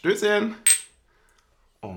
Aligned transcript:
Stößchen. 0.00 0.54
Oh. 1.82 1.96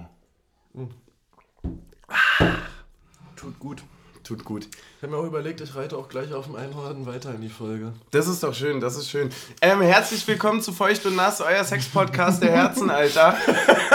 Tut 3.38 3.58
gut. 3.60 3.82
Tut 4.26 4.44
gut. 4.44 4.68
Ich 4.98 5.04
habe 5.04 5.14
mir 5.14 5.20
auch 5.20 5.26
überlegt, 5.26 5.62
ich 5.62 5.74
reite 5.74 5.96
auch 5.96 6.10
gleich 6.10 6.34
auf 6.34 6.48
dem 6.48 6.58
Einhorn 6.58 7.06
weiter 7.06 7.34
in 7.34 7.40
die 7.40 7.48
Folge. 7.48 7.94
Das 8.12 8.28
ist 8.28 8.44
doch 8.44 8.54
schön, 8.54 8.82
das 8.82 8.98
ist 8.98 9.10
schön. 9.10 9.30
Ähm, 9.62 9.80
herzlich 9.80 10.28
willkommen 10.28 10.62
zu 10.62 10.74
Feucht 10.74 11.06
und 11.06 11.16
Nass, 11.16 11.40
euer 11.40 11.64
Sex-Podcast 11.64 12.44
der 12.44 12.52
Herzen, 12.52 12.90
Alter. 12.90 13.38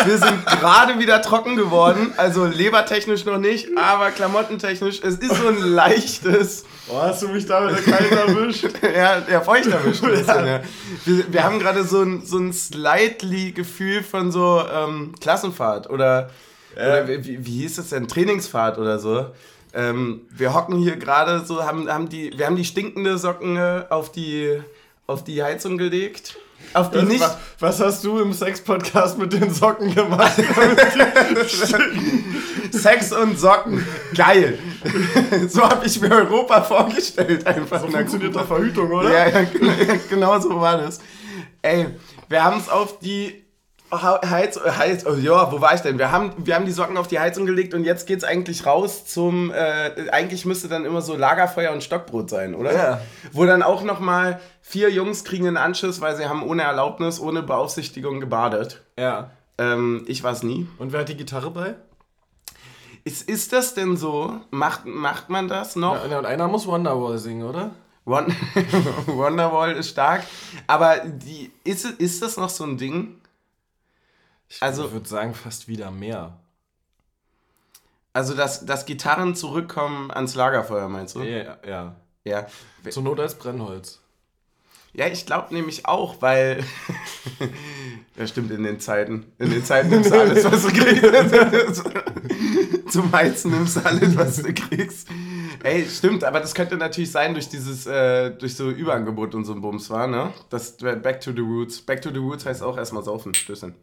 Wir 0.06 0.16
sind 0.16 0.46
gerade 0.46 0.98
wieder 0.98 1.20
trocken 1.20 1.56
geworden, 1.56 2.14
also 2.16 2.46
lebertechnisch 2.46 3.26
noch 3.26 3.38
nicht, 3.38 3.68
aber 3.76 4.10
klamottentechnisch. 4.10 5.02
Es 5.02 5.16
ist 5.16 5.34
so 5.34 5.48
ein 5.48 5.58
leichtes. 5.58 6.64
Oh, 6.90 7.00
hast 7.00 7.22
du 7.22 7.28
mich 7.28 7.44
damit 7.44 7.84
kalt 7.84 8.10
erwischt? 8.10 8.68
ja, 8.82 9.22
ja, 9.30 9.40
feucht 9.40 9.66
erwischt. 9.66 10.02
bisschen, 10.02 10.26
ja. 10.46 10.62
Wir, 11.04 11.32
wir 11.32 11.44
haben 11.44 11.58
gerade 11.58 11.84
so 11.84 12.02
ein, 12.02 12.24
so 12.24 12.38
ein 12.38 12.52
slightly 12.52 13.52
Gefühl 13.52 14.02
von 14.02 14.32
so 14.32 14.62
ähm, 14.72 15.14
Klassenfahrt 15.20 15.90
oder, 15.90 16.30
oder 16.74 17.08
wie, 17.08 17.44
wie 17.44 17.60
hieß 17.62 17.76
das 17.76 17.90
denn? 17.90 18.08
Trainingsfahrt 18.08 18.78
oder 18.78 18.98
so. 18.98 19.26
Ähm, 19.74 20.22
wir 20.30 20.54
hocken 20.54 20.78
hier 20.78 20.96
gerade 20.96 21.44
so, 21.44 21.62
haben, 21.62 21.90
haben 21.90 22.08
die, 22.08 22.32
wir 22.36 22.46
haben 22.46 22.56
die 22.56 22.64
stinkende 22.64 23.18
Socken 23.18 23.56
äh, 23.56 23.84
auf 23.90 24.10
die, 24.10 24.58
auf 25.06 25.24
die 25.24 25.42
Heizung 25.42 25.76
gelegt. 25.76 26.36
Auf 26.74 26.90
die 26.90 26.98
Was, 26.98 27.04
nicht. 27.04 27.20
wa- 27.20 27.38
was 27.60 27.80
hast 27.80 28.04
du 28.04 28.18
im 28.20 28.32
Sex-Podcast 28.32 29.16
mit 29.18 29.32
den 29.32 29.52
Socken 29.52 29.94
gemacht? 29.94 30.32
Sex 32.70 33.12
und 33.12 33.38
Socken. 33.38 33.84
Geil. 34.14 34.58
so 35.48 35.62
habe 35.62 35.86
ich 35.86 36.00
mir 36.00 36.10
Europa 36.10 36.62
vorgestellt. 36.62 37.46
Einfach. 37.46 37.80
so 37.80 37.88
funktioniert 37.88 38.36
doch 38.36 38.46
Verhütung, 38.46 38.90
oder? 38.92 39.10
Ja, 39.10 39.28
ja, 39.28 39.42
gen- 39.44 40.00
genau 40.10 40.38
so 40.40 40.60
war 40.60 40.78
das. 40.78 41.00
Ey, 41.62 41.86
wir 42.28 42.44
haben 42.44 42.58
es 42.60 42.68
auf 42.68 42.98
die 42.98 43.44
Heiz, 43.90 44.60
Heiz, 44.60 45.06
oh, 45.06 45.14
ja, 45.14 45.50
wo 45.50 45.60
war 45.60 45.74
ich 45.74 45.80
denn? 45.80 45.98
Wir 45.98 46.12
haben, 46.12 46.32
wir 46.36 46.54
haben 46.54 46.66
die 46.66 46.72
Socken 46.72 46.96
auf 46.96 47.08
die 47.08 47.18
Heizung 47.18 47.46
gelegt 47.46 47.72
und 47.74 47.84
jetzt 47.84 48.06
geht's 48.06 48.24
eigentlich 48.24 48.66
raus 48.66 49.06
zum, 49.06 49.50
äh, 49.50 50.10
eigentlich 50.10 50.44
müsste 50.44 50.68
dann 50.68 50.84
immer 50.84 51.00
so 51.00 51.16
Lagerfeuer 51.16 51.72
und 51.72 51.82
Stockbrot 51.82 52.28
sein, 52.28 52.54
oder? 52.54 52.74
Ja. 52.74 53.00
Wo 53.32 53.46
dann 53.46 53.62
auch 53.62 53.82
nochmal 53.82 54.40
vier 54.60 54.90
Jungs 54.90 55.24
kriegen 55.24 55.46
einen 55.46 55.56
Anschiss, 55.56 56.00
weil 56.00 56.16
sie 56.16 56.28
haben 56.28 56.42
ohne 56.42 56.62
Erlaubnis, 56.62 57.20
ohne 57.20 57.42
Beaufsichtigung 57.42 58.20
gebadet. 58.20 58.82
ja. 58.98 59.30
Ähm, 59.60 60.04
ich 60.06 60.22
war's 60.22 60.44
nie. 60.44 60.68
Und 60.78 60.92
wer 60.92 61.00
hat 61.00 61.08
die 61.08 61.16
Gitarre 61.16 61.50
bei? 61.50 61.74
Ist, 63.02 63.28
ist 63.28 63.52
das 63.52 63.74
denn 63.74 63.96
so? 63.96 64.40
Macht, 64.50 64.86
macht 64.86 65.30
man 65.30 65.48
das 65.48 65.74
noch? 65.74 66.08
Ja, 66.08 66.18
und 66.18 66.26
einer 66.26 66.46
muss 66.46 66.66
Wonderwall 66.66 67.18
singen, 67.18 67.42
oder? 67.42 67.72
Won 68.04 68.26
Wonderwall 69.06 69.72
ist 69.72 69.90
stark. 69.90 70.22
Aber 70.66 70.98
die, 70.98 71.50
ist, 71.64 71.84
ist 71.84 72.22
das 72.22 72.36
noch 72.36 72.48
so 72.48 72.64
ein 72.64 72.78
Ding? 72.78 73.16
Also- 74.60 74.86
ich 74.86 74.92
würde 74.92 75.08
sagen, 75.08 75.34
fast 75.34 75.68
wieder 75.68 75.90
mehr. 75.90 76.38
Also, 78.12 78.34
dass, 78.34 78.66
dass 78.66 78.84
Gitarren 78.86 79.34
zurückkommen 79.34 80.10
ans 80.10 80.34
Lagerfeuer, 80.34 80.88
meinst 80.88 81.14
du? 81.14 81.22
Ja, 81.22 81.56
ja. 81.66 81.94
Ja, 82.24 82.46
Zur 82.90 83.02
Not 83.04 83.20
als 83.20 83.36
Brennholz. 83.36 84.00
ja 84.92 85.06
ich 85.06 85.24
glaube 85.24 85.54
nämlich 85.54 85.86
auch, 85.86 86.20
weil. 86.20 86.64
ja, 88.16 88.26
stimmt, 88.26 88.50
in 88.50 88.64
den 88.64 88.80
Zeiten. 88.80 89.32
In 89.38 89.50
den 89.50 89.64
Zeiten 89.64 89.88
nimmst 89.90 90.10
du 90.10 90.18
alles, 90.18 90.44
was 90.44 90.62
du 90.62 90.72
kriegst. 90.72 91.84
Zum 92.92 93.12
Heizen 93.12 93.50
nimmst 93.52 93.76
du 93.76 93.80
alles, 93.86 94.16
was 94.16 94.42
du 94.42 94.52
kriegst. 94.52 95.08
Ey, 95.62 95.86
stimmt, 95.88 96.24
aber 96.24 96.40
das 96.40 96.54
könnte 96.54 96.76
natürlich 96.76 97.12
sein 97.12 97.34
durch 97.34 97.48
dieses, 97.48 97.86
äh, 97.86 98.30
durch 98.30 98.56
so 98.56 98.70
Überangebot 98.70 99.34
und 99.34 99.44
so 99.44 99.52
ein 99.52 99.60
Bums 99.60 99.90
war, 99.90 100.06
ne? 100.06 100.32
Das 100.50 100.76
Back 100.76 101.20
to 101.20 101.32
the 101.32 101.40
Roots. 101.40 101.80
Back 101.82 102.02
to 102.02 102.10
the 102.10 102.18
Roots 102.18 102.44
heißt 102.46 102.62
auch 102.62 102.76
erstmal 102.76 103.04
saufen, 103.04 103.32
Stößchen. 103.34 103.74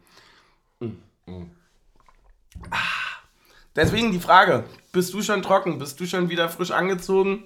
Ah. 2.70 2.76
Deswegen 3.74 4.12
die 4.12 4.20
Frage: 4.20 4.64
Bist 4.92 5.12
du 5.14 5.22
schon 5.22 5.42
trocken? 5.42 5.78
Bist 5.78 6.00
du 6.00 6.06
schon 6.06 6.30
wieder 6.30 6.48
frisch 6.48 6.70
angezogen? 6.70 7.44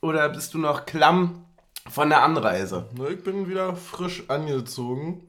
Oder 0.00 0.28
bist 0.28 0.54
du 0.54 0.58
noch 0.58 0.86
klamm 0.86 1.44
von 1.88 2.08
der 2.08 2.22
Anreise? 2.22 2.88
Ne, 2.96 3.10
Ich 3.10 3.22
bin 3.22 3.48
wieder 3.48 3.76
frisch 3.76 4.24
angezogen 4.28 5.28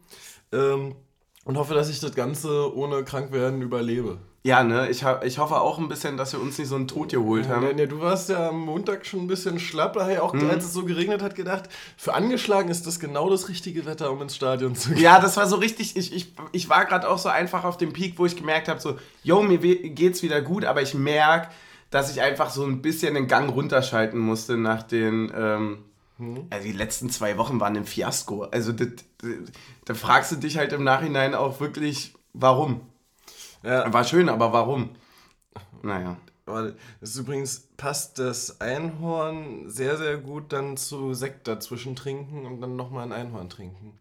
ähm, 0.51 0.95
und 1.43 1.57
hoffe, 1.57 1.73
dass 1.73 1.89
ich 1.89 1.99
das 1.99 2.15
Ganze 2.15 2.75
ohne 2.75 3.03
Krankwerden 3.03 3.61
überlebe. 3.61 4.17
Ja, 4.43 4.63
ne? 4.63 4.89
Ich, 4.89 5.05
ich 5.23 5.37
hoffe 5.37 5.61
auch 5.61 5.77
ein 5.77 5.87
bisschen, 5.87 6.17
dass 6.17 6.33
wir 6.33 6.41
uns 6.41 6.57
nicht 6.57 6.67
so 6.67 6.75
einen 6.75 6.87
Tod 6.87 7.09
geholt 7.11 7.47
haben. 7.47 7.63
Ja, 7.63 7.73
nee, 7.73 7.85
du 7.85 8.01
warst 8.01 8.29
ja 8.29 8.49
am 8.49 8.61
Montag 8.61 9.05
schon 9.05 9.19
ein 9.21 9.27
bisschen 9.27 9.59
schlapp, 9.59 9.93
da 9.93 10.01
habe 10.01 10.13
ich 10.13 10.19
auch, 10.19 10.33
Mhm. 10.33 10.49
als 10.49 10.65
es 10.65 10.73
so 10.73 10.83
geregnet 10.83 11.21
hat, 11.21 11.35
gedacht, 11.35 11.69
für 11.95 12.15
angeschlagen 12.15 12.69
ist 12.69 12.87
das 12.87 12.99
genau 12.99 13.29
das 13.29 13.49
richtige 13.49 13.85
Wetter, 13.85 14.11
um 14.11 14.19
ins 14.23 14.35
Stadion 14.35 14.75
zu 14.75 14.89
gehen. 14.89 15.03
Ja, 15.03 15.19
das 15.19 15.37
war 15.37 15.45
so 15.47 15.57
richtig. 15.57 15.95
Ich, 15.95 16.11
ich, 16.11 16.33
ich 16.53 16.69
war 16.69 16.85
gerade 16.85 17.07
auch 17.07 17.19
so 17.19 17.29
einfach 17.29 17.65
auf 17.65 17.77
dem 17.77 17.93
Peak, 17.93 18.17
wo 18.17 18.25
ich 18.25 18.35
gemerkt 18.35 18.67
habe, 18.67 18.79
so, 18.79 18.97
yo, 19.21 19.43
mir 19.43 19.59
geht's 19.59 20.23
wieder 20.23 20.41
gut, 20.41 20.65
aber 20.65 20.81
ich 20.81 20.95
merke, 20.95 21.49
dass 21.91 22.09
ich 22.11 22.21
einfach 22.21 22.49
so 22.49 22.63
ein 22.65 22.81
bisschen 22.81 23.13
den 23.13 23.27
Gang 23.27 23.53
runterschalten 23.53 24.19
musste 24.19 24.57
nach 24.57 24.81
den. 24.81 25.31
Ähm, 25.37 25.77
also 26.49 26.65
die 26.65 26.71
letzten 26.73 27.09
zwei 27.09 27.37
Wochen 27.37 27.59
waren 27.59 27.75
ein 27.75 27.85
Fiasko. 27.85 28.43
Also 28.43 28.73
da 28.73 29.93
fragst 29.93 30.31
du 30.31 30.35
dich 30.35 30.57
halt 30.57 30.71
im 30.73 30.83
Nachhinein 30.83 31.33
auch 31.35 31.59
wirklich, 31.59 32.13
warum? 32.33 32.81
Ja, 33.63 33.91
War 33.93 34.03
schön, 34.03 34.29
aber 34.29 34.53
warum? 34.53 34.95
Naja. 35.83 36.17
das 36.45 37.11
ist 37.11 37.17
übrigens 37.17 37.69
passt 37.77 38.19
das 38.19 38.61
Einhorn 38.61 39.69
sehr, 39.69 39.97
sehr 39.97 40.17
gut 40.17 40.53
dann 40.53 40.77
zu 40.77 41.13
Sekt 41.13 41.47
dazwischen 41.47 41.95
trinken 41.95 42.45
und 42.45 42.61
dann 42.61 42.75
nochmal 42.75 43.05
ein 43.05 43.13
Einhorn 43.13 43.49
trinken. 43.49 44.00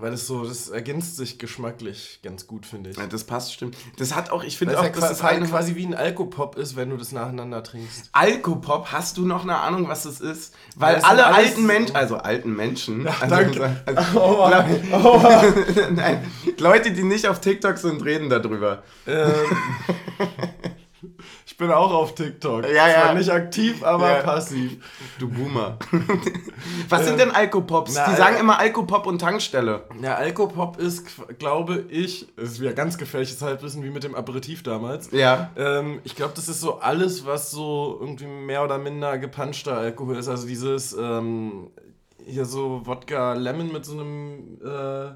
Weil 0.00 0.10
das 0.12 0.26
so, 0.26 0.44
das 0.46 0.68
ergänzt 0.68 1.16
sich 1.16 1.38
geschmacklich 1.38 2.20
ganz 2.22 2.46
gut, 2.46 2.64
finde 2.66 2.90
ich. 2.90 2.96
Ja, 2.96 3.06
Das 3.06 3.24
passt, 3.24 3.52
stimmt. 3.52 3.76
Das 3.98 4.14
hat 4.14 4.30
auch, 4.30 4.42
ich 4.42 4.56
finde 4.56 4.74
es 4.74 4.80
auch, 4.80 4.84
ja 4.84 4.90
dass 4.90 5.08
das 5.08 5.22
eine 5.22 5.46
quasi 5.46 5.74
wie 5.76 5.84
ein 5.86 5.94
Alkopop 5.94 6.56
ist, 6.56 6.76
wenn 6.76 6.90
du 6.90 6.96
das 6.96 7.12
nacheinander 7.12 7.62
trinkst. 7.62 8.08
Alkopop, 8.12 8.92
hast 8.92 9.16
du 9.16 9.26
noch 9.26 9.42
eine 9.42 9.56
Ahnung, 9.58 9.88
was 9.88 10.04
das 10.04 10.20
ist? 10.20 10.54
Weil 10.76 10.94
das 10.96 11.02
sind 11.02 11.10
alle 11.10 11.26
alten 11.26 11.66
Menschen, 11.66 11.96
also 11.96 12.16
alten 12.16 12.54
Menschen, 12.56 13.06
also, 13.06 13.26
danke. 13.34 13.82
also, 13.86 14.00
Aua, 14.20 14.64
Leute- 14.64 15.88
Nein, 15.92 16.24
Leute, 16.58 16.92
die 16.92 17.02
nicht 17.02 17.26
auf 17.28 17.40
TikTok 17.40 17.78
sind, 17.78 18.04
reden 18.04 18.28
darüber. 18.30 18.82
Ähm, 19.06 19.30
bin 21.60 21.70
auch 21.70 21.92
auf 21.92 22.14
TikTok. 22.16 22.64
Ja, 22.66 22.88
ja. 22.88 23.02
Zwar 23.02 23.14
nicht 23.14 23.30
aktiv, 23.30 23.84
aber 23.84 24.16
Ja. 24.16 24.22
passiv. 24.22 24.78
Du 25.20 25.28
Boomer. 25.28 25.78
was 26.88 27.04
sind 27.06 27.20
denn 27.20 27.30
Alkopops? 27.30 27.94
na, 27.94 28.10
die 28.10 28.16
sagen 28.16 28.36
äh, 28.36 28.40
immer 28.40 28.58
Alkopop 28.58 29.06
und 29.06 29.20
Tankstelle. 29.20 29.84
Ja, 30.02 30.16
Alkopop 30.16 30.78
ist, 30.78 31.06
glaube 31.38 31.84
ich, 31.88 32.26
es 32.36 32.52
ist 32.54 32.60
wieder 32.60 32.72
ganz 32.72 32.98
gefährliches 32.98 33.40
Halbwissen 33.42 33.84
wie 33.84 33.90
mit 33.90 34.02
dem 34.02 34.14
Aperitif 34.16 34.62
damals. 34.64 35.10
Ja. 35.12 35.50
Ähm, 35.56 36.00
ich 36.02 36.16
glaube, 36.16 36.32
das 36.34 36.48
ist 36.48 36.60
so 36.60 36.80
alles, 36.80 37.24
was 37.26 37.50
so 37.52 37.98
irgendwie 38.00 38.26
mehr 38.26 38.64
oder 38.64 38.78
minder 38.78 39.18
gepanschter 39.18 39.76
Alkohol 39.76 40.16
ist. 40.16 40.28
Also 40.28 40.46
dieses, 40.48 40.92
ähm, 40.94 41.68
hier 42.24 42.44
so 42.46 42.82
Wodka 42.86 43.34
Lemon 43.34 43.70
mit 43.72 43.84
so 43.84 43.92
einem, 43.92 44.58
äh, 44.64 45.10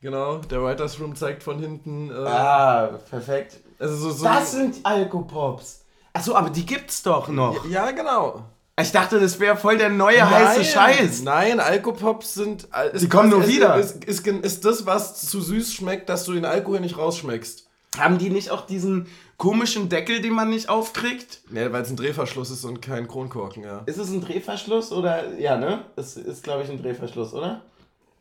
genau, 0.00 0.36
der 0.38 0.62
Writers 0.62 1.00
Room 1.00 1.14
zeigt 1.16 1.42
von 1.42 1.58
hinten. 1.58 2.10
Äh, 2.10 2.14
Ah, 2.14 2.98
perfekt. 3.08 3.60
Also 3.80 3.96
so, 3.96 4.10
so 4.10 4.24
Das 4.24 4.52
sind 4.52 4.76
Alkopops. 4.84 5.80
Achso, 6.12 6.34
aber 6.34 6.50
die 6.50 6.66
gibt's 6.66 7.02
doch 7.02 7.28
noch. 7.28 7.64
Ja, 7.66 7.90
genau. 7.90 8.44
Ich 8.80 8.92
dachte, 8.92 9.20
das 9.20 9.38
wäre 9.40 9.56
voll 9.56 9.76
der 9.78 9.88
neue 9.90 10.28
heiße 10.28 10.64
Scheiß. 10.64 11.22
Nein, 11.22 11.60
Alkopops 11.60 12.34
sind. 12.34 12.68
äh, 12.74 12.94
ist 12.94 13.02
Die 13.02 13.08
kommen 13.08 13.28
nur 13.30 13.46
wieder. 13.46 13.76
Ist, 13.76 14.04
ist, 14.04 14.26
ist, 14.26 14.44
ist 14.44 14.64
das, 14.64 14.86
was 14.86 15.20
zu 15.28 15.40
süß 15.40 15.72
schmeckt, 15.74 16.08
dass 16.08 16.24
du 16.24 16.32
den 16.32 16.44
Alkohol 16.44 16.80
nicht 16.80 16.96
rausschmeckst? 16.96 17.66
Haben 17.98 18.18
die 18.18 18.30
nicht 18.30 18.50
auch 18.50 18.66
diesen 18.66 19.06
komischen 19.36 19.88
Deckel, 19.88 20.20
den 20.20 20.32
man 20.32 20.48
nicht 20.50 20.68
aufkriegt? 20.68 21.40
Ja, 21.52 21.72
weil 21.72 21.82
es 21.82 21.90
ein 21.90 21.96
Drehverschluss 21.96 22.50
ist 22.50 22.64
und 22.64 22.80
kein 22.80 23.08
Kronkorken, 23.08 23.64
ja. 23.64 23.82
Ist 23.86 23.98
es 23.98 24.10
ein 24.10 24.20
Drehverschluss 24.20 24.92
oder? 24.92 25.36
Ja, 25.38 25.56
ne? 25.56 25.84
Es 25.96 26.16
ist, 26.16 26.42
glaube 26.44 26.62
ich, 26.62 26.70
ein 26.70 26.80
Drehverschluss, 26.80 27.34
oder? 27.34 27.62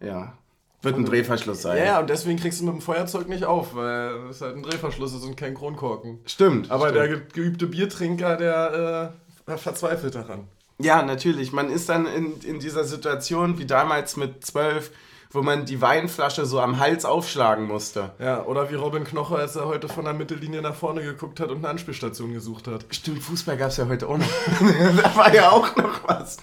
Ja. 0.01 0.33
Wird 0.81 0.95
ein 0.95 1.05
Drehverschluss 1.05 1.61
sein. 1.63 1.77
Ja, 1.77 1.83
ja, 1.83 1.99
und 1.99 2.09
deswegen 2.09 2.39
kriegst 2.39 2.61
du 2.61 2.65
mit 2.65 2.73
dem 2.75 2.81
Feuerzeug 2.81 3.27
nicht 3.27 3.43
auf, 3.43 3.75
weil 3.75 4.11
es 4.29 4.39
halt 4.41 4.55
ein 4.55 4.63
Drehverschluss 4.63 5.13
ist 5.13 5.23
und 5.25 5.35
kein 5.35 5.53
Kronkorken. 5.53 6.19
Stimmt. 6.25 6.71
Aber 6.71 6.89
stimmt. 6.89 6.95
der 6.95 7.07
ge- 7.17 7.21
geübte 7.33 7.67
Biertrinker, 7.67 8.37
der 8.37 9.13
äh, 9.47 9.57
verzweifelt 9.57 10.15
daran. 10.15 10.47
Ja, 10.81 11.01
natürlich. 11.03 11.51
Man 11.51 11.69
ist 11.69 11.89
dann 11.89 12.05
in, 12.05 12.39
in 12.41 12.59
dieser 12.59 12.85
Situation 12.85 13.57
wie 13.59 13.65
damals 13.65 14.15
mit 14.15 14.45
zwölf, 14.45 14.91
wo 15.31 15.41
man 15.41 15.65
die 15.65 15.81
Weinflasche 15.81 16.45
so 16.45 16.61
am 16.61 16.79
Hals 16.79 17.03
aufschlagen 17.03 17.67
musste. 17.67 18.11
Ja, 18.17 18.45
oder 18.45 18.71
wie 18.71 18.75
Robin 18.75 19.03
Knoche, 19.03 19.35
als 19.35 19.57
er 19.57 19.65
heute 19.65 19.89
von 19.89 20.05
der 20.05 20.13
Mittellinie 20.13 20.61
nach 20.61 20.75
vorne 20.75 21.01
geguckt 21.03 21.41
hat 21.41 21.49
und 21.49 21.57
eine 21.57 21.67
Anspielstation 21.67 22.31
gesucht 22.33 22.67
hat. 22.69 22.85
Stimmt, 22.91 23.21
Fußball 23.21 23.57
gab 23.57 23.69
es 23.71 23.77
ja 23.77 23.87
heute 23.89 24.07
auch 24.07 24.17
noch. 24.17 24.25
da 25.03 25.15
war 25.17 25.35
ja 25.35 25.49
auch 25.51 25.75
noch 25.75 26.07
was. 26.07 26.37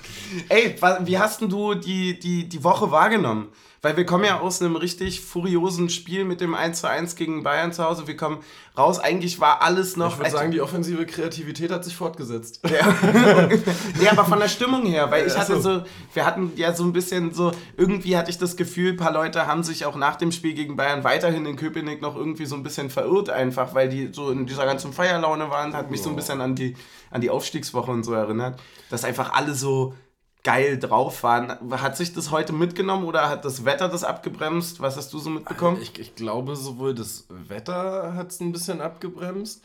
Ey, 0.51 0.77
wie 1.05 1.19
hast 1.19 1.41
denn 1.41 1.49
du 1.49 1.75
die, 1.75 2.19
die, 2.21 2.47
die 2.49 2.63
Woche 2.63 2.91
wahrgenommen? 2.91 3.49
Weil 3.83 3.97
wir 3.97 4.07
kommen 4.07 4.25
ja 4.25 4.41
aus 4.41 4.61
einem 4.61 4.77
richtig 4.77 5.21
furiosen 5.21 5.89
Spiel 5.91 6.25
mit 6.25 6.41
dem 6.41 6.55
1 6.55 6.81
zu 6.81 6.89
1 6.89 7.17
gegen 7.17 7.43
Bayern 7.43 7.73
zu 7.73 7.85
Hause. 7.85 8.07
Wir 8.07 8.17
kommen 8.17 8.39
raus. 8.77 8.99
Eigentlich 8.99 9.41
war 9.41 9.63
alles 9.63 9.97
noch. 9.97 10.13
Ich 10.13 10.19
würde 10.19 10.31
sagen, 10.31 10.51
die 10.51 10.61
offensive 10.61 11.07
Kreativität 11.07 11.71
hat 11.73 11.85
sich 11.85 11.97
fortgesetzt. 11.97 12.61
Ja, 14.01 14.13
aber 14.13 14.25
von 14.25 14.39
der 14.39 14.49
Stimmung 14.49 14.85
her, 14.85 15.11
weil 15.11 15.27
ich 15.27 15.37
hatte 15.37 15.61
so. 15.61 15.83
wir 16.13 16.27
hatten 16.27 16.53
ja 16.57 16.75
so 16.75 16.85
ein 16.85 16.93
bisschen 16.93 17.33
so, 17.33 17.53
irgendwie 17.77 18.17
hatte 18.17 18.31
ich 18.31 18.39
das 18.39 18.57
Gefühl, 18.57 18.77
Gefühl, 18.77 18.93
ein 18.93 18.97
paar 18.97 19.13
Leute 19.13 19.47
haben 19.47 19.63
sich 19.63 19.87
auch 19.87 19.97
nach 19.97 20.17
dem 20.17 20.33
Spiel 20.33 20.53
gegen 20.53 20.77
Bayern 20.77 21.05
weiterhin 21.05 21.47
in 21.47 21.57
Köpenick 21.57 22.03
noch 22.03 22.17
irgendwie 22.17 22.47
so 22.47 22.57
ein 22.57 22.63
bisschen 22.63 22.91
verirrt 22.91 23.31
einfach, 23.31 23.75
weil 23.75 23.89
die 23.89 24.11
so 24.13 24.31
in 24.31 24.47
dieser 24.47 24.67
ganzen 24.67 24.93
Feierlaune 24.93 25.51
waren, 25.51 25.73
hat 25.73 25.91
mich 25.91 26.03
so 26.03 26.11
ein 26.11 26.17
bisschen 26.17 26.41
an 26.41 26.55
die, 26.55 26.77
an 27.11 27.21
die 27.21 27.31
Aufstiegswoche 27.31 27.91
und 27.91 28.05
so 28.05 28.13
erinnert, 28.13 28.61
dass 28.91 29.05
einfach 29.05 29.33
alle 29.33 29.55
so 29.55 29.95
geil 30.47 30.79
drauf 30.79 31.25
waren. 31.25 31.59
Hat 31.73 31.97
sich 31.97 32.13
das 32.13 32.31
heute 32.31 32.53
mitgenommen 32.53 33.05
oder 33.05 33.29
hat 33.29 33.45
das 33.45 33.65
Wetter 33.65 33.89
das 33.89 34.05
abgebremst? 34.05 34.81
Was 34.81 34.97
hast 34.97 35.13
du 35.13 35.19
so 35.19 35.29
mitbekommen? 35.29 35.83
Ich, 35.83 35.99
ich 35.99 36.15
glaube, 36.15 36.55
sowohl 36.55 36.95
das 36.95 37.27
Wetter 37.29 38.15
hat 38.15 38.31
es 38.31 38.39
ein 38.39 38.53
bisschen 38.53 38.81
abgebremst, 38.81 39.65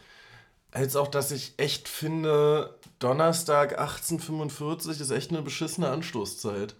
als 0.71 0.95
auch, 0.95 1.07
dass 1.07 1.31
ich 1.31 1.53
echt 1.57 1.87
finde, 1.87 2.79
Donnerstag 2.97 3.79
18.45 3.79 5.01
ist 5.01 5.11
echt 5.11 5.29
eine 5.29 5.43
beschissene 5.43 5.87
Anstoßzeit. 5.89 6.73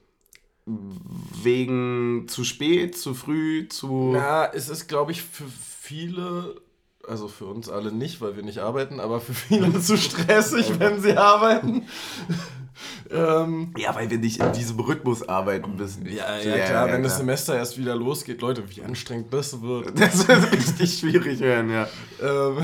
Wegen 0.65 2.25
zu 2.27 2.43
spät, 2.43 2.97
zu 2.97 3.13
früh, 3.13 3.67
zu. 3.67 4.13
Ja, 4.15 4.45
es 4.45 4.69
ist, 4.69 4.87
glaube 4.87 5.11
ich, 5.11 5.21
für 5.21 5.45
viele, 5.47 6.55
also 7.07 7.27
für 7.27 7.45
uns 7.45 7.69
alle 7.69 7.91
nicht, 7.91 8.19
weil 8.19 8.35
wir 8.35 8.43
nicht 8.43 8.59
arbeiten, 8.59 8.99
aber 8.99 9.21
für 9.21 9.35
viele 9.35 9.79
zu 9.81 9.95
stressig, 9.95 10.79
wenn 10.79 11.01
sie 11.01 11.17
arbeiten. 11.17 11.85
Ähm, 13.09 13.73
ja, 13.77 13.93
weil 13.95 14.09
wir 14.09 14.17
nicht 14.17 14.41
in 14.41 14.51
diesem 14.53 14.79
Rhythmus 14.79 15.27
arbeiten 15.27 15.75
müssen. 15.75 16.05
Ja, 16.05 16.37
ja, 16.37 16.57
ja 16.57 16.65
klar, 16.65 16.87
ja, 16.87 16.93
wenn 16.93 17.03
das 17.03 17.17
Semester 17.17 17.55
erst 17.55 17.77
wieder 17.77 17.95
losgeht, 17.95 18.41
Leute, 18.41 18.63
wie 18.69 18.81
anstrengend 18.83 19.33
das 19.33 19.61
wird. 19.61 19.91
Das 19.99 20.27
wird 20.27 20.51
richtig 20.51 20.99
schwierig 20.99 21.39
werden, 21.39 21.69
ja. 21.69 21.87
Ähm, 22.21 22.57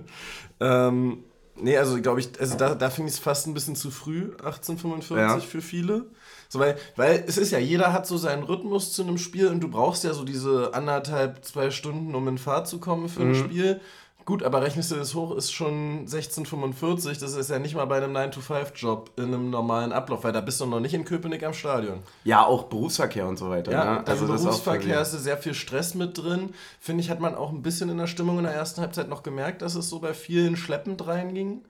ähm, 0.60 1.24
nee, 1.56 1.76
also 1.76 2.00
glaube 2.00 2.20
ich, 2.20 2.38
also 2.38 2.56
da, 2.56 2.74
da 2.74 2.90
finde 2.90 3.08
ich 3.08 3.16
es 3.16 3.20
fast 3.20 3.46
ein 3.46 3.54
bisschen 3.54 3.76
zu 3.76 3.90
früh, 3.90 4.32
1845 4.38 5.48
für 5.48 5.62
viele. 5.62 6.06
So, 6.48 6.58
weil, 6.60 6.76
weil 6.94 7.24
es 7.26 7.38
ist 7.38 7.50
ja, 7.50 7.58
jeder 7.58 7.92
hat 7.92 8.06
so 8.06 8.16
seinen 8.16 8.44
Rhythmus 8.44 8.92
zu 8.92 9.02
einem 9.02 9.18
Spiel 9.18 9.48
und 9.48 9.60
du 9.60 9.68
brauchst 9.68 10.04
ja 10.04 10.12
so 10.12 10.24
diese 10.24 10.74
anderthalb, 10.74 11.44
zwei 11.44 11.70
Stunden, 11.70 12.14
um 12.14 12.28
in 12.28 12.38
Fahrt 12.38 12.68
zu 12.68 12.78
kommen 12.78 13.08
für 13.08 13.22
ein 13.22 13.30
mhm. 13.30 13.34
Spiel. 13.34 13.80
Gut, 14.26 14.42
aber 14.42 14.60
rechnest 14.60 14.90
du 14.90 14.96
das 14.96 15.14
hoch, 15.14 15.36
ist 15.36 15.52
schon 15.52 16.00
1645, 16.00 17.18
das 17.18 17.34
ist 17.34 17.48
ja 17.48 17.60
nicht 17.60 17.76
mal 17.76 17.84
bei 17.84 17.98
einem 17.98 18.14
9-to-5-Job 18.16 19.12
in 19.14 19.26
einem 19.26 19.50
normalen 19.50 19.92
Ablauf, 19.92 20.24
weil 20.24 20.32
da 20.32 20.40
bist 20.40 20.60
du 20.60 20.66
noch 20.66 20.80
nicht 20.80 20.94
in 20.94 21.04
Köpenick 21.04 21.44
am 21.44 21.54
Stadion. 21.54 22.00
Ja, 22.24 22.44
auch 22.44 22.64
Berufsverkehr 22.64 23.28
und 23.28 23.38
so 23.38 23.48
weiter. 23.50 23.70
Ja, 23.70 23.84
ne? 23.84 24.04
also 24.04 24.26
Berufsverkehr 24.26 25.00
ist 25.00 25.12
sehr 25.12 25.38
viel 25.38 25.54
Stress 25.54 25.94
mit 25.94 26.18
drin. 26.18 26.52
Finde 26.80 27.04
ich, 27.04 27.10
hat 27.10 27.20
man 27.20 27.36
auch 27.36 27.52
ein 27.52 27.62
bisschen 27.62 27.88
in 27.88 27.98
der 27.98 28.08
Stimmung 28.08 28.38
in 28.38 28.44
der 28.44 28.52
ersten 28.52 28.80
Halbzeit 28.80 29.08
noch 29.08 29.22
gemerkt, 29.22 29.62
dass 29.62 29.76
es 29.76 29.88
so 29.88 30.00
bei 30.00 30.12
vielen 30.12 30.56
schleppend 30.56 31.06
reinging. 31.06 31.64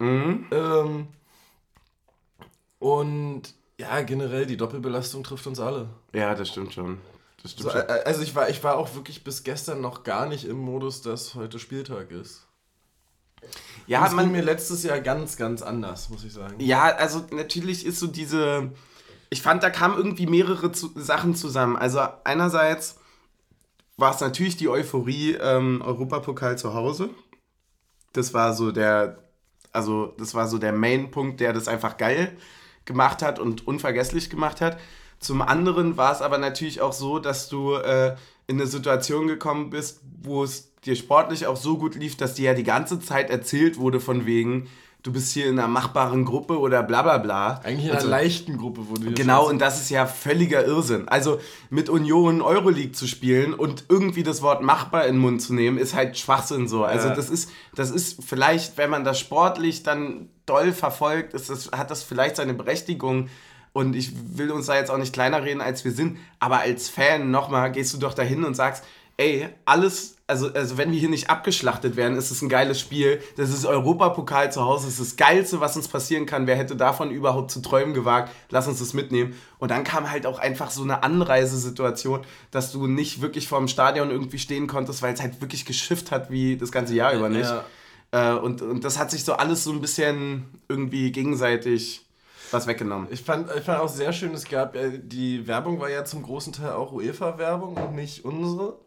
Mhm. 0.00 0.46
Ähm, 0.50 1.06
und 2.80 3.42
ja, 3.78 4.00
generell, 4.02 4.46
die 4.46 4.56
Doppelbelastung 4.56 5.22
trifft 5.22 5.46
uns 5.46 5.60
alle. 5.60 5.86
Ja, 6.12 6.34
das 6.34 6.48
stimmt 6.48 6.74
schon. 6.74 6.98
So, 7.44 7.68
also 7.68 8.22
ich 8.22 8.34
war, 8.34 8.48
ich 8.48 8.64
war 8.64 8.78
auch 8.78 8.94
wirklich 8.94 9.22
bis 9.22 9.44
gestern 9.44 9.82
noch 9.82 10.02
gar 10.02 10.26
nicht 10.26 10.46
im 10.46 10.56
Modus, 10.56 11.02
dass 11.02 11.34
heute 11.34 11.58
Spieltag 11.58 12.10
ist. 12.10 12.46
Ja, 13.86 14.02
das 14.02 14.14
man 14.14 14.32
mir 14.32 14.42
letztes 14.42 14.82
Jahr 14.82 15.00
ganz, 15.00 15.36
ganz 15.36 15.60
anders, 15.60 16.08
muss 16.08 16.24
ich 16.24 16.32
sagen. 16.32 16.54
Ja, 16.58 16.84
also 16.84 17.24
natürlich 17.32 17.84
ist 17.84 18.00
so 18.00 18.06
diese. 18.06 18.72
Ich 19.28 19.42
fand, 19.42 19.62
da 19.62 19.68
kamen 19.68 19.96
irgendwie 19.96 20.26
mehrere 20.26 20.72
zu, 20.72 20.90
Sachen 20.94 21.34
zusammen. 21.34 21.76
Also 21.76 22.00
einerseits 22.24 22.98
war 23.98 24.14
es 24.14 24.20
natürlich 24.20 24.56
die 24.56 24.68
Euphorie 24.68 25.32
ähm, 25.34 25.82
Europapokal 25.84 26.56
zu 26.56 26.72
Hause. 26.72 27.10
Das 28.14 28.32
war 28.32 28.54
so 28.54 28.72
der, 28.72 29.18
also 29.72 30.14
das 30.18 30.34
war 30.34 30.48
so 30.48 30.58
der 30.58 30.72
Main-Punkt, 30.72 31.40
der 31.40 31.52
das 31.52 31.68
einfach 31.68 31.98
geil 31.98 32.36
gemacht 32.84 33.22
hat 33.22 33.38
und 33.38 33.66
unvergesslich 33.66 34.30
gemacht 34.30 34.60
hat. 34.60 34.78
Zum 35.24 35.40
anderen 35.40 35.96
war 35.96 36.12
es 36.12 36.20
aber 36.20 36.36
natürlich 36.36 36.82
auch 36.82 36.92
so, 36.92 37.18
dass 37.18 37.48
du 37.48 37.74
äh, 37.74 38.14
in 38.46 38.60
eine 38.60 38.66
Situation 38.66 39.26
gekommen 39.26 39.70
bist, 39.70 40.00
wo 40.22 40.44
es 40.44 40.74
dir 40.84 40.96
sportlich 40.96 41.46
auch 41.46 41.56
so 41.56 41.78
gut 41.78 41.94
lief, 41.94 42.16
dass 42.16 42.34
dir 42.34 42.50
ja 42.50 42.54
die 42.54 42.62
ganze 42.62 43.00
Zeit 43.00 43.30
erzählt 43.30 43.78
wurde 43.78 44.00
von 44.00 44.26
wegen, 44.26 44.68
du 45.02 45.12
bist 45.12 45.32
hier 45.32 45.46
in 45.46 45.58
einer 45.58 45.66
machbaren 45.66 46.26
Gruppe 46.26 46.58
oder 46.58 46.82
bla 46.82 47.00
bla 47.00 47.16
bla. 47.16 47.60
Eigentlich 47.64 47.84
in 47.86 47.90
einer 47.92 48.00
also, 48.00 48.10
leichten 48.10 48.58
Gruppe 48.58 48.86
wurde 48.90 49.12
Genau, 49.12 49.48
und 49.48 49.60
das 49.60 49.80
ist 49.80 49.88
ja 49.88 50.04
völliger 50.04 50.66
Irrsinn. 50.66 51.08
Also 51.08 51.40
mit 51.70 51.88
Union 51.88 52.42
Euroleague 52.42 52.92
zu 52.92 53.06
spielen 53.06 53.54
und 53.54 53.86
irgendwie 53.88 54.24
das 54.24 54.42
Wort 54.42 54.62
machbar 54.62 55.06
in 55.06 55.14
den 55.14 55.22
Mund 55.22 55.40
zu 55.40 55.54
nehmen, 55.54 55.78
ist 55.78 55.94
halt 55.94 56.18
Schwachsinn 56.18 56.68
so. 56.68 56.84
Also 56.84 57.08
ja. 57.08 57.14
das 57.14 57.30
ist, 57.30 57.50
das 57.74 57.90
ist 57.90 58.22
vielleicht, 58.22 58.76
wenn 58.76 58.90
man 58.90 59.04
das 59.04 59.18
sportlich 59.18 59.84
dann 59.84 60.28
doll 60.44 60.72
verfolgt, 60.72 61.32
ist 61.32 61.48
das, 61.48 61.70
hat 61.72 61.90
das 61.90 62.02
vielleicht 62.02 62.36
seine 62.36 62.52
Berechtigung. 62.52 63.30
Und 63.74 63.96
ich 63.96 64.12
will 64.38 64.52
uns 64.52 64.66
da 64.66 64.76
jetzt 64.76 64.90
auch 64.90 64.98
nicht 64.98 65.12
kleiner 65.12 65.42
reden, 65.42 65.60
als 65.60 65.84
wir 65.84 65.90
sind. 65.90 66.18
Aber 66.38 66.60
als 66.60 66.88
Fan 66.88 67.32
nochmal 67.32 67.72
gehst 67.72 67.92
du 67.92 67.98
doch 67.98 68.14
dahin 68.14 68.44
und 68.44 68.54
sagst, 68.54 68.84
ey, 69.16 69.48
alles, 69.64 70.16
also, 70.28 70.52
also 70.52 70.78
wenn 70.78 70.92
wir 70.92 70.98
hier 70.98 71.08
nicht 71.08 71.28
abgeschlachtet 71.28 71.96
werden, 71.96 72.16
ist 72.16 72.30
es 72.30 72.40
ein 72.40 72.48
geiles 72.48 72.78
Spiel. 72.78 73.20
Das 73.36 73.50
ist 73.50 73.66
Europapokal 73.66 74.52
zu 74.52 74.62
Hause, 74.62 74.86
das 74.86 75.00
ist 75.00 75.10
das 75.10 75.16
Geilste, 75.16 75.60
was 75.60 75.76
uns 75.76 75.88
passieren 75.88 76.24
kann. 76.24 76.46
Wer 76.46 76.54
hätte 76.54 76.76
davon 76.76 77.10
überhaupt 77.10 77.50
zu 77.50 77.60
träumen 77.62 77.94
gewagt? 77.94 78.32
Lass 78.48 78.68
uns 78.68 78.78
das 78.78 78.94
mitnehmen. 78.94 79.34
Und 79.58 79.72
dann 79.72 79.82
kam 79.82 80.08
halt 80.08 80.24
auch 80.26 80.38
einfach 80.38 80.70
so 80.70 80.84
eine 80.84 81.02
Anreisesituation, 81.02 82.20
dass 82.52 82.70
du 82.70 82.86
nicht 82.86 83.22
wirklich 83.22 83.48
vorm 83.48 83.66
Stadion 83.66 84.10
irgendwie 84.12 84.38
stehen 84.38 84.68
konntest, 84.68 85.02
weil 85.02 85.14
es 85.14 85.20
halt 85.20 85.40
wirklich 85.40 85.64
geschifft 85.64 86.12
hat 86.12 86.30
wie 86.30 86.56
das 86.56 86.70
ganze 86.70 86.94
Jahr 86.94 87.12
über 87.12 87.28
nicht. 87.28 87.50
Ja. 87.50 88.34
Äh, 88.34 88.38
und, 88.38 88.62
und 88.62 88.84
das 88.84 89.00
hat 89.00 89.10
sich 89.10 89.24
so 89.24 89.32
alles 89.32 89.64
so 89.64 89.72
ein 89.72 89.80
bisschen 89.80 90.44
irgendwie 90.68 91.10
gegenseitig 91.10 92.03
was 92.54 92.66
weggenommen. 92.66 93.08
Ich 93.10 93.22
fand, 93.22 93.50
ich 93.54 93.62
fand 93.62 93.80
auch 93.80 93.88
sehr 93.88 94.12
schön, 94.12 94.32
es 94.32 94.48
gab, 94.48 94.76
äh, 94.76 94.98
die 94.98 95.46
Werbung 95.46 95.80
war 95.80 95.90
ja 95.90 96.04
zum 96.04 96.22
großen 96.22 96.52
Teil 96.52 96.72
auch 96.72 96.92
UEFA-Werbung 96.92 97.76
und 97.76 97.94
nicht 97.94 98.24
unsere. 98.24 98.78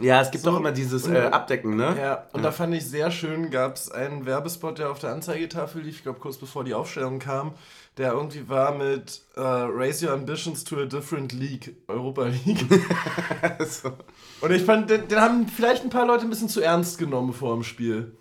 Ja, 0.00 0.22
es 0.22 0.30
gibt 0.30 0.44
so, 0.44 0.50
doch 0.50 0.58
immer 0.58 0.72
dieses 0.72 1.06
äh, 1.06 1.26
Abdecken, 1.26 1.76
ne? 1.76 1.94
Ja, 1.98 2.26
und 2.32 2.40
ja. 2.40 2.44
da 2.44 2.52
fand 2.52 2.74
ich 2.74 2.86
sehr 2.86 3.10
schön, 3.10 3.50
gab 3.50 3.76
es 3.76 3.90
einen 3.90 4.24
Werbespot, 4.24 4.78
der 4.78 4.90
auf 4.90 4.98
der 4.98 5.12
Anzeigetafel 5.12 5.82
lief, 5.82 5.96
ich 5.96 6.02
glaube 6.02 6.18
kurz 6.18 6.38
bevor 6.38 6.64
die 6.64 6.72
Aufstellung 6.72 7.18
kam, 7.18 7.52
der 7.98 8.12
irgendwie 8.12 8.48
war 8.48 8.74
mit 8.74 9.20
uh, 9.36 9.40
Raise 9.40 10.06
Your 10.06 10.14
Ambitions 10.14 10.64
to 10.64 10.78
a 10.78 10.84
Different 10.86 11.32
League, 11.32 11.76
Europa 11.88 12.24
League. 12.24 12.64
so. 13.66 13.92
Und 14.40 14.50
ich 14.50 14.62
fand, 14.62 14.88
den, 14.88 15.08
den, 15.08 15.20
haben 15.20 15.46
vielleicht 15.46 15.84
ein 15.84 15.90
paar 15.90 16.06
Leute 16.06 16.24
ein 16.24 16.30
bisschen 16.30 16.48
zu 16.48 16.62
ernst 16.62 16.98
genommen 16.98 17.34
vor 17.34 17.54
dem 17.54 17.62
Spiel. 17.62 18.16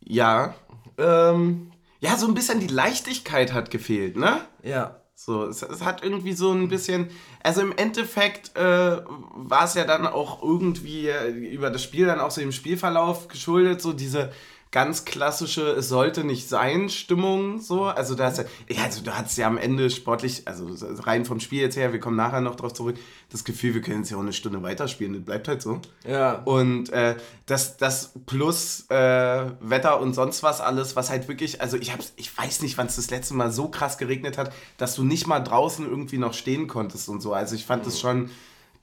Ja. 0.00 0.54
Ähm, 0.96 1.71
ja, 2.02 2.16
so 2.16 2.26
ein 2.26 2.34
bisschen 2.34 2.58
die 2.58 2.66
Leichtigkeit 2.66 3.52
hat 3.52 3.70
gefehlt, 3.70 4.16
ne? 4.16 4.40
Ja. 4.64 5.00
So, 5.14 5.44
es, 5.46 5.62
es 5.62 5.84
hat 5.84 6.02
irgendwie 6.02 6.32
so 6.32 6.50
ein 6.50 6.68
bisschen, 6.68 7.10
also 7.44 7.60
im 7.60 7.70
Endeffekt 7.76 8.56
äh, 8.56 9.00
war 9.04 9.64
es 9.64 9.74
ja 9.74 9.84
dann 9.84 10.08
auch 10.08 10.42
irgendwie 10.42 11.06
äh, 11.06 11.28
über 11.28 11.70
das 11.70 11.84
Spiel 11.84 12.06
dann 12.06 12.18
auch 12.18 12.32
so 12.32 12.40
im 12.40 12.50
Spielverlauf 12.50 13.28
geschuldet, 13.28 13.80
so 13.80 13.92
diese 13.92 14.32
ganz 14.72 15.04
klassische 15.04 15.62
Es 15.72 15.90
sollte 15.90 16.24
nicht 16.24 16.48
sein 16.48 16.88
Stimmung 16.88 17.60
so. 17.60 17.84
Also 17.84 18.14
da 18.14 18.24
hast 18.24 18.38
ja, 18.38 18.44
ja, 18.68 18.84
also 18.84 19.02
du 19.02 19.12
hattest 19.12 19.36
ja 19.36 19.46
am 19.46 19.58
Ende 19.58 19.90
sportlich, 19.90 20.48
also 20.48 20.66
rein 21.02 21.26
vom 21.26 21.40
Spiel 21.40 21.60
jetzt 21.60 21.76
her, 21.76 21.92
wir 21.92 22.00
kommen 22.00 22.16
nachher 22.16 22.40
noch 22.40 22.56
drauf 22.56 22.72
zurück, 22.72 22.96
das 23.30 23.44
Gefühl, 23.44 23.74
wir 23.74 23.82
können 23.82 23.98
jetzt 23.98 24.10
ja 24.10 24.16
auch 24.16 24.22
eine 24.22 24.32
Stunde 24.32 24.62
weiterspielen, 24.62 25.12
das 25.12 25.22
bleibt 25.24 25.46
halt 25.46 25.60
so. 25.60 25.80
Ja. 26.08 26.36
Und 26.46 26.90
äh, 26.90 27.16
das, 27.44 27.76
das 27.76 28.12
plus 28.24 28.86
äh, 28.88 29.44
Wetter 29.60 30.00
und 30.00 30.14
sonst 30.14 30.42
was 30.42 30.62
alles, 30.62 30.96
was 30.96 31.10
halt 31.10 31.28
wirklich, 31.28 31.60
also 31.60 31.76
ich 31.76 31.92
hab's, 31.92 32.14
ich 32.16 32.36
weiß 32.36 32.62
nicht, 32.62 32.78
wann 32.78 32.86
es 32.86 32.96
das 32.96 33.10
letzte 33.10 33.34
Mal 33.34 33.52
so 33.52 33.68
krass 33.68 33.98
geregnet 33.98 34.38
hat, 34.38 34.54
dass 34.78 34.94
du 34.94 35.04
nicht 35.04 35.26
mal 35.26 35.40
draußen 35.40 35.86
irgendwie 35.86 36.18
noch 36.18 36.32
stehen 36.32 36.66
konntest 36.66 37.10
und 37.10 37.20
so. 37.20 37.34
Also 37.34 37.54
ich 37.54 37.66
fand 37.66 37.84
das 37.84 38.00
schon 38.00 38.30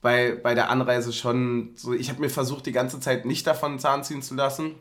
bei, 0.04 0.36
bei 0.36 0.54
der 0.54 0.70
Anreise 0.70 1.14
schon 1.14 1.72
so, 1.76 1.94
ich 1.94 2.10
habe 2.12 2.22
mir 2.22 2.30
versucht, 2.30 2.68
die 2.68 2.72
ganze 2.72 3.00
Zeit 3.00 3.26
nicht 3.26 3.48
davon 3.48 3.80
Zahn 3.80 4.04
ziehen 4.04 4.22
zu 4.22 4.36
lassen. 4.36 4.76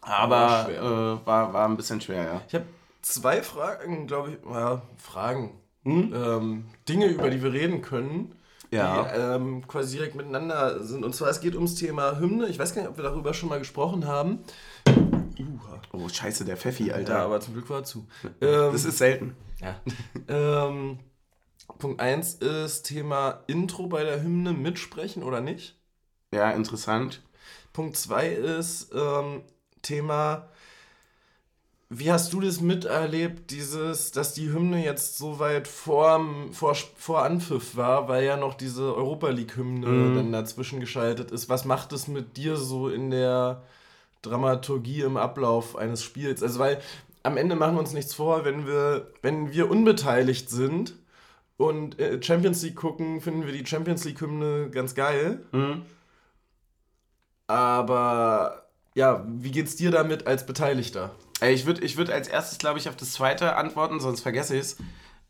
Aber 0.00 0.30
war, 0.30 0.70
äh, 0.70 1.26
war, 1.26 1.52
war 1.52 1.68
ein 1.68 1.76
bisschen 1.76 2.00
schwer, 2.00 2.24
ja. 2.24 2.42
Ich 2.48 2.54
habe 2.54 2.66
zwei 3.02 3.42
Fragen, 3.42 4.06
glaube 4.06 4.30
ich, 4.30 4.38
ja, 4.50 4.82
Fragen. 4.96 5.52
Hm? 5.84 6.12
Ähm, 6.14 6.64
Dinge, 6.88 7.06
über 7.06 7.30
die 7.30 7.42
wir 7.42 7.52
reden 7.52 7.80
können, 7.80 8.34
ja. 8.70 9.02
die 9.02 9.18
ähm, 9.18 9.66
quasi 9.66 9.96
direkt 9.96 10.14
miteinander 10.14 10.82
sind. 10.84 11.04
Und 11.04 11.14
zwar, 11.14 11.28
es 11.28 11.40
geht 11.40 11.54
ums 11.54 11.74
Thema 11.74 12.18
Hymne. 12.18 12.48
Ich 12.48 12.58
weiß 12.58 12.74
gar 12.74 12.82
nicht, 12.82 12.90
ob 12.90 12.96
wir 12.96 13.04
darüber 13.04 13.32
schon 13.34 13.48
mal 13.48 13.58
gesprochen 13.58 14.06
haben. 14.06 14.40
Oh, 15.92 16.08
scheiße, 16.08 16.44
der 16.44 16.56
Pfeffi, 16.56 16.92
Alter. 16.92 17.18
Ja, 17.18 17.24
aber 17.24 17.40
zum 17.40 17.54
Glück 17.54 17.70
war 17.70 17.78
er 17.78 17.84
zu. 17.84 18.06
Ähm, 18.40 18.72
das 18.72 18.84
ist 18.84 18.98
selten. 18.98 19.34
Ja. 19.60 19.80
ähm, 20.68 20.98
Punkt 21.78 22.00
1 22.00 22.34
ist 22.34 22.82
Thema 22.82 23.42
Intro 23.46 23.86
bei 23.86 24.04
der 24.04 24.22
Hymne 24.22 24.52
mitsprechen 24.52 25.22
oder 25.22 25.40
nicht. 25.40 25.76
Ja, 26.32 26.50
interessant. 26.50 27.22
Punkt 27.72 27.96
2 27.96 28.28
ist, 28.28 28.92
ähm, 28.94 29.42
Thema. 29.82 30.48
Wie 31.92 32.12
hast 32.12 32.32
du 32.32 32.40
das 32.40 32.60
miterlebt, 32.60 33.50
dieses, 33.50 34.12
dass 34.12 34.32
die 34.32 34.52
Hymne 34.52 34.84
jetzt 34.84 35.18
so 35.18 35.40
weit 35.40 35.66
vor, 35.66 36.24
vor, 36.52 36.74
vor 36.74 37.24
Anpfiff 37.24 37.76
war, 37.76 38.06
weil 38.06 38.24
ja 38.24 38.36
noch 38.36 38.54
diese 38.54 38.94
Europa 38.94 39.28
League-Hymne 39.28 39.86
mhm. 39.86 40.14
dann 40.14 40.32
dazwischen 40.32 40.78
geschaltet 40.78 41.32
ist? 41.32 41.48
Was 41.48 41.64
macht 41.64 41.92
es 41.92 42.06
mit 42.06 42.36
dir 42.36 42.56
so 42.56 42.88
in 42.88 43.10
der 43.10 43.64
Dramaturgie 44.22 45.00
im 45.00 45.16
Ablauf 45.16 45.74
eines 45.74 46.04
Spiels? 46.04 46.44
Also, 46.44 46.60
weil 46.60 46.80
am 47.24 47.36
Ende 47.36 47.56
machen 47.56 47.74
wir 47.74 47.80
uns 47.80 47.92
nichts 47.92 48.14
vor, 48.14 48.44
wenn 48.44 48.68
wir, 48.68 49.08
wenn 49.22 49.52
wir 49.52 49.68
unbeteiligt 49.68 50.48
sind 50.48 50.94
und 51.56 51.98
äh, 51.98 52.22
Champions 52.22 52.62
League 52.62 52.76
gucken, 52.76 53.20
finden 53.20 53.46
wir 53.46 53.52
die 53.52 53.66
Champions 53.66 54.04
League-Hymne 54.04 54.70
ganz 54.70 54.94
geil. 54.94 55.40
Mhm. 55.50 55.82
Aber 57.48 58.69
ja, 58.94 59.24
wie 59.26 59.50
geht's 59.50 59.76
dir 59.76 59.90
damit 59.90 60.26
als 60.26 60.46
Beteiligter? 60.46 61.14
Ey, 61.40 61.54
Ich 61.54 61.66
würde 61.66 61.82
ich 61.82 61.96
würd 61.96 62.10
als 62.10 62.28
erstes, 62.28 62.58
glaube 62.58 62.78
ich, 62.78 62.88
auf 62.88 62.96
das 62.96 63.12
zweite 63.12 63.56
antworten, 63.56 64.00
sonst 64.00 64.20
vergesse 64.20 64.54
ich 64.54 64.60
es. 64.60 64.76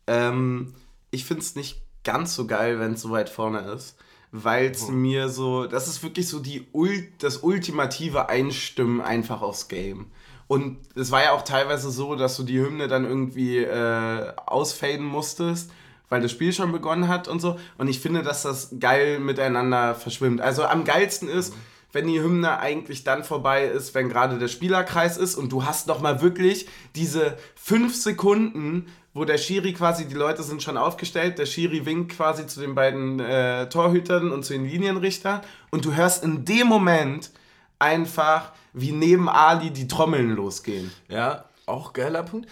Ähm, 0.07 0.73
ich 1.11 1.25
finde 1.25 1.41
es 1.41 1.55
nicht 1.55 1.81
ganz 2.03 2.35
so 2.35 2.47
geil, 2.47 2.79
wenn 2.79 2.93
es 2.93 3.01
so 3.01 3.11
weit 3.11 3.29
vorne 3.29 3.59
ist, 3.71 3.95
weil 4.31 4.71
es 4.71 4.87
mir 4.89 5.29
so, 5.29 5.67
das 5.67 5.87
ist 5.87 6.03
wirklich 6.03 6.27
so 6.27 6.39
die 6.39 6.67
Ul 6.73 7.07
das 7.19 7.37
ultimative 7.37 8.29
Einstimmen 8.29 9.01
einfach 9.01 9.41
aufs 9.41 9.67
Game. 9.67 10.07
Und 10.47 10.79
es 10.95 11.11
war 11.11 11.23
ja 11.23 11.31
auch 11.31 11.43
teilweise 11.43 11.91
so, 11.91 12.15
dass 12.15 12.35
du 12.35 12.43
die 12.43 12.59
Hymne 12.59 12.89
dann 12.89 13.05
irgendwie 13.05 13.59
äh, 13.59 14.33
ausfaden 14.45 15.05
musstest, 15.05 15.71
weil 16.09 16.21
das 16.21 16.31
Spiel 16.31 16.51
schon 16.51 16.73
begonnen 16.73 17.07
hat 17.07 17.29
und 17.29 17.39
so. 17.39 17.57
Und 17.77 17.87
ich 17.87 18.01
finde, 18.01 18.21
dass 18.21 18.41
das 18.41 18.75
geil 18.77 19.19
miteinander 19.19 19.95
verschwimmt. 19.95 20.41
Also 20.41 20.65
am 20.65 20.83
geilsten 20.83 21.29
ist, 21.29 21.53
wenn 21.91 22.07
die 22.07 22.21
Hymne 22.21 22.59
eigentlich 22.59 23.03
dann 23.03 23.23
vorbei 23.23 23.65
ist, 23.65 23.93
wenn 23.93 24.09
gerade 24.09 24.39
der 24.39 24.47
Spielerkreis 24.47 25.17
ist 25.17 25.35
und 25.35 25.51
du 25.51 25.65
hast 25.65 25.87
noch 25.87 26.01
mal 26.01 26.21
wirklich 26.21 26.67
diese 26.95 27.37
fünf 27.55 27.95
Sekunden, 27.95 28.87
wo 29.13 29.25
der 29.25 29.37
Schiri 29.37 29.73
quasi, 29.73 30.07
die 30.07 30.15
Leute 30.15 30.43
sind 30.43 30.63
schon 30.63 30.77
aufgestellt, 30.77 31.37
der 31.37 31.45
Schiri 31.45 31.85
winkt 31.85 32.15
quasi 32.15 32.47
zu 32.47 32.61
den 32.61 32.75
beiden 32.75 33.19
äh, 33.19 33.67
Torhütern 33.67 34.31
und 34.31 34.43
zu 34.45 34.53
den 34.53 34.65
Linienrichtern 34.65 35.41
und 35.69 35.83
du 35.85 35.93
hörst 35.93 36.23
in 36.23 36.45
dem 36.45 36.67
Moment 36.67 37.31
einfach, 37.79 38.53
wie 38.73 38.91
neben 38.91 39.27
Ali 39.27 39.71
die 39.71 39.87
Trommeln 39.87 40.31
losgehen. 40.31 40.91
Ja, 41.09 41.45
auch 41.65 41.93
geiler 41.93 42.23
Punkt. 42.23 42.49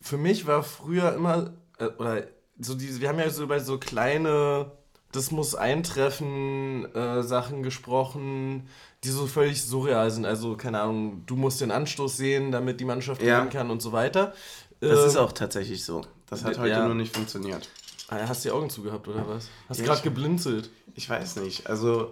Für 0.00 0.16
mich 0.16 0.46
war 0.46 0.62
früher 0.62 1.14
immer, 1.14 1.52
äh, 1.78 1.86
oder 1.98 2.24
so 2.58 2.74
diese, 2.74 3.00
wir 3.00 3.08
haben 3.08 3.18
ja 3.18 3.30
so 3.30 3.44
über 3.44 3.60
so 3.60 3.78
kleine, 3.78 4.72
das 5.12 5.30
muss 5.30 5.54
eintreffen, 5.54 6.92
äh, 6.94 7.22
Sachen 7.22 7.62
gesprochen, 7.62 8.68
die 9.04 9.10
so 9.10 9.26
völlig 9.26 9.62
surreal 9.62 10.10
sind. 10.10 10.24
Also, 10.26 10.56
keine 10.56 10.80
Ahnung, 10.80 11.22
du 11.26 11.36
musst 11.36 11.60
den 11.60 11.70
Anstoß 11.70 12.16
sehen, 12.16 12.52
damit 12.52 12.80
die 12.80 12.84
Mannschaft 12.84 13.22
Ja. 13.22 13.36
gewinnen 13.38 13.50
kann 13.52 13.70
und 13.70 13.82
so 13.82 13.92
weiter. 13.92 14.34
Das 14.80 15.00
Ähm, 15.00 15.06
ist 15.08 15.16
auch 15.16 15.32
tatsächlich 15.32 15.84
so. 15.84 16.02
Das 16.28 16.44
hat 16.44 16.58
heute 16.58 16.70
Ja. 16.70 16.86
nur 16.86 16.94
nicht 16.94 17.14
funktioniert. 17.14 17.68
Ah, 18.08 18.26
Hast 18.28 18.44
du 18.44 18.48
die 18.48 18.52
Augen 18.54 18.68
zugehabt, 18.68 19.06
oder 19.08 19.26
was? 19.28 19.48
Hast 19.68 19.80
Ja, 19.80 19.86
gerade 19.86 20.02
geblinzelt. 20.02 20.70
Ich 20.94 21.08
weiß 21.08 21.36
nicht. 21.36 21.66
Also 21.68 22.10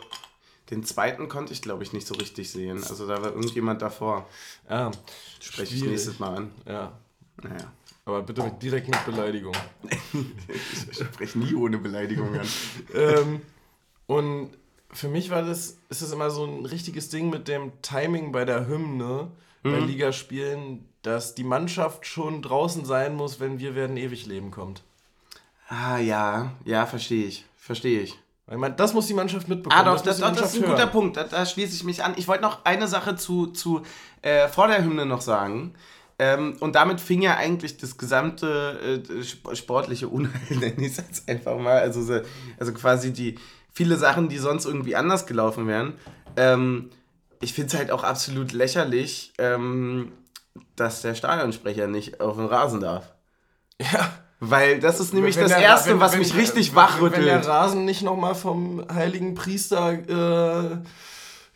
den 0.71 0.85
zweiten 0.85 1.29
konnte 1.29 1.53
ich, 1.53 1.63
glaube 1.63 1.83
ich, 1.83 1.93
nicht 1.93 2.07
so 2.07 2.15
richtig 2.15 2.51
sehen. 2.51 2.83
Also 2.85 3.07
da 3.07 3.21
war 3.23 3.33
irgendjemand 3.33 3.83
davor. 3.83 4.27
Ja, 4.69 4.91
Spreche 5.41 5.75
ich 5.75 5.83
nächstes 5.83 6.19
Mal 6.19 6.37
an. 6.37 6.51
Ja, 6.67 6.93
Naja. 7.43 7.73
Aber 8.11 8.23
bitte 8.23 8.43
mit, 8.43 8.63
direkt 8.63 8.89
mit 8.89 9.05
Beleidigung. 9.07 9.55
Ich 10.13 10.97
spreche 11.07 11.39
nie 11.39 11.55
ohne 11.55 11.79
Beleidigung 11.79 12.39
an. 12.39 12.47
ähm, 12.95 13.41
und 14.07 14.51
für 14.93 15.09
mich 15.09 15.31
war 15.31 15.43
das, 15.43 15.79
ist 15.89 16.03
das 16.03 16.13
immer 16.13 16.31
so 16.31 16.45
ein 16.45 16.67
richtiges 16.67 17.09
Ding 17.09 17.31
mit 17.31 17.49
dem 17.49 17.73
Timing 17.83 18.33
bei 18.33 18.45
der 18.45 18.67
Hymne 18.67 19.31
bei 19.63 19.79
Ligaspielen, 19.79 20.89
dass 21.03 21.35
die 21.35 21.45
Mannschaft 21.45 22.07
schon 22.07 22.43
draußen 22.43 22.85
sein 22.85 23.15
muss, 23.15 23.41
wenn 23.41 23.59
wir 23.59 23.75
werden 23.75 23.97
ewig 23.97 24.27
leben 24.27 24.51
kommt. 24.51 24.83
Ah 25.69 25.99
ja, 25.99 26.53
ja, 26.65 26.87
verstehe 26.87 27.27
ich. 27.27 27.45
Verstehe 27.57 28.01
ich. 28.01 28.19
Weil 28.47 28.59
man, 28.59 28.77
das 28.77 28.95
muss 28.95 29.07
die 29.07 29.15
Mannschaft 29.15 29.49
mitbekommen. 29.49 29.81
Ah, 29.81 29.85
doch, 29.85 30.01
das, 30.01 30.19
das 30.19 30.21
Mannschaft 30.21 30.55
ist 30.55 30.57
ein 30.57 30.69
guter 30.69 30.79
hören. 30.79 30.91
Punkt. 30.91 31.17
Da, 31.17 31.25
da 31.25 31.47
schließe 31.47 31.75
ich 31.75 31.85
mich 31.85 32.03
an. 32.03 32.15
Ich 32.17 32.27
wollte 32.27 32.43
noch 32.43 32.65
eine 32.65 32.89
Sache 32.89 33.15
zu, 33.15 33.49
zu 33.49 33.83
äh, 34.23 34.49
vor 34.49 34.67
der 34.67 34.83
Hymne 34.83 35.07
noch 35.07 35.21
sagen. 35.21 35.75
Ähm, 36.23 36.57
und 36.61 36.75
damit 36.75 37.01
fing 37.01 37.23
ja 37.23 37.37
eigentlich 37.39 37.79
das 37.79 37.97
gesamte 37.97 39.03
äh, 39.09 39.23
sp- 39.25 39.57
sportliche 39.57 40.09
Unheil, 40.09 40.41
nenne 40.51 40.75
ich 40.87 40.93
es 40.93 40.97
jetzt 40.99 41.29
einfach 41.29 41.57
mal. 41.59 41.79
Also, 41.79 42.03
so, 42.03 42.21
also 42.59 42.73
quasi 42.75 43.11
die 43.13 43.37
viele 43.73 43.97
Sachen, 43.97 44.29
die 44.29 44.37
sonst 44.37 44.67
irgendwie 44.67 44.97
anders 44.97 45.25
gelaufen 45.27 45.67
wären. 45.67 45.95
Ähm, 46.37 46.91
ich 47.41 47.55
finde 47.55 47.69
es 47.73 47.79
halt 47.79 47.91
auch 47.91 48.05
absolut 48.05 48.53
lächerlich, 48.53 49.33
ähm, 49.39 50.13
dass 50.77 51.01
der 51.01 51.15
Stadionsprecher 51.15 51.87
nicht 51.87 52.21
auf 52.21 52.37
den 52.37 52.47
Rasen 52.47 52.81
darf. 52.81 53.15
Ja. 53.81 54.13
Weil 54.41 54.79
das 54.81 55.01
ist 55.01 55.15
nämlich 55.15 55.37
Wenn 55.37 55.45
das 55.45 55.53
der- 55.53 55.61
Erste, 55.61 55.91
wenn- 55.91 56.01
was 56.01 56.13
wenn- 56.13 56.19
mich 56.19 56.35
richtig 56.35 56.71
Wenn 56.71 56.77
wachrüttelt. 56.77 57.27
der 57.27 57.47
Rasen 57.47 57.87
nicht 57.87 58.03
nochmal 58.03 58.35
vom 58.35 58.85
heiligen 58.93 59.35
Priester 59.35 59.93
äh, 59.93 60.77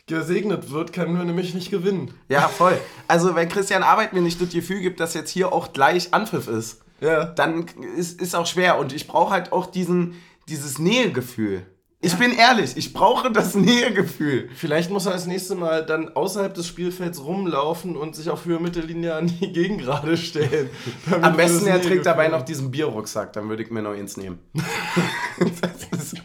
gesegnet 0.07 0.71
wird, 0.71 0.93
können 0.93 1.17
wir 1.17 1.23
nämlich 1.25 1.53
nicht 1.53 1.71
gewinnen. 1.71 2.13
Ja, 2.29 2.47
voll. 2.47 2.77
Also, 3.07 3.35
wenn 3.35 3.49
Christian 3.49 3.83
Arbeit 3.83 4.13
mir 4.13 4.21
nicht 4.21 4.39
das 4.41 4.49
Gefühl 4.49 4.81
gibt, 4.81 4.99
dass 4.99 5.13
jetzt 5.13 5.31
hier 5.31 5.51
auch 5.51 5.73
gleich 5.73 6.13
Anpfiff 6.13 6.47
ist, 6.47 6.81
Ja. 7.01 7.25
dann 7.25 7.65
ist, 7.97 8.21
ist 8.21 8.35
auch 8.35 8.45
schwer. 8.45 8.77
Und 8.77 8.93
ich 8.93 9.07
brauche 9.07 9.31
halt 9.33 9.51
auch 9.51 9.65
diesen, 9.65 10.15
dieses 10.47 10.77
Nähegefühl. 10.79 11.65
Ich 12.01 12.13
bin 12.17 12.33
ehrlich, 12.37 12.77
ich 12.77 12.93
brauche 12.93 13.31
das 13.31 13.55
Nähegefühl. 13.55 14.49
Vielleicht 14.55 14.91
muss 14.91 15.07
er 15.07 15.13
das 15.13 15.25
nächste 15.25 15.55
Mal 15.55 15.83
dann 15.83 16.15
außerhalb 16.15 16.53
des 16.53 16.67
Spielfelds 16.67 17.23
rumlaufen 17.23 17.95
und 17.95 18.15
sich 18.15 18.29
auf 18.29 18.45
Höhe 18.45 18.59
Mittellinie 18.59 19.15
an 19.15 19.25
die 19.25 19.51
Gegengrade 19.51 20.15
stellen. 20.15 20.69
Am 21.21 21.35
besten, 21.35 21.65
er 21.65 21.81
trägt 21.81 22.05
dabei 22.05 22.27
noch 22.27 22.43
diesen 22.43 22.69
Bierrucksack, 22.69 23.33
dann 23.33 23.49
würde 23.49 23.63
ich 23.63 23.71
mir 23.71 23.81
noch 23.81 23.93
eins 23.93 24.17
nehmen. 24.17 24.37
das, 25.39 25.99
ist, 25.99 26.15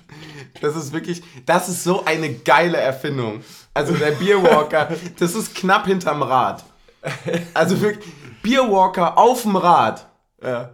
das 0.60 0.76
ist 0.76 0.92
wirklich, 0.92 1.22
das 1.46 1.70
ist 1.70 1.82
so 1.82 2.04
eine 2.04 2.30
geile 2.34 2.76
Erfindung. 2.76 3.40
Also 3.74 3.94
der 3.94 4.12
Bierwalker, 4.12 4.88
das 5.18 5.34
ist 5.34 5.54
knapp 5.54 5.86
hinterm 5.86 6.22
Rad. 6.22 6.64
Also 7.54 7.80
wirklich, 7.80 8.04
Bierwalker 8.42 9.16
auf 9.16 9.42
dem 9.42 9.56
Rad, 9.56 10.06
Ja, 10.42 10.70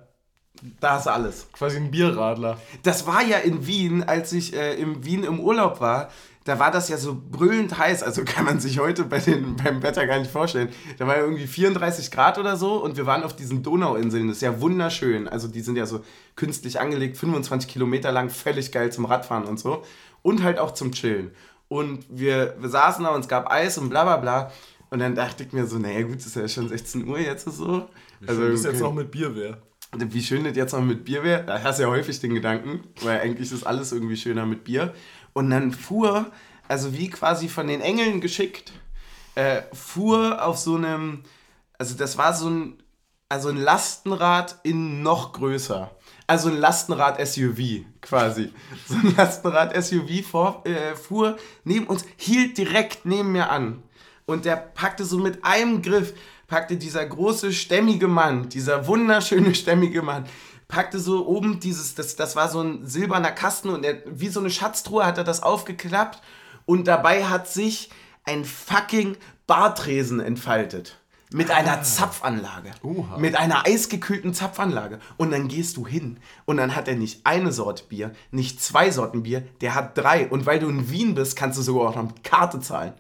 da 0.81 0.99
ist 0.99 1.07
alles. 1.07 1.47
quasi 1.53 1.77
ein 1.77 1.91
Bierradler. 1.91 2.59
Das 2.83 3.07
war 3.07 3.23
ja 3.23 3.39
in 3.39 3.67
Wien, 3.67 4.03
als 4.03 4.33
ich 4.33 4.55
äh, 4.57 4.75
in 4.75 5.05
Wien 5.05 5.25
im 5.25 5.39
Urlaub 5.41 5.81
war. 5.81 6.09
Da 6.45 6.61
war 6.61 6.71
das 6.71 6.89
ja 6.89 6.97
so 6.97 7.21
brüllend 7.31 7.77
heiß, 7.77 8.05
also 8.05 8.23
kann 8.25 8.45
man 8.45 8.61
sich 8.61 8.79
heute 8.79 9.03
bei 9.05 9.19
den, 9.19 9.57
beim 9.57 9.83
Wetter 9.83 10.07
gar 10.07 10.19
nicht 10.21 10.31
vorstellen. 10.31 10.69
Da 10.97 11.07
war 11.07 11.17
ja 11.17 11.23
irgendwie 11.23 11.47
34 11.47 12.11
Grad 12.13 12.39
oder 12.39 12.57
so 12.57 12.75
und 12.83 12.97
wir 12.97 13.05
waren 13.05 13.25
auf 13.25 13.35
diesen 13.35 13.63
Donauinseln. 13.65 14.29
Das 14.29 14.37
ist 14.39 14.43
ja 14.43 14.61
wunderschön. 14.61 15.27
Also 15.29 15.49
die 15.49 15.61
sind 15.61 15.77
ja 15.77 15.87
so 15.87 16.01
künstlich 16.37 16.79
angelegt, 16.81 17.17
25 17.19 17.69
Kilometer 17.69 18.13
lang, 18.13 18.31
völlig 18.31 18.71
geil 18.73 18.91
zum 18.93 19.05
Radfahren 19.07 19.45
und 19.45 19.59
so. 19.59 19.83
Und 20.23 20.43
halt 20.45 20.59
auch 20.61 20.71
zum 20.73 20.93
Chillen. 20.93 21.33
Und 21.69 22.07
wir, 22.09 22.57
wir 22.59 22.69
saßen 22.69 23.05
da 23.05 23.11
und 23.11 23.21
es 23.21 23.29
gab 23.29 23.51
Eis 23.51 23.79
und 23.79 23.89
bla 23.89 24.05
bla 24.05 24.17
bla. 24.17 24.53
Und 24.91 25.01
dann 25.01 25.15
dachte 25.15 25.45
ich 25.45 25.53
mir 25.53 25.67
so, 25.67 25.79
naja 25.79 26.03
gut, 26.03 26.19
es 26.19 26.27
ist 26.27 26.37
ja 26.37 26.49
schon 26.49 26.69
16 26.69 27.09
Uhr 27.09 27.19
jetzt 27.19 27.45
so. 27.45 27.89
Also 28.27 28.49
das 28.49 28.65
jetzt 28.65 28.81
noch 28.81 28.95
mit 28.95 29.11
Bier 29.11 29.35
wäre. 29.35 29.63
Wie 29.97 30.23
schön 30.23 30.45
das 30.45 30.57
jetzt 30.57 30.73
noch 30.73 30.83
mit 30.83 31.05
Bier 31.05 31.23
wäre. 31.23 31.45
Da 31.45 31.63
hast 31.63 31.79
du 31.79 31.85
ja 31.85 31.89
häufig 31.89 32.21
den 32.21 32.35
Gedanken, 32.35 32.85
weil 33.03 33.21
eigentlich 33.21 33.51
ist 33.51 33.67
alles 33.67 33.93
irgendwie 33.93 34.17
schöner 34.17 34.47
mit 34.47 34.65
Bier. 34.65 34.95
Und 35.33 35.51
dann 35.51 35.73
fuhr, 35.73 36.31
also 36.69 36.93
wie 36.97 37.11
quasi 37.11 37.49
von 37.49 37.67
den 37.67 37.81
Engeln 37.81 38.21
geschickt, 38.21 38.73
äh, 39.35 39.63
fuhr 39.73 40.45
auf 40.45 40.59
so 40.59 40.77
einem, 40.77 41.23
also 41.79 41.97
das 41.97 42.17
war 42.19 42.35
so 42.35 42.49
ein, 42.49 42.83
also 43.29 43.49
ein 43.49 43.57
Lastenrad 43.57 44.61
in 44.63 45.03
noch 45.03 45.33
größer. 45.33 45.96
Also 46.27 46.49
ein 46.49 46.57
Lastenrad-SUV 46.57 47.85
quasi. 48.01 48.53
So 48.89 48.95
ein 48.95 49.15
Lastenrad-SUV 49.17 50.65
äh, 50.65 50.95
fuhr 50.97 51.37
neben 51.65 51.87
uns, 51.87 52.05
hielt 52.17 52.59
direkt 52.59 53.05
neben 53.07 53.33
mir 53.33 53.51
an. 53.51 53.83
Und 54.27 54.45
der 54.45 54.57
packte 54.57 55.05
so 55.05 55.19
mit 55.19 55.45
einem 55.45 55.83
Griff, 55.83 56.15
packte 56.49 56.77
dieser 56.77 57.07
große, 57.07 57.53
stämmige 57.53 58.09
Mann, 58.09 58.49
dieser 58.49 58.87
wunderschöne, 58.87 59.55
stämmige 59.55 60.03
Mann, 60.03 60.27
packte 60.69 60.99
so 60.99 61.27
oben 61.27 61.61
dieses, 61.61 61.95
das, 61.95 62.17
das 62.17 62.35
war 62.35 62.49
so 62.49 62.61
ein 62.61 62.87
silberner 62.87 63.31
Kasten 63.31 63.69
und 63.71 63.85
er, 63.85 64.03
wie 64.07 64.29
so 64.29 64.41
eine 64.41 64.51
Schatztruhe 64.51 65.07
hat 65.07 65.19
er 65.19 65.25
das 65.25 65.43
aufgeklappt 65.43 66.21
und 66.65 66.89
dabei 66.89 67.25
hat 67.25 67.49
sich 67.49 67.91
ein 68.25 68.45
fucking 68.45 69.17
Bartresen 69.47 70.19
entfaltet. 70.19 70.99
Mit 71.37 71.51
einer 71.51 71.83
Zapfanlage. 71.83 72.71
Oha. 72.83 73.19
Mit 73.19 73.37
einer 73.37 73.67
eisgekühlten 73.67 74.33
Zapfanlage. 74.33 75.01
Und 75.19 75.33
dann 75.33 75.49
gehst 75.49 75.77
du 75.77 75.87
hin. 75.87 76.19
Und 76.47 76.57
dann 76.57 76.75
hat 76.75 76.89
er 76.89 76.95
nicht 76.95 77.27
eine 77.27 77.53
Sorte 77.53 77.85
Bier, 77.85 78.13
nicht 78.31 78.63
zwei 78.63 78.91
Sorten 78.91 79.23
Bier, 79.23 79.43
der 79.61 79.75
hat 79.75 79.99
drei. 79.99 80.29
Und 80.29 80.47
weil 80.47 80.61
du 80.61 80.69
in 80.71 80.91
Wien 80.91 81.15
bist, 81.15 81.37
kannst 81.37 81.59
du 81.59 81.63
sogar 81.63 81.91
auch 81.91 81.95
noch 81.95 82.05
mit 82.05 82.25
Karte 82.25 82.61
zahlen. 82.61 82.95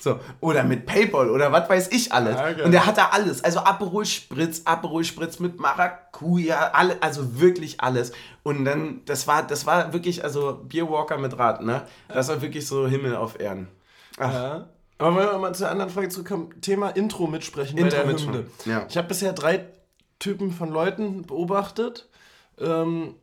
So, 0.00 0.20
oder 0.40 0.64
mit 0.64 0.84
Paypal 0.84 1.30
oder 1.30 1.50
was 1.50 1.66
weiß 1.70 1.88
ich 1.92 2.12
alles. 2.12 2.36
Ja, 2.36 2.52
geil. 2.52 2.62
und 2.66 2.72
der 2.72 2.84
hat 2.84 2.98
da 2.98 3.08
alles. 3.08 3.42
Also 3.42 3.60
Aperol 3.60 4.04
Spritz, 4.04 4.60
Aperol 4.66 5.02
Spritz 5.02 5.38
mit 5.38 5.58
Maracuja, 5.58 6.72
alle, 6.74 7.02
also 7.02 7.40
wirklich 7.40 7.80
alles. 7.80 8.12
Und 8.42 8.66
dann, 8.66 9.00
das 9.06 9.26
war, 9.26 9.46
das 9.46 9.64
war 9.64 9.94
wirklich, 9.94 10.22
also 10.24 10.60
Bierwalker 10.68 11.16
mit 11.16 11.38
Rad, 11.38 11.62
ne? 11.62 11.84
Das 12.08 12.28
war 12.28 12.42
wirklich 12.42 12.66
so 12.66 12.86
Himmel 12.86 13.16
auf 13.16 13.40
Erden. 13.40 13.68
Ach, 14.18 14.32
Ja. 14.32 14.66
Aber 14.98 15.16
wenn 15.16 15.26
wir 15.26 15.38
mal 15.38 15.54
zur 15.54 15.70
anderen 15.70 15.90
Frage 15.90 16.08
zurückkommen, 16.08 16.60
Thema 16.60 16.90
Intro 16.90 17.26
mitsprechen 17.26 17.78
Intro 17.78 17.90
bei 17.90 17.96
der 18.02 18.06
mitsprechen, 18.06 18.46
Hymne. 18.64 18.76
ja. 18.78 18.86
Ich 18.88 18.96
habe 18.96 19.08
bisher 19.08 19.32
drei 19.32 19.64
Typen 20.18 20.50
von 20.52 20.70
Leuten 20.70 21.22
beobachtet. 21.22 22.08
Ähm, 22.58 23.14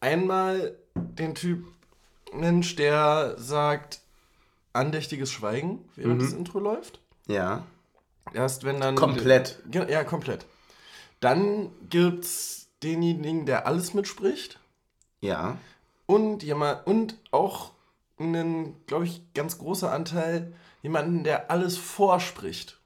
einmal 0.00 0.76
den 0.94 1.34
Typ 1.34 1.64
Mensch, 2.32 2.76
der 2.76 3.34
sagt 3.38 4.00
andächtiges 4.72 5.32
Schweigen, 5.32 5.88
während 5.96 6.20
das 6.20 6.32
Intro 6.32 6.58
läuft. 6.58 7.00
ja. 7.26 7.64
Erst 8.32 8.64
wenn 8.64 8.80
dann... 8.80 8.94
Komplett. 8.94 9.58
Ja, 9.70 10.02
komplett. 10.02 10.46
Dann 11.20 11.70
gibt's 11.90 12.68
denjenigen, 12.82 13.44
der 13.44 13.66
alles 13.66 13.92
mitspricht. 13.92 14.58
Ja. 15.20 15.58
Und 16.06 16.42
jemand, 16.42 16.86
und 16.86 17.18
auch 17.30 17.72
ein, 18.18 18.74
glaube 18.86 19.04
ich, 19.04 19.20
ganz 19.34 19.58
großer 19.58 19.92
Anteil, 19.92 20.54
jemanden, 20.84 21.24
der 21.24 21.50
alles 21.50 21.78
vorspricht. 21.78 22.78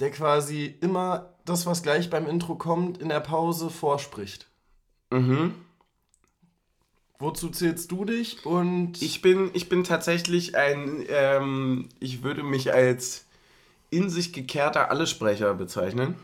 Der 0.00 0.10
quasi 0.10 0.64
immer 0.80 1.34
das, 1.44 1.66
was 1.66 1.82
gleich 1.82 2.08
beim 2.08 2.26
Intro 2.26 2.54
kommt, 2.54 2.98
in 2.98 3.10
der 3.10 3.20
Pause 3.20 3.68
vorspricht. 3.68 4.48
Mhm. 5.10 5.54
Wozu 7.18 7.50
zählst 7.50 7.92
du 7.92 8.06
dich? 8.06 8.44
Und 8.46 9.00
Ich 9.02 9.20
bin, 9.20 9.50
ich 9.52 9.68
bin 9.68 9.84
tatsächlich 9.84 10.56
ein, 10.56 11.04
ähm, 11.08 11.90
ich 12.00 12.22
würde 12.22 12.42
mich 12.42 12.72
als 12.72 13.26
in 13.90 14.08
sich 14.08 14.32
gekehrter 14.32 14.90
Allesprecher 14.90 15.52
bezeichnen. 15.52 16.14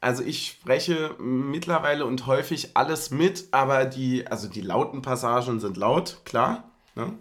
Also 0.00 0.22
ich 0.22 0.46
spreche 0.46 1.16
mittlerweile 1.18 2.06
und 2.06 2.26
häufig 2.26 2.76
alles 2.76 3.10
mit, 3.10 3.48
aber 3.50 3.86
die, 3.86 4.26
also 4.28 4.48
die 4.48 4.60
lauten 4.60 5.02
Passagen 5.02 5.58
sind 5.58 5.76
laut, 5.76 6.20
klar. 6.24 6.70
Ne? 6.94 7.12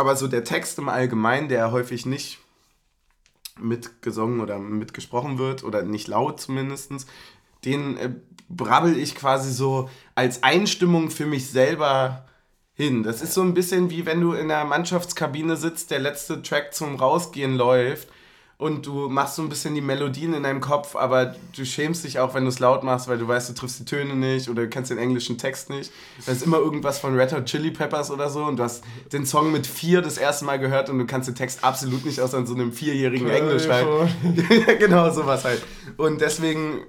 Aber 0.00 0.16
so 0.16 0.28
der 0.28 0.44
Text 0.44 0.78
im 0.78 0.88
Allgemeinen, 0.88 1.48
der 1.48 1.72
häufig 1.72 2.06
nicht 2.06 2.38
mitgesungen 3.58 4.40
oder 4.40 4.58
mitgesprochen 4.58 5.36
wird 5.36 5.62
oder 5.62 5.82
nicht 5.82 6.08
laut 6.08 6.40
zumindest, 6.40 7.06
den 7.66 7.98
äh, 7.98 8.10
brabbel 8.48 8.96
ich 8.96 9.14
quasi 9.14 9.52
so 9.52 9.90
als 10.14 10.42
Einstimmung 10.42 11.10
für 11.10 11.26
mich 11.26 11.50
selber 11.50 12.24
hin. 12.72 13.02
Das 13.02 13.20
ist 13.20 13.34
so 13.34 13.42
ein 13.42 13.52
bisschen 13.52 13.90
wie 13.90 14.06
wenn 14.06 14.22
du 14.22 14.32
in 14.32 14.48
der 14.48 14.64
Mannschaftskabine 14.64 15.56
sitzt, 15.56 15.90
der 15.90 15.98
letzte 15.98 16.40
Track 16.40 16.72
zum 16.72 16.96
Rausgehen 16.96 17.54
läuft 17.56 18.08
und 18.60 18.84
du 18.86 19.08
machst 19.08 19.36
so 19.36 19.42
ein 19.42 19.48
bisschen 19.48 19.74
die 19.74 19.80
Melodien 19.80 20.34
in 20.34 20.42
deinem 20.42 20.60
Kopf, 20.60 20.94
aber 20.94 21.34
du 21.56 21.64
schämst 21.64 22.04
dich 22.04 22.18
auch, 22.18 22.34
wenn 22.34 22.44
du 22.44 22.50
es 22.50 22.58
laut 22.58 22.82
machst, 22.84 23.08
weil 23.08 23.16
du 23.18 23.26
weißt, 23.26 23.48
du 23.48 23.54
triffst 23.54 23.80
die 23.80 23.84
Töne 23.86 24.14
nicht 24.14 24.48
oder 24.50 24.62
du 24.62 24.68
kennst 24.68 24.90
den 24.90 24.98
englischen 24.98 25.38
Text 25.38 25.70
nicht. 25.70 25.90
Da 26.26 26.32
ist 26.32 26.42
immer 26.42 26.58
irgendwas 26.58 26.98
von 26.98 27.14
Red 27.18 27.32
Hot 27.32 27.46
Chili 27.46 27.70
Peppers 27.70 28.10
oder 28.10 28.28
so 28.28 28.44
und 28.44 28.58
du 28.58 28.62
hast 28.62 28.84
den 29.12 29.24
Song 29.24 29.50
mit 29.50 29.66
vier 29.66 30.02
das 30.02 30.18
erste 30.18 30.44
Mal 30.44 30.58
gehört 30.58 30.90
und 30.90 30.98
du 30.98 31.06
kannst 31.06 31.26
den 31.28 31.34
Text 31.34 31.64
absolut 31.64 32.04
nicht 32.04 32.20
aus 32.20 32.32
so 32.32 32.36
einem 32.36 32.72
vierjährigen 32.72 33.28
Englisch 33.30 33.66
halt. 33.68 33.88
genau, 34.78 35.10
sowas 35.10 35.44
halt. 35.44 35.62
Und 35.96 36.20
deswegen 36.20 36.80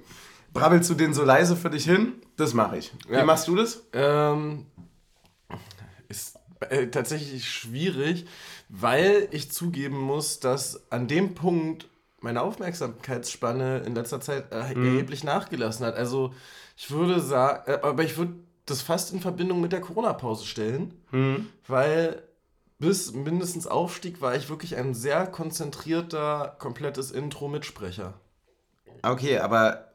brabbelst 0.52 0.90
du 0.90 0.94
den 0.94 1.14
so 1.14 1.24
leise 1.24 1.56
für 1.56 1.70
dich 1.70 1.84
hin. 1.84 2.12
Das 2.36 2.52
mache 2.52 2.76
ich. 2.76 2.92
Wie 3.08 3.14
Ja. 3.14 3.24
machst 3.24 3.48
du 3.48 3.56
das? 3.56 3.82
Ähm, 3.94 4.66
ist 6.08 6.36
äh, 6.68 6.88
tatsächlich 6.88 7.48
schwierig, 7.48 8.26
weil 8.74 9.28
ich 9.32 9.52
zugeben 9.52 9.98
muss, 9.98 10.40
dass 10.40 10.90
an 10.90 11.06
dem 11.06 11.34
Punkt 11.34 11.88
meine 12.20 12.40
Aufmerksamkeitsspanne 12.40 13.80
in 13.80 13.94
letzter 13.94 14.20
Zeit 14.20 14.50
äh, 14.50 14.60
erheblich 14.60 15.24
nachgelassen 15.24 15.84
hat. 15.84 15.94
Also 15.96 16.32
ich 16.76 16.90
würde 16.90 17.20
sagen, 17.20 17.70
äh, 17.70 17.78
aber 17.82 18.02
ich 18.02 18.16
würde 18.16 18.32
das 18.64 18.80
fast 18.80 19.12
in 19.12 19.20
Verbindung 19.20 19.60
mit 19.60 19.72
der 19.72 19.80
Corona-Pause 19.82 20.46
stellen, 20.46 20.94
weil 21.66 22.22
bis 22.78 23.12
mindestens 23.12 23.66
Aufstieg 23.66 24.22
war 24.22 24.36
ich 24.36 24.48
wirklich 24.48 24.76
ein 24.76 24.94
sehr 24.94 25.26
konzentrierter, 25.26 26.56
komplettes 26.58 27.10
Intro-Mitsprecher. 27.10 28.14
Okay, 29.02 29.38
aber 29.38 29.91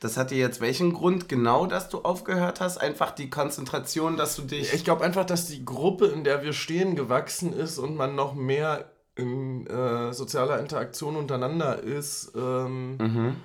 das 0.00 0.16
hatte 0.16 0.34
jetzt 0.34 0.60
welchen 0.60 0.92
Grund 0.92 1.28
genau, 1.28 1.66
dass 1.66 1.88
du 1.88 1.98
aufgehört 1.98 2.60
hast? 2.60 2.78
Einfach 2.78 3.10
die 3.12 3.30
Konzentration, 3.30 4.16
dass 4.16 4.34
du 4.34 4.42
dich. 4.42 4.72
Ich 4.72 4.82
glaube 4.84 5.04
einfach, 5.04 5.24
dass 5.24 5.46
die 5.46 5.64
Gruppe, 5.64 6.06
in 6.06 6.24
der 6.24 6.42
wir 6.42 6.52
stehen, 6.54 6.96
gewachsen 6.96 7.52
ist 7.52 7.78
und 7.78 7.96
man 7.96 8.14
noch 8.14 8.34
mehr 8.34 8.90
in 9.14 9.66
äh, 9.66 10.12
sozialer 10.14 10.58
Interaktion 10.58 11.16
untereinander 11.16 11.82
ist 11.82 12.32
ähm, 12.34 12.96
Mhm. 12.96 13.36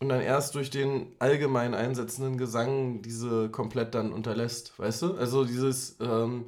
und 0.00 0.08
dann 0.10 0.20
erst 0.20 0.54
durch 0.54 0.68
den 0.68 1.06
allgemein 1.18 1.74
einsetzenden 1.74 2.36
Gesang 2.36 3.00
diese 3.00 3.48
komplett 3.48 3.94
dann 3.94 4.12
unterlässt, 4.12 4.78
weißt 4.78 5.02
du? 5.02 5.14
Also 5.14 5.44
dieses, 5.44 5.96
ähm, 6.00 6.46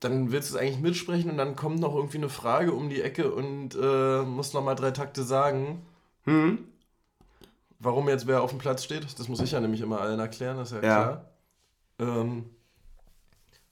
dann 0.00 0.30
willst 0.32 0.50
du 0.50 0.56
es 0.56 0.60
eigentlich 0.60 0.80
mitsprechen 0.80 1.30
und 1.30 1.38
dann 1.38 1.56
kommt 1.56 1.80
noch 1.80 1.94
irgendwie 1.94 2.18
eine 2.18 2.28
Frage 2.28 2.72
um 2.72 2.90
die 2.90 3.00
Ecke 3.00 3.32
und 3.32 3.74
äh, 3.80 4.22
muss 4.22 4.52
nochmal 4.52 4.74
drei 4.74 4.90
Takte 4.90 5.22
sagen. 5.22 5.80
Hm? 6.24 6.58
Warum 7.84 8.08
jetzt 8.08 8.26
wer 8.26 8.42
auf 8.42 8.50
dem 8.50 8.58
Platz 8.58 8.82
steht, 8.84 9.04
das 9.18 9.28
muss 9.28 9.40
ich 9.40 9.52
ja 9.52 9.60
nämlich 9.60 9.80
immer 9.82 10.00
allen 10.00 10.18
erklären, 10.18 10.56
das 10.56 10.72
ist 10.72 10.82
ja, 10.82 10.88
Ja. 10.88 11.02
klar. 11.02 11.24
Ähm, 12.00 12.44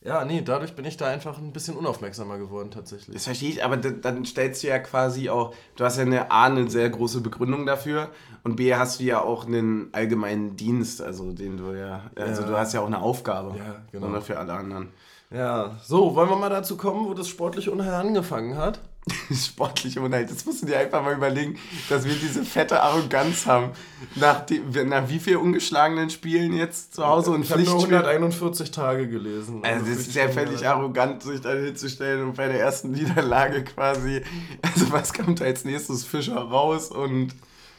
ja, 0.04 0.24
nee, 0.24 0.42
dadurch 0.42 0.74
bin 0.74 0.84
ich 0.84 0.96
da 0.96 1.06
einfach 1.06 1.38
ein 1.38 1.52
bisschen 1.52 1.76
unaufmerksamer 1.76 2.36
geworden 2.36 2.70
tatsächlich. 2.72 3.14
Das 3.14 3.24
verstehe 3.24 3.50
ich, 3.50 3.64
aber 3.64 3.76
dann 3.76 4.24
stellst 4.24 4.62
du 4.62 4.66
ja 4.66 4.80
quasi 4.80 5.30
auch, 5.30 5.54
du 5.76 5.84
hast 5.84 5.96
ja 5.96 6.02
eine 6.02 6.30
A, 6.30 6.44
eine 6.46 6.68
sehr 6.68 6.90
große 6.90 7.20
Begründung 7.20 7.66
dafür 7.66 8.08
und 8.42 8.56
B, 8.56 8.74
hast 8.74 8.98
du 9.00 9.04
ja 9.04 9.20
auch 9.22 9.46
einen 9.46 9.88
allgemeinen 9.92 10.56
Dienst, 10.56 11.00
also 11.00 11.32
den 11.32 11.56
du 11.56 11.72
ja, 11.72 12.10
also 12.16 12.42
Ja. 12.42 12.48
du 12.48 12.56
hast 12.58 12.72
ja 12.74 12.80
auch 12.80 12.86
eine 12.86 13.00
Aufgabe. 13.00 13.56
Ja, 13.56 13.82
genau. 13.92 14.08
Oder 14.08 14.20
für 14.22 14.38
alle 14.38 14.52
anderen. 14.54 14.88
Ja, 15.30 15.76
so, 15.84 16.14
wollen 16.16 16.28
wir 16.28 16.36
mal 16.36 16.50
dazu 16.50 16.76
kommen, 16.76 17.06
wo 17.06 17.14
das 17.14 17.28
sportliche 17.28 17.70
Unheil 17.70 17.94
angefangen 17.94 18.56
hat? 18.56 18.80
Sportliche 19.34 20.00
Unhalt, 20.00 20.30
das 20.30 20.44
musst 20.44 20.62
du 20.62 20.66
dir 20.66 20.78
einfach 20.78 21.02
mal 21.02 21.14
überlegen, 21.14 21.58
dass 21.88 22.04
wir 22.04 22.14
diese 22.14 22.44
fette 22.44 22.80
Arroganz 22.80 23.46
haben. 23.46 23.70
Nach, 24.14 24.46
die, 24.46 24.60
nach 24.84 25.08
wie 25.08 25.18
viel 25.18 25.36
ungeschlagenen 25.36 26.08
Spielen 26.10 26.52
jetzt 26.52 26.94
zu 26.94 27.06
Hause 27.06 27.32
und 27.32 27.42
ich 27.42 27.50
habe 27.50 27.62
nur 27.62 27.72
Pflichtspielen. 27.72 28.04
141 28.04 28.70
Tage 28.70 29.08
gelesen. 29.08 29.64
Also 29.64 29.86
das 29.86 29.98
ist 29.98 30.14
ja 30.14 30.28
völlig 30.28 30.66
arrogant, 30.66 31.22
sich 31.22 31.40
da 31.40 31.52
hinzustellen 31.52 32.22
und 32.22 32.36
bei 32.36 32.46
der 32.46 32.60
ersten 32.60 32.92
Niederlage 32.92 33.64
quasi, 33.64 34.22
also 34.62 34.92
was 34.92 35.12
kommt 35.12 35.42
als 35.42 35.64
nächstes 35.64 36.04
Fischer 36.04 36.36
raus 36.36 36.90
und 36.90 37.34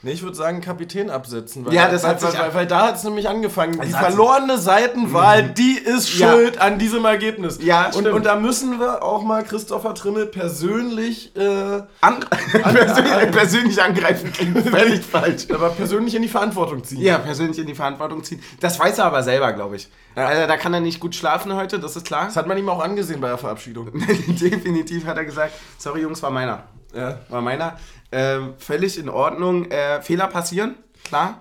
Nee, 0.06 0.12
ich 0.12 0.22
würde 0.22 0.36
sagen 0.36 0.60
Kapitän 0.60 1.10
absetzen. 1.10 1.66
Weil, 1.66 1.74
Ja, 1.74 1.88
das 1.90 2.06
hat 2.06 2.20
sich 2.20 2.38
weil, 2.38 2.54
weil, 2.54 2.68
da 2.68 2.88
hat 2.88 2.98
es 2.98 3.04
nämlich 3.06 3.30
angefangen. 3.30 3.80
Die 3.82 3.90
verlorene 3.92 4.58
Seitenwahl, 4.58 5.44
die 5.44 5.78
ist 5.78 6.20
Ja. 6.20 6.32
schuld 6.34 6.58
an 6.60 6.78
diesem 6.78 7.06
Ergebnis. 7.06 7.60
Ja, 7.62 7.86
und, 7.86 7.94
stimmt. 7.94 8.10
und 8.10 8.26
da 8.26 8.36
müssen 8.36 8.80
wir 8.82 9.02
auch 9.02 9.24
mal 9.24 9.44
Christopher 9.46 9.96
Trimmel 9.96 10.26
persönlich, 10.26 11.34
äh, 11.38 11.84
an, 12.02 12.20
persönlich, 12.52 13.32
persönlich 13.32 13.82
angreifen 13.82 14.34
klingt 14.34 14.68
völlig 14.70 15.06
falsch. 15.06 15.48
aber 15.50 15.70
persönlich 15.70 16.14
in 16.16 16.22
die 16.22 16.28
Verantwortung 16.28 16.84
ziehen. 16.84 17.00
Ja, 17.02 17.18
persönlich 17.20 17.58
in 17.60 17.68
die 17.68 17.76
Verantwortung 17.76 18.24
ziehen. 18.24 18.42
Das 18.60 18.78
weiß 18.80 18.98
er 18.98 19.06
aber 19.06 19.24
selber, 19.24 19.54
glaube 19.54 19.78
ich. 19.78 19.90
Also 20.16 20.48
da 20.48 20.58
kann 20.58 20.74
er 20.74 20.82
nicht 20.82 21.00
gut 21.00 21.16
schlafen 21.16 21.54
heute, 21.56 21.80
das 21.80 21.96
ist 21.96 22.06
klar. 22.06 22.26
Das 22.26 22.36
hat 22.36 22.46
man 22.46 22.58
ihm 22.58 22.68
auch 22.68 22.84
angesehen 22.84 23.22
bei 23.22 23.30
der 23.30 23.38
Verabschiedung. 23.38 23.92
Definitiv 24.28 25.06
hat 25.06 25.18
er 25.18 25.26
gesagt, 25.26 25.54
sorry 25.78 26.02
Jungs, 26.02 26.22
war 26.22 26.30
meiner. 26.30 26.64
Ja. 26.94 27.18
War 27.30 27.42
meiner. 27.42 27.78
Ähm, 28.14 28.54
völlig 28.60 29.00
in 29.00 29.10
Ordnung. 29.10 29.72
Äh, 29.72 30.02
Fehler 30.02 30.28
passieren, 30.28 30.76
klar. 31.04 31.40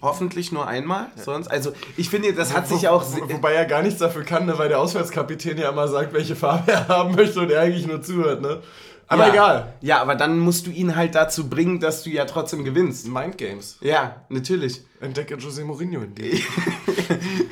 Hoffentlich 0.00 0.50
nur 0.50 0.66
einmal. 0.66 1.08
Sonst, 1.16 1.48
also 1.48 1.72
ich 1.96 2.08
finde, 2.08 2.32
das 2.32 2.54
hat 2.54 2.68
sich 2.68 2.88
auch. 2.88 3.04
Wo, 3.04 3.34
wobei 3.34 3.52
er 3.52 3.66
gar 3.66 3.82
nichts 3.82 3.98
dafür 3.98 4.24
kann, 4.24 4.46
ne, 4.46 4.56
weil 4.56 4.68
der 4.68 4.78
Auswärtskapitän 4.78 5.58
ja 5.58 5.68
immer 5.68 5.88
sagt, 5.88 6.14
welche 6.14 6.36
Farbe 6.36 6.72
er 6.72 6.88
haben 6.88 7.14
möchte 7.14 7.40
und 7.40 7.50
er 7.50 7.60
eigentlich 7.60 7.86
nur 7.86 8.00
zuhört, 8.00 8.40
ne? 8.40 8.62
Aber 9.08 9.26
ja, 9.26 9.32
egal. 9.32 9.72
Ja, 9.80 10.00
aber 10.00 10.14
dann 10.14 10.38
musst 10.38 10.68
du 10.68 10.70
ihn 10.70 10.94
halt 10.94 11.16
dazu 11.16 11.50
bringen, 11.50 11.80
dass 11.80 12.04
du 12.04 12.10
ja 12.10 12.24
trotzdem 12.24 12.64
gewinnst. 12.64 13.08
Mindgames. 13.08 13.76
Ja, 13.80 14.24
natürlich. 14.28 14.82
Entdecke 15.00 15.34
José 15.34 15.64
Mourinho 15.64 16.00
in 16.02 16.14
dem. 16.14 16.38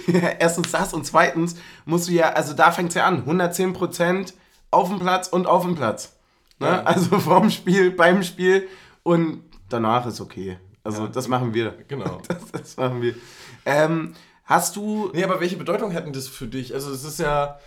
Erstens 0.38 0.70
das 0.70 0.94
und 0.94 1.04
zweitens 1.04 1.56
musst 1.84 2.08
du 2.08 2.12
ja, 2.12 2.30
also 2.30 2.54
da 2.54 2.70
fängt 2.70 2.90
es 2.90 2.94
ja 2.94 3.06
an, 3.06 3.24
110% 3.26 4.32
auf 4.70 4.88
dem 4.88 5.00
Platz 5.00 5.26
und 5.26 5.48
auf 5.48 5.64
dem 5.64 5.74
Platz. 5.74 6.12
Ne? 6.58 6.86
Also 6.86 7.18
vorm 7.20 7.50
Spiel, 7.50 7.90
beim 7.90 8.22
Spiel 8.22 8.68
und 9.02 9.42
danach 9.68 10.06
ist 10.06 10.20
okay. 10.20 10.58
Also 10.84 11.02
Ja. 11.02 11.08
das 11.08 11.28
machen 11.28 11.54
wir. 11.54 11.74
Genau. 11.88 12.20
Das, 12.28 12.50
das 12.52 12.76
machen 12.76 13.02
wir. 13.02 13.14
Ähm, 13.66 14.14
hast 14.44 14.76
du. 14.76 15.10
Nee, 15.12 15.24
aber 15.24 15.40
welche 15.40 15.56
Bedeutung 15.56 15.90
hätten 15.90 16.12
das 16.12 16.28
für 16.28 16.46
dich? 16.46 16.74
Also 16.74 16.90
es 16.92 17.04
ist 17.04 17.18
ja, 17.20 17.58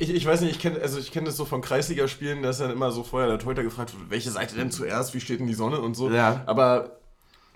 ich, 0.00 0.14
ich 0.14 0.24
weiß 0.26 0.40
nicht, 0.40 0.52
ich 0.52 0.58
kenne 0.58 0.80
also 0.80 0.98
ich 0.98 1.12
kenne 1.12 1.26
das 1.26 1.36
so 1.36 1.44
von 1.44 1.60
Kreisligaspielen, 1.60 2.42
da 2.42 2.50
ist 2.50 2.60
dann 2.60 2.70
immer 2.70 2.90
so 2.90 3.02
vorher 3.02 3.28
der 3.28 3.38
Torhüter 3.38 3.62
gefragt, 3.62 3.92
wird, 3.98 4.10
welche 4.10 4.30
Seite 4.30 4.54
denn 4.56 4.70
zuerst, 4.70 5.14
wie 5.14 5.20
steht 5.20 5.40
denn 5.40 5.46
die 5.46 5.54
Sonne 5.54 5.80
und 5.80 5.94
so. 5.94 6.10
Ja. 6.10 6.42
Aber 6.46 6.98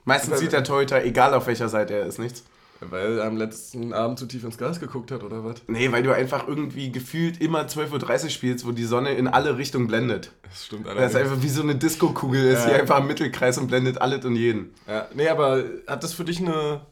Meistens 0.05 0.39
sieht 0.39 0.53
der 0.53 0.65
Torhüter, 0.65 1.05
egal 1.05 1.35
auf 1.35 1.47
welcher 1.47 1.69
Seite 1.69 1.93
er 1.95 2.07
ist, 2.07 2.19
nichts. 2.19 2.43
Weil 2.81 3.19
er 3.19 3.25
am 3.27 3.37
letzten 3.37 3.93
Abend 3.93 4.19
zu 4.19 4.27
tief 4.27 4.45
ins 4.45 4.57
Glas 4.59 4.79
geguckt 4.81 5.11
hat 5.11 5.23
oder 5.23 5.45
was? 5.45 5.57
Nee, 5.67 5.91
weil 5.93 6.03
du 6.03 6.13
einfach 6.15 6.47
irgendwie 6.47 6.93
gefühlt 6.93 7.41
immer 7.41 7.63
12.30 7.63 8.25
Uhr 8.25 8.31
spielst, 8.31 8.67
wo 8.67 8.73
die 8.73 8.85
Sonne 8.85 9.15
in 9.15 9.27
alle 9.29 9.57
Richtungen 9.59 9.87
blendet. 9.89 10.33
Das 10.43 10.67
stimmt 10.67 10.87
Das 10.87 10.93
ist 10.95 10.99
allerdings. 10.99 11.17
einfach 11.33 11.43
wie 11.43 11.49
so 11.49 11.63
eine 11.63 11.75
Disco-Kugel, 11.75 12.45
ist 12.45 12.61
Ja. 12.61 12.67
hier 12.67 12.75
einfach 12.81 12.99
im 13.01 13.07
Mittelkreis 13.09 13.59
und 13.59 13.67
blendet 13.69 14.01
alles 14.01 14.25
und 14.25 14.37
jeden. 14.37 14.73
Ja, 14.87 15.09
nee, 15.15 15.29
aber 15.29 15.65
hat 15.87 16.05
das 16.05 16.13
für 16.15 16.25
dich 16.25 16.41
eine 16.41 16.83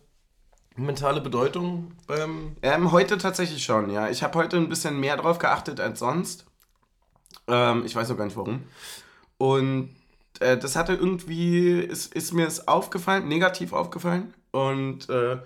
mentale 0.76 1.20
Bedeutung 1.20 1.92
beim 2.06 2.56
Ähm, 2.62 2.92
heute 2.92 3.16
tatsächlich 3.18 3.64
schon, 3.64 3.88
ja. 3.90 4.10
Ich 4.10 4.22
habe 4.22 4.36
heute 4.38 4.56
ein 4.56 4.68
bisschen 4.68 4.98
mehr 5.00 5.16
drauf 5.16 5.38
geachtet 5.38 5.80
als 5.80 6.00
sonst. 6.00 6.46
Ähm, 7.48 7.82
ich 7.86 7.94
weiß 7.94 8.10
auch 8.10 8.16
gar 8.16 8.24
nicht 8.24 8.36
warum. 8.36 8.64
Und 9.38 9.90
äh, 10.40 10.58
das 10.58 10.76
hatte 10.76 10.94
irgendwie, 10.94 11.78
ist, 11.78 12.12
ist 12.14 12.32
mir 12.32 12.46
es 12.46 12.66
aufgefallen, 12.68 13.28
negativ 13.28 13.72
aufgefallen. 13.72 14.34
Und 14.50 15.08
äh, 15.08 15.38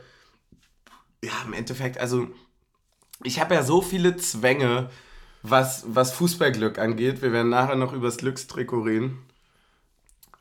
ja, 1.24 1.32
im 1.46 1.52
Endeffekt, 1.52 1.98
also 1.98 2.28
ich 3.22 3.40
habe 3.40 3.54
ja 3.54 3.62
so 3.62 3.82
viele 3.82 4.16
Zwänge, 4.16 4.90
was, 5.42 5.84
was 5.88 6.12
Fußballglück 6.12 6.78
angeht. 6.78 7.22
Wir 7.22 7.32
werden 7.32 7.50
nachher 7.50 7.76
noch 7.76 7.92
über 7.92 8.06
das 8.08 8.18
Glückstrikot 8.18 8.82
reden. 8.82 9.18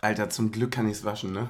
Alter, 0.02 0.30
zum 0.30 0.52
Glück 0.54 0.72
kann 0.72 0.86
ich 0.88 0.94
es 1.00 1.04
waschen, 1.04 1.34
ne? 1.34 1.50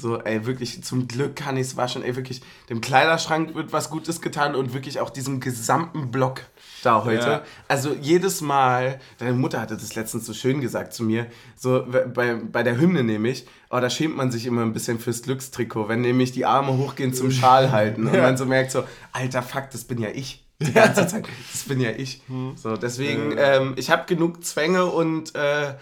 So, 0.00 0.18
ey, 0.18 0.46
wirklich, 0.46 0.82
zum 0.82 1.08
Glück 1.08 1.36
kann 1.36 1.58
ich 1.58 1.66
es 1.66 1.76
waschen. 1.76 2.02
Ey, 2.02 2.16
wirklich, 2.16 2.40
dem 2.70 2.80
Kleiderschrank 2.80 3.54
wird 3.54 3.74
was 3.74 3.90
Gutes 3.90 4.22
getan 4.22 4.54
und 4.54 4.72
wirklich 4.72 4.98
auch 5.00 5.10
diesem 5.10 5.40
gesamten 5.40 6.10
Block 6.10 6.40
da 6.82 7.04
heute. 7.04 7.26
Ja. 7.26 7.42
Also 7.68 7.94
jedes 8.00 8.40
Mal, 8.40 8.98
deine 9.18 9.34
Mutter 9.34 9.60
hatte 9.60 9.76
das 9.76 9.94
letztens 9.94 10.24
so 10.24 10.32
schön 10.32 10.62
gesagt 10.62 10.94
zu 10.94 11.04
mir, 11.04 11.26
so 11.54 11.84
bei, 12.14 12.36
bei 12.36 12.62
der 12.62 12.78
Hymne 12.80 13.04
nämlich, 13.04 13.46
oh, 13.68 13.78
da 13.78 13.90
schämt 13.90 14.16
man 14.16 14.30
sich 14.32 14.46
immer 14.46 14.62
ein 14.62 14.72
bisschen 14.72 14.98
fürs 14.98 15.22
Glückstrikot, 15.22 15.88
wenn 15.88 16.00
nämlich 16.00 16.32
die 16.32 16.46
Arme 16.46 16.76
hochgehen 16.78 17.12
zum 17.12 17.30
Schal 17.30 17.72
halten 17.72 18.06
und 18.06 18.14
Ja. 18.16 18.22
man 18.22 18.38
so 18.38 18.46
merkt 18.46 18.70
so, 18.70 18.84
alter 19.12 19.42
Fuck, 19.42 19.68
das 19.70 19.84
bin 19.84 19.98
ja 20.00 20.08
ich. 20.08 20.46
Die 20.60 20.72
ganze 20.72 21.06
Zeit. 21.08 21.26
Das 21.52 21.64
bin 21.64 21.80
ja 21.80 21.90
ich. 21.90 22.22
So, 22.54 22.76
deswegen, 22.76 23.34
ähm, 23.36 23.74
ich 23.76 23.90
habe 23.90 24.04
genug 24.06 24.44
Zwänge 24.44 24.86
und 24.86 25.34
äh, 25.34 25.74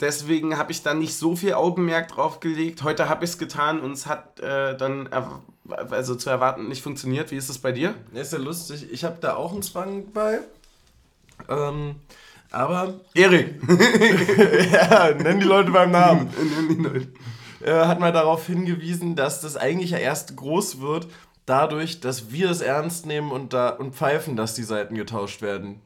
deswegen 0.00 0.58
habe 0.58 0.72
ich 0.72 0.82
da 0.82 0.94
nicht 0.94 1.16
so 1.16 1.36
viel 1.36 1.54
Augenmerk 1.54 2.08
drauf 2.08 2.40
gelegt. 2.40 2.82
Heute 2.82 3.08
habe 3.08 3.24
ich 3.24 3.32
es 3.32 3.38
getan 3.38 3.80
und 3.80 3.92
es 3.92 4.06
hat 4.06 4.40
äh, 4.40 4.76
dann 4.76 5.08
also 5.68 6.14
zu 6.14 6.30
erwarten 6.30 6.68
nicht 6.68 6.82
funktioniert. 6.82 7.30
Wie 7.30 7.36
ist 7.36 7.48
es 7.48 7.58
bei 7.58 7.72
dir? 7.72 7.94
Ist 8.12 8.32
ja 8.32 8.38
lustig. 8.38 8.90
Ich 8.90 9.04
habe 9.04 9.16
da 9.20 9.36
auch 9.36 9.52
einen 9.52 9.62
Zwang 9.62 10.12
bei. 10.12 10.40
Ähm, 11.48 11.96
aber, 12.50 12.94
Erik. 13.14 13.60
ja, 14.72 15.10
nenn 15.14 15.40
die 15.40 15.46
Leute 15.46 15.70
beim 15.72 15.90
Namen. 15.90 16.30
äh, 17.64 17.72
hat 17.72 17.98
mal 17.98 18.12
darauf 18.12 18.46
hingewiesen, 18.46 19.16
dass 19.16 19.40
das 19.40 19.56
eigentlich 19.56 19.90
ja 19.90 19.98
erst 19.98 20.36
groß 20.36 20.80
wird, 20.80 21.08
dadurch, 21.46 22.00
dass 22.00 22.30
wir 22.30 22.50
es 22.50 22.60
ernst 22.60 23.06
nehmen 23.06 23.32
und, 23.32 23.52
da, 23.52 23.70
und 23.70 23.94
pfeifen, 23.94 24.36
dass 24.36 24.54
die 24.54 24.62
Seiten 24.62 24.94
getauscht 24.94 25.42
werden. 25.42 25.80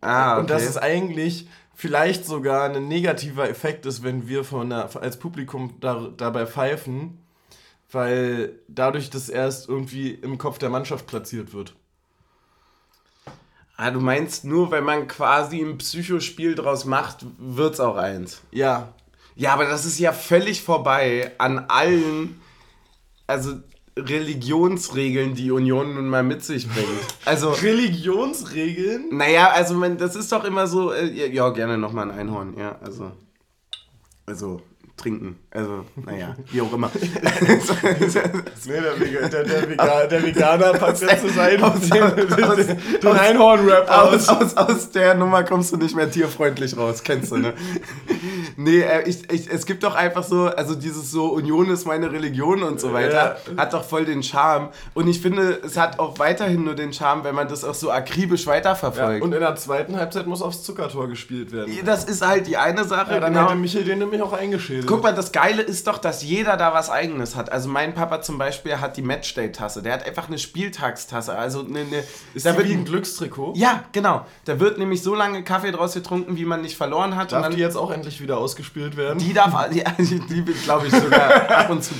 ah, 0.00 0.32
okay. 0.32 0.40
Und 0.40 0.50
dass 0.50 0.64
es 0.64 0.76
eigentlich 0.76 1.48
vielleicht 1.76 2.24
sogar 2.24 2.64
ein 2.64 2.88
negativer 2.88 3.48
Effekt 3.48 3.86
ist, 3.86 4.02
wenn 4.02 4.26
wir 4.26 4.42
von 4.42 4.70
der, 4.70 4.90
als 4.96 5.18
Publikum 5.18 5.74
da, 5.80 6.08
dabei 6.16 6.46
pfeifen, 6.46 7.18
weil 7.92 8.58
dadurch 8.66 9.10
das 9.10 9.28
erst 9.28 9.68
irgendwie 9.68 10.10
im 10.10 10.38
Kopf 10.38 10.58
der 10.58 10.70
Mannschaft 10.70 11.06
platziert 11.06 11.52
wird. 11.52 11.76
ah, 13.76 13.90
du 13.90 14.00
meinst 14.00 14.44
nur, 14.44 14.70
wenn 14.70 14.84
man 14.84 15.06
quasi 15.06 15.60
ein 15.60 15.78
Psychospiel 15.78 16.54
draus 16.54 16.86
macht, 16.86 17.18
wird's 17.38 17.78
auch 17.78 17.96
eins. 17.96 18.40
Ja, 18.50 18.94
Ja, 19.36 19.52
aber 19.52 19.66
das 19.66 19.84
ist 19.84 19.98
ja 19.98 20.12
völlig 20.12 20.62
vorbei 20.62 21.32
an 21.36 21.66
allen, 21.68 22.40
also 23.26 23.60
Religionsregeln, 23.98 25.34
die 25.34 25.50
Union 25.50 25.94
nun 25.94 26.08
mal 26.08 26.22
mit 26.22 26.44
sich 26.44 26.68
bringt. 26.68 26.88
Also, 27.24 27.50
Religionsregeln? 27.50 29.08
naja, 29.10 29.50
also 29.50 29.74
man, 29.74 29.96
das 29.96 30.16
ist 30.16 30.30
doch 30.32 30.44
immer 30.44 30.66
so, 30.66 30.92
äh, 30.92 31.06
ja, 31.32 31.48
gerne 31.50 31.78
nochmal 31.78 32.10
ein 32.10 32.18
Einhorn, 32.18 32.54
ja, 32.58 32.78
also, 32.82 33.12
also, 34.26 34.60
trinken, 34.96 35.38
also, 35.50 35.84
naja, 36.04 36.34
wie 36.52 36.60
auch 36.60 36.72
immer. 36.72 36.90
Nee, 38.66 38.80
der, 38.80 38.98
Vegan, 39.00 39.30
der, 39.30 39.44
der, 39.44 39.68
Vegan, 39.70 40.08
der 40.10 40.22
Veganer 40.24 40.72
packt 40.74 41.00
jetzt 41.00 41.20
zu 41.22 41.28
sein 41.30 41.62
aus- 41.62 41.80
den, 41.80 42.02
aus- 42.02 42.56
den, 42.56 42.78
den 43.02 43.12
Einhorn-Rap 43.12 43.88
aus, 43.90 44.28
aus. 44.28 44.56
aus, 44.56 44.56
aus 44.56 44.90
der 44.90 45.14
Nummer 45.14 45.44
kommst 45.44 45.72
du 45.72 45.76
nicht 45.76 45.94
mehr 45.94 46.10
tierfreundlich 46.10 46.76
raus, 46.76 47.02
kennst 47.04 47.30
du, 47.32 47.36
ne? 47.36 47.52
nee, 48.56 48.80
äh, 48.80 49.08
ich, 49.08 49.30
ich, 49.30 49.50
es 49.50 49.66
gibt 49.66 49.82
doch 49.84 49.94
einfach 49.94 50.24
so, 50.24 50.46
also 50.46 50.74
dieses 50.74 51.10
so, 51.10 51.26
Union 51.26 51.70
ist 51.70 51.86
meine 51.86 52.10
Religion 52.10 52.62
und 52.62 52.80
so 52.80 52.92
weiter, 52.92 53.36
hat 53.56 53.72
doch 53.72 53.84
voll 53.84 54.04
den 54.04 54.22
Charme. 54.22 54.70
Und 54.94 55.08
ich 55.08 55.20
finde, 55.20 55.60
es 55.64 55.76
hat 55.76 55.98
auch 55.98 56.18
weiterhin 56.18 56.64
nur 56.64 56.74
den 56.74 56.92
Charme, 56.92 57.24
wenn 57.24 57.34
man 57.34 57.48
das 57.48 57.64
auch 57.64 57.74
so 57.74 57.90
akribisch 57.90 58.46
Ja, 58.46 58.52
weiterverfolgt. 58.52 59.22
und 59.22 59.32
in 59.32 59.40
der 59.40 59.56
zweiten 59.56 59.96
Halbzeit 59.96 60.26
muss 60.26 60.42
aufs 60.42 60.62
Zuckertor 60.62 61.08
gespielt 61.08 61.52
werden. 61.52 61.72
das 61.84 62.04
ist 62.04 62.26
halt 62.26 62.46
die 62.46 62.56
eine 62.56 62.84
Sache. 62.84 63.14
Ja, 63.14 63.20
dann 63.20 63.32
genau. 63.34 63.46
hätte 63.48 63.56
Michael 63.58 63.84
den 63.84 63.98
nämlich 63.98 64.22
auch 64.22 64.32
eingeschädelt. 64.32 64.85
Guck 64.86 65.02
mal, 65.02 65.14
das 65.14 65.32
Geile 65.32 65.62
ist 65.62 65.86
doch, 65.86 65.98
dass 65.98 66.22
jeder 66.22 66.56
da 66.56 66.72
was 66.72 66.90
Eigenes 66.90 67.36
hat. 67.36 67.50
Also 67.50 67.68
mein 67.68 67.94
Papa 67.94 68.22
zum 68.22 68.38
Beispiel 68.38 68.80
hat 68.80 68.96
die 68.96 69.02
Matchday-Tasse. 69.02 69.82
Der 69.82 69.92
hat 69.92 70.06
einfach 70.06 70.28
eine 70.28 70.38
Spieltagstasse. 70.38 71.36
Also 71.36 71.64
eine, 71.64 71.80
eine 71.80 72.04
ist 72.34 72.46
da 72.46 72.56
wird 72.56 72.68
wie 72.68 72.72
ein 72.72 72.84
Glückstrikot? 72.84 73.54
Ja, 73.56 73.84
genau. 73.92 74.26
Da 74.44 74.60
wird 74.60 74.78
nämlich 74.78 75.02
so 75.02 75.14
lange 75.14 75.44
Kaffee 75.44 75.72
draus 75.72 75.94
getrunken, 75.94 76.36
wie 76.36 76.44
man 76.44 76.62
nicht 76.62 76.76
verloren 76.76 77.16
hat. 77.16 77.32
Darf 77.32 77.38
und 77.38 77.42
dann, 77.50 77.56
die 77.56 77.62
jetzt 77.62 77.76
auch 77.76 77.90
endlich 77.90 78.20
wieder 78.20 78.38
ausgespielt 78.38 78.96
werden? 78.96 79.18
die 79.18 79.32
darf, 79.32 79.68
die, 79.70 79.84
die 80.20 80.46
wird, 80.46 80.62
glaube 80.62 80.86
ich, 80.86 80.92
sogar 80.92 81.50
ab 81.50 81.70
und 81.70 81.82
zu. 81.82 81.94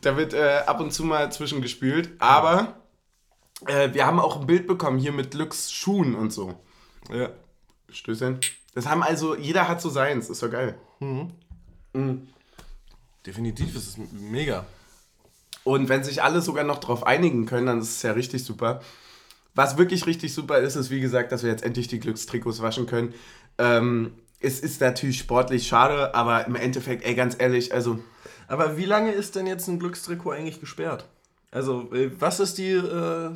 Da 0.00 0.16
wird 0.16 0.34
äh, 0.34 0.60
ab 0.66 0.80
und 0.80 0.92
zu 0.92 1.04
mal 1.04 1.32
zwischengespült. 1.32 2.10
Aber 2.18 2.74
äh, 3.66 3.92
wir 3.92 4.06
haben 4.06 4.20
auch 4.20 4.40
ein 4.40 4.46
Bild 4.46 4.66
bekommen 4.66 4.98
hier 4.98 5.12
mit 5.12 5.30
Glücksschuhen 5.30 6.14
und 6.14 6.32
so. 6.32 6.54
Ja. 7.12 7.30
Stößchen. 7.90 8.40
Das 8.74 8.88
haben 8.88 9.02
also, 9.02 9.36
jeder 9.36 9.68
hat 9.68 9.80
so 9.80 9.88
seins. 9.88 10.28
Ist 10.28 10.42
doch 10.42 10.50
geil. 10.50 10.76
Definitiv, 13.26 13.74
das 13.74 13.86
ist 13.86 13.98
mega. 14.12 14.66
Und 15.64 15.88
wenn 15.88 16.04
sich 16.04 16.22
alle 16.22 16.42
sogar 16.42 16.64
noch 16.64 16.78
drauf 16.78 17.06
einigen 17.06 17.46
können, 17.46 17.66
dann 17.66 17.80
ist 17.80 17.96
es 17.96 18.02
ja 18.02 18.12
richtig 18.12 18.44
super. 18.44 18.80
Was 19.54 19.78
wirklich 19.78 20.06
richtig 20.06 20.34
super 20.34 20.58
ist, 20.58 20.76
ist 20.76 20.90
wie 20.90 21.00
gesagt, 21.00 21.32
dass 21.32 21.42
wir 21.42 21.50
jetzt 21.50 21.62
endlich 21.64 21.88
die 21.88 22.00
Glückstrikots 22.00 22.60
waschen 22.60 22.86
können. 22.86 23.14
Ähm, 23.56 24.12
es 24.40 24.60
ist 24.60 24.80
natürlich 24.80 25.18
sportlich 25.18 25.66
schade, 25.66 26.14
aber 26.14 26.46
im 26.46 26.56
Endeffekt, 26.56 27.04
ey, 27.04 27.14
ganz 27.14 27.36
ehrlich, 27.38 27.72
also 27.72 27.98
Aber 28.46 28.76
wie 28.76 28.84
lange 28.84 29.10
ist 29.12 29.36
denn 29.36 29.46
jetzt 29.46 29.68
ein 29.68 29.78
Glückstrikot 29.78 30.32
eigentlich 30.32 30.60
gesperrt? 30.60 31.08
Also, 31.50 31.90
äh, 31.94 32.10
was 32.20 32.40
ist 32.40 32.58
die, 32.58 32.72
äh, 32.72 33.30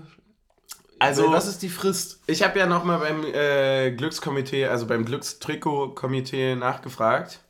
Also- 0.98 1.31
was 1.33 1.46
ist 1.46 1.62
die 1.62 1.70
Frist? 1.70 2.20
ich 2.26 2.42
habe 2.42 2.59
ja 2.59 2.66
nochmal 2.66 2.98
beim 2.98 3.24
äh, 3.24 3.92
Glückskomitee, 3.92 4.66
also 4.66 4.87
beim 4.87 5.07
Glückstrikot-Komitee 5.07 6.57
nachgefragt. 6.57 7.40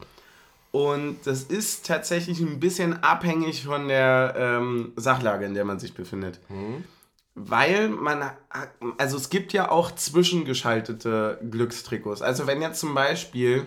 Und 0.71 1.19
das 1.25 1.45
ist 1.45 1.87
tatsächlich 1.87 2.41
ein 2.41 2.61
bisschen 2.61 3.03
abhängig 3.03 3.65
von 3.65 3.89
der 3.89 4.35
ähm, 4.37 4.93
Sachlage, 4.97 5.47
in 5.47 5.55
der 5.55 5.65
man 5.65 5.79
sich 5.79 5.95
befindet. 5.95 6.41
Weil 7.35 7.89
man, 7.89 8.31
also 8.99 9.17
es 9.17 9.31
gibt 9.31 9.53
ja 9.53 9.71
auch 9.71 9.93
zwischengeschaltete 9.93 11.41
Glückstrikots. 11.51 12.21
Also 12.21 12.47
wenn 12.47 12.61
jetzt 12.61 12.81
zum 12.81 12.95
Beispiel 12.95 13.67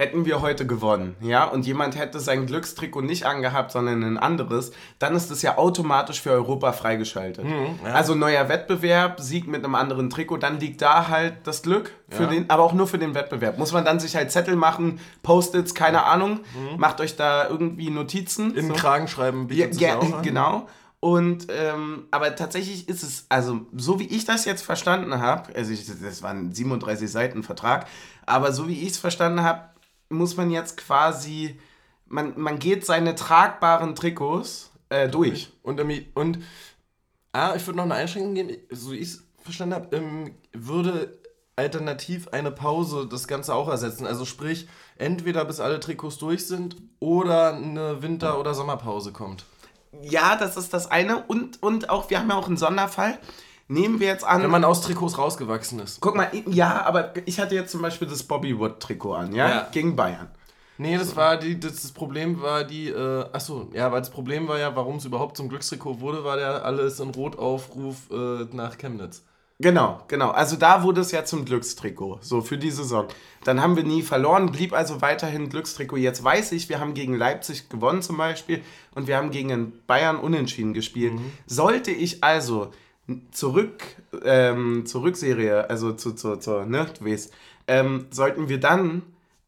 hätten 0.00 0.24
wir 0.24 0.40
heute 0.40 0.66
gewonnen, 0.66 1.14
ja, 1.20 1.44
und 1.44 1.66
jemand 1.66 1.96
hätte 1.98 2.18
sein 2.20 2.46
Glückstrikot 2.46 3.02
nicht 3.02 3.26
angehabt, 3.26 3.70
sondern 3.70 4.02
ein 4.02 4.16
anderes, 4.18 4.72
dann 4.98 5.14
ist 5.14 5.30
es 5.30 5.42
ja 5.42 5.58
automatisch 5.58 6.20
für 6.22 6.30
Europa 6.30 6.72
freigeschaltet. 6.72 7.44
ja. 7.84 7.92
Also 7.92 8.14
neuer 8.14 8.48
Wettbewerb, 8.48 9.20
Sieg 9.20 9.46
mit 9.46 9.62
einem 9.64 9.74
anderen 9.74 10.08
Trikot, 10.08 10.38
dann 10.38 10.58
liegt 10.58 10.80
da 10.80 11.08
halt 11.08 11.34
das 11.44 11.62
Glück 11.62 11.92
für 12.08 12.22
Ja. 12.24 12.28
den, 12.30 12.48
aber 12.50 12.62
auch 12.62 12.72
nur 12.72 12.86
für 12.86 12.98
den 12.98 13.14
Wettbewerb. 13.14 13.58
Muss 13.58 13.72
man 13.72 13.84
dann 13.84 14.00
sich 14.00 14.16
halt 14.16 14.32
Zettel 14.32 14.56
machen, 14.56 14.98
Post-its, 15.22 15.74
keine 15.74 16.04
Ahnung, 16.04 16.40
macht 16.78 17.00
euch 17.00 17.14
da 17.16 17.46
irgendwie 17.48 17.90
Notizen. 17.90 18.54
In 18.56 18.68
so. 18.68 18.72
Kragen 18.72 19.06
schreiben, 19.06 19.48
Ja, 19.50 19.66
bietet 19.66 19.80
ja, 19.80 19.98
an. 19.98 20.22
genau. 20.22 20.66
Und 21.02 21.46
ähm, 21.48 22.04
aber 22.10 22.36
tatsächlich 22.36 22.86
ist 22.86 23.02
es, 23.02 23.24
also 23.30 23.60
so 23.74 23.98
wie 24.00 24.04
ich 24.06 24.26
das 24.26 24.44
jetzt 24.44 24.60
verstanden 24.62 25.18
habe, 25.18 25.54
also 25.56 25.72
ich, 25.72 25.86
das 25.86 26.22
war 26.22 26.30
ein 26.30 26.52
37 26.52 27.10
Seiten 27.10 27.42
Vertrag, 27.42 27.86
aber 28.26 28.52
so 28.52 28.68
wie 28.68 28.78
ich 28.82 28.90
es 28.90 28.98
verstanden 28.98 29.42
habe, 29.42 29.62
muss 30.10 30.36
man 30.36 30.50
jetzt 30.50 30.76
quasi, 30.76 31.58
man, 32.06 32.38
man 32.38 32.58
geht 32.58 32.84
seine 32.84 33.14
tragbaren 33.14 33.94
Trikots 33.94 34.70
äh, 34.90 35.08
durch. 35.08 35.50
Und, 35.62 35.80
und 36.14 36.38
ah, 37.32 37.54
ich 37.56 37.66
würde 37.66 37.78
noch 37.78 37.84
eine 37.84 37.94
Einschränkung 37.94 38.34
geben, 38.34 38.56
so 38.70 38.92
wie 38.92 38.96
ich 38.96 39.08
es 39.08 39.24
verstanden 39.42 39.74
habe, 39.74 39.96
ähm, 39.96 40.34
würde 40.52 41.18
alternativ 41.56 42.28
eine 42.28 42.50
Pause 42.50 43.06
das 43.06 43.28
Ganze 43.28 43.54
auch 43.54 43.68
ersetzen. 43.68 44.06
Also 44.06 44.24
sprich, 44.24 44.66
entweder 44.96 45.44
bis 45.44 45.60
alle 45.60 45.80
Trikots 45.80 46.18
durch 46.18 46.46
sind 46.46 46.76
oder 46.98 47.54
eine 47.54 48.02
Winter- 48.02 48.38
oder 48.38 48.54
Sommerpause 48.54 49.12
kommt. 49.12 49.44
Ja, 50.02 50.36
das 50.36 50.56
ist 50.56 50.72
das 50.72 50.90
eine 50.90 51.24
und, 51.24 51.62
und 51.62 51.90
auch, 51.90 52.10
wir 52.10 52.18
haben 52.18 52.30
ja 52.30 52.36
auch 52.36 52.46
einen 52.46 52.56
Sonderfall. 52.56 53.18
Nehmen 53.70 54.00
wir 54.00 54.08
jetzt 54.08 54.24
an. 54.24 54.42
Wenn 54.42 54.50
man 54.50 54.64
aus 54.64 54.82
Trikots 54.82 55.16
rausgewachsen 55.16 55.78
ist. 55.78 56.00
guck 56.00 56.16
mal, 56.16 56.28
ja, 56.48 56.82
aber 56.84 57.12
ich 57.24 57.38
hatte 57.38 57.54
jetzt 57.54 57.70
zum 57.70 57.80
Beispiel 57.82 58.08
das 58.08 58.24
Bobby 58.24 58.58
Wood 58.58 58.80
Trikot 58.80 59.14
an, 59.14 59.32
ja, 59.32 59.48
Ja. 59.48 59.68
gegen 59.70 59.94
Bayern. 59.94 60.28
Nee, 60.76 60.98
das 60.98 61.14
war 61.14 61.36
die, 61.36 61.60
das, 61.60 61.82
das 61.82 61.92
Problem 61.92 62.42
war 62.42 62.64
die, 62.64 62.88
äh, 62.88 63.24
achso, 63.32 63.68
ja, 63.72 63.92
weil 63.92 64.00
das 64.00 64.10
Problem 64.10 64.48
war 64.48 64.58
ja, 64.58 64.74
warum 64.74 64.96
es 64.96 65.04
überhaupt 65.04 65.36
zum 65.36 65.48
Glückstrikot 65.48 66.00
wurde, 66.00 66.24
war 66.24 66.36
der 66.36 66.64
alles 66.64 66.98
in 66.98 67.10
Rotaufruf 67.10 68.10
äh, 68.10 68.46
nach 68.56 68.76
Chemnitz. 68.76 69.22
Genau, 69.60 70.00
genau. 70.08 70.30
Also 70.30 70.56
da 70.56 70.82
wurde 70.82 71.02
es 71.02 71.12
ja 71.12 71.24
zum 71.24 71.44
Glückstrikot, 71.44 72.18
so 72.22 72.40
für 72.40 72.56
die 72.58 72.70
Saison. 72.70 73.06
Dann 73.44 73.60
haben 73.62 73.76
wir 73.76 73.84
nie 73.84 74.02
verloren, 74.02 74.50
blieb 74.50 74.72
also 74.72 75.00
weiterhin 75.02 75.48
Glückstrikot. 75.50 75.98
Jetzt 75.98 76.24
weiß 76.24 76.52
ich, 76.52 76.68
wir 76.70 76.80
haben 76.80 76.94
gegen 76.94 77.14
Leipzig 77.14 77.68
gewonnen 77.68 78.00
zum 78.02 78.16
Beispiel 78.16 78.62
und 78.94 79.06
wir 79.06 79.16
haben 79.18 79.30
gegen 79.30 79.74
Bayern 79.86 80.16
unentschieden 80.18 80.72
gespielt. 80.72 81.12
Sollte 81.46 81.90
ich 81.90 82.24
also 82.24 82.70
zurück 83.32 83.82
ähm, 84.24 84.86
zur 84.86 85.02
Rückserie, 85.02 85.68
also 85.68 85.92
zu, 85.92 86.12
zu, 86.12 86.36
zu 86.36 86.64
ne, 86.64 86.86
du 86.98 87.04
weißt, 87.04 87.32
ähm, 87.66 88.06
sollten 88.10 88.48
wir 88.48 88.60
dann, 88.60 89.02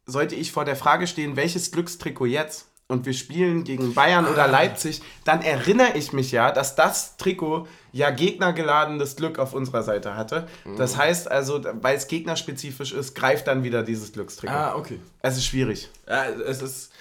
sollte 0.05 0.35
ich 0.35 0.51
vor 0.51 0.65
der 0.65 0.75
Frage 0.75 1.07
stehen, 1.07 1.35
welches 1.35 1.71
Glückstrikot 1.71 2.25
jetzt? 2.25 2.67
und 2.87 3.05
wir 3.05 3.13
spielen 3.13 3.63
gegen 3.63 3.93
Bayern 3.93 4.25
oder 4.25 4.47
Leipzig, 4.47 5.01
dann 5.23 5.41
erinnere 5.41 5.97
ich 5.97 6.13
mich 6.13 6.31
ja, 6.31 6.51
dass 6.51 6.75
das 6.75 7.17
Trikot 7.17 7.67
ja 7.91 8.11
gegnergeladenes 8.11 9.15
Glück 9.15 9.39
auf 9.39 9.53
unserer 9.53 9.83
Seite 9.83 10.15
hatte. 10.15 10.47
Das 10.77 10.97
heißt 10.97 11.29
also, 11.29 11.61
weil 11.81 11.97
es 11.97 12.07
gegnerspezifisch 12.07 12.93
ist, 12.93 13.15
greift 13.15 13.47
dann 13.47 13.63
wieder 13.63 13.83
dieses 13.83 14.13
Glückstrikot. 14.13 14.53
Ah, 14.53 14.75
okay. 14.75 14.99
Es 15.21 15.37
ist 15.37 15.45
schwierig. 15.45 15.89
Ja, 16.07 16.25
es 16.25 16.61
ist. 16.61 16.91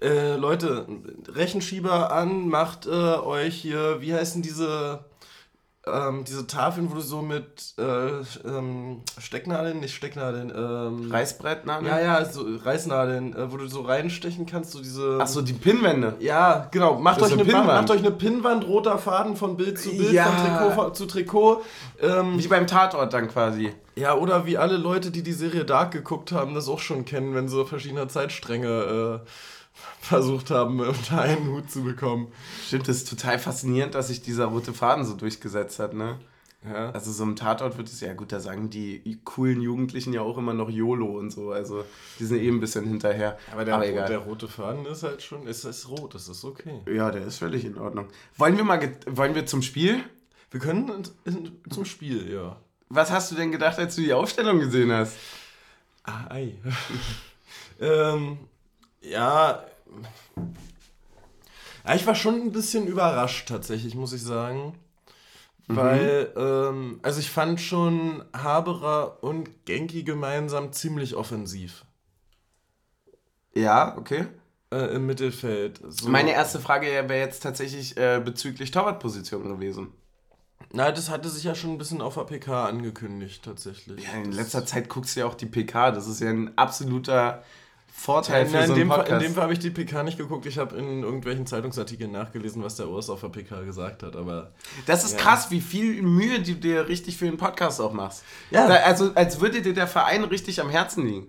Äh, 0.00 0.36
Leute, 0.36 0.86
Rechenschieber 1.26 2.12
an, 2.12 2.46
macht 2.46 2.86
äh, 2.86 2.90
euch 2.90 3.56
hier, 3.56 4.00
wie 4.00 4.14
heißen 4.14 4.42
diese, 4.42 5.04
ähm, 5.92 6.24
diese 6.24 6.46
Tafeln, 6.46 6.90
wo 6.90 6.94
du 6.94 7.00
so 7.00 7.22
mit 7.22 7.74
äh, 7.78 7.82
ähm, 8.48 9.02
Stecknadeln, 9.18 9.80
nicht 9.80 9.94
Stecknadeln, 9.94 10.52
ähm, 10.54 11.10
Reißbrettnadeln? 11.10 11.86
ja, 11.86 12.00
ja, 12.00 12.24
so 12.24 12.44
Reißnadeln, 12.64 13.34
äh, 13.36 13.52
wo 13.52 13.56
du 13.56 13.66
so 13.66 13.82
reinstechen 13.82 14.46
kannst, 14.46 14.72
so 14.72 14.80
diese. 14.80 15.18
Achso, 15.20 15.42
die 15.42 15.52
Pinnwände. 15.52 16.14
Ja, 16.20 16.68
genau. 16.70 16.98
Macht 16.98 17.22
euch, 17.22 17.32
eine, 17.32 17.44
Pinnwand. 17.44 17.66
macht 17.66 17.90
euch 17.90 18.00
eine 18.00 18.10
Pinnwand, 18.12 18.66
roter 18.66 18.98
Faden 18.98 19.36
von 19.36 19.56
Bild 19.56 19.78
zu 19.78 19.90
Bild, 19.90 20.12
Ja. 20.12 20.24
von 20.26 20.68
Trikot 20.74 20.90
zu 20.94 21.06
Trikot. 21.06 21.62
Ähm, 22.00 22.38
Wie 22.38 22.48
beim 22.48 22.66
Tatort 22.66 23.12
dann 23.12 23.28
quasi. 23.28 23.72
ja, 23.96 24.14
oder 24.14 24.46
wie 24.46 24.56
alle 24.58 24.76
Leute, 24.76 25.10
die 25.10 25.22
die 25.22 25.32
Serie 25.32 25.64
Dark 25.64 25.90
geguckt 25.92 26.32
haben, 26.32 26.54
das 26.54 26.68
auch 26.68 26.78
schon 26.78 27.04
kennen, 27.04 27.34
wenn 27.34 27.48
sie 27.48 27.64
verschiedene 27.64 28.06
Zeitstränge 28.08 29.20
äh, 29.24 29.28
versucht 30.00 30.50
haben, 30.50 30.80
unter 30.80 31.20
einen 31.20 31.48
Hut 31.48 31.70
zu 31.70 31.82
bekommen. 31.82 32.32
Stimmt, 32.66 32.88
das 32.88 32.98
ist 32.98 33.08
total 33.08 33.38
faszinierend, 33.38 33.94
dass 33.94 34.08
sich 34.08 34.22
dieser 34.22 34.46
rote 34.46 34.72
Faden 34.72 35.04
so 35.04 35.14
durchgesetzt 35.14 35.78
hat, 35.78 35.94
ne? 35.94 36.18
Ja. 36.64 36.90
Also 36.90 37.12
so 37.12 37.22
im 37.22 37.36
Tatort 37.36 37.78
wird 37.78 37.88
es 37.88 38.00
ja 38.00 38.14
gut, 38.14 38.32
da 38.32 38.40
sagen 38.40 38.68
die 38.68 39.20
coolen 39.24 39.60
Jugendlichen 39.60 40.12
ja 40.12 40.22
auch 40.22 40.36
immer 40.38 40.54
noch 40.54 40.68
YOLO 40.68 41.06
und 41.06 41.30
so. 41.30 41.52
Also 41.52 41.84
die 42.18 42.24
sind 42.24 42.40
eben 42.40 42.56
ein 42.56 42.60
bisschen 42.60 42.84
hinterher. 42.84 43.38
Aber 43.52 43.64
der, 43.64 43.80
egal. 43.82 44.08
der 44.08 44.18
rote 44.18 44.48
Faden 44.48 44.84
ist 44.86 45.04
halt 45.04 45.22
schon, 45.22 45.46
ist, 45.46 45.64
ist 45.64 45.88
rot, 45.88 46.14
das 46.14 46.28
ist 46.28 46.44
okay. 46.44 46.80
ja, 46.92 47.12
der 47.12 47.24
ist 47.24 47.38
völlig 47.38 47.64
in 47.64 47.78
Ordnung. 47.78 48.08
Wollen 48.36 48.56
wir 48.56 48.64
mal, 48.64 48.80
wollen 49.06 49.36
wir 49.36 49.46
zum 49.46 49.62
Spiel? 49.62 50.02
Wir 50.50 50.60
können 50.60 51.04
in, 51.24 51.34
in, 51.34 51.70
zum 51.70 51.84
Spiel, 51.84 52.32
ja. 52.32 52.56
Was 52.88 53.10
hast 53.12 53.30
du 53.30 53.36
denn 53.36 53.52
gedacht, 53.52 53.78
als 53.78 53.94
du 53.94 54.02
die 54.02 54.12
Aufstellung 54.12 54.58
gesehen 54.58 54.90
hast? 54.90 55.16
Ah, 56.04 56.26
ei. 56.30 56.54
ähm, 57.80 58.38
ja. 59.02 59.64
ja. 61.84 61.94
Ich 61.94 62.06
war 62.06 62.14
schon 62.14 62.34
ein 62.42 62.52
bisschen 62.52 62.86
überrascht 62.86 63.48
tatsächlich, 63.48 63.94
muss 63.94 64.12
ich 64.12 64.22
sagen. 64.22 64.74
Weil, 65.68 66.32
ähm, 66.36 66.98
also 67.02 67.20
ich 67.20 67.30
fand 67.30 67.60
schon 67.60 68.24
Haberer 68.34 69.22
und 69.22 69.66
Genki 69.66 70.02
gemeinsam 70.02 70.72
ziemlich 70.72 71.14
offensiv 71.14 71.84
Ja, 73.54 73.96
okay. 73.98 74.26
äh, 74.72 74.94
im 74.94 75.06
Mittelfeld. 75.06 75.80
So, 75.88 76.08
Meine 76.08 76.32
erste 76.32 76.60
Frage 76.60 76.86
wäre 76.86 77.18
jetzt 77.18 77.42
tatsächlich 77.42 77.96
äh, 77.96 78.20
bezüglich 78.24 78.70
Torwartposition 78.70 79.44
gewesen. 79.48 79.92
Na, 80.72 80.92
das 80.92 81.08
hatte 81.10 81.28
sich 81.30 81.44
ja 81.44 81.54
schon 81.54 81.72
ein 81.72 81.78
bisschen 81.78 82.00
auf 82.02 82.14
der 82.14 82.24
PK 82.24 82.66
angekündigt, 82.66 83.42
tatsächlich. 83.44 84.04
Ja, 84.04 84.12
in 84.12 84.32
letzter 84.32 84.66
Zeit 84.66 84.88
guckst 84.88 85.16
du 85.16 85.20
ja 85.20 85.26
auch 85.26 85.34
die 85.34 85.46
PK. 85.46 85.92
Das 85.92 86.06
ist 86.06 86.20
ja 86.20 86.28
ein 86.30 86.56
absoluter 86.58 87.42
Vorteil 88.00 88.44
Nein, 88.44 88.50
für 88.52 88.56
nein, 88.58 88.66
so 88.68 88.74
in, 88.74 88.80
einen 88.80 88.88
dem 88.88 88.88
Fall, 88.90 88.98
in 88.98 89.04
Podcast. 89.06 89.26
dem 89.26 89.34
Fall 89.34 89.42
habe 89.42 89.52
ich 89.54 89.58
die 89.58 89.70
PK 89.70 90.02
nicht 90.04 90.18
geguckt. 90.18 90.46
Ich 90.46 90.56
habe 90.56 90.76
in 90.76 91.02
irgendwelchen 91.02 91.46
Zeitungsartikeln 91.46 92.12
nachgelesen, 92.12 92.62
was 92.62 92.76
der 92.76 92.88
Urs 92.88 93.10
auf 93.10 93.20
der 93.22 93.28
PK 93.30 93.62
gesagt 93.64 94.04
hat. 94.04 94.14
Aber 94.14 94.52
Das 94.86 95.02
ist 95.04 95.14
Ja. 95.14 95.18
krass, 95.18 95.50
wie 95.50 95.60
viel 95.60 96.00
Mühe 96.02 96.40
du 96.40 96.54
dir 96.54 96.86
richtig 96.88 97.16
für 97.16 97.24
den 97.24 97.36
Podcast 97.38 97.80
auch 97.80 97.92
machst. 97.92 98.22
Ja. 98.52 98.68
Da, 98.68 98.74
also, 98.76 99.10
als 99.16 99.40
würde 99.40 99.60
dir 99.62 99.74
der 99.74 99.88
Verein 99.88 100.22
richtig 100.22 100.60
am 100.60 100.70
Herzen 100.70 101.06
liegen. 101.06 101.26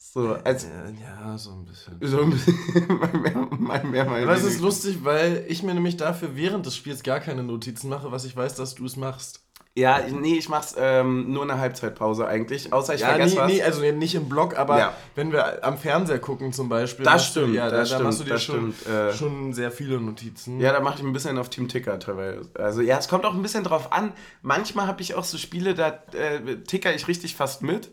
So, 0.00 0.34
als. 0.44 0.64
äh, 0.64 0.68
ja, 1.02 1.36
so 1.36 1.50
ein 1.50 1.64
bisschen. 1.66 1.98
So 2.00 2.20
ein 2.22 2.30
bisschen, 2.30 2.56
mal 2.88 3.12
mehr, 3.12 3.48
mal 3.50 3.84
mehr, 3.84 4.04
mal 4.04 4.22
Aber 4.22 4.34
es 4.34 4.44
ist 4.44 4.60
lustig, 4.60 4.98
weil 5.02 5.44
ich 5.48 5.64
mir 5.64 5.74
nämlich 5.74 5.96
dafür 5.96 6.36
während 6.36 6.64
des 6.64 6.76
Spiels 6.76 7.02
gar 7.02 7.18
keine 7.18 7.42
Notizen 7.42 7.88
mache, 7.88 8.12
was 8.12 8.24
ich 8.24 8.36
weiß, 8.36 8.54
dass 8.54 8.76
du 8.76 8.84
es 8.86 8.96
machst. 8.96 9.40
Ja, 9.78 10.00
nee, 10.10 10.34
ich 10.36 10.48
mach's 10.48 10.74
ähm, 10.78 11.32
nur 11.32 11.44
eine 11.44 11.58
Halbzeitpause 11.58 12.26
eigentlich. 12.26 12.72
Außer 12.72 12.94
ich 12.94 13.02
ja, 13.02 13.08
vergesse 13.10 13.34
nee, 13.36 13.40
was. 13.40 13.52
nee, 13.52 13.62
also 13.62 13.80
nicht 13.82 14.14
im 14.14 14.28
Blog, 14.28 14.58
aber 14.58 14.78
Ja. 14.78 14.94
wenn 15.14 15.30
wir 15.32 15.64
am 15.64 15.78
Fernseher 15.78 16.18
gucken 16.18 16.52
zum 16.52 16.68
Beispiel. 16.68 17.04
Das 17.04 17.14
machst 17.14 17.36
du- 17.36 17.40
stimmt, 17.40 17.54
ja, 17.54 17.70
da, 17.70 17.76
das 17.78 17.90
da 17.90 18.00
machst 18.00 18.20
du 18.20 18.24
stimmt, 18.24 18.28
dir 18.28 18.34
das 18.34 18.44
schon, 18.44 18.72
stimmt, 18.74 18.94
äh. 18.94 19.14
schon 19.14 19.52
sehr 19.52 19.70
viele 19.70 20.00
Notizen. 20.00 20.60
Ja, 20.60 20.72
da 20.72 20.80
mache 20.80 20.96
ich 20.98 21.04
ein 21.04 21.12
bisschen 21.12 21.38
auf 21.38 21.48
Team 21.48 21.68
Ticker 21.68 21.98
teilweise. 21.98 22.48
Also 22.54 22.80
ja, 22.80 22.98
es 22.98 23.08
kommt 23.08 23.24
auch 23.24 23.34
ein 23.34 23.42
bisschen 23.42 23.64
drauf 23.64 23.92
an. 23.92 24.12
Manchmal 24.42 24.86
habe 24.86 25.00
ich 25.02 25.14
auch 25.14 25.24
so 25.24 25.38
Spiele, 25.38 25.74
da 25.74 25.88
äh, 26.12 26.56
ticker 26.66 26.94
ich 26.94 27.06
richtig 27.08 27.36
fast 27.36 27.62
mit. 27.62 27.90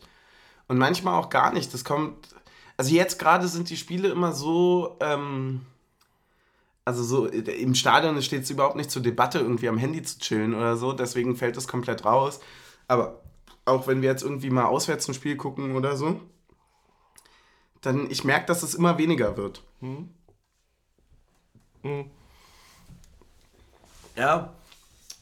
Und 0.68 0.78
manchmal 0.80 1.14
auch 1.20 1.30
gar 1.30 1.54
nicht. 1.54 1.74
Das 1.74 1.84
kommt. 1.86 2.16
Also 2.78 2.94
jetzt 2.94 3.20
gerade 3.20 3.48
sind 3.48 3.70
die 3.70 3.78
Spiele 3.78 4.08
immer 4.10 4.32
so. 4.34 4.98
Ähm, 5.00 5.62
also 6.86 7.04
so 7.04 7.28
äh, 7.28 7.40
im 7.40 7.76
Stadion 7.76 8.22
steht 8.22 8.44
es 8.44 8.50
überhaupt 8.52 8.76
nicht 8.76 8.92
zur 8.92 9.02
Debatte, 9.02 9.40
irgendwie 9.40 9.68
am 9.68 9.78
Handy 9.78 10.04
zu 10.04 10.20
chillen 10.20 10.54
oder 10.54 10.78
so. 10.78 10.94
Deswegen 10.94 11.36
fällt 11.36 11.58
das 11.58 11.68
komplett 11.68 12.06
raus. 12.06 12.40
Aber 12.88 13.22
auch 13.66 13.88
wenn 13.88 14.02
wir 14.04 14.10
jetzt 14.10 14.24
irgendwie 14.24 14.52
mal 14.52 14.66
auswärts 14.66 15.08
ein 15.08 15.16
Spiel 15.16 15.36
gucken 15.36 15.76
oder 15.76 15.98
so, 15.98 16.22
dann 17.82 18.10
ich 18.10 18.24
merke, 18.24 18.46
dass 18.46 18.64
es 18.64 18.76
immer 18.76 18.98
weniger 18.98 19.36
wird. 19.36 19.64
Ja. 24.16 24.54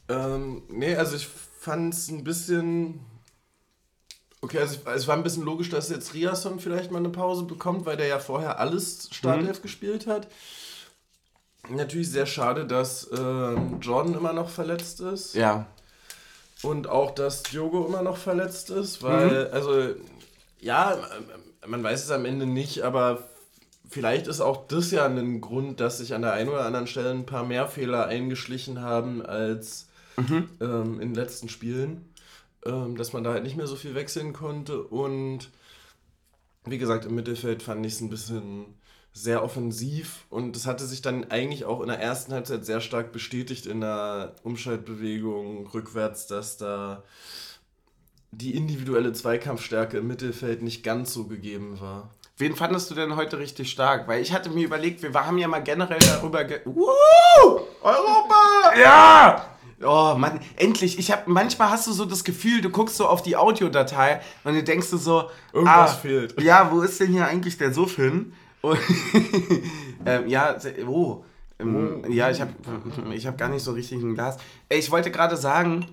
Ähm, 0.08 0.62
nee, 0.68 0.94
also 0.94 1.16
ich 1.16 1.26
fand 1.26 1.94
es 1.94 2.08
ein 2.10 2.24
bisschen. 2.24 3.00
Okay, 4.42 4.58
also 4.58 4.74
ich, 4.74 4.86
es 4.86 5.08
war 5.08 5.16
ein 5.16 5.22
bisschen 5.22 5.44
logisch, 5.44 5.70
dass 5.70 5.88
jetzt 5.88 6.12
Riasson 6.12 6.60
vielleicht 6.60 6.90
mal 6.90 6.98
eine 6.98 7.08
Pause 7.08 7.44
bekommt, 7.44 7.86
weil 7.86 7.96
der 7.96 8.06
ja 8.06 8.18
vorher 8.18 8.58
alles 8.58 9.08
Startelf 9.10 9.62
gespielt 9.62 10.06
hat. 10.06 10.28
Natürlich 11.70 12.10
sehr 12.10 12.26
schade, 12.26 12.66
dass 12.66 13.08
ähm, 13.16 13.78
Jordan 13.80 14.14
immer 14.14 14.32
noch 14.32 14.50
verletzt 14.50 15.00
ist. 15.00 15.34
Ja. 15.34 15.66
Und 16.62 16.88
auch, 16.88 17.10
dass 17.10 17.42
Diogo 17.42 17.86
immer 17.86 18.02
noch 18.02 18.16
verletzt 18.16 18.70
ist, 18.70 19.02
weil, 19.02 19.48
also, 19.50 19.94
ja, 20.60 20.92
ähm, 20.94 21.70
man 21.70 21.82
weiß 21.82 22.04
es 22.04 22.10
am 22.10 22.24
Ende 22.24 22.46
nicht, 22.46 22.82
aber 22.82 23.24
vielleicht 23.88 24.26
ist 24.26 24.40
auch 24.40 24.66
das 24.66 24.90
ja 24.90 25.06
ein 25.06 25.40
Grund, 25.40 25.80
dass 25.80 25.98
sich 25.98 26.14
an 26.14 26.22
der 26.22 26.32
einen 26.32 26.50
oder 26.50 26.64
anderen 26.64 26.86
Stelle 26.86 27.10
ein 27.10 27.26
paar 27.26 27.44
mehr 27.44 27.68
Fehler 27.68 28.06
eingeschlichen 28.06 28.80
haben 28.80 29.24
als 29.24 29.88
ähm, 30.18 31.00
in 31.00 31.08
den 31.10 31.14
letzten 31.14 31.48
Spielen. 31.48 32.08
Ähm, 32.66 32.96
dass 32.96 33.12
man 33.12 33.24
da 33.24 33.32
halt 33.32 33.42
nicht 33.42 33.56
mehr 33.56 33.66
so 33.66 33.76
viel 33.76 33.94
wechseln 33.94 34.32
konnte. 34.32 34.82
Und 34.82 35.50
wie 36.64 36.78
gesagt, 36.78 37.04
im 37.04 37.14
Mittelfeld 37.14 37.62
fand 37.62 37.84
ich 37.84 37.94
es 37.94 38.00
ein 38.00 38.08
bisschen 38.08 38.64
sehr 39.16 39.44
offensiv 39.44 40.26
und 40.28 40.56
es 40.56 40.66
hatte 40.66 40.84
sich 40.84 41.00
dann 41.00 41.30
eigentlich 41.30 41.64
auch 41.64 41.80
in 41.80 41.86
der 41.86 42.00
ersten 42.00 42.32
Halbzeit 42.32 42.66
sehr 42.66 42.80
stark 42.80 43.12
bestätigt 43.12 43.64
in 43.64 43.80
der 43.80 44.34
Umschaltbewegung 44.42 45.68
rückwärts, 45.68 46.26
dass 46.26 46.56
da 46.56 47.04
die 48.32 48.56
individuelle 48.56 49.12
Zweikampfstärke 49.12 49.98
im 49.98 50.08
Mittelfeld 50.08 50.62
nicht 50.62 50.82
ganz 50.82 51.14
so 51.14 51.28
gegeben 51.28 51.80
war. 51.80 52.10
Wen 52.36 52.56
fandest 52.56 52.90
du 52.90 52.96
denn 52.96 53.14
heute 53.14 53.38
richtig 53.38 53.70
stark? 53.70 54.08
Weil 54.08 54.20
ich 54.20 54.32
hatte 54.32 54.50
mir 54.50 54.64
überlegt, 54.64 55.04
wir 55.04 55.14
haben 55.14 55.38
ja 55.38 55.46
mal 55.46 55.62
generell 55.62 56.00
darüber 56.00 56.42
ge 56.42 56.60
Woo! 56.64 56.90
Europa! 57.80 58.76
Ja! 58.76 59.46
Oh 59.80 60.14
Mann, 60.16 60.40
endlich. 60.56 60.98
Ich 60.98 61.12
hab, 61.12 61.28
manchmal 61.28 61.70
hast 61.70 61.86
du 61.86 61.92
so 61.92 62.04
das 62.04 62.24
Gefühl, 62.24 62.60
du 62.60 62.70
guckst 62.70 62.96
so 62.96 63.06
auf 63.06 63.22
die 63.22 63.36
Audiodatei 63.36 64.20
und 64.42 64.54
du 64.54 64.64
denkst 64.64 64.90
du 64.90 64.96
so, 64.96 65.30
Irgendwas 65.52 65.94
fehlt. 65.94 66.40
Ja, 66.42 66.72
wo 66.72 66.80
ist 66.80 66.98
denn 66.98 67.12
hier 67.12 67.26
eigentlich 67.26 67.58
der 67.58 67.72
Suff 67.72 67.94
hin? 67.94 68.32
Und, 68.64 68.78
ähm, 70.06 70.26
ja, 70.26 70.56
oh. 70.86 71.22
Ähm, 71.58 72.02
Ja, 72.08 72.30
ich 72.30 72.40
habe 72.40 72.52
ich 73.12 73.26
hab 73.26 73.36
gar 73.36 73.50
nicht 73.50 73.62
so 73.62 73.72
richtig 73.72 74.02
ein 74.02 74.14
Glas. 74.14 74.38
Ich 74.70 74.90
wollte 74.90 75.10
gerade 75.10 75.36
sagen, 75.36 75.86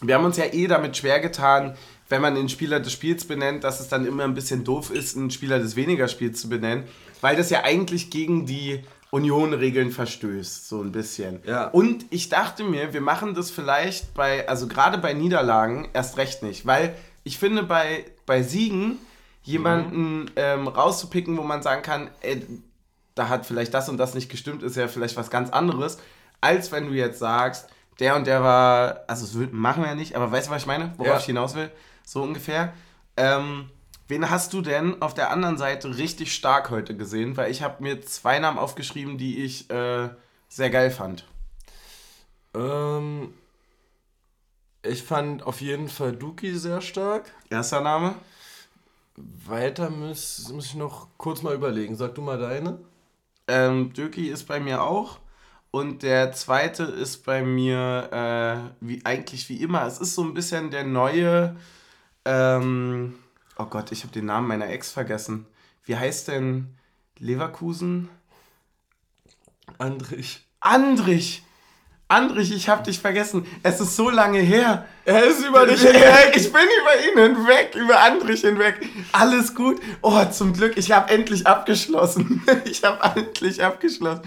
wir 0.00 0.14
haben 0.14 0.24
uns 0.24 0.36
ja 0.36 0.44
eh 0.44 0.68
damit 0.68 0.96
schwer 0.96 1.18
getan, 1.18 1.76
wenn 2.08 2.22
man 2.22 2.36
den 2.36 2.48
Spieler 2.48 2.78
des 2.78 2.92
Spiels 2.92 3.24
benennt, 3.24 3.64
dass 3.64 3.80
es 3.80 3.88
dann 3.88 4.06
immer 4.06 4.22
ein 4.22 4.34
bisschen 4.34 4.62
doof 4.62 4.90
ist, 4.90 5.16
einen 5.16 5.32
Spieler 5.32 5.58
des 5.58 5.74
weniger 5.74 6.06
Spiels 6.06 6.40
zu 6.40 6.48
benennen, 6.48 6.84
weil 7.20 7.34
das 7.34 7.50
ja 7.50 7.64
eigentlich 7.64 8.10
gegen 8.10 8.46
die 8.46 8.84
Union-Regeln 9.10 9.90
verstößt, 9.90 10.68
so 10.68 10.82
ein 10.82 10.92
bisschen. 10.92 11.40
Ja. 11.44 11.68
Und 11.68 12.06
ich 12.10 12.28
dachte 12.28 12.62
mir, 12.62 12.92
wir 12.92 13.00
machen 13.00 13.34
das 13.34 13.50
vielleicht 13.50 14.14
bei, 14.14 14.48
also 14.48 14.68
gerade 14.68 14.98
bei 14.98 15.12
Niederlagen 15.12 15.88
erst 15.92 16.18
recht 16.18 16.44
nicht, 16.44 16.66
weil 16.66 16.94
ich 17.24 17.38
finde, 17.38 17.64
bei, 17.64 18.04
bei 18.26 18.44
Siegen 18.44 18.98
jemanden 19.46 20.30
ähm, 20.36 20.68
rauszupicken, 20.68 21.38
wo 21.38 21.42
man 21.42 21.62
sagen 21.62 21.82
kann, 21.82 22.10
ey, 22.20 22.46
da 23.14 23.28
hat 23.28 23.46
vielleicht 23.46 23.72
das 23.72 23.88
und 23.88 23.96
das 23.96 24.14
nicht 24.14 24.28
gestimmt, 24.28 24.62
ist 24.62 24.76
ja 24.76 24.88
vielleicht 24.88 25.16
was 25.16 25.30
ganz 25.30 25.50
anderes, 25.50 25.98
als 26.40 26.72
wenn 26.72 26.86
du 26.88 26.92
jetzt 26.92 27.18
sagst, 27.18 27.68
der 27.98 28.16
und 28.16 28.26
der 28.26 28.42
war, 28.42 29.00
also 29.06 29.24
das 29.40 29.52
machen 29.52 29.82
wir 29.82 29.88
ja 29.90 29.94
nicht, 29.94 30.16
aber 30.16 30.30
weißt 30.30 30.48
du, 30.48 30.50
was 30.50 30.62
ich 30.62 30.66
meine? 30.66 30.92
Worauf 30.98 31.12
Ja. 31.14 31.18
ich 31.18 31.24
hinaus 31.24 31.54
will? 31.54 31.70
So 32.04 32.22
ungefähr. 32.22 32.72
Ähm, 33.16 33.70
wen 34.08 34.28
hast 34.28 34.52
du 34.52 34.60
denn 34.60 35.00
auf 35.00 35.14
der 35.14 35.30
anderen 35.30 35.56
Seite 35.56 35.96
richtig 35.96 36.34
stark 36.34 36.68
heute 36.70 36.96
gesehen? 36.96 37.36
Weil 37.36 37.50
ich 37.50 37.62
habe 37.62 37.82
mir 37.82 38.02
zwei 38.02 38.38
Namen 38.38 38.58
aufgeschrieben, 38.58 39.16
die 39.16 39.42
ich 39.44 39.70
äh, 39.70 40.10
sehr 40.48 40.70
geil 40.70 40.90
fand. 40.90 41.24
Ähm, 42.54 43.32
ich 44.82 45.02
fand 45.02 45.42
auf 45.44 45.60
jeden 45.60 45.88
Fall 45.88 46.12
Duki 46.12 46.54
sehr 46.54 46.80
stark. 46.80 47.32
Erster 47.48 47.80
Name? 47.80 48.14
Weiter 49.16 49.90
muss, 49.90 50.48
muss 50.52 50.66
ich 50.66 50.74
noch 50.74 51.08
kurz 51.16 51.42
mal 51.42 51.54
überlegen. 51.54 51.96
Sag 51.96 52.14
du 52.14 52.22
mal 52.22 52.38
deine. 52.38 52.78
Ähm, 53.48 53.92
Döki 53.92 54.28
ist 54.28 54.44
bei 54.44 54.60
mir 54.60 54.82
auch. 54.82 55.18
Und 55.70 56.02
der 56.02 56.32
zweite 56.32 56.84
ist 56.84 57.24
bei 57.24 57.42
mir 57.42 58.08
äh, 58.80 58.84
wie 58.84 59.04
eigentlich 59.04 59.48
wie 59.48 59.62
immer. 59.62 59.86
Es 59.86 59.98
ist 59.98 60.14
so 60.14 60.22
ein 60.22 60.34
bisschen 60.34 60.70
der 60.70 60.84
neue. 60.84 61.56
Ähm, 62.24 63.14
oh 63.58 63.66
Gott, 63.66 63.92
ich 63.92 64.02
habe 64.02 64.12
den 64.12 64.26
Namen 64.26 64.48
meiner 64.48 64.68
Ex 64.68 64.90
vergessen. 64.90 65.46
Wie 65.84 65.96
heißt 65.96 66.28
denn 66.28 66.76
Leverkusen? 67.18 68.08
Andrich. 69.78 70.46
Andrich! 70.60 71.45
Andrich, 72.08 72.52
ich 72.54 72.68
hab 72.68 72.84
dich 72.84 73.00
vergessen. 73.00 73.44
Es 73.64 73.80
ist 73.80 73.96
so 73.96 74.10
lange 74.10 74.38
her. 74.38 74.86
Er 75.04 75.24
ist 75.24 75.44
über 75.44 75.66
dich 75.66 75.80
hinweg. 75.82 76.32
Ich 76.36 76.52
bin 76.52 76.62
über 76.62 77.22
ihn 77.24 77.34
hinweg, 77.36 77.74
über 77.74 77.98
Andrich 78.00 78.42
hinweg. 78.42 78.76
Alles 79.10 79.54
gut. 79.54 79.80
Oh, 80.02 80.24
zum 80.26 80.52
Glück, 80.52 80.76
ich 80.76 80.92
habe 80.92 81.12
endlich 81.12 81.46
abgeschlossen. 81.46 82.42
Ich 82.64 82.84
habe 82.84 83.20
endlich 83.20 83.62
abgeschlossen. 83.62 84.22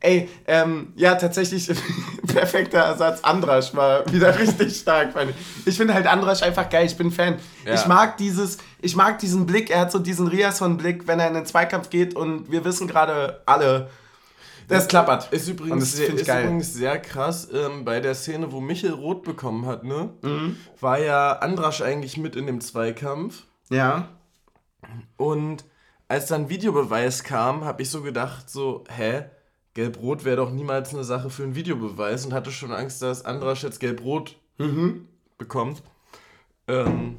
Ey, 0.00 0.28
ähm, 0.46 0.92
ja, 0.96 1.14
tatsächlich 1.14 1.70
perfekter 2.26 2.80
Ersatz. 2.80 3.20
Andrasch 3.22 3.74
war 3.74 4.10
wieder 4.12 4.36
richtig 4.38 4.76
stark. 4.76 5.12
Fand 5.12 5.30
ich 5.30 5.36
ich 5.66 5.76
finde 5.76 5.94
halt 5.94 6.06
Andrasch 6.06 6.42
einfach 6.42 6.68
geil. 6.68 6.86
Ich 6.86 6.96
bin 6.96 7.10
Fan. 7.12 7.38
Ja. 7.64 7.74
Ich 7.74 7.86
mag 7.86 8.16
dieses, 8.16 8.58
ich 8.80 8.96
mag 8.96 9.18
diesen 9.20 9.46
Blick. 9.46 9.70
Er 9.70 9.80
hat 9.80 9.92
so 9.92 10.00
diesen 10.00 10.26
Riasson-Blick, 10.26 11.06
wenn 11.06 11.20
er 11.20 11.28
in 11.28 11.34
den 11.34 11.46
Zweikampf 11.46 11.88
geht 11.88 12.14
und 12.16 12.50
wir 12.50 12.64
wissen 12.64 12.88
gerade 12.88 13.42
alle, 13.46 13.88
das 14.68 14.88
klappert. 14.88 15.32
Ist 15.32 15.48
übrigens, 15.48 15.92
sehr, 15.92 16.08
ist 16.08 16.28
übrigens 16.28 16.74
sehr 16.74 16.98
krass. 16.98 17.48
Ähm, 17.52 17.84
bei 17.84 18.00
der 18.00 18.14
Szene, 18.14 18.52
wo 18.52 18.60
Michel 18.60 18.92
rot 18.92 19.22
bekommen 19.22 19.66
hat, 19.66 19.84
ne? 19.84 20.14
Mhm. 20.22 20.56
War 20.80 20.98
ja 20.98 21.32
Andrasch 21.32 21.82
eigentlich 21.82 22.16
mit 22.16 22.36
in 22.36 22.46
dem 22.46 22.60
Zweikampf. 22.60 23.44
Ja. 23.70 24.08
Und 25.16 25.64
als 26.08 26.26
dann 26.26 26.48
Videobeweis 26.48 27.24
kam, 27.24 27.64
habe 27.64 27.82
ich 27.82 27.90
so 27.90 28.02
gedacht, 28.02 28.50
so, 28.50 28.84
hä? 28.88 29.24
Gelb-Rot 29.74 30.24
wäre 30.24 30.36
doch 30.36 30.50
niemals 30.50 30.92
eine 30.92 31.04
Sache 31.04 31.30
für 31.30 31.44
einen 31.44 31.54
Videobeweis 31.54 32.26
und 32.26 32.34
hatte 32.34 32.52
schon 32.52 32.72
Angst, 32.72 33.00
dass 33.00 33.24
Andrasch 33.24 33.62
jetzt 33.62 33.80
Gelb-Rot 33.80 34.36
mhm. 34.58 35.08
bekommt. 35.38 35.82
Ähm, 36.68 37.16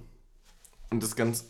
und 0.91 1.01
das 1.01 1.15
ganz 1.15 1.45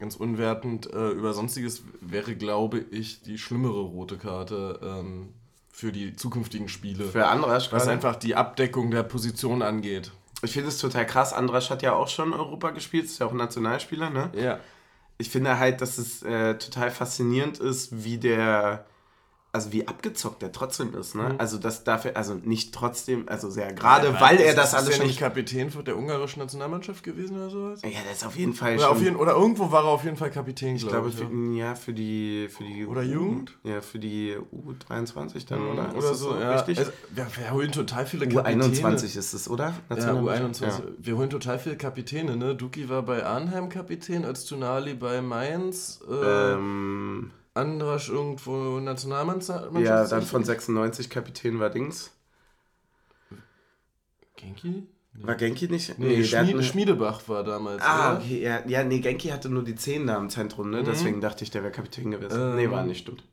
ganz 0.00 0.16
unwertend 0.16 0.92
äh, 0.92 1.10
über 1.10 1.34
Sonstiges 1.34 1.84
wäre, 2.00 2.34
glaube 2.34 2.78
ich, 2.78 3.22
die 3.22 3.38
schlimmere 3.38 3.80
rote 3.80 4.16
Karte 4.16 4.80
ähm, 4.82 5.28
für 5.70 5.92
die 5.92 6.16
zukünftigen 6.16 6.68
Spiele. 6.68 7.04
Für 7.04 7.28
Andrasch 7.28 7.70
Was 7.70 7.86
einfach 7.86 8.16
die 8.16 8.34
Abdeckung 8.34 8.90
der 8.90 9.02
Position 9.02 9.62
angeht. 9.62 10.10
Ich 10.42 10.52
finde 10.52 10.68
es 10.68 10.78
total 10.78 11.06
krass. 11.06 11.32
Andrasch 11.34 11.68
hat 11.70 11.82
ja 11.82 11.92
auch 11.92 12.08
schon 12.08 12.32
Europa 12.32 12.70
gespielt, 12.70 13.04
ist 13.04 13.20
ja 13.20 13.26
auch 13.26 13.32
Nationalspieler, 13.32 14.08
ne? 14.08 14.32
Ja. 14.34 14.58
Ich 15.18 15.28
finde 15.28 15.58
halt, 15.58 15.82
dass 15.82 15.98
es 15.98 16.22
äh, 16.22 16.56
total 16.56 16.90
faszinierend 16.90 17.58
ist, 17.58 18.02
wie 18.02 18.16
der 18.16 18.86
also 19.52 19.72
wie 19.72 19.88
abgezockt 19.88 20.42
er 20.42 20.52
trotzdem 20.52 20.94
ist, 20.94 21.16
ne? 21.16 21.30
Mhm. 21.30 21.34
Also 21.38 21.58
das 21.58 21.82
dafür, 21.82 22.16
also 22.16 22.34
nicht 22.34 22.72
trotzdem, 22.72 23.28
also 23.28 23.50
sehr 23.50 23.72
gerade, 23.72 24.08
ja, 24.08 24.20
weil 24.20 24.38
er 24.38 24.54
das 24.54 24.74
alles 24.74 24.90
ist 24.90 25.00
er 25.00 25.06
nicht 25.06 25.18
Kapitän 25.18 25.72
der 25.84 25.96
ungarischen 25.96 26.40
Nationalmannschaft 26.40 27.02
gewesen 27.02 27.36
oder 27.36 27.50
sowas? 27.50 27.82
Ja, 27.82 27.90
das 28.08 28.18
ist 28.18 28.26
auf 28.26 28.36
jeden 28.36 28.54
Fall 28.54 28.74
oder 28.74 28.84
schon. 28.84 28.92
Auf 28.92 29.02
jeden, 29.02 29.16
oder 29.16 29.32
irgendwo 29.32 29.72
war 29.72 29.84
er 29.84 29.90
auf 29.90 30.04
jeden 30.04 30.16
Fall 30.16 30.30
Kapitän, 30.30 30.76
ich 30.76 30.86
glaube. 30.86 31.08
Ich 31.08 31.16
glaube, 31.16 31.34
für, 31.34 31.56
ja. 31.56 31.74
für 31.74 31.92
die 31.92 32.48
für 32.48 32.62
die 32.62 32.86
oder 32.86 33.02
Jugend? 33.02 33.58
Ja, 33.64 33.80
für 33.80 33.98
die 33.98 34.36
U23 34.36 35.48
dann, 35.48 35.62
mhm, 35.62 35.70
oder? 35.70 35.96
Oder 35.96 36.14
so, 36.14 36.30
so, 36.32 36.38
ja. 36.38 36.52
Richtig? 36.54 36.78
Also, 36.78 36.92
wir, 37.10 37.26
wir, 37.36 37.50
holen 37.50 37.72
total 37.72 38.06
viele 38.06 38.28
Kapitäne. 38.28 38.64
U21 38.64 39.18
ist 39.18 39.32
es, 39.32 39.48
oder? 39.48 39.74
Ja, 39.90 39.96
U21. 40.12 40.62
Ja. 40.62 40.80
Wir 40.98 41.16
holen 41.16 41.30
total 41.30 41.58
viele 41.58 41.76
Kapitäne, 41.76 42.36
ne? 42.36 42.54
Duki 42.54 42.88
war 42.88 43.02
bei 43.02 43.24
Arnheim 43.26 43.68
Kapitän, 43.68 44.24
als 44.24 44.44
Tunali 44.44 44.94
bei 44.94 45.20
Mainz. 45.20 46.00
Äh, 46.08 46.52
ähm 46.52 47.32
Andrasch 47.60 48.08
irgendwo 48.08 48.80
Nationalmannschaft? 48.80 49.72
Ja, 49.78 50.06
dann 50.06 50.22
von 50.22 50.44
96 50.44 51.10
Kapitän 51.10 51.60
war 51.60 51.70
Dings. 51.70 52.10
Genki? 54.36 54.86
Nee. 55.12 55.26
War 55.26 55.34
Genki 55.34 55.68
nicht? 55.68 55.98
Nee, 55.98 56.18
nee 56.18 56.24
Schmied, 56.24 56.54
eine... 56.54 56.62
Schmiedebach 56.62 57.28
war 57.28 57.44
damals. 57.44 57.82
Ah, 57.82 58.12
oder? 58.12 58.20
okay, 58.20 58.42
ja, 58.42 58.66
ja, 58.66 58.84
nee, 58.84 59.00
Genki 59.00 59.28
hatte 59.28 59.48
nur 59.48 59.64
die 59.64 59.74
10 59.74 60.06
da 60.06 60.16
im 60.16 60.30
Zentrum, 60.30 60.70
ne? 60.70 60.80
Mhm. 60.80 60.84
Deswegen 60.84 61.20
dachte 61.20 61.44
ich, 61.44 61.50
der 61.50 61.62
wäre 61.62 61.72
Kapitän 61.72 62.10
gewesen. 62.10 62.40
Ähm, 62.40 62.56
nee, 62.56 62.70
war 62.70 62.84
nicht, 62.84 63.00
stimmt. 63.00 63.24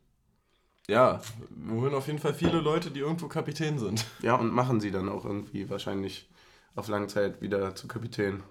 Ja, 0.89 1.21
wir 1.49 1.81
holen 1.81 1.93
auf 1.93 2.07
jeden 2.07 2.19
Fall 2.19 2.33
viele 2.33 2.61
Leute, 2.61 2.91
die 2.91 3.01
irgendwo 3.01 3.27
Kapitän 3.27 3.77
sind. 3.77 4.05
Ja, 4.21 4.35
und 4.35 4.53
machen 4.53 4.79
sie 4.79 4.91
dann 4.91 5.09
auch 5.09 5.25
irgendwie 5.25 5.69
wahrscheinlich 5.69 6.29
auf 6.75 6.87
Langzeit 6.87 7.41
wieder 7.41 7.75
zu 7.75 7.87
Kapitän. 7.87 8.41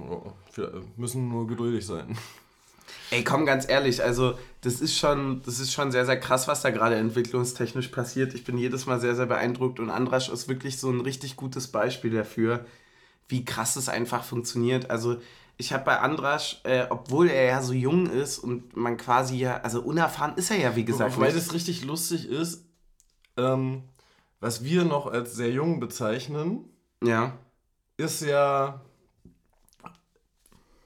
Oh, 0.00 0.32
müssen 0.96 1.28
nur 1.28 1.46
geduldig 1.46 1.84
sein. 1.84 2.16
Ey, 3.10 3.24
komm, 3.24 3.46
ganz 3.46 3.68
ehrlich, 3.68 4.02
also 4.02 4.38
das 4.60 4.80
ist 4.80 4.98
schon, 4.98 5.42
das 5.44 5.60
ist 5.60 5.72
schon 5.72 5.92
sehr, 5.92 6.04
sehr 6.04 6.20
krass, 6.20 6.48
was 6.48 6.62
da 6.62 6.70
gerade 6.70 6.96
entwicklungstechnisch 6.96 7.88
passiert. 7.88 8.34
Ich 8.34 8.44
bin 8.44 8.58
jedes 8.58 8.86
Mal 8.86 9.00
sehr, 9.00 9.14
sehr 9.14 9.26
beeindruckt 9.26 9.80
und 9.80 9.90
Andrasch 9.90 10.28
ist 10.28 10.48
wirklich 10.48 10.78
so 10.78 10.90
ein 10.90 11.00
richtig 11.00 11.36
gutes 11.36 11.68
Beispiel 11.68 12.10
dafür, 12.10 12.66
wie 13.28 13.44
krass 13.44 13.76
es 13.76 13.88
einfach 13.88 14.24
funktioniert. 14.24 14.90
Also 14.90 15.16
ich 15.56 15.72
habe 15.72 15.84
bei 15.84 15.98
Andrasch, 15.98 16.60
äh, 16.64 16.86
obwohl 16.90 17.28
er 17.28 17.44
ja 17.44 17.62
so 17.62 17.72
jung 17.72 18.10
ist 18.10 18.38
und 18.38 18.76
man 18.76 18.96
quasi 18.96 19.36
ja, 19.36 19.60
also 19.60 19.80
unerfahren 19.82 20.36
ist 20.36 20.50
er 20.50 20.58
ja, 20.58 20.76
wie 20.76 20.84
gesagt. 20.84 21.18
Weil 21.18 21.32
das 21.32 21.52
richtig 21.54 21.84
lustig 21.84 22.28
ist, 22.28 22.64
ähm, 23.36 23.82
was 24.40 24.64
wir 24.64 24.84
noch 24.84 25.06
als 25.06 25.34
sehr 25.34 25.50
jung 25.50 25.80
bezeichnen, 25.80 26.64
ja. 27.02 27.32
ist 27.96 28.22
ja 28.22 28.82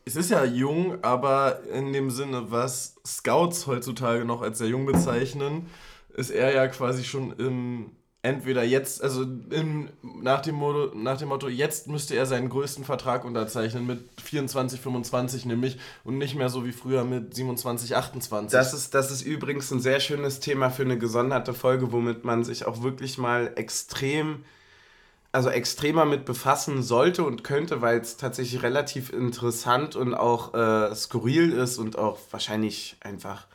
es 0.05 0.17
ist 0.17 0.31
ja 0.31 0.45
jung, 0.45 1.03
aber 1.03 1.61
in 1.73 1.93
dem 1.93 2.11
Sinne, 2.11 2.51
was 2.51 2.97
Scouts 3.07 3.67
heutzutage 3.67 4.25
noch 4.25 4.43
als 4.43 4.59
sehr 4.59 4.69
jung 4.69 4.87
bezeichnen, 4.87 5.67
ist 6.15 6.31
er 6.31 6.55
ja 6.55 6.67
quasi 6.69 7.05
schon 7.05 7.33
im 7.39 7.93
entweder 8.23 8.63
jetzt, 8.63 9.03
also 9.03 9.23
im, 9.23 9.89
nach, 10.03 10.41
dem 10.43 10.55
Motto, 10.55 10.97
nach 10.97 11.19
dem 11.19 11.29
Motto, 11.29 11.49
jetzt 11.49 11.89
müsste 11.89 12.15
er 12.15 12.25
seinen 12.25 12.49
größten 12.49 12.85
Vertrag 12.85 13.25
unterzeichnen 13.25 13.85
mit 13.85 14.01
24, 14.23 14.81
25 14.81 15.45
nämlich 15.45 15.79
und 16.05 16.19
nicht 16.19 16.37
mehr 16.37 16.49
so 16.49 16.65
wie 16.65 16.73
früher 16.73 17.05
mit 17.05 17.35
27, 17.35 17.97
28. 17.97 18.57
Das 18.57 18.73
ist, 18.73 18.95
das 18.95 19.11
ist 19.11 19.23
übrigens 19.23 19.73
ein 19.73 19.81
sehr 19.81 19.99
schönes 19.99 20.39
Thema 20.39 20.71
für 20.71 20.83
eine 20.83 20.99
gesonderte 20.99 21.53
Folge, 21.53 21.91
womit 21.91 22.25
man 22.25 22.45
sich 22.45 22.65
auch 22.65 22.83
wirklich 22.83 23.19
mal 23.19 23.53
extrem 23.57 24.45
also 25.33 25.49
extremer 25.49 26.05
mit 26.05 26.27
befassen 26.27 26.83
sollte 26.83 27.25
und 27.25 27.43
könnte, 27.43 27.81
weil 27.81 27.99
es 27.99 28.19
tatsächlich 28.19 28.63
relativ 28.63 29.11
interessant 29.11 29.97
und 29.97 30.15
auch 30.15 30.53
äh, 30.53 30.95
skurril 30.95 31.53
ist 31.53 31.79
und 31.79 31.97
auch 31.99 32.19
wahrscheinlich 32.31 32.97
einfach 33.01 33.47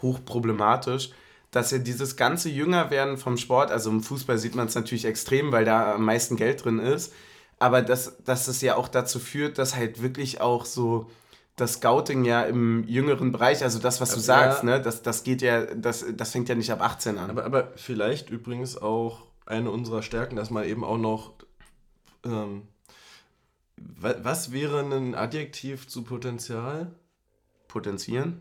hochproblematisch, 0.00 1.10
dass 1.50 1.70
ja 1.70 1.78
dieses 1.78 2.16
ganze 2.16 2.48
Jüngerwerden 2.48 3.18
vom 3.18 3.36
Sport, 3.36 3.70
also 3.70 3.90
im 3.90 4.02
Fußball 4.02 4.38
sieht 4.38 4.54
man 4.54 4.68
es 4.68 4.74
natürlich 4.74 5.04
extrem, 5.04 5.52
weil 5.52 5.66
da 5.66 5.94
am 5.94 6.04
meisten 6.04 6.36
Geld 6.36 6.64
drin 6.64 6.78
ist, 6.78 7.12
aber 7.58 7.82
dass, 7.82 8.22
dass 8.24 8.48
es 8.48 8.62
ja 8.62 8.76
auch 8.76 8.88
dazu 8.88 9.18
führt, 9.18 9.58
dass 9.58 9.76
halt 9.76 10.00
wirklich 10.00 10.40
auch 10.40 10.64
so 10.64 11.10
das 11.56 11.74
Scouting 11.74 12.24
ja 12.24 12.42
im 12.42 12.86
jüngeren 12.86 13.32
Bereich, 13.32 13.62
also 13.64 13.80
das, 13.80 14.00
was 14.00 14.10
du 14.10 14.16
ja, 14.16 14.22
sagst, 14.22 14.64
ne, 14.64 14.80
das, 14.80 15.02
das 15.02 15.24
geht 15.24 15.42
ja, 15.42 15.66
das, 15.66 16.04
das 16.16 16.30
fängt 16.30 16.48
ja 16.48 16.54
nicht 16.54 16.70
ab 16.70 16.80
18 16.80 17.18
an. 17.18 17.30
Aber, 17.30 17.44
aber 17.44 17.72
vielleicht 17.74 18.30
übrigens 18.30 18.80
auch 18.80 19.27
eine 19.48 19.70
unserer 19.70 20.02
Stärken, 20.02 20.36
dass 20.36 20.50
man 20.50 20.64
eben 20.64 20.84
auch 20.84 20.98
noch. 20.98 21.32
Ähm, 22.24 22.68
was 23.76 24.50
wäre 24.52 24.80
ein 24.80 25.14
Adjektiv 25.14 25.88
zu 25.88 26.02
Potenzial? 26.02 26.92
Potenzieren? 27.68 28.40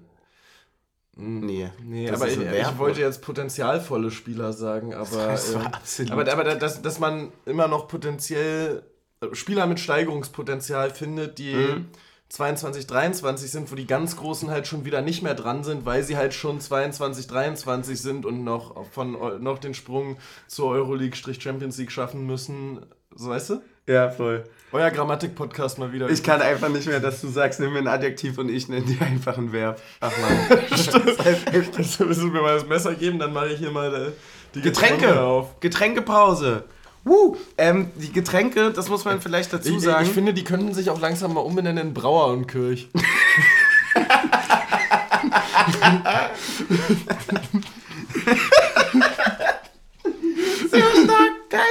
Hm, 1.15 1.41
nee. 1.41 1.70
Nee, 1.84 2.10
aber 2.10 2.28
ich, 2.28 2.39
ich, 2.39 2.78
wollte 2.78 3.02
jetzt 3.02 3.22
potenzialvolle 3.22 4.10
Spieler 4.12 4.54
sagen, 4.54 4.93
aber, 4.93 5.28
das 5.28 5.56
heißt 5.56 6.00
äh, 6.02 6.12
aber, 6.12 6.32
aber 6.32 6.56
dass, 6.56 6.82
dass 6.82 7.00
man 7.00 7.32
immer 7.46 7.67
noch 7.67 7.88
potenziell 7.88 8.84
äh, 9.22 9.34
Spieler 9.34 9.67
mit 9.67 9.80
Steigerungspotenzial 9.80 10.91
findet, 10.91 11.38
die. 11.39 11.54
Mhm 11.54 11.88
22, 12.30 12.88
23 12.88 13.50
sind, 13.50 13.72
wo 13.72 13.76
die 13.76 13.88
ganz 13.88 14.18
Großen 14.18 14.50
halt 14.50 14.68
schon 14.68 14.84
wieder 14.84 15.02
nicht 15.02 15.24
mehr 15.24 15.34
dran 15.34 15.63
sind, 15.63 15.86
weil 15.86 16.04
sie 16.04 16.18
halt 16.18 16.34
schon 16.34 16.60
22, 16.60 17.28
23 17.28 18.00
sind 18.00 18.26
und 18.26 18.44
noch, 18.44 18.86
von, 18.92 19.42
noch 19.42 19.60
den 19.60 19.74
Sprung 19.74 20.18
zur 20.48 20.72
Euroleague-Champions 20.72 21.78
League 21.78 21.92
schaffen 21.92 22.26
müssen. 22.26 22.86
So 23.16 23.30
weißt 23.30 23.52
du? 23.52 23.62
Ja, 23.88 24.10
voll. 24.10 24.44
Euer 24.74 24.92
Grammatik-Podcast 24.92 25.80
mal 25.80 25.94
wieder. 25.94 26.10
Ich 26.10 26.22
kann 26.22 26.42
einfach 26.42 26.68
nicht 26.68 26.88
mehr, 26.88 27.00
dass 27.00 27.22
du 27.22 27.30
sagst, 27.30 27.62
nimm 27.62 27.72
mir 27.72 27.80
ein 27.80 27.88
Adjektiv 27.88 28.38
und 28.38 28.50
ich 28.50 28.68
nenne 28.68 28.86
dir 28.86 29.02
einfach 29.02 29.38
ein 29.38 29.54
Verb. 29.54 29.82
Ach 30.02 30.12
man. 30.20 30.60
Stimmt. 30.78 31.18
Das 31.78 32.00
willst 32.00 32.22
du 32.22 32.28
mir 32.28 32.42
mal 32.42 32.56
das 32.56 32.68
Messer 32.68 32.94
geben, 32.96 33.18
dann 33.18 33.32
mache 33.32 33.48
ich 33.48 33.60
hier 33.60 33.72
mal 33.72 33.94
äh, 33.94 34.12
die 34.54 34.62
Getränke, 34.62 34.98
Getränke 34.98 35.22
auf. 35.22 35.60
Getränkepause. 35.62 36.65
Woo! 37.08 37.37
Ähm, 37.58 37.91
die 37.95 38.12
Getränke, 38.12 38.71
das 38.71 38.89
muss 38.89 39.05
man 39.05 39.21
vielleicht 39.21 39.53
dazu 39.53 39.77
ich, 39.77 39.81
sagen. 39.81 40.05
Ich, 40.05 40.12
finde, 40.12 40.33
die 40.33 40.43
könnten 40.43 40.73
sich 40.73 40.89
auch 40.89 40.99
langsam 40.99 41.33
mal 41.33 41.39
umbenennen 41.41 41.87
in 41.87 41.93
Brauer 41.93 42.27
und 42.27 42.47
Kirch. 42.47 42.89
Sehr 50.69 50.91
stark, 51.03 51.49
geil! 51.49 51.62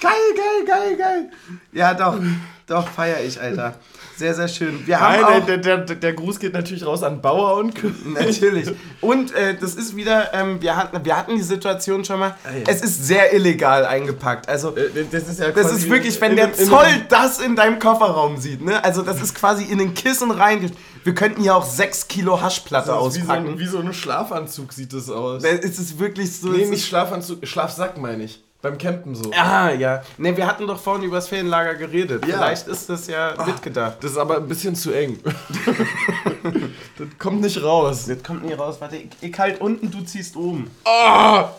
Geil, 0.00 0.12
geil, 0.36 0.64
geil, 0.66 0.96
geil! 0.96 1.30
Ja, 1.72 1.94
doch, 1.94 2.18
doch, 2.66 2.88
feier 2.88 3.22
ich, 3.24 3.40
Alter. 3.40 3.78
Sehr, 4.16 4.34
sehr 4.34 4.48
schön. 4.48 4.86
Wir 4.86 4.98
haben 5.00 5.20
Nein, 5.20 5.42
auch, 5.42 5.46
der, 5.46 5.58
der, 5.58 5.78
der, 5.78 5.96
der 5.96 6.12
Gruß 6.14 6.38
geht 6.40 6.54
natürlich 6.54 6.86
raus 6.86 7.02
an 7.02 7.20
Bauer 7.20 7.58
und 7.58 7.74
König. 7.74 7.96
Natürlich. 8.06 8.70
Und 9.02 9.34
äh, 9.34 9.54
das 9.60 9.74
ist 9.74 9.94
wieder, 9.94 10.32
ähm, 10.32 10.60
wir, 10.62 10.74
hatten, 10.76 11.04
wir 11.04 11.16
hatten 11.16 11.36
die 11.36 11.42
Situation 11.42 12.04
schon 12.04 12.20
mal, 12.20 12.34
Ah, 12.44 12.50
ja. 12.56 12.64
es 12.66 12.80
ist 12.82 13.06
sehr 13.06 13.34
illegal 13.34 13.84
eingepackt. 13.84 14.48
Also, 14.48 14.74
Äh, 14.76 15.04
Das 15.10 15.28
ist 15.28 15.38
ja 15.40 15.50
das 15.50 15.70
ist 15.72 15.90
wirklich, 15.90 16.18
wenn 16.20 16.30
in- 16.30 16.36
der 16.36 16.58
in- 16.58 16.66
Zoll 16.66 16.86
das 17.08 17.40
in 17.40 17.56
deinem 17.56 17.78
Kofferraum 17.78 18.38
sieht, 18.38 18.62
ne? 18.64 18.82
Also, 18.82 19.02
das 19.02 19.20
ist 19.20 19.34
quasi 19.34 19.64
in 19.64 19.78
den 19.78 19.92
Kissen 19.94 20.30
rein. 20.30 20.70
Wir 21.04 21.14
könnten 21.14 21.42
hier 21.42 21.54
auch 21.54 21.64
6 21.64 22.08
Kilo 22.08 22.40
Haschplatte 22.40 22.88
Das 22.90 23.06
ist 23.08 23.16
wie 23.22 23.26
so, 23.26 23.30
ein, 23.32 23.38
auspacken. 23.42 23.58
wie 23.60 23.66
so 23.66 23.78
ein 23.78 23.92
Schlafanzug 23.92 24.72
sieht 24.72 24.92
das 24.92 25.08
aus. 25.10 25.44
Es 25.44 25.78
ist 25.78 25.98
wirklich 25.98 26.36
so. 26.40 26.48
Nee, 26.48 26.64
nicht 26.66 26.86
Schlafanzug, 26.86 27.46
Schlafsack 27.46 27.98
meine 27.98 28.24
ich. 28.24 28.42
Beim 28.66 28.78
Campen 28.78 29.14
so. 29.14 29.30
Ah, 29.32 29.70
ja. 29.70 30.02
Ne, 30.18 30.36
wir 30.36 30.44
hatten 30.44 30.66
doch 30.66 30.80
vorhin 30.80 31.04
über 31.04 31.16
das 31.18 31.28
Ferienlager 31.28 31.76
geredet. 31.76 32.26
Ja. 32.26 32.34
Vielleicht 32.36 32.66
ist 32.66 32.88
das 32.88 33.06
ja 33.06 33.32
mitgedacht. 33.46 33.98
Das 34.00 34.10
ist 34.10 34.16
aber 34.16 34.38
ein 34.38 34.48
bisschen 34.48 34.74
zu 34.74 34.90
eng. 34.92 35.20
das 36.98 37.06
kommt 37.16 37.42
nicht 37.42 37.62
raus. 37.62 38.06
Das 38.06 38.20
kommt 38.24 38.44
nie 38.44 38.54
raus. 38.54 38.80
Warte, 38.80 38.96
ich, 38.96 39.10
ich 39.20 39.38
halt 39.38 39.60
unten, 39.60 39.88
du 39.88 40.02
ziehst 40.02 40.34
oben. 40.34 40.68
Ah! 40.84 41.50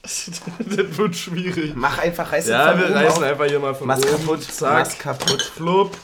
Das, 0.00 0.30
das 0.60 0.96
wird 0.96 1.16
schwierig. 1.16 1.72
Mach 1.74 1.98
einfach, 1.98 2.30
reiß 2.30 2.46
Ja, 2.46 2.78
wir 2.78 2.94
reißen 2.94 3.24
auf. 3.24 3.30
einfach 3.30 3.46
hier 3.46 3.58
mal 3.58 3.74
von 3.74 3.88
Mach's 3.88 4.04
oben. 4.06 4.12
kaputt. 4.12 4.44
Zack. 4.44 4.72
Mach's 4.78 4.96
kaputt. 4.96 5.42
Flupp. 5.42 5.96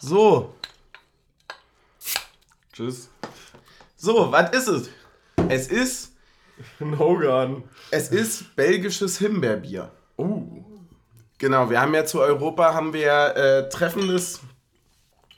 So. 0.00 0.54
Tschüss. 2.72 3.10
So, 3.96 4.32
was 4.32 4.50
ist 4.50 4.66
es? 4.66 4.90
Es 5.48 5.68
ist, 5.68 6.07
Hogan. 6.98 7.62
es 7.90 8.08
ist 8.08 8.54
belgisches 8.56 9.18
Himbeerbier. 9.18 9.90
Uh. 10.16 10.64
Genau, 11.38 11.70
wir 11.70 11.80
haben 11.80 11.94
ja 11.94 12.04
zu 12.04 12.20
Europa 12.20 12.74
haben 12.74 12.92
wir 12.92 13.36
äh, 13.36 13.68
treffendes. 13.68 14.40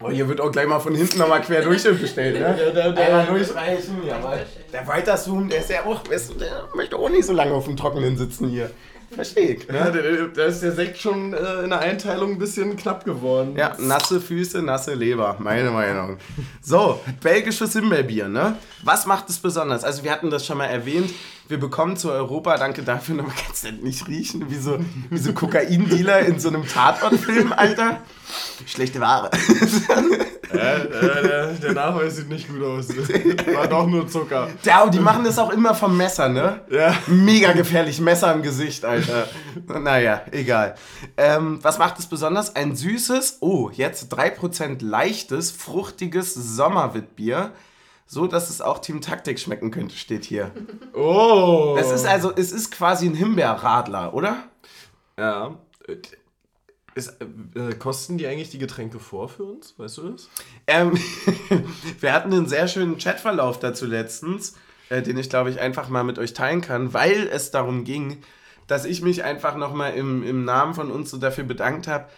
Oh, 0.02 0.08
hier 0.08 0.26
wird 0.28 0.40
auch 0.40 0.50
gleich 0.50 0.66
mal 0.66 0.80
von 0.80 0.94
hinten 0.94 1.18
nochmal 1.18 1.42
quer 1.42 1.60
durchbestellt, 1.60 2.40
ne? 2.40 2.54
Der, 2.56 2.72
der, 2.72 2.84
Einmal 2.86 3.26
der, 3.26 3.34
durchreichen, 3.34 4.06
ja, 4.06 4.22
weil 4.22 4.46
der 4.72 4.86
Weiterzoom, 4.86 5.50
der 5.50 5.60
ist 5.60 5.68
ja 5.68 5.84
auch, 5.84 6.02
der 6.04 6.68
möchte 6.74 6.96
auch 6.96 7.10
nicht 7.10 7.26
so 7.26 7.34
lange 7.34 7.52
auf 7.52 7.66
dem 7.66 7.76
Trockenen 7.76 8.16
sitzen 8.16 8.48
hier. 8.48 8.70
Verstehe 9.14 9.56
ich, 9.56 9.68
ne? 9.68 10.30
da 10.34 10.44
ist 10.44 10.62
der 10.62 10.72
Sekt 10.72 10.98
schon 10.98 11.32
äh, 11.32 11.62
in 11.64 11.70
der 11.70 11.80
Einteilung 11.80 12.32
ein 12.32 12.38
bisschen 12.38 12.76
knapp 12.76 13.04
geworden. 13.04 13.56
Ja, 13.56 13.76
nasse 13.78 14.20
Füße, 14.20 14.62
nasse 14.62 14.94
Leber, 14.94 15.36
meine 15.40 15.70
Meinung. 15.70 16.18
So, 16.62 17.00
belgisches 17.20 17.72
Himbeerbier, 17.72 18.28
ne? 18.28 18.56
Was 18.84 19.06
macht 19.06 19.28
es 19.28 19.38
besonders? 19.38 19.82
Also 19.82 20.04
wir 20.04 20.12
hatten 20.12 20.30
das 20.30 20.46
schon 20.46 20.58
mal 20.58 20.66
erwähnt, 20.66 21.10
wir 21.50 21.58
bekommen 21.58 21.96
zu 21.96 22.10
Europa, 22.10 22.56
danke 22.56 22.82
dafür, 22.82 23.16
nochmal 23.16 23.34
kannst 23.44 23.64
du 23.64 23.72
nicht 23.72 24.06
riechen, 24.06 24.50
wie 24.50 24.56
so, 24.56 24.78
wie 25.10 25.18
so 25.18 25.32
Kokain-Dealer 25.32 26.20
in 26.20 26.38
so 26.38 26.48
einem 26.48 26.66
Tatortfilm, 26.66 27.52
Alter. 27.52 27.98
Schlechte 28.66 29.00
Ware. 29.00 29.30
Ja, 30.52 30.74
äh, 30.74 31.22
der, 31.22 31.52
der 31.52 31.72
Nachweis 31.74 32.16
sieht 32.16 32.28
nicht 32.28 32.48
gut 32.48 32.62
aus. 32.62 32.88
War 32.88 33.68
doch 33.68 33.86
nur 33.86 34.08
Zucker. 34.08 34.48
Ja, 34.64 34.82
und 34.82 34.94
die 34.94 34.98
machen 34.98 35.24
das 35.24 35.38
auch 35.38 35.50
immer 35.50 35.74
vom 35.74 35.96
Messer, 35.96 36.28
ne? 36.28 36.60
Ja. 36.70 36.94
Mega 37.06 37.52
gefährlich, 37.52 38.00
Messer 38.00 38.32
im 38.32 38.42
Gesicht, 38.42 38.84
Alter. 38.84 39.28
Naja, 39.66 40.22
egal. 40.32 40.74
Ähm, 41.16 41.60
was 41.62 41.78
macht 41.78 41.98
es 41.98 42.06
besonders? 42.06 42.56
Ein 42.56 42.74
süßes, 42.74 43.38
oh, 43.40 43.70
jetzt 43.72 44.12
3% 44.12 44.84
leichtes, 44.84 45.50
fruchtiges 45.52 46.34
Sommerwitbier. 46.34 47.52
So, 48.12 48.26
dass 48.26 48.50
es 48.50 48.60
auch 48.60 48.80
Team 48.80 49.00
Taktik 49.00 49.38
schmecken 49.38 49.70
könnte, 49.70 49.94
steht 49.94 50.24
hier. 50.24 50.50
Oh. 50.92 51.76
Das 51.78 51.92
ist 51.92 52.04
also, 52.04 52.32
es 52.34 52.50
ist 52.50 52.72
quasi 52.72 53.06
ein 53.06 53.14
Himbeerradler, 53.14 54.12
oder? 54.12 54.42
Ja. 55.16 55.56
Ist, 56.96 57.16
äh, 57.54 57.72
kosten 57.78 58.18
die 58.18 58.26
eigentlich 58.26 58.50
die 58.50 58.58
Getränke 58.58 58.98
vor 58.98 59.28
für 59.28 59.44
uns? 59.44 59.78
Weißt 59.78 59.98
du 59.98 60.10
das? 60.10 60.28
Ähm, 60.66 60.98
wir 62.00 62.12
hatten 62.12 62.32
einen 62.32 62.48
sehr 62.48 62.66
schönen 62.66 62.98
Chatverlauf 62.98 63.60
dazu 63.60 63.86
letztens, 63.86 64.56
äh, 64.88 65.00
den 65.00 65.16
ich 65.16 65.30
glaube 65.30 65.50
ich 65.50 65.60
einfach 65.60 65.88
mal 65.88 66.02
mit 66.02 66.18
euch 66.18 66.34
teilen 66.34 66.62
kann, 66.62 66.92
weil 66.92 67.28
es 67.28 67.52
darum 67.52 67.84
ging, 67.84 68.22
dass 68.66 68.84
ich 68.84 69.02
mich 69.02 69.22
einfach 69.22 69.54
nochmal 69.54 69.94
im, 69.94 70.24
im 70.24 70.44
Namen 70.44 70.74
von 70.74 70.90
uns 70.90 71.10
so 71.10 71.16
dafür 71.16 71.44
bedankt 71.44 71.86
habe, 71.86 72.08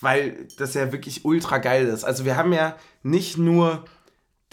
weil 0.00 0.48
das 0.56 0.72
ja 0.72 0.90
wirklich 0.90 1.26
ultra 1.26 1.58
geil 1.58 1.86
ist. 1.86 2.04
Also 2.04 2.24
wir 2.24 2.36
haben 2.36 2.54
ja 2.54 2.76
nicht 3.02 3.36
nur 3.36 3.84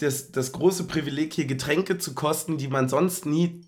das, 0.02 0.32
das 0.32 0.52
große 0.52 0.84
Privileg, 0.84 1.32
hier 1.32 1.46
Getränke 1.46 1.98
zu 1.98 2.14
kosten, 2.14 2.58
die 2.58 2.68
man 2.68 2.88
sonst 2.88 3.26
nie, 3.26 3.62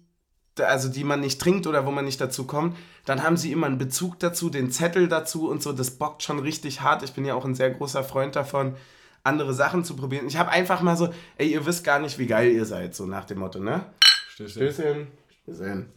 also 0.59 0.89
die 0.89 1.05
man 1.05 1.20
nicht 1.20 1.41
trinkt 1.41 1.66
oder 1.66 1.87
wo 1.87 1.91
man 1.91 2.05
nicht 2.05 2.20
dazu 2.20 2.45
kommt. 2.47 2.76
Dann 3.05 3.22
haben 3.22 3.37
sie 3.37 3.53
immer 3.53 3.66
einen 3.66 3.78
Bezug 3.78 4.18
dazu, 4.18 4.51
den 4.51 4.70
Zettel 4.70 5.09
dazu 5.09 5.49
und 5.49 5.62
so. 5.62 5.72
Das 5.72 5.93
bockt 5.93 6.22
schon 6.22 6.39
richtig 6.39 6.80
hart. 6.80 7.03
Ich 7.03 7.12
bin 7.12 7.24
ja 7.24 7.35
auch 7.35 7.45
ein 7.45 7.55
sehr 7.55 7.70
großer 7.70 8.05
Freund 8.05 8.37
davon, 8.37 8.76
andere 9.22 9.55
Sachen 9.55 9.85
zu 9.85 9.97
probieren. 9.97 10.26
Ich 10.26 10.37
habe 10.37 10.51
einfach 10.51 10.82
mal 10.82 10.97
so, 10.97 11.09
ey, 11.39 11.53
ihr 11.53 11.64
wisst 11.66 11.85
gar 11.85 11.99
nicht, 11.99 12.18
wie 12.18 12.26
geil 12.26 12.51
ihr 12.53 12.66
seid, 12.66 12.95
so 12.95 13.07
nach 13.07 13.24
dem 13.24 13.39
Motto, 13.39 13.61
ne? 13.61 13.87
Stößchen. 14.30 14.72
Stößchen. 14.72 15.07
Stößchen. 15.45 15.93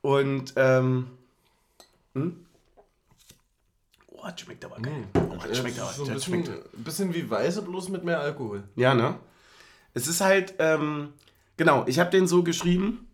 Und, 0.00 0.52
ähm, 0.56 1.08
hm? 2.14 2.44
Oh, 4.08 4.22
das 4.24 4.40
schmeckt 4.40 4.64
aber 4.64 4.80
geil. 4.80 5.04
Oh, 5.14 5.36
das 5.46 5.58
schmeckt 5.58 5.78
aber, 5.78 5.92
so 5.92 6.04
ein 6.04 6.14
bisschen, 6.14 6.44
schmeckt 6.44 6.84
bisschen 6.84 7.14
wie 7.14 7.28
Weiße, 7.30 7.62
bloß 7.62 7.88
mit 7.90 8.04
mehr 8.04 8.20
Alkohol. 8.20 8.64
Ja, 8.74 8.94
ne? 8.94 9.14
Es 9.94 10.06
ist 10.06 10.20
halt, 10.20 10.54
ähm, 10.58 11.12
genau, 11.56 11.84
ich 11.86 11.98
habe 11.98 12.10
den 12.10 12.26
so 12.26 12.42
geschrieben, 12.42 13.06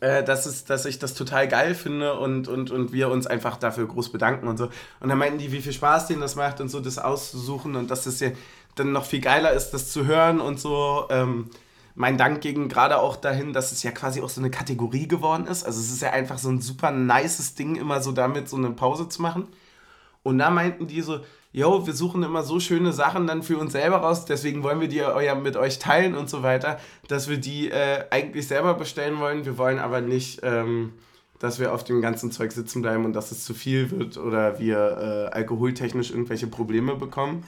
äh, 0.00 0.22
dass, 0.22 0.46
es, 0.46 0.64
dass 0.64 0.84
ich 0.84 0.98
das 0.98 1.14
total 1.14 1.48
geil 1.48 1.74
finde 1.74 2.18
und, 2.18 2.48
und, 2.48 2.70
und 2.70 2.92
wir 2.92 3.10
uns 3.10 3.26
einfach 3.26 3.56
dafür 3.56 3.86
groß 3.86 4.12
bedanken 4.12 4.46
und 4.48 4.58
so. 4.58 4.70
Und 5.00 5.08
dann 5.08 5.18
meinten 5.18 5.38
die, 5.38 5.52
wie 5.52 5.62
viel 5.62 5.72
Spaß 5.72 6.06
denen 6.06 6.20
das 6.20 6.36
macht 6.36 6.60
und 6.60 6.68
so, 6.68 6.80
das 6.80 6.98
auszusuchen 6.98 7.76
und 7.76 7.90
dass 7.90 8.06
es 8.06 8.20
ja 8.20 8.30
dann 8.74 8.92
noch 8.92 9.06
viel 9.06 9.20
geiler 9.20 9.52
ist, 9.52 9.70
das 9.70 9.90
zu 9.90 10.06
hören 10.06 10.40
und 10.40 10.60
so. 10.60 11.06
Ähm, 11.10 11.50
mein 11.94 12.18
Dank 12.18 12.42
ging 12.42 12.68
gerade 12.68 12.98
auch 12.98 13.16
dahin, 13.16 13.54
dass 13.54 13.72
es 13.72 13.82
ja 13.82 13.90
quasi 13.90 14.20
auch 14.20 14.28
so 14.28 14.40
eine 14.40 14.50
Kategorie 14.50 15.08
geworden 15.08 15.46
ist. 15.46 15.64
Also 15.64 15.80
es 15.80 15.90
ist 15.90 16.02
ja 16.02 16.10
einfach 16.10 16.36
so 16.36 16.50
ein 16.50 16.60
super 16.60 16.90
nices 16.90 17.54
Ding, 17.54 17.76
immer 17.76 18.02
so 18.02 18.12
damit 18.12 18.50
so 18.50 18.56
eine 18.56 18.70
Pause 18.72 19.08
zu 19.08 19.22
machen. 19.22 19.48
Und 20.22 20.38
da 20.38 20.50
meinten 20.50 20.86
die 20.88 21.00
so, 21.00 21.20
yo, 21.56 21.86
wir 21.86 21.94
suchen 21.94 22.22
immer 22.22 22.42
so 22.42 22.60
schöne 22.60 22.92
Sachen 22.92 23.26
dann 23.26 23.42
für 23.42 23.56
uns 23.56 23.72
selber 23.72 23.96
raus, 23.96 24.26
deswegen 24.26 24.62
wollen 24.62 24.78
wir 24.78 24.88
die 24.88 24.96
ja 24.96 25.34
mit 25.34 25.56
euch 25.56 25.78
teilen 25.78 26.14
und 26.14 26.28
so 26.28 26.42
weiter, 26.42 26.78
dass 27.08 27.30
wir 27.30 27.38
die 27.38 27.70
äh, 27.70 28.04
eigentlich 28.10 28.46
selber 28.46 28.74
bestellen 28.74 29.18
wollen. 29.20 29.46
Wir 29.46 29.56
wollen 29.56 29.78
aber 29.78 30.02
nicht, 30.02 30.40
ähm, 30.42 30.92
dass 31.38 31.58
wir 31.58 31.72
auf 31.72 31.82
dem 31.82 32.02
ganzen 32.02 32.30
Zeug 32.30 32.52
sitzen 32.52 32.82
bleiben 32.82 33.06
und 33.06 33.14
dass 33.14 33.32
es 33.32 33.42
zu 33.42 33.54
viel 33.54 33.90
wird 33.90 34.18
oder 34.18 34.58
wir 34.58 35.30
äh, 35.32 35.34
alkoholtechnisch 35.34 36.10
irgendwelche 36.10 36.46
Probleme 36.46 36.94
bekommen. 36.94 37.42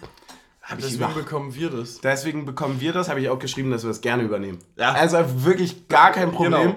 Hab 0.63 0.79
Deswegen 0.79 1.13
bekommen 1.15 1.55
wir 1.55 1.69
das. 1.69 2.01
Deswegen 2.01 2.47
bekommen 2.47 2.81
wir 2.81 2.95
das, 2.95 3.11
habe 3.11 3.21
ich 3.21 3.29
auch 3.29 3.39
geschrieben, 3.39 3.71
dass 3.71 3.85
wir 3.85 3.89
das 3.89 4.01
gerne 4.01 4.23
übernehmen. 4.23 4.59
Ja. 4.77 4.93
Also 4.93 5.19
wirklich 5.45 5.87
gar 5.89 6.13
kein 6.13 6.33
Problem. 6.33 6.63
Genau. 6.63 6.77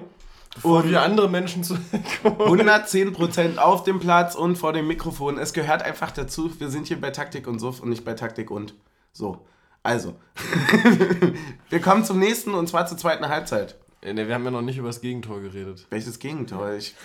Bevor 0.56 0.84
Und- 0.84 0.90
wir 0.90 1.02
andere 1.02 1.30
Menschen 1.30 1.64
zu 1.64 1.76
110% 2.24 3.58
auf 3.58 3.84
dem 3.84 4.00
Platz 4.00 4.36
und 4.36 4.58
vor 4.58 4.74
dem 4.74 4.88
Mikrofon. 4.88 5.38
Es 5.38 5.54
gehört 5.54 5.82
einfach 5.84 6.12
dazu. 6.12 6.52
Wir 6.60 6.70
sind 6.70 6.88
hier 6.88 7.00
bei 7.00 7.12
Taktik 7.12 7.48
und 7.48 7.60
Suff 7.60 7.80
und 7.80 7.90
nicht 7.90 8.04
bei 8.06 8.14
Taktik 8.14 8.52
und 8.52 8.74
so. 9.14 9.46
Also, 9.84 10.16
wir 11.70 11.80
kommen 11.80 12.04
zum 12.06 12.20
nächsten 12.20 12.54
und 12.54 12.68
zwar 12.68 12.86
zur 12.86 12.98
zweiten 12.98 13.28
Halbzeit. 13.28 13.76
Ne, 14.04 14.28
wir 14.28 14.34
haben 14.36 14.44
ja 14.46 14.52
noch 14.52 14.62
nicht 14.62 14.78
über 14.78 14.90
das 14.90 15.02
Gegentor 15.02 15.42
geredet. 15.42 15.86
Welches 15.90 16.20
Gegentor? 16.20 16.74
Ich, 16.74 16.96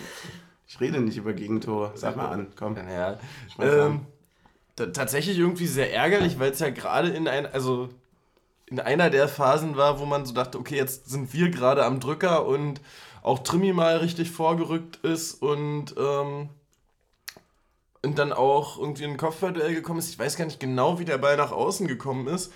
ich 0.67 0.79
rede 0.79 0.99
nicht 0.99 1.17
über 1.17 1.33
Gegentore. 1.33 1.91
Sag 1.95 2.15
mal 2.17 2.27
an, 2.29 2.47
komm. 2.55 2.73
Naja, 2.73 3.17
ähm, 3.59 4.01
ta- 4.75 4.87
tatsächlich 4.87 5.37
irgendwie 5.39 5.67
sehr 5.67 5.93
ärgerlich, 5.93 6.37
weil 6.39 6.51
es 6.51 6.59
ja 6.59 6.69
gerade 6.69 7.09
in 7.09 7.27
ein, 7.27 7.45
also 7.51 7.89
in 8.67 8.79
einer 8.79 9.09
der 9.09 9.27
Phasen 9.27 9.77
war, 9.77 9.99
wo 9.99 10.05
man 10.05 10.25
so 10.25 10.33
dachte, 10.33 10.59
okay, 10.59 10.75
jetzt 10.75 11.09
sind 11.09 11.33
wir 11.33 11.49
gerade 11.49 11.85
am 11.85 11.99
Drücker 11.99 12.45
und 12.45 12.81
auch 13.27 13.39
Trimi 13.39 13.73
mal 13.73 13.97
richtig 13.97 14.31
vorgerückt 14.31 14.97
ist 15.03 15.41
und 15.41 15.95
ähm, 15.97 16.49
und 18.03 18.19
dann 18.19 18.31
auch 18.31 18.79
irgendwie 18.79 19.03
in 19.03 19.11
ein 19.11 19.17
Kopfballduell 19.17 19.73
gekommen 19.73 19.99
ist. 19.99 20.09
Ich 20.09 20.19
weiß 20.19 20.37
gar 20.37 20.45
nicht 20.45 20.59
genau, 20.59 20.99
wie 20.99 21.05
der 21.05 21.17
Ball 21.17 21.35
nach 21.35 21.51
außen 21.51 21.87
gekommen 21.87 22.27
ist. 22.27 22.53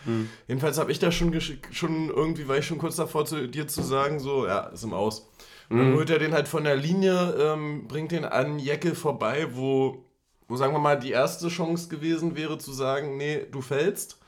Jedenfalls 0.47 0.77
habe 0.77 0.91
ich 0.91 0.99
da 0.99 1.11
schon, 1.11 1.39
schon 1.41 2.09
irgendwie, 2.09 2.47
war 2.47 2.57
ich 2.57 2.65
schon 2.65 2.77
kurz 2.77 2.95
davor, 2.95 3.25
zu 3.25 3.47
dir 3.47 3.67
zu 3.67 3.81
sagen, 3.81 4.19
so, 4.19 4.45
ja, 4.47 4.67
ist 4.67 4.83
im 4.83 4.93
Aus. 4.93 5.27
Und 5.69 5.77
dann 5.79 5.95
holt 5.95 6.09
er 6.09 6.19
den 6.19 6.33
halt 6.33 6.47
von 6.47 6.63
der 6.63 6.75
Linie, 6.75 7.35
ähm, 7.39 7.87
bringt 7.87 8.11
den 8.11 8.25
an 8.25 8.59
Jeckel 8.59 8.93
vorbei, 8.93 9.47
wo, 9.53 10.05
wo, 10.47 10.55
sagen 10.55 10.73
wir 10.73 10.79
mal, 10.79 10.99
die 10.99 11.11
erste 11.11 11.47
Chance 11.47 11.89
gewesen 11.89 12.35
wäre 12.35 12.57
zu 12.57 12.71
sagen, 12.71 13.17
nee, 13.17 13.45
du 13.51 13.61
fällst. 13.61 14.19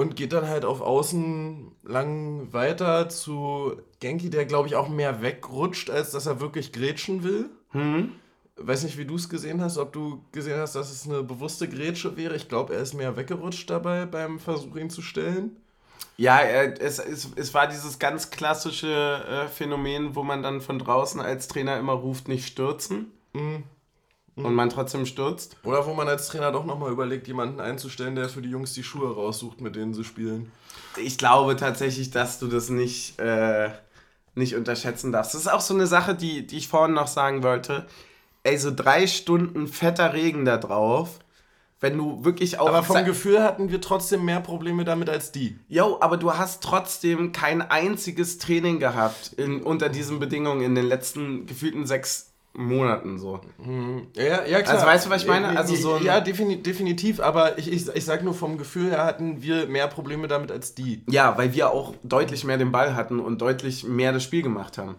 Und 0.00 0.16
geht 0.16 0.32
dann 0.32 0.48
halt 0.48 0.64
auf 0.64 0.80
Außen 0.80 1.72
lang 1.82 2.54
weiter 2.54 3.10
zu 3.10 3.76
Genki, 4.00 4.30
der, 4.30 4.46
glaube 4.46 4.66
ich, 4.66 4.74
auch 4.74 4.88
mehr 4.88 5.20
wegrutscht, 5.20 5.90
als 5.90 6.12
dass 6.12 6.24
er 6.24 6.40
wirklich 6.40 6.72
grätschen 6.72 7.22
will. 7.22 7.50
Weiß 8.56 8.82
nicht, 8.84 8.96
wie 8.96 9.04
du 9.04 9.16
es 9.16 9.28
gesehen 9.28 9.60
hast, 9.60 9.76
ob 9.76 9.92
du 9.92 10.24
gesehen 10.32 10.58
hast, 10.58 10.74
dass 10.74 10.90
es 10.90 11.06
eine 11.06 11.22
bewusste 11.22 11.68
Grätsche 11.68 12.16
wäre. 12.16 12.34
Ich 12.34 12.48
glaube, 12.48 12.74
er 12.74 12.80
ist 12.80 12.94
mehr 12.94 13.18
weggerutscht 13.18 13.68
dabei 13.68 14.06
beim 14.06 14.38
Versuch, 14.38 14.74
ihn 14.76 14.88
zu 14.88 15.02
stellen. 15.02 15.58
Ja, 16.16 16.38
äh, 16.38 16.72
es, 16.80 16.98
es, 16.98 17.28
es 17.36 17.52
war 17.52 17.66
dieses 17.66 17.98
ganz 17.98 18.30
klassische 18.30 18.88
äh, 19.28 19.48
Phänomen, 19.48 20.14
wo 20.14 20.22
man 20.22 20.42
dann 20.42 20.62
von 20.62 20.78
draußen 20.78 21.20
als 21.20 21.46
Trainer 21.46 21.78
immer 21.78 21.92
ruft, 21.92 22.26
nicht 22.26 22.46
stürzen. 22.46 23.12
Und 24.44 24.54
man 24.54 24.70
trotzdem 24.70 25.06
stürzt. 25.06 25.56
Oder 25.64 25.86
wo 25.86 25.94
man 25.94 26.08
als 26.08 26.28
Trainer 26.28 26.52
doch 26.52 26.64
nochmal 26.64 26.90
überlegt, 26.90 27.26
jemanden 27.26 27.60
einzustellen, 27.60 28.14
der 28.14 28.28
für 28.28 28.42
die 28.42 28.50
Jungs 28.50 28.72
die 28.72 28.82
Schuhe 28.82 29.14
raussucht, 29.14 29.60
mit 29.60 29.76
denen 29.76 29.94
sie 29.94 30.04
spielen. 30.04 30.50
Ich 30.96 31.18
glaube 31.18 31.56
tatsächlich, 31.56 32.10
dass 32.10 32.38
du 32.38 32.46
das 32.48 32.68
nicht, 32.68 33.18
äh, 33.18 33.70
nicht 34.34 34.56
unterschätzen 34.56 35.12
darfst. 35.12 35.34
Das 35.34 35.42
ist 35.42 35.48
auch 35.48 35.60
so 35.60 35.74
eine 35.74 35.86
Sache, 35.86 36.14
die, 36.14 36.46
die 36.46 36.58
ich 36.58 36.68
vorhin 36.68 36.94
noch 36.94 37.06
sagen 37.06 37.42
wollte. 37.42 37.86
Ey, 38.42 38.56
so 38.56 38.72
drei 38.74 39.06
Stunden 39.06 39.68
fetter 39.68 40.12
Regen 40.14 40.44
da 40.44 40.56
drauf. 40.56 41.20
Wenn 41.82 41.96
du 41.96 42.24
wirklich 42.24 42.58
auch. 42.58 42.68
Aber 42.68 42.82
vom 42.82 43.04
Gefühl 43.06 43.42
hatten 43.42 43.70
wir 43.70 43.80
trotzdem 43.80 44.26
mehr 44.26 44.40
Probleme 44.40 44.84
damit 44.84 45.08
als 45.08 45.32
die. 45.32 45.58
Jo, 45.68 45.96
aber 46.00 46.18
du 46.18 46.34
hast 46.34 46.62
trotzdem 46.62 47.32
kein 47.32 47.62
einziges 47.62 48.36
Training 48.36 48.80
gehabt 48.80 49.32
in, 49.38 49.62
unter 49.62 49.88
diesen 49.88 50.18
Bedingungen 50.18 50.60
in 50.60 50.74
den 50.74 50.86
letzten 50.86 51.46
gefühlten 51.46 51.86
sechs 51.86 52.29
Monaten 52.52 53.18
so. 53.18 53.40
Mhm. 53.58 54.08
Ja, 54.16 54.44
ja, 54.44 54.60
klar. 54.62 54.74
Also 54.74 54.86
weißt 54.86 55.06
du, 55.06 55.10
was 55.10 55.22
ich 55.22 55.28
meine? 55.28 55.56
Also 55.56 55.76
so 55.76 55.98
ja, 55.98 56.20
definitiv, 56.20 57.20
aber 57.20 57.58
ich, 57.58 57.72
ich, 57.72 57.88
ich 57.88 58.04
sag 58.04 58.24
nur 58.24 58.34
vom 58.34 58.58
Gefühl 58.58 58.90
her 58.90 59.04
hatten 59.04 59.42
wir 59.42 59.66
mehr 59.66 59.86
Probleme 59.86 60.26
damit 60.26 60.50
als 60.50 60.74
die. 60.74 61.04
Ja, 61.08 61.38
weil 61.38 61.54
wir 61.54 61.70
auch 61.70 61.94
deutlich 62.02 62.44
mehr 62.44 62.58
den 62.58 62.72
Ball 62.72 62.94
hatten 62.94 63.20
und 63.20 63.40
deutlich 63.40 63.84
mehr 63.84 64.12
das 64.12 64.24
Spiel 64.24 64.42
gemacht 64.42 64.78
haben. 64.78 64.96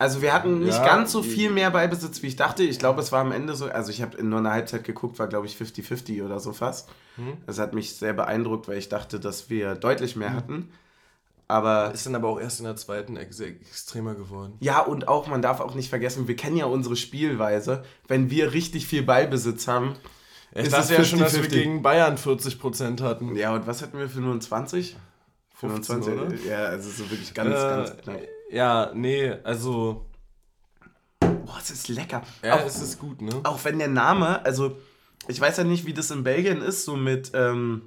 Also 0.00 0.22
wir 0.22 0.32
hatten 0.32 0.60
nicht 0.60 0.78
ja, 0.78 0.86
ganz 0.86 1.10
so 1.10 1.24
viel 1.24 1.50
mehr 1.50 1.72
Beibesitz, 1.72 2.22
wie 2.22 2.28
ich 2.28 2.36
dachte. 2.36 2.62
Ich 2.62 2.78
glaube, 2.78 3.00
es 3.00 3.10
war 3.10 3.20
am 3.20 3.32
Ende 3.32 3.56
so, 3.56 3.66
also 3.66 3.90
ich 3.90 4.00
habe 4.00 4.16
in 4.16 4.28
nur 4.28 4.38
einer 4.38 4.52
Halbzeit 4.52 4.84
geguckt, 4.84 5.18
war 5.18 5.26
glaube 5.26 5.46
ich 5.46 5.56
50-50 5.56 6.24
oder 6.24 6.38
so 6.38 6.52
fast. 6.52 6.88
Hm. 7.16 7.38
Das 7.46 7.58
hat 7.58 7.74
mich 7.74 7.96
sehr 7.96 8.12
beeindruckt, 8.12 8.68
weil 8.68 8.78
ich 8.78 8.88
dachte, 8.88 9.18
dass 9.18 9.50
wir 9.50 9.74
deutlich 9.74 10.14
mehr 10.14 10.30
hm. 10.30 10.36
hatten. 10.36 10.68
Aber 11.50 11.92
ist 11.94 12.04
dann 12.04 12.14
aber 12.14 12.28
auch 12.28 12.38
erst 12.38 12.60
in 12.60 12.66
der 12.66 12.76
zweiten 12.76 13.16
ex 13.16 13.40
extremer 13.40 14.14
geworden. 14.14 14.58
Ja, 14.60 14.80
und 14.80 15.08
auch, 15.08 15.26
man 15.28 15.40
darf 15.40 15.60
auch 15.60 15.74
nicht 15.74 15.88
vergessen, 15.88 16.28
wir 16.28 16.36
kennen 16.36 16.58
ja 16.58 16.66
unsere 16.66 16.94
Spielweise. 16.94 17.84
Wenn 18.06 18.30
wir 18.30 18.52
richtig 18.52 18.86
viel 18.86 19.02
Ballbesitz 19.02 19.66
haben, 19.66 19.96
ich 20.52 20.66
ist 20.66 20.72
dachte 20.72 20.94
ja 20.94 21.04
schon, 21.04 21.20
dass 21.20 21.40
wir 21.40 21.48
gegen 21.48 21.82
Bayern 21.82 22.16
40% 22.16 23.02
hatten. 23.02 23.34
Ja, 23.34 23.54
und 23.54 23.66
was 23.66 23.82
hatten 23.82 23.98
wir 23.98 24.08
für 24.08 24.20
nur 24.20 24.38
20? 24.38 24.96
25, 25.54 26.12
oder? 26.12 26.34
Ja, 26.46 26.66
also 26.66 26.90
so 26.90 27.10
wirklich 27.10 27.34
ganz, 27.34 27.50
äh, 27.50 27.52
ganz 27.52 27.96
knapp. 28.02 28.20
Ja, 28.50 28.92
nee, 28.94 29.32
also. 29.42 30.06
Boah, 31.20 31.58
es 31.60 31.70
ist 31.70 31.88
lecker. 31.88 32.22
Ja, 32.42 32.56
auch, 32.56 32.66
es 32.66 32.80
ist 32.80 32.98
gut, 32.98 33.22
ne? 33.22 33.40
Auch 33.44 33.64
wenn 33.64 33.78
der 33.78 33.88
Name, 33.88 34.44
also 34.44 34.78
ich 35.26 35.40
weiß 35.40 35.56
ja 35.56 35.64
nicht, 35.64 35.86
wie 35.86 35.94
das 35.94 36.10
in 36.10 36.24
Belgien 36.24 36.62
ist, 36.62 36.84
so 36.84 36.96
mit 36.96 37.32
ähm, 37.34 37.82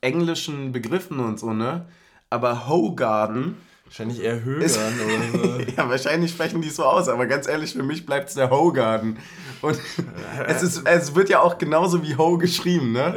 englischen 0.00 0.72
Begriffen 0.72 1.20
und 1.20 1.38
so, 1.38 1.52
ne? 1.52 1.86
Aber 2.32 2.66
Hogarden. 2.66 3.56
Wahrscheinlich 3.84 4.22
eher 4.22 4.42
Högern 4.42 4.64
oder 4.64 5.38
so. 5.38 5.60
ja, 5.76 5.88
wahrscheinlich 5.88 6.30
sprechen 6.30 6.62
die 6.62 6.70
so 6.70 6.84
aus, 6.84 7.08
aber 7.08 7.26
ganz 7.26 7.46
ehrlich, 7.46 7.74
für 7.74 7.82
mich 7.82 8.06
bleibt 8.06 8.30
es 8.30 8.34
der 8.34 8.48
Hogarden. 8.48 9.18
Und 9.60 9.78
es, 10.46 10.62
ist, 10.62 10.88
es 10.88 11.14
wird 11.14 11.28
ja 11.28 11.40
auch 11.40 11.58
genauso 11.58 12.02
wie 12.02 12.16
Ho 12.16 12.38
geschrieben, 12.38 12.92
ne? 12.92 13.14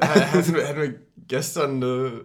Ja, 0.00 0.08
hatten 0.08 0.54
wir, 0.56 0.66
hatten 0.66 0.80
wir 0.80 0.94
gestern 1.28 1.76
eine 1.76 2.24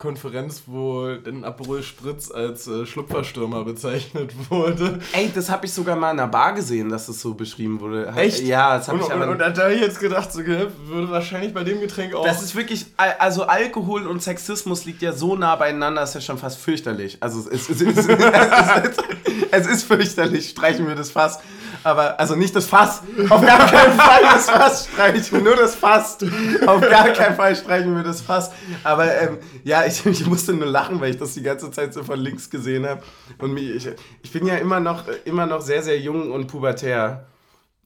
Konferenz, 0.00 0.62
wo 0.64 1.14
den 1.14 1.44
Aperol 1.44 1.82
Spritz 1.82 2.30
als 2.30 2.66
äh, 2.66 2.86
Schlupferstürmer 2.86 3.64
bezeichnet 3.64 4.32
wurde. 4.48 4.98
Ey, 5.12 5.30
das 5.32 5.50
habe 5.50 5.66
ich 5.66 5.72
sogar 5.74 5.94
mal 5.94 6.10
in 6.12 6.18
einer 6.18 6.26
Bar 6.26 6.54
gesehen, 6.54 6.88
dass 6.88 7.06
das 7.06 7.20
so 7.20 7.34
beschrieben 7.34 7.78
wurde. 7.80 8.06
Echt? 8.16 8.40
Ja, 8.40 8.78
das 8.78 8.88
habe 8.88 9.00
ich 9.00 9.12
aber... 9.12 9.24
Und, 9.28 9.42
und 9.42 9.56
da 9.58 9.62
habe 9.62 9.74
ich 9.74 9.80
jetzt 9.82 10.00
gedacht, 10.00 10.32
so, 10.32 10.40
würde 10.40 11.10
wahrscheinlich 11.10 11.52
bei 11.52 11.64
dem 11.64 11.80
Getränk 11.80 12.14
auch... 12.14 12.24
Das 12.24 12.42
ist 12.42 12.56
wirklich... 12.56 12.86
Also 12.96 13.44
Alkohol 13.44 14.06
und 14.06 14.22
Sexismus 14.22 14.86
liegt 14.86 15.02
ja 15.02 15.12
so 15.12 15.36
nah 15.36 15.54
beieinander, 15.54 16.02
ist 16.02 16.14
ja 16.14 16.22
schon 16.22 16.38
fast 16.38 16.58
fürchterlich. 16.58 17.18
Also 17.20 17.40
es 17.40 17.68
ist, 17.68 17.82
es 17.82 17.98
ist, 17.98 18.08
es 18.08 18.88
ist, 18.88 19.04
es 19.50 19.66
ist 19.66 19.82
fürchterlich, 19.84 20.48
streichen 20.48 20.88
wir 20.88 20.94
das 20.94 21.10
fast. 21.10 21.42
Aber, 21.82 22.18
also 22.20 22.36
nicht 22.36 22.54
das 22.54 22.66
Fass. 22.66 23.02
Auf 23.28 23.40
gar 23.40 23.66
keinen 23.70 23.98
Fall 23.98 24.22
das 24.22 24.50
Fass 24.50 24.88
streichen. 24.88 25.42
Nur 25.42 25.56
das 25.56 25.74
Fass. 25.74 26.18
Auf 26.66 26.80
gar 26.80 27.08
keinen 27.10 27.36
Fall 27.36 27.56
streichen 27.56 27.94
wir 27.94 28.02
das 28.02 28.20
Fass. 28.20 28.50
Aber 28.84 29.06
ähm, 29.20 29.38
ja, 29.64 29.84
ich, 29.84 30.04
ich 30.06 30.26
musste 30.26 30.52
nur 30.52 30.66
lachen, 30.66 31.00
weil 31.00 31.10
ich 31.10 31.18
das 31.18 31.34
die 31.34 31.42
ganze 31.42 31.70
Zeit 31.70 31.94
so 31.94 32.02
von 32.02 32.18
links 32.18 32.50
gesehen 32.50 32.86
habe. 32.86 33.02
Und 33.38 33.52
mich, 33.52 33.70
ich, 33.70 33.88
ich 34.22 34.32
bin 34.32 34.46
ja 34.46 34.56
immer 34.56 34.80
noch, 34.80 35.04
immer 35.24 35.46
noch 35.46 35.60
sehr, 35.60 35.82
sehr 35.82 35.98
jung 35.98 36.30
und 36.30 36.46
pubertär. 36.46 37.26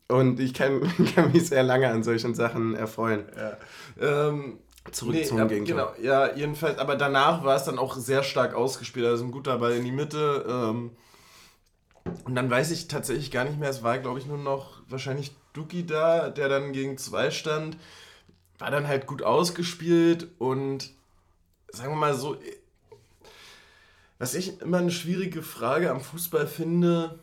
Und 0.08 0.40
ich 0.40 0.54
kann, 0.54 0.80
kann 1.14 1.32
mich 1.32 1.48
sehr 1.48 1.62
lange 1.62 1.88
an 1.88 2.02
solchen 2.02 2.34
Sachen 2.34 2.74
erfreuen. 2.74 3.24
Ja. 3.36 4.28
Ähm, 4.28 4.58
Zurück 4.92 5.14
nee, 5.14 5.24
zum 5.24 5.38
ja. 5.38 5.46
Genau, 5.46 5.88
ja, 6.02 6.34
jedenfalls, 6.34 6.78
aber 6.78 6.96
danach 6.96 7.42
war 7.42 7.56
es 7.56 7.64
dann 7.64 7.78
auch 7.78 7.96
sehr 7.96 8.22
stark 8.22 8.54
ausgespielt. 8.54 9.06
Also 9.06 9.24
ein 9.24 9.30
guter 9.30 9.56
Ball 9.58 9.72
in 9.72 9.84
die 9.84 9.92
Mitte. 9.92 10.44
Ähm, 10.46 10.90
und 12.24 12.34
dann 12.34 12.50
weiß 12.50 12.70
ich 12.70 12.88
tatsächlich 12.88 13.30
gar 13.30 13.44
nicht 13.44 13.58
mehr, 13.58 13.70
es 13.70 13.82
war, 13.82 13.98
glaube 13.98 14.18
ich, 14.18 14.26
nur 14.26 14.38
noch 14.38 14.82
wahrscheinlich 14.88 15.32
Duki 15.52 15.86
da, 15.86 16.30
der 16.30 16.48
dann 16.48 16.72
gegen 16.72 16.98
zwei 16.98 17.30
stand. 17.30 17.76
War 18.58 18.70
dann 18.70 18.86
halt 18.86 19.06
gut 19.06 19.22
ausgespielt 19.22 20.28
und 20.38 20.90
sagen 21.68 21.92
wir 21.92 21.96
mal 21.96 22.14
so, 22.14 22.36
was 24.18 24.34
ich 24.34 24.60
immer 24.60 24.78
eine 24.78 24.90
schwierige 24.90 25.42
Frage 25.42 25.90
am 25.90 26.00
Fußball 26.00 26.46
finde, 26.46 27.18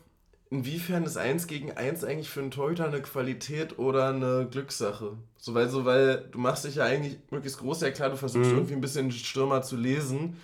inwiefern 0.50 1.04
ist 1.04 1.18
1 1.18 1.48
gegen 1.48 1.72
1 1.72 2.04
eigentlich 2.04 2.30
für 2.30 2.42
einen 2.42 2.52
Torhüter 2.52 2.86
eine 2.86 3.02
Qualität 3.02 3.80
oder 3.80 4.10
eine 4.10 4.48
Glückssache? 4.52 5.14
So, 5.38 5.54
weil, 5.54 5.70
so, 5.70 5.86
weil 5.86 6.28
du 6.32 6.38
machst 6.38 6.66
dich 6.66 6.76
ja 6.76 6.84
eigentlich 6.84 7.18
möglichst 7.32 7.60
groß, 7.60 7.82
ja 7.82 7.92
klar, 7.92 8.10
du 8.10 8.18
versuchst 8.18 8.52
mhm. 8.52 8.58
irgendwie 8.58 8.76
ein 8.76 8.82
bisschen 8.82 9.12
Stürmer 9.12 9.62
zu 9.62 9.78
lesen, 9.78 10.38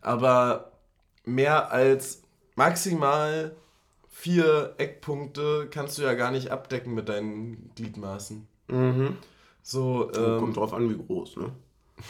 aber 0.00 0.72
mehr 1.24 1.70
als 1.70 2.22
maximal 2.56 3.54
vier 4.20 4.74
Eckpunkte 4.76 5.68
kannst 5.70 5.96
du 5.96 6.02
ja 6.02 6.14
gar 6.14 6.30
nicht 6.30 6.50
abdecken 6.50 6.94
mit 6.94 7.08
deinen 7.08 7.70
Gliedmaßen. 7.74 8.46
Mhm. 8.68 9.16
So, 9.62 10.10
ähm, 10.14 10.40
Kommt 10.40 10.56
drauf 10.56 10.74
an, 10.74 10.90
wie 10.90 11.02
groß, 11.02 11.36
ne? 11.36 11.50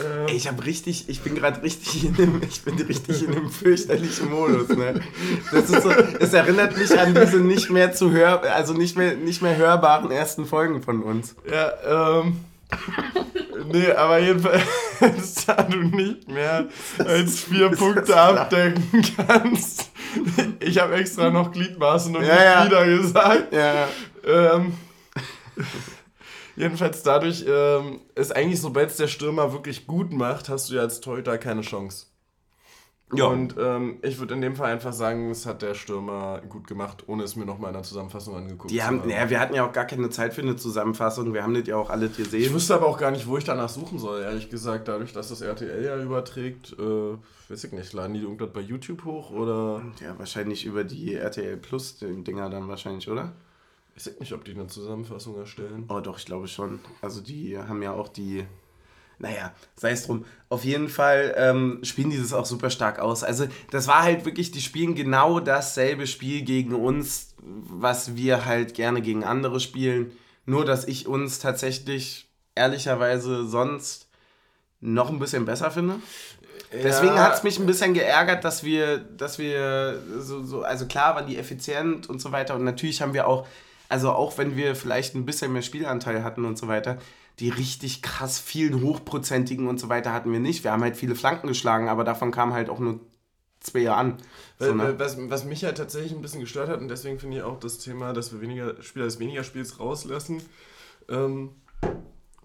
Ähm, 0.00 0.26
Ey, 0.26 0.36
ich 0.36 0.48
habe 0.48 0.64
richtig, 0.64 1.10
ich 1.10 1.20
bin 1.20 1.34
gerade 1.34 1.62
richtig 1.62 2.06
in 2.06 2.14
dem, 2.14 2.40
ich 2.42 2.62
bin 2.62 2.80
richtig 2.80 3.24
in 3.24 3.36
einem 3.36 3.50
fürchterlichen 3.50 4.30
Modus, 4.30 4.70
ne? 4.70 5.02
Das 5.52 5.68
ist 5.68 5.82
so, 5.82 5.90
es 5.90 6.32
erinnert 6.32 6.78
mich 6.78 6.98
an 6.98 7.14
diese 7.14 7.36
nicht 7.40 7.68
mehr 7.68 7.92
zu 7.92 8.10
hör, 8.10 8.42
also 8.54 8.72
nicht 8.72 8.96
mehr, 8.96 9.16
nicht 9.16 9.42
mehr 9.42 9.54
hörbaren 9.54 10.10
ersten 10.10 10.46
Folgen 10.46 10.80
von 10.80 11.02
uns. 11.02 11.36
Ja, 11.46 12.20
ähm. 12.22 12.36
Nee, 13.72 13.90
aber 13.92 14.18
jedenfalls, 14.18 14.64
da 15.46 15.62
du 15.62 15.78
nicht 15.78 16.28
mehr 16.28 16.66
als 16.98 17.40
vier 17.40 17.70
Punkte 17.70 18.16
abdecken 18.16 19.02
kannst. 19.16 19.90
Ich 20.60 20.78
habe 20.78 20.94
extra 20.94 21.30
noch 21.30 21.52
Gliedmaßen 21.52 22.14
und 22.14 22.24
ja, 22.24 22.62
Glieder 22.62 22.84
ja. 22.86 22.96
gesagt. 22.96 23.52
Ja. 23.52 23.88
Ähm, 24.26 24.74
jedenfalls 26.56 27.02
dadurch 27.02 27.44
ähm, 27.48 28.00
ist 28.14 28.34
eigentlich, 28.34 28.60
sobald 28.60 28.90
es 28.90 28.96
der 28.96 29.08
Stürmer 29.08 29.52
wirklich 29.52 29.86
gut 29.86 30.12
macht, 30.12 30.48
hast 30.48 30.70
du 30.70 30.74
ja 30.74 30.82
als 30.82 31.00
Torhüter 31.00 31.38
keine 31.38 31.62
Chance. 31.62 32.06
Ja. 33.14 33.26
Und 33.26 33.56
ähm, 33.58 33.98
ich 34.02 34.18
würde 34.18 34.34
in 34.34 34.40
dem 34.40 34.56
Fall 34.56 34.72
einfach 34.72 34.92
sagen, 34.92 35.30
es 35.30 35.44
hat 35.44 35.60
der 35.60 35.74
Stürmer 35.74 36.40
gut 36.48 36.66
gemacht, 36.66 37.04
ohne 37.06 37.24
es 37.24 37.36
mir 37.36 37.44
nochmal 37.44 37.68
in 37.68 37.74
der 37.74 37.82
Zusammenfassung 37.82 38.36
angeguckt 38.36 38.70
Die 38.70 38.82
haben, 38.82 39.02
naja, 39.06 39.28
wir 39.28 39.38
hatten 39.38 39.54
ja 39.54 39.66
auch 39.66 39.72
gar 39.72 39.84
keine 39.84 40.08
Zeit 40.08 40.32
für 40.32 40.40
eine 40.40 40.56
Zusammenfassung. 40.56 41.34
Wir 41.34 41.42
haben 41.42 41.54
das 41.54 41.66
ja 41.66 41.76
auch 41.76 41.90
alle 41.90 42.08
gesehen. 42.08 42.40
Ich 42.40 42.52
wüsste 42.54 42.74
aber 42.74 42.86
auch 42.86 42.98
gar 42.98 43.10
nicht, 43.10 43.26
wo 43.26 43.36
ich 43.36 43.44
danach 43.44 43.68
suchen 43.68 43.98
soll, 43.98 44.22
ehrlich 44.22 44.48
gesagt. 44.48 44.88
Dadurch, 44.88 45.12
dass 45.12 45.28
das 45.28 45.42
RTL 45.42 45.84
ja 45.84 46.02
überträgt, 46.02 46.74
äh, 46.78 47.16
weiß 47.48 47.64
ich 47.64 47.72
nicht, 47.72 47.92
laden 47.92 48.14
die 48.14 48.20
irgendwas 48.20 48.50
bei 48.52 48.60
YouTube 48.60 49.04
hoch 49.04 49.30
oder. 49.30 49.82
Ja, 50.00 50.18
wahrscheinlich 50.18 50.64
über 50.64 50.84
die 50.84 51.14
RTL 51.14 51.58
Plus 51.58 51.98
Dinger 51.98 52.48
dann 52.48 52.68
wahrscheinlich, 52.68 53.10
oder? 53.10 53.32
Ich 53.94 54.06
weiß 54.06 54.20
nicht, 54.20 54.32
ob 54.32 54.44
die 54.44 54.52
eine 54.52 54.68
Zusammenfassung 54.68 55.36
erstellen. 55.36 55.84
Oh, 55.88 56.00
doch, 56.00 56.18
ich 56.18 56.24
glaube 56.24 56.48
schon. 56.48 56.80
Also, 57.02 57.20
die 57.20 57.58
haben 57.58 57.82
ja 57.82 57.92
auch 57.92 58.08
die 58.08 58.46
naja, 59.18 59.52
sei 59.76 59.92
es 59.92 60.06
drum. 60.06 60.24
Auf 60.48 60.64
jeden 60.64 60.88
Fall 60.88 61.34
ähm, 61.36 61.80
spielen 61.82 62.10
die 62.10 62.18
das 62.18 62.32
auch 62.32 62.46
super 62.46 62.70
stark 62.70 62.98
aus. 62.98 63.24
Also, 63.24 63.46
das 63.70 63.86
war 63.86 64.02
halt 64.02 64.24
wirklich, 64.24 64.50
die 64.50 64.60
spielen 64.60 64.94
genau 64.94 65.40
dasselbe 65.40 66.06
Spiel 66.06 66.42
gegen 66.42 66.74
uns, 66.74 67.34
was 67.40 68.16
wir 68.16 68.44
halt 68.44 68.74
gerne 68.74 69.00
gegen 69.00 69.24
andere 69.24 69.60
spielen. 69.60 70.12
Nur, 70.44 70.64
dass 70.64 70.86
ich 70.86 71.06
uns 71.06 71.38
tatsächlich 71.38 72.28
ehrlicherweise 72.54 73.46
sonst 73.46 74.08
noch 74.80 75.10
ein 75.10 75.18
bisschen 75.18 75.44
besser 75.44 75.70
finde. 75.70 76.00
Deswegen 76.72 77.18
hat 77.18 77.34
es 77.34 77.42
mich 77.42 77.58
ein 77.58 77.66
bisschen 77.66 77.94
geärgert, 77.94 78.44
dass 78.44 78.64
wir, 78.64 78.98
dass 78.98 79.38
wir 79.38 80.02
so, 80.18 80.42
so, 80.42 80.62
also 80.62 80.86
klar 80.86 81.14
waren 81.14 81.26
die 81.26 81.38
effizient 81.38 82.08
und 82.08 82.20
so 82.20 82.32
weiter. 82.32 82.54
Und 82.54 82.64
natürlich 82.64 83.02
haben 83.02 83.14
wir 83.14 83.26
auch, 83.26 83.46
also 83.88 84.10
auch 84.10 84.38
wenn 84.38 84.56
wir 84.56 84.74
vielleicht 84.74 85.14
ein 85.14 85.26
bisschen 85.26 85.52
mehr 85.52 85.62
Spielanteil 85.62 86.24
hatten 86.24 86.44
und 86.44 86.58
so 86.58 86.68
weiter, 86.68 86.98
die 87.38 87.48
richtig 87.48 88.02
krass 88.02 88.38
vielen 88.38 88.82
hochprozentigen 88.82 89.66
und 89.68 89.80
so 89.80 89.88
weiter 89.88 90.12
hatten 90.12 90.32
wir 90.32 90.40
nicht. 90.40 90.64
Wir 90.64 90.72
haben 90.72 90.82
halt 90.82 90.96
viele 90.96 91.14
Flanken 91.14 91.48
geschlagen, 91.48 91.88
aber 91.88 92.04
davon 92.04 92.30
kam 92.30 92.52
halt 92.52 92.68
auch 92.68 92.78
nur 92.78 93.00
zwei 93.60 93.90
an. 93.90 94.18
So, 94.58 94.74
ne? 94.74 94.94
was, 94.98 95.16
was 95.30 95.44
mich 95.44 95.64
halt 95.64 95.76
tatsächlich 95.76 96.12
ein 96.12 96.22
bisschen 96.22 96.40
gestört 96.40 96.68
hat 96.68 96.80
und 96.80 96.88
deswegen 96.88 97.18
finde 97.18 97.38
ich 97.38 97.42
auch 97.42 97.58
das 97.58 97.78
Thema, 97.78 98.12
dass 98.12 98.32
wir 98.32 98.40
weniger 98.40 98.80
Spieler 98.82 99.06
des 99.06 99.18
weniger 99.18 99.44
Spiels 99.44 99.80
rauslassen, 99.80 100.42
ähm, 101.08 101.50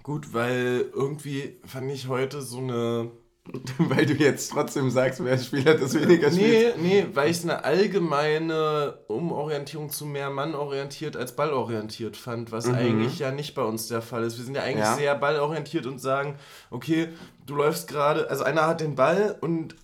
gut, 0.03 0.33
weil 0.33 0.85
irgendwie 0.93 1.59
fand 1.65 1.91
ich 1.91 2.07
heute 2.07 2.41
so 2.41 2.59
eine 2.59 3.11
Weil 3.78 4.06
du 4.06 4.14
jetzt 4.14 4.52
trotzdem 4.52 4.89
sagst, 4.89 5.24
wer 5.24 5.38
Spieler 5.38 5.76
das 5.76 5.93
weniger 5.93 6.32
spielt. 6.32 6.78
Nee, 6.78 7.04
nee, 7.04 7.08
weil 7.14 7.30
ich 7.30 7.38
es 7.38 7.43
eine 7.43 7.64
allgemeine 7.64 8.98
Umorientierung 9.08 9.89
zu 9.89 10.06
mehr 10.06 10.30
Mann 10.30 10.56
orientiert 10.56 11.16
als 11.16 11.36
ballorientiert 11.36 12.18
fand, 12.18 12.52
was 12.52 12.68
mhm. 12.68 12.76
eigentlich 12.76 13.20
ja 13.20 13.32
nicht 13.32 13.56
bei 13.56 13.64
uns 13.64 13.88
der 13.88 14.02
Fall 14.02 14.24
ist. 14.24 14.38
Wir 14.38 14.45
sind 14.45 14.56
ja 14.56 14.64
eigentlich 14.64 14.86
ja. 14.86 14.95
sehr 14.95 15.16
ballorientiert 15.16 15.86
und 15.86 16.00
sagen, 16.00 16.36
okay, 16.72 17.10
du 17.45 17.56
läufst 17.56 17.88
gerade, 17.88 18.30
also 18.30 18.43
einer 18.43 18.68
hat 18.68 18.82
den 18.82 18.95
Ball 18.95 19.38
und 19.39 19.76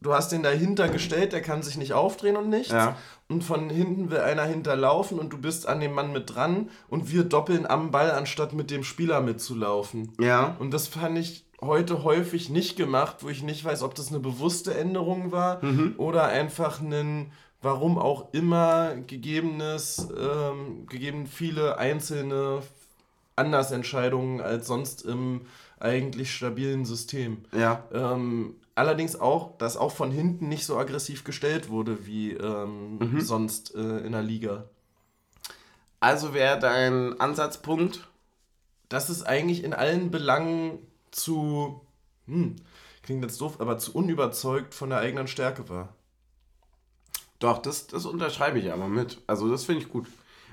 du 0.00 0.14
hast 0.14 0.32
den 0.32 0.42
dahinter 0.42 0.88
gestellt, 0.88 1.32
der 1.32 1.42
kann 1.42 1.62
sich 1.62 1.76
nicht 1.76 1.92
aufdrehen 1.92 2.36
und 2.36 2.48
nichts. 2.48 2.72
Ja. 2.72 2.96
Und 3.28 3.44
von 3.44 3.70
hinten 3.70 4.10
will 4.10 4.18
einer 4.18 4.44
hinterlaufen 4.44 5.18
und 5.18 5.32
du 5.32 5.38
bist 5.38 5.68
an 5.68 5.78
dem 5.78 5.92
Mann 5.92 6.12
mit 6.12 6.34
dran 6.34 6.68
und 6.88 7.12
wir 7.12 7.22
doppeln 7.22 7.64
am 7.64 7.92
Ball, 7.92 8.10
anstatt 8.10 8.54
mit 8.54 8.70
dem 8.70 8.82
Spieler 8.82 9.20
mitzulaufen. 9.20 10.12
Ja. 10.18 10.56
Und 10.58 10.72
das 10.72 10.88
fand 10.88 11.16
ich 11.16 11.44
heute 11.60 12.04
häufig 12.04 12.48
nicht 12.48 12.76
gemacht, 12.76 13.18
wo 13.20 13.28
ich 13.28 13.42
nicht 13.42 13.64
weiß, 13.64 13.82
ob 13.82 13.94
das 13.94 14.08
eine 14.08 14.20
bewusste 14.20 14.74
Änderung 14.74 15.32
war 15.32 15.64
mhm. 15.64 15.94
oder 15.98 16.24
einfach 16.24 16.80
ein, 16.80 17.32
warum 17.62 17.98
auch 17.98 18.32
immer, 18.32 18.96
gegebenes, 19.06 20.08
ähm, 20.18 20.86
gegeben 20.86 21.26
viele 21.26 21.78
einzelne 21.78 22.62
Andersentscheidungen 23.36 24.40
als 24.40 24.66
sonst 24.66 25.02
im 25.02 25.42
eigentlich 25.78 26.34
stabilen 26.34 26.84
System. 26.84 27.38
Ja. 27.52 27.84
Ähm, 27.92 28.54
allerdings 28.74 29.18
auch, 29.18 29.56
dass 29.58 29.76
auch 29.76 29.92
von 29.92 30.10
hinten 30.10 30.48
nicht 30.48 30.66
so 30.66 30.76
aggressiv 30.76 31.24
gestellt 31.24 31.70
wurde 31.70 32.06
wie 32.06 32.32
ähm, 32.32 32.98
mhm. 32.98 33.20
sonst 33.20 33.74
äh, 33.74 33.98
in 33.98 34.12
der 34.12 34.22
Liga. 34.22 34.64
Also 36.00 36.32
wäre 36.32 36.58
dein 36.58 37.18
Ansatzpunkt, 37.20 38.08
dass 38.88 39.08
es 39.08 39.22
eigentlich 39.22 39.64
in 39.64 39.74
allen 39.74 40.10
Belangen 40.10 40.78
zu, 41.10 41.80
hm, 42.26 42.56
klingt 43.02 43.22
jetzt 43.22 43.40
doof, 43.40 43.56
aber 43.58 43.78
zu 43.78 43.94
unüberzeugt 43.94 44.74
von 44.74 44.90
der 44.90 44.98
eigenen 44.98 45.28
Stärke 45.28 45.68
war. 45.68 45.94
Doch, 47.38 47.58
das, 47.58 47.86
das 47.86 48.04
unterschreibe 48.04 48.58
ich 48.58 48.72
aber 48.72 48.86
mit. 48.86 49.18
Also 49.26 49.48
das 49.50 49.64
finde 49.64 49.82
ich 49.82 49.88
gut. 49.88 50.06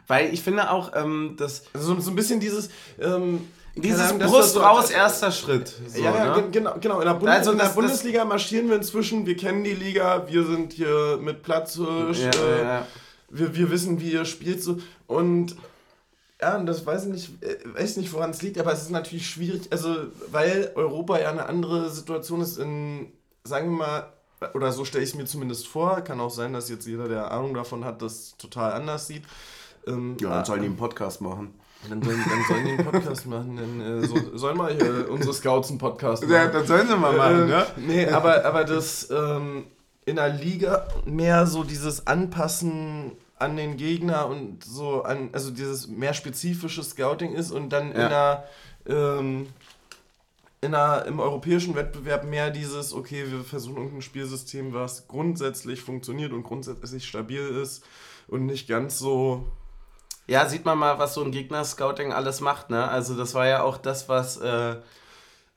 Weil 0.07 0.33
ich 0.33 0.41
finde 0.41 0.71
auch, 0.71 0.93
ähm, 0.95 1.35
dass... 1.37 1.63
Also 1.73 1.99
so 1.99 2.11
ein 2.11 2.15
bisschen 2.15 2.39
dieses... 2.39 2.69
Ähm, 2.99 3.45
dieses 3.75 4.09
Ahnung, 4.09 4.27
Brust 4.27 4.53
so, 4.53 4.61
raus, 4.61 4.89
erster 4.89 5.31
Schritt. 5.31 5.71
So, 5.87 6.01
ja, 6.01 6.15
ja 6.15 6.37
ne? 6.37 6.49
genau, 6.51 6.75
genau. 6.79 6.99
In 6.99 7.05
der, 7.05 7.13
Bund 7.13 7.29
also 7.29 7.51
in 7.51 7.59
der 7.59 7.65
Bundesliga 7.65 8.25
marschieren 8.25 8.69
wir 8.69 8.77
inzwischen, 8.77 9.27
wir 9.27 9.37
kennen 9.37 9.63
die 9.63 9.73
Liga, 9.73 10.25
wir 10.27 10.45
sind 10.45 10.73
hier 10.73 11.19
mit 11.21 11.43
Platz, 11.43 11.77
ja, 11.77 12.09
äh, 12.09 12.63
ja. 12.63 12.87
Wir, 13.29 13.55
wir 13.55 13.69
wissen, 13.69 13.99
wie 13.99 14.13
ihr 14.13 14.25
spielt. 14.25 14.63
So. 14.63 14.79
Und 15.05 15.55
ja, 16.41 16.57
und 16.57 16.65
das 16.67 16.85
weiß 16.85 17.05
ich 17.05 17.11
nicht, 17.11 17.43
äh, 17.43 17.57
weiß 17.73 17.97
nicht, 17.97 18.13
woran 18.13 18.29
es 18.29 18.41
liegt, 18.41 18.59
aber 18.59 18.71
es 18.71 18.83
ist 18.83 18.91
natürlich 18.91 19.27
schwierig, 19.27 19.71
also 19.71 19.95
weil 20.31 20.71
Europa 20.75 21.19
ja 21.19 21.29
eine 21.31 21.47
andere 21.47 21.89
Situation 21.89 22.41
ist 22.41 22.57
in, 22.57 23.11
sagen 23.43 23.71
wir 23.71 23.77
mal, 23.77 24.13
oder 24.53 24.71
so 24.71 24.85
stelle 24.85 25.03
ich 25.03 25.11
es 25.11 25.15
mir 25.15 25.25
zumindest 25.25 25.67
vor, 25.67 26.01
kann 26.01 26.19
auch 26.19 26.29
sein, 26.29 26.53
dass 26.53 26.69
jetzt 26.69 26.85
jeder, 26.85 27.07
der 27.07 27.31
Ahnung 27.31 27.55
davon 27.55 27.83
hat, 27.83 28.01
das 28.01 28.37
total 28.37 28.73
anders 28.73 29.07
sieht. 29.07 29.23
Ähm, 29.87 30.15
ja, 30.19 30.29
dann 30.29 30.45
sollen 30.45 30.61
die 30.61 30.67
einen 30.67 30.77
Podcast 30.77 31.21
machen. 31.21 31.55
Dann 31.89 32.03
sollen, 32.03 32.23
dann 32.27 32.43
sollen 32.47 32.65
die 32.65 32.71
einen 32.71 32.85
Podcast 32.85 33.25
machen. 33.25 33.55
Dann 33.55 34.03
äh, 34.03 34.07
so, 34.07 34.37
sollen 34.37 34.57
mal 34.57 34.73
hier 34.73 35.09
unsere 35.09 35.33
Scouts 35.33 35.69
einen 35.69 35.79
Podcast 35.79 36.23
machen. 36.23 36.33
Ja, 36.33 36.47
dann 36.47 36.67
sollen 36.67 36.87
sie 36.87 36.97
mal 36.97 37.15
machen, 37.15 37.47
äh, 37.47 37.51
ja? 37.51 37.67
Nee, 37.77 38.07
aber, 38.07 38.45
aber 38.45 38.63
das 38.63 39.09
ähm, 39.09 39.65
in 40.05 40.17
der 40.17 40.29
Liga 40.29 40.87
mehr 41.05 41.47
so 41.47 41.63
dieses 41.63 42.05
Anpassen 42.05 43.13
an 43.39 43.55
den 43.55 43.77
Gegner 43.77 44.27
und 44.27 44.63
so 44.63 45.03
an, 45.03 45.29
also 45.31 45.51
dieses 45.51 45.87
mehr 45.87 46.13
spezifische 46.13 46.83
Scouting 46.83 47.33
ist 47.33 47.51
und 47.51 47.69
dann 47.69 47.89
ja. 47.89 47.93
in 47.93 48.01
einer, 48.01 48.43
ähm, 48.87 49.47
in 50.61 50.73
einer, 50.73 51.05
im 51.05 51.19
europäischen 51.19 51.75
Wettbewerb 51.75 52.23
mehr 52.25 52.49
dieses, 52.49 52.93
okay, 52.93 53.25
wir 53.29 53.43
versuchen 53.43 53.77
irgendein 53.77 54.01
Spielsystem, 54.01 54.73
was 54.73 55.07
grundsätzlich 55.07 55.81
funktioniert 55.81 56.33
und 56.33 56.43
grundsätzlich 56.43 57.07
stabil 57.07 57.41
ist 57.41 57.83
und 58.27 58.45
nicht 58.45 58.67
ganz 58.67 58.97
so. 58.97 59.45
Ja, 60.25 60.49
sieht 60.49 60.65
man 60.65 60.77
mal, 60.77 60.99
was 60.99 61.13
so 61.13 61.23
ein 61.23 61.31
Gegner-Scouting 61.31 62.11
alles 62.11 62.41
macht, 62.41 62.69
ne? 62.69 62.89
Also 62.89 63.15
das 63.15 63.33
war 63.33 63.47
ja 63.47 63.61
auch 63.61 63.77
das, 63.77 64.09
was 64.09 64.37
äh, 64.37 64.77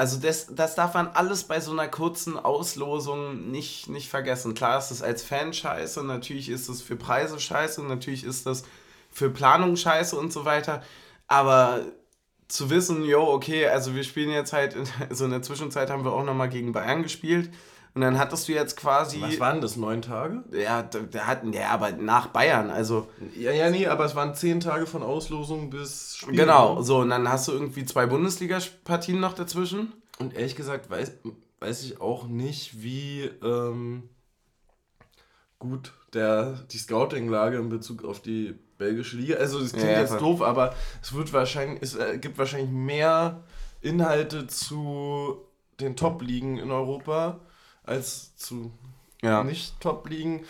also 0.01 0.19
das, 0.19 0.47
das 0.47 0.77
darf 0.77 0.95
man 0.95 1.09
alles 1.09 1.45
bei 1.45 1.61
so 1.61 1.73
einer 1.73 1.87
kurzen 1.87 2.39
Auslosung 2.39 3.51
nicht, 3.51 3.91
nicht 3.91 4.09
vergessen. 4.09 4.55
Klar 4.55 4.79
ist 4.79 4.91
es 4.91 5.03
als 5.03 5.23
Fan 5.23 5.53
scheiße, 5.53 6.03
natürlich 6.03 6.49
ist 6.49 6.71
es 6.71 6.81
für 6.81 6.97
Preise 6.97 7.39
scheiße, 7.39 7.83
natürlich 7.85 8.25
ist 8.25 8.47
das 8.47 8.63
für 9.11 9.29
Planung 9.29 9.77
scheiße 9.77 10.17
und 10.17 10.33
so 10.33 10.47
weiter. 10.47 10.83
Aber 11.27 11.85
zu 12.49 12.71
wissen, 12.71 13.05
jo, 13.05 13.23
okay, 13.31 13.67
also 13.67 13.95
wir 13.95 14.03
spielen 14.03 14.31
jetzt 14.31 14.55
halt, 14.55 14.75
in, 14.75 14.89
also 15.11 15.27
in 15.27 15.33
der 15.33 15.43
Zwischenzeit 15.43 15.91
haben 15.91 16.07
wir 16.07 16.15
auch 16.15 16.25
nochmal 16.25 16.49
gegen 16.49 16.73
Bayern 16.73 17.03
gespielt. 17.03 17.51
Und 17.93 18.03
dann 18.03 18.19
hattest 18.19 18.47
du 18.47 18.53
jetzt 18.53 18.77
quasi. 18.77 19.21
Was 19.21 19.41
waren 19.41 19.61
das, 19.61 19.77
neun 19.77 20.01
Tage? 20.01 20.45
Ja, 20.53 20.83
der 20.83 21.27
hatten, 21.27 21.53
ja, 21.53 21.71
aber 21.71 21.91
nach 21.93 22.29
Bayern, 22.29 22.71
also. 22.71 23.09
Ja, 23.37 23.51
ja, 23.51 23.69
nee, 23.69 23.87
aber 23.87 24.05
es 24.05 24.15
waren 24.15 24.35
zehn 24.35 24.61
Tage 24.61 24.87
von 24.87 25.03
Auslosung 25.03 25.71
bis 25.71 26.17
Spiel. 26.17 26.37
Genau, 26.37 26.83
so, 26.83 26.99
und 26.99 27.11
dann 27.11 27.29
hast 27.29 27.49
du 27.49 27.53
irgendwie 27.53 27.85
zwei 27.85 28.07
Bundesligapartien 28.07 29.19
noch 29.19 29.33
dazwischen. 29.33 29.93
Und 30.19 30.35
ehrlich 30.35 30.55
gesagt 30.55 30.89
weiß, 30.89 31.13
weiß 31.59 31.83
ich 31.83 32.01
auch 32.01 32.29
nicht, 32.29 32.83
wie 32.83 33.23
ähm, 33.43 34.09
gut 35.59 35.93
der, 36.13 36.61
die 36.71 36.79
Scouting-Lage 36.79 37.59
in 37.59 37.71
Bezug 37.71 38.05
auf 38.05 38.21
die 38.21 38.55
belgische 38.79 39.17
Liga. 39.17 39.37
Also 39.37 39.59
es 39.61 39.73
klingt 39.73 39.91
ja, 39.91 40.01
jetzt 40.01 40.21
doof, 40.21 40.43
aber 40.43 40.75
es 41.03 41.13
wird 41.13 41.33
wahrscheinlich, 41.33 41.83
es 41.83 41.95
äh, 41.97 42.19
gibt 42.19 42.39
wahrscheinlich 42.39 42.71
mehr 42.71 43.43
Inhalte 43.81 44.47
zu 44.47 45.39
den 45.81 45.97
Top-Ligen 45.97 46.59
in 46.59 46.71
Europa 46.71 47.41
als 47.91 48.37
zu 48.37 48.73
ja. 49.23 49.45
Nicht-Top-Ligen. 49.45 50.45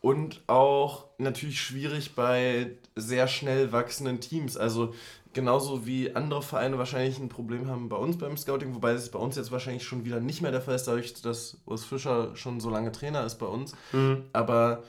Und 0.00 0.42
auch 0.46 1.06
natürlich 1.18 1.60
schwierig 1.60 2.14
bei 2.14 2.70
sehr 2.94 3.26
schnell 3.26 3.72
wachsenden 3.72 4.20
Teams. 4.20 4.56
Also 4.56 4.94
genauso 5.32 5.86
wie 5.86 6.14
andere 6.14 6.40
Vereine 6.40 6.78
wahrscheinlich 6.78 7.18
ein 7.18 7.28
Problem 7.28 7.68
haben 7.68 7.88
bei 7.88 7.96
uns 7.96 8.16
beim 8.16 8.36
Scouting, 8.36 8.74
wobei 8.74 8.92
es 8.92 9.10
bei 9.10 9.18
uns 9.18 9.36
jetzt 9.36 9.50
wahrscheinlich 9.50 9.82
schon 9.82 10.04
wieder 10.04 10.20
nicht 10.20 10.40
mehr 10.40 10.52
der 10.52 10.62
Fall 10.62 10.76
ist, 10.76 10.86
dadurch, 10.86 11.20
dass 11.20 11.58
Urs 11.66 11.84
Fischer 11.84 12.34
schon 12.36 12.60
so 12.60 12.70
lange 12.70 12.92
Trainer 12.92 13.24
ist 13.24 13.36
bei 13.36 13.46
uns. 13.46 13.74
Mhm. 13.92 14.24
Aber 14.32 14.84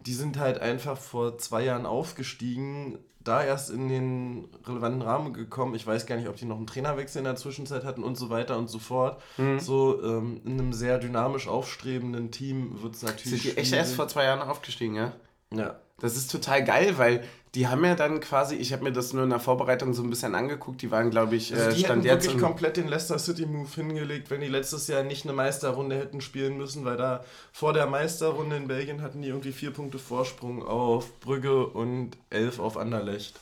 die 0.00 0.14
sind 0.14 0.38
halt 0.38 0.60
einfach 0.60 0.98
vor 0.98 1.38
zwei 1.38 1.64
Jahren 1.64 1.86
aufgestiegen, 1.86 2.98
da 3.28 3.44
erst 3.44 3.70
in 3.70 3.88
den 3.88 4.48
relevanten 4.66 5.02
Rahmen 5.02 5.32
gekommen. 5.32 5.74
Ich 5.74 5.86
weiß 5.86 6.06
gar 6.06 6.16
nicht, 6.16 6.28
ob 6.28 6.36
die 6.36 6.44
noch 6.44 6.56
einen 6.56 6.66
Trainerwechsel 6.66 7.18
in 7.18 7.24
der 7.24 7.36
Zwischenzeit 7.36 7.84
hatten 7.84 8.02
und 8.02 8.16
so 8.16 8.30
weiter 8.30 8.58
und 8.58 8.68
so 8.68 8.78
fort. 8.78 9.22
Mhm. 9.36 9.60
So 9.60 10.02
ähm, 10.02 10.40
in 10.44 10.52
einem 10.52 10.72
sehr 10.72 10.98
dynamisch 10.98 11.46
aufstrebenden 11.46 12.30
Team 12.30 12.82
wird 12.82 12.94
es 12.94 13.02
natürlich. 13.02 13.42
Sind 13.42 13.54
die 13.54 13.58
echt 13.58 13.72
erst 13.72 13.94
vor 13.94 14.08
zwei 14.08 14.24
Jahren 14.24 14.40
aufgestiegen, 14.40 14.94
ja? 14.94 15.12
Ja. 15.54 15.78
Das 16.00 16.16
ist 16.16 16.30
total 16.30 16.64
geil, 16.64 16.96
weil 16.96 17.24
die 17.54 17.66
haben 17.66 17.84
ja 17.84 17.94
dann 17.94 18.20
quasi, 18.20 18.54
ich 18.56 18.72
habe 18.72 18.84
mir 18.84 18.92
das 18.92 19.12
nur 19.12 19.24
in 19.24 19.30
der 19.30 19.40
Vorbereitung 19.40 19.94
so 19.94 20.02
ein 20.02 20.10
bisschen 20.10 20.34
angeguckt, 20.34 20.82
die 20.82 20.90
waren, 20.90 21.10
glaube 21.10 21.34
ich, 21.34 21.52
also 21.52 21.70
die 21.70 21.82
äh, 21.82 21.84
stand 21.84 22.04
hätten 22.04 22.14
jetzt 22.14 22.26
wirklich 22.26 22.42
komplett 22.42 22.76
den 22.76 22.88
Leicester 22.88 23.18
City 23.18 23.46
Move 23.46 23.68
hingelegt, 23.74 24.30
wenn 24.30 24.40
die 24.40 24.48
letztes 24.48 24.86
Jahr 24.86 25.02
nicht 25.02 25.24
eine 25.24 25.32
Meisterrunde 25.32 25.96
hätten 25.96 26.20
spielen 26.20 26.56
müssen, 26.56 26.84
weil 26.84 26.96
da 26.96 27.24
vor 27.52 27.72
der 27.72 27.86
Meisterrunde 27.86 28.56
in 28.56 28.68
Belgien 28.68 29.02
hatten 29.02 29.22
die 29.22 29.28
irgendwie 29.28 29.52
vier 29.52 29.70
Punkte 29.70 29.98
Vorsprung 29.98 30.64
auf 30.64 31.18
Brügge 31.20 31.66
und 31.66 32.16
elf 32.30 32.58
auf 32.58 32.76
Anderlecht. 32.76 33.40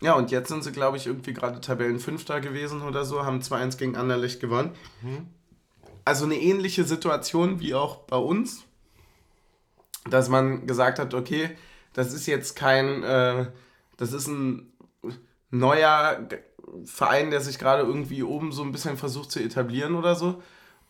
Ja, 0.00 0.14
und 0.14 0.30
jetzt 0.30 0.48
sind 0.48 0.64
sie, 0.64 0.72
glaube 0.72 0.96
ich, 0.96 1.06
irgendwie 1.06 1.34
gerade 1.34 1.60
Tabellenfünfter 1.60 2.40
gewesen 2.40 2.82
oder 2.82 3.04
so, 3.04 3.24
haben 3.24 3.40
2-1 3.40 3.78
gegen 3.78 3.96
Anderlecht 3.96 4.40
gewonnen. 4.40 4.70
Mhm. 5.02 5.26
Also 6.04 6.24
eine 6.24 6.36
ähnliche 6.36 6.84
Situation 6.84 7.60
wie 7.60 7.74
auch 7.74 7.98
bei 7.98 8.16
uns, 8.16 8.64
dass 10.08 10.28
man 10.28 10.66
gesagt 10.66 10.98
hat, 10.98 11.12
okay, 11.14 11.50
das 11.98 12.12
ist 12.12 12.26
jetzt 12.26 12.54
kein, 12.54 13.02
äh, 13.02 13.46
das 13.96 14.12
ist 14.12 14.28
ein 14.28 14.72
neuer 15.50 16.28
Verein, 16.84 17.30
der 17.32 17.40
sich 17.40 17.58
gerade 17.58 17.82
irgendwie 17.82 18.22
oben 18.22 18.52
so 18.52 18.62
ein 18.62 18.70
bisschen 18.70 18.96
versucht 18.96 19.32
zu 19.32 19.40
etablieren 19.40 19.96
oder 19.96 20.14
so. 20.14 20.40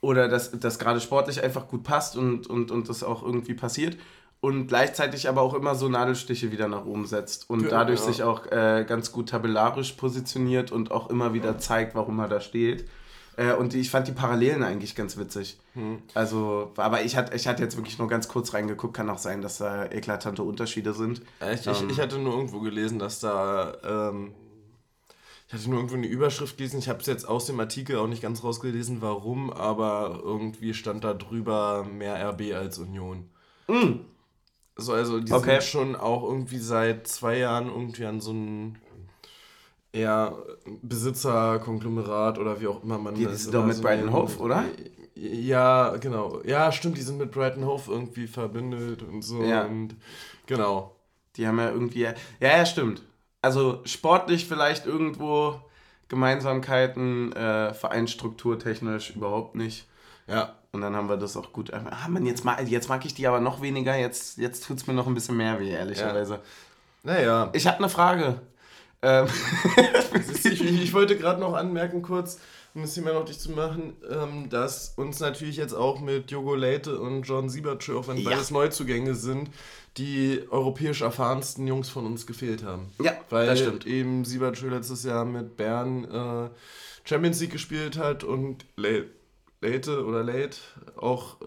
Oder 0.02 0.28
dass 0.28 0.50
das 0.50 0.78
gerade 0.78 1.00
sportlich 1.00 1.42
einfach 1.42 1.66
gut 1.66 1.82
passt 1.82 2.14
und, 2.16 2.46
und, 2.46 2.70
und 2.70 2.90
das 2.90 3.02
auch 3.02 3.22
irgendwie 3.22 3.54
passiert. 3.54 3.96
Und 4.40 4.66
gleichzeitig 4.66 5.30
aber 5.30 5.40
auch 5.40 5.54
immer 5.54 5.74
so 5.74 5.88
Nadelstiche 5.88 6.52
wieder 6.52 6.68
nach 6.68 6.84
oben 6.84 7.06
setzt 7.06 7.48
und 7.48 7.62
ja, 7.62 7.68
dadurch 7.70 8.00
ja. 8.00 8.06
sich 8.06 8.22
auch 8.22 8.46
äh, 8.52 8.84
ganz 8.86 9.10
gut 9.10 9.30
tabellarisch 9.30 9.92
positioniert 9.92 10.70
und 10.70 10.90
auch 10.90 11.08
immer 11.08 11.32
wieder 11.32 11.58
zeigt, 11.58 11.94
warum 11.94 12.18
er 12.20 12.28
da 12.28 12.40
steht. 12.40 12.86
Äh, 13.38 13.54
und 13.54 13.72
ich 13.72 13.88
fand 13.88 14.08
die 14.08 14.12
Parallelen 14.12 14.64
eigentlich 14.64 14.96
ganz 14.96 15.16
witzig. 15.16 15.60
Hm. 15.74 16.02
Also, 16.12 16.72
aber 16.76 17.04
ich 17.04 17.16
hatte, 17.16 17.36
ich 17.36 17.46
hatte 17.46 17.62
jetzt 17.62 17.76
wirklich 17.76 17.96
nur 17.96 18.08
ganz 18.08 18.26
kurz 18.26 18.52
reingeguckt. 18.52 18.94
Kann 18.94 19.08
auch 19.08 19.18
sein, 19.18 19.42
dass 19.42 19.58
da 19.58 19.86
eklatante 19.86 20.42
Unterschiede 20.42 20.92
sind. 20.92 21.22
Ich, 21.54 21.66
ähm, 21.68 21.72
ich, 21.72 21.82
ich 21.90 22.00
hatte 22.00 22.18
nur 22.18 22.34
irgendwo 22.34 22.58
gelesen, 22.58 22.98
dass 22.98 23.20
da. 23.20 23.76
Ähm, 23.84 24.34
ich 25.46 25.54
hatte 25.54 25.70
nur 25.70 25.78
irgendwo 25.78 25.94
eine 25.94 26.08
Überschrift 26.08 26.56
gelesen. 26.56 26.80
Ich 26.80 26.88
habe 26.88 26.98
es 26.98 27.06
jetzt 27.06 27.28
aus 27.28 27.46
dem 27.46 27.60
Artikel 27.60 27.96
auch 27.96 28.08
nicht 28.08 28.20
ganz 28.20 28.42
rausgelesen, 28.42 29.00
warum, 29.00 29.50
aber 29.50 30.20
irgendwie 30.22 30.74
stand 30.74 31.04
da 31.04 31.14
drüber 31.14 31.84
mehr 31.84 32.30
RB 32.30 32.52
als 32.54 32.78
Union. 32.78 33.30
Mm. 33.68 34.00
So, 34.76 34.92
also 34.92 35.20
die 35.20 35.32
okay. 35.32 35.60
sind 35.60 35.62
schon 35.62 35.96
auch 35.96 36.24
irgendwie 36.24 36.58
seit 36.58 37.06
zwei 37.06 37.38
Jahren 37.38 37.68
irgendwie 37.68 38.04
an 38.04 38.20
so 38.20 38.32
einem 38.32 38.76
ja, 39.94 40.34
Besitzer, 40.82 41.58
Konglomerat 41.60 42.38
oder 42.38 42.60
wie 42.60 42.66
auch 42.66 42.82
immer 42.82 42.98
man 42.98 43.14
die, 43.14 43.24
das. 43.24 43.36
Die 43.36 43.42
sind 43.44 43.54
doch 43.54 43.64
mit 43.64 43.80
Brighton 43.80 44.12
Hove, 44.12 44.38
oder? 44.38 44.64
Ja, 45.14 45.96
genau. 45.96 46.40
Ja, 46.44 46.70
stimmt, 46.70 46.96
die 46.96 47.02
sind 47.02 47.18
mit 47.18 47.32
Brighton 47.32 47.64
Hove 47.64 47.90
irgendwie 47.90 48.26
verbündet 48.26 49.02
und 49.02 49.22
so. 49.22 49.42
Ja. 49.42 49.64
Und 49.64 49.96
genau. 50.46 50.94
Die 51.36 51.46
haben 51.46 51.58
ja 51.58 51.70
irgendwie. 51.70 52.02
Ja, 52.02 52.14
ja, 52.40 52.66
stimmt. 52.66 53.02
Also 53.42 53.80
sportlich 53.84 54.46
vielleicht 54.46 54.86
irgendwo 54.86 55.60
Gemeinsamkeiten, 56.08 57.32
äh, 57.32 57.72
Vereinsstrukturtechnisch 57.74 59.16
überhaupt 59.16 59.54
nicht. 59.54 59.86
Ja. 60.26 60.54
Und 60.72 60.82
dann 60.82 60.94
haben 60.94 61.08
wir 61.08 61.16
das 61.16 61.36
auch 61.36 61.52
gut. 61.52 61.72
Ah, 61.72 62.08
man, 62.08 62.26
jetzt, 62.26 62.44
mag, 62.44 62.66
jetzt 62.68 62.88
mag 62.88 63.04
ich 63.04 63.14
die 63.14 63.26
aber 63.26 63.40
noch 63.40 63.62
weniger. 63.62 63.96
Jetzt, 63.96 64.38
jetzt 64.38 64.66
tut 64.66 64.76
es 64.76 64.86
mir 64.86 64.92
noch 64.92 65.06
ein 65.06 65.14
bisschen 65.14 65.36
mehr 65.36 65.58
weh, 65.58 65.70
ehrlicherweise. 65.70 66.34
Ja. 66.34 66.40
Naja. 67.04 67.50
Ich 67.54 67.66
habe 67.66 67.78
eine 67.78 67.88
Frage. 67.88 68.40
Ähm. 69.02 69.26
ich, 70.44 70.60
ich, 70.62 70.92
wollte 70.92 71.16
gerade 71.16 71.40
noch 71.40 71.54
anmerken, 71.54 72.02
kurz, 72.02 72.40
um 72.74 72.82
es 72.82 72.94
hier 72.94 73.04
mal 73.04 73.14
noch 73.14 73.24
dich 73.24 73.38
zu 73.38 73.52
machen, 73.52 73.96
ähm, 74.10 74.50
dass 74.50 74.94
uns 74.96 75.20
natürlich 75.20 75.56
jetzt 75.56 75.72
auch 75.72 76.00
mit 76.00 76.30
Jogo 76.30 76.54
Leite 76.54 76.98
und 76.98 77.22
John 77.22 77.48
Siebertschö, 77.48 77.96
auch 77.96 78.08
wenn 78.08 78.18
ja. 78.18 78.30
beides 78.30 78.50
Neuzugänge 78.50 79.14
sind, 79.14 79.50
die 79.98 80.42
europäisch 80.50 81.02
erfahrensten 81.02 81.66
Jungs 81.66 81.88
von 81.88 82.06
uns 82.06 82.26
gefehlt 82.26 82.64
haben. 82.64 82.92
Ja, 83.02 83.12
Weil 83.30 83.46
das 83.46 83.60
stimmt. 83.60 83.86
eben 83.86 84.24
Siebertschö 84.24 84.68
letztes 84.68 85.04
Jahr 85.04 85.24
mit 85.24 85.56
Bern 85.56 86.04
äh, 86.04 86.50
Champions 87.04 87.40
League 87.40 87.52
gespielt 87.52 87.98
hat 87.98 88.24
und 88.24 88.64
Leite 88.76 90.04
oder 90.04 90.22
Late 90.22 90.58
auch, 90.96 91.40
äh, 91.40 91.44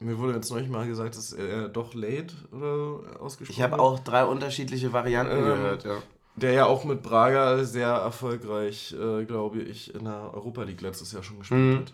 mir 0.00 0.18
wurde 0.18 0.34
jetzt 0.34 0.50
neulich 0.50 0.68
mal 0.68 0.86
gesagt, 0.86 1.16
dass 1.16 1.32
er 1.32 1.68
doch 1.68 1.94
Late 1.94 2.34
oder 2.50 3.20
ausgesprochen 3.20 3.56
Ich 3.56 3.62
habe 3.62 3.78
auch 3.78 4.00
drei 4.00 4.24
unterschiedliche 4.24 4.92
Varianten 4.92 5.36
ähm, 5.36 5.44
gehört, 5.44 5.84
ja. 5.84 6.02
Der 6.36 6.52
ja 6.52 6.66
auch 6.66 6.84
mit 6.84 7.02
Braga 7.02 7.62
sehr 7.64 7.88
erfolgreich, 7.88 8.94
äh, 8.98 9.24
glaube 9.24 9.60
ich, 9.60 9.94
in 9.94 10.04
der 10.04 10.32
Europa 10.32 10.62
League 10.62 10.80
letztes 10.80 11.12
Jahr 11.12 11.22
schon 11.22 11.38
gespielt 11.38 11.60
mhm. 11.60 11.78
hat. 11.78 11.92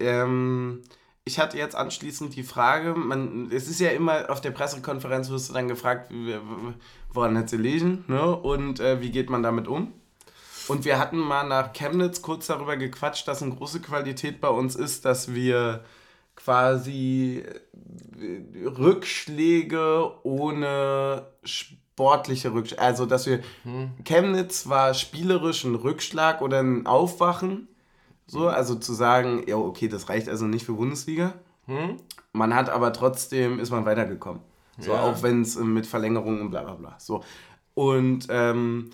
Ähm, 0.00 0.82
ich 1.24 1.38
hatte 1.38 1.58
jetzt 1.58 1.76
anschließend 1.76 2.34
die 2.36 2.42
Frage, 2.42 2.94
man, 2.94 3.50
es 3.50 3.68
ist 3.68 3.80
ja 3.80 3.90
immer 3.90 4.30
auf 4.30 4.40
der 4.40 4.50
Pressekonferenz 4.50 5.28
wirst 5.28 5.50
du 5.50 5.52
dann 5.52 5.68
gefragt, 5.68 6.10
woran 7.12 7.36
hat 7.36 7.50
sie 7.50 7.58
liegen 7.58 8.04
ne? 8.06 8.34
und 8.34 8.80
äh, 8.80 9.00
wie 9.02 9.10
geht 9.10 9.28
man 9.28 9.42
damit 9.42 9.68
um? 9.68 9.92
Und 10.68 10.84
wir 10.84 10.98
hatten 10.98 11.18
mal 11.18 11.44
nach 11.44 11.72
Chemnitz 11.72 12.22
kurz 12.22 12.46
darüber 12.46 12.76
gequatscht, 12.76 13.26
dass 13.26 13.42
eine 13.42 13.54
große 13.54 13.80
Qualität 13.80 14.40
bei 14.40 14.48
uns 14.48 14.76
ist, 14.76 15.04
dass 15.04 15.34
wir 15.34 15.84
quasi 16.36 17.42
äh, 18.18 18.66
Rückschläge 18.66 20.12
ohne 20.22 21.26
sportliche 21.98 22.52
Rückschläge, 22.52 22.80
also 22.80 23.06
dass 23.06 23.26
wir 23.26 23.40
hm. 23.64 23.90
Chemnitz 24.04 24.68
war 24.68 24.94
spielerisch 24.94 25.64
ein 25.64 25.74
Rückschlag 25.74 26.40
oder 26.42 26.60
ein 26.60 26.86
Aufwachen, 26.86 27.66
so, 28.24 28.46
also 28.46 28.76
zu 28.76 28.92
sagen, 28.92 29.42
ja, 29.48 29.56
okay, 29.56 29.88
das 29.88 30.08
reicht 30.08 30.28
also 30.28 30.44
nicht 30.44 30.64
für 30.64 30.74
Bundesliga. 30.74 31.34
Hm. 31.66 31.96
Man 32.32 32.54
hat 32.54 32.70
aber 32.70 32.92
trotzdem, 32.92 33.58
ist 33.58 33.70
man 33.70 33.84
weitergekommen. 33.84 34.42
So, 34.78 34.92
ja. 34.92 35.02
auch 35.02 35.24
wenn 35.24 35.42
es 35.42 35.58
mit 35.58 35.86
Verlängerung 35.86 36.40
und 36.40 36.50
bla 36.50 36.62
bla 36.62 36.74
bla. 36.74 36.94
So. 36.98 37.24
Und 37.74 38.28
ähm, 38.30 38.90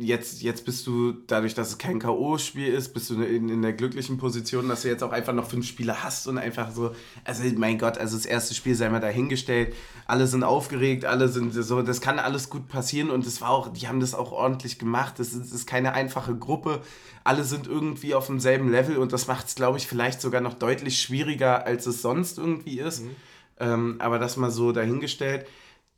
jetzt, 0.00 0.42
jetzt 0.42 0.64
bist 0.64 0.86
du, 0.86 1.12
dadurch, 1.26 1.54
dass 1.54 1.70
es 1.70 1.78
kein 1.78 1.98
K.O.-Spiel 1.98 2.68
ist, 2.68 2.94
bist 2.94 3.10
du 3.10 3.20
in, 3.20 3.48
in 3.48 3.62
der 3.62 3.72
glücklichen 3.72 4.16
Position, 4.16 4.68
dass 4.68 4.82
du 4.82 4.88
jetzt 4.88 5.02
auch 5.02 5.10
einfach 5.10 5.32
noch 5.32 5.50
fünf 5.50 5.66
Spiele 5.66 6.04
hast 6.04 6.28
und 6.28 6.38
einfach 6.38 6.70
so, 6.70 6.94
also 7.24 7.42
mein 7.56 7.78
Gott, 7.78 7.98
also 7.98 8.16
das 8.16 8.24
erste 8.24 8.54
Spiel 8.54 8.76
sei 8.76 8.88
mal 8.90 9.00
dahingestellt, 9.00 9.74
alle 10.06 10.28
sind 10.28 10.44
aufgeregt, 10.44 11.04
alle 11.04 11.28
sind 11.28 11.52
so, 11.52 11.82
das 11.82 12.00
kann 12.00 12.20
alles 12.20 12.48
gut 12.48 12.68
passieren 12.68 13.10
und 13.10 13.26
es 13.26 13.40
war 13.40 13.50
auch, 13.50 13.72
die 13.72 13.88
haben 13.88 13.98
das 13.98 14.14
auch 14.14 14.30
ordentlich 14.30 14.78
gemacht, 14.78 15.18
das 15.18 15.32
ist, 15.32 15.40
das 15.40 15.52
ist 15.52 15.66
keine 15.66 15.92
einfache 15.94 16.36
Gruppe, 16.36 16.80
alle 17.24 17.42
sind 17.42 17.66
irgendwie 17.66 18.14
auf 18.14 18.28
demselben 18.28 18.70
Level 18.70 18.98
und 18.98 19.12
das 19.12 19.26
macht 19.26 19.48
es, 19.48 19.56
glaube 19.56 19.78
ich, 19.78 19.88
vielleicht 19.88 20.20
sogar 20.20 20.40
noch 20.40 20.54
deutlich 20.54 21.00
schwieriger, 21.00 21.66
als 21.66 21.86
es 21.86 22.02
sonst 22.02 22.38
irgendwie 22.38 22.78
ist, 22.78 23.02
mhm. 23.02 23.16
ähm, 23.58 23.96
aber 23.98 24.20
das 24.20 24.36
mal 24.36 24.52
so 24.52 24.70
dahingestellt. 24.70 25.44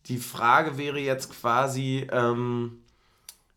Die 0.07 0.17
Frage 0.17 0.79
wäre 0.79 0.99
jetzt 0.99 1.31
quasi, 1.31 2.07
ähm, 2.11 2.79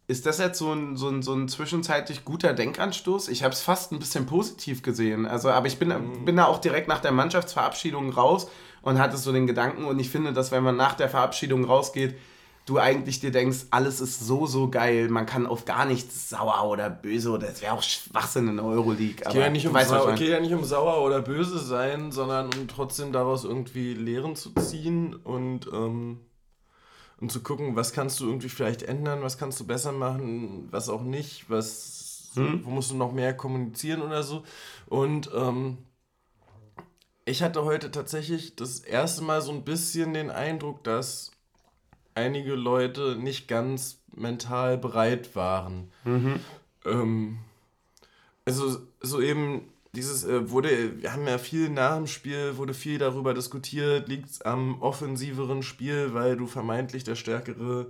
ist 0.07 0.25
das 0.25 0.37
jetzt 0.37 0.59
so 0.59 0.73
ein, 0.73 0.97
so 0.97 1.07
ein, 1.09 1.21
so 1.21 1.33
ein 1.33 1.47
zwischenzeitlich 1.47 2.25
guter 2.25 2.53
Denkanstoß? 2.53 3.29
Ich 3.29 3.43
habe 3.43 3.53
es 3.53 3.61
fast 3.61 3.91
ein 3.91 3.99
bisschen 3.99 4.25
positiv 4.25 4.81
gesehen. 4.81 5.25
Also, 5.25 5.49
aber 5.49 5.67
ich 5.67 5.79
bin, 5.79 5.89
mhm. 5.89 6.25
bin 6.25 6.35
da 6.35 6.45
auch 6.45 6.59
direkt 6.59 6.87
nach 6.87 6.99
der 6.99 7.11
Mannschaftsverabschiedung 7.11 8.11
raus 8.11 8.49
und 8.81 8.99
hatte 8.99 9.17
so 9.17 9.31
den 9.31 9.47
Gedanken. 9.47 9.85
Und 9.85 9.99
ich 9.99 10.09
finde, 10.09 10.33
dass 10.33 10.51
wenn 10.51 10.63
man 10.63 10.75
nach 10.75 10.93
der 10.93 11.09
Verabschiedung 11.09 11.63
rausgeht, 11.63 12.15
du 12.65 12.79
eigentlich 12.79 13.19
dir 13.19 13.31
denkst, 13.31 13.67
alles 13.71 14.01
ist 14.01 14.25
so, 14.25 14.45
so 14.45 14.69
geil, 14.69 15.09
man 15.09 15.25
kann 15.25 15.47
auf 15.47 15.65
gar 15.65 15.85
nichts 15.85 16.29
sauer 16.29 16.69
oder 16.69 16.89
böse 16.89 17.31
oder 17.31 17.49
es 17.49 17.61
wäre 17.61 17.73
auch 17.73 17.81
Schwachsinn 17.81 18.47
in 18.47 18.57
der 18.57 18.65
Euroleague. 18.65 19.25
Es 19.25 19.33
geht, 19.33 19.41
ja 19.41 19.49
nicht 19.49 19.67
um 19.67 19.77
sauer, 19.77 20.15
geht 20.15 20.29
ja 20.29 20.39
nicht 20.39 20.53
um 20.53 20.63
sauer 20.63 21.03
oder 21.03 21.21
böse 21.21 21.59
sein, 21.59 22.11
sondern 22.11 22.49
um 22.53 22.67
trotzdem 22.67 23.11
daraus 23.11 23.43
irgendwie 23.43 23.93
Lehren 23.93 24.35
zu 24.35 24.51
ziehen 24.51 25.13
und 25.13 25.67
ähm, 25.73 26.19
und 27.23 27.31
zu 27.31 27.41
gucken, 27.41 27.77
was 27.77 27.93
kannst 27.93 28.19
du 28.19 28.25
irgendwie 28.25 28.49
vielleicht 28.49 28.83
ändern, 28.83 29.21
was 29.21 29.37
kannst 29.37 29.57
du 29.57 29.65
besser 29.65 29.93
machen, 29.93 30.67
was 30.71 30.89
auch 30.89 31.03
nicht, 31.03 31.49
was, 31.49 32.31
hm? 32.33 32.65
wo 32.65 32.69
musst 32.69 32.91
du 32.91 32.95
noch 32.95 33.13
mehr 33.13 33.33
kommunizieren 33.33 34.01
oder 34.01 34.23
so. 34.23 34.43
Und 34.87 35.31
ähm, 35.33 35.77
ich 37.23 37.41
hatte 37.41 37.63
heute 37.63 37.91
tatsächlich 37.91 38.57
das 38.57 38.81
erste 38.81 39.23
Mal 39.23 39.41
so 39.41 39.53
ein 39.53 39.63
bisschen 39.63 40.13
den 40.13 40.31
Eindruck, 40.31 40.83
dass 40.83 41.31
einige 42.13 42.55
Leute 42.55 43.15
nicht 43.15 43.47
ganz 43.47 44.01
mental 44.13 44.77
bereit 44.77 45.33
waren. 45.33 45.93
Mhm. 46.03 46.41
Ähm, 46.83 47.37
also 48.43 48.81
so 48.99 49.21
eben 49.21 49.69
dieses 49.95 50.23
äh, 50.23 50.49
wurde, 50.49 51.01
wir 51.01 51.13
haben 51.13 51.27
ja 51.27 51.37
viel 51.37 51.69
nach 51.69 51.95
dem 51.95 52.07
Spiel, 52.07 52.57
wurde 52.57 52.73
viel 52.73 52.97
darüber 52.97 53.33
diskutiert, 53.33 54.07
liegt 54.09 54.29
es 54.29 54.41
am 54.41 54.81
offensiveren 54.81 55.61
Spiel, 55.61 56.13
weil 56.13 56.35
du 56.35 56.47
vermeintlich 56.47 57.03
der 57.03 57.15
stärkere 57.15 57.87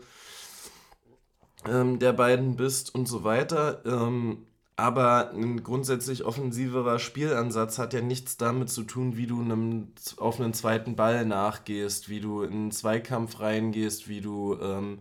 ähm, 1.65 1.99
der 1.99 2.13
beiden 2.13 2.57
bist 2.57 2.93
und 2.93 3.07
so 3.07 3.23
weiter. 3.23 3.81
Ähm, 3.85 4.45
aber 4.75 5.31
ein 5.31 5.63
grundsätzlich 5.63 6.25
offensiverer 6.25 6.97
Spielansatz 6.99 7.77
hat 7.77 7.93
ja 7.93 8.01
nichts 8.01 8.37
damit 8.37 8.69
zu 8.69 8.83
tun, 8.83 9.17
wie 9.17 9.27
du 9.27 9.39
einem, 9.39 9.93
auf 10.17 10.39
einen 10.39 10.53
zweiten 10.53 10.95
Ball 10.95 11.25
nachgehst, 11.25 12.09
wie 12.09 12.19
du 12.19 12.41
in 12.41 12.53
einen 12.53 12.71
Zweikampf 12.71 13.39
reingehst, 13.39 14.09
wie 14.09 14.19
du, 14.19 14.57
ähm, 14.59 14.99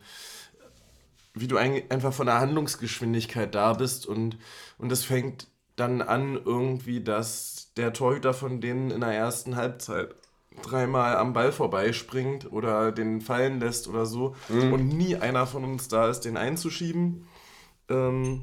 wie 1.35 1.49
du 1.49 1.57
ein, 1.57 1.83
einfach 1.91 2.13
von 2.13 2.27
der 2.27 2.39
Handlungsgeschwindigkeit 2.39 3.55
da 3.55 3.73
bist 3.73 4.07
und, 4.07 4.37
und 4.77 4.91
das 4.91 5.05
fängt 5.05 5.49
dann 5.77 6.03
an 6.03 6.41
irgendwie, 6.45 7.03
dass 7.03 7.73
der 7.77 7.93
Torhüter 7.93 8.35
von 8.35 8.61
denen 8.61 8.91
in 8.91 9.01
der 9.01 9.13
ersten 9.13 9.57
Halbzeit 9.57 10.15
dreimal 10.63 11.17
am 11.17 11.33
Ball 11.33 11.53
vorbeispringt 11.53 12.53
oder 12.53 12.93
den 12.93 13.21
fallen 13.21 13.61
lässt 13.61 13.89
oder 13.89 14.05
so 14.05 14.35
mhm. 14.49 14.73
und 14.73 14.89
nie 14.89 15.17
einer 15.17 15.47
von 15.47 15.65
uns 15.65 15.89
da 15.89 16.09
ist, 16.09 16.21
den 16.21 16.37
einzuschieben. 16.37 17.27
Ähm, 17.89 18.43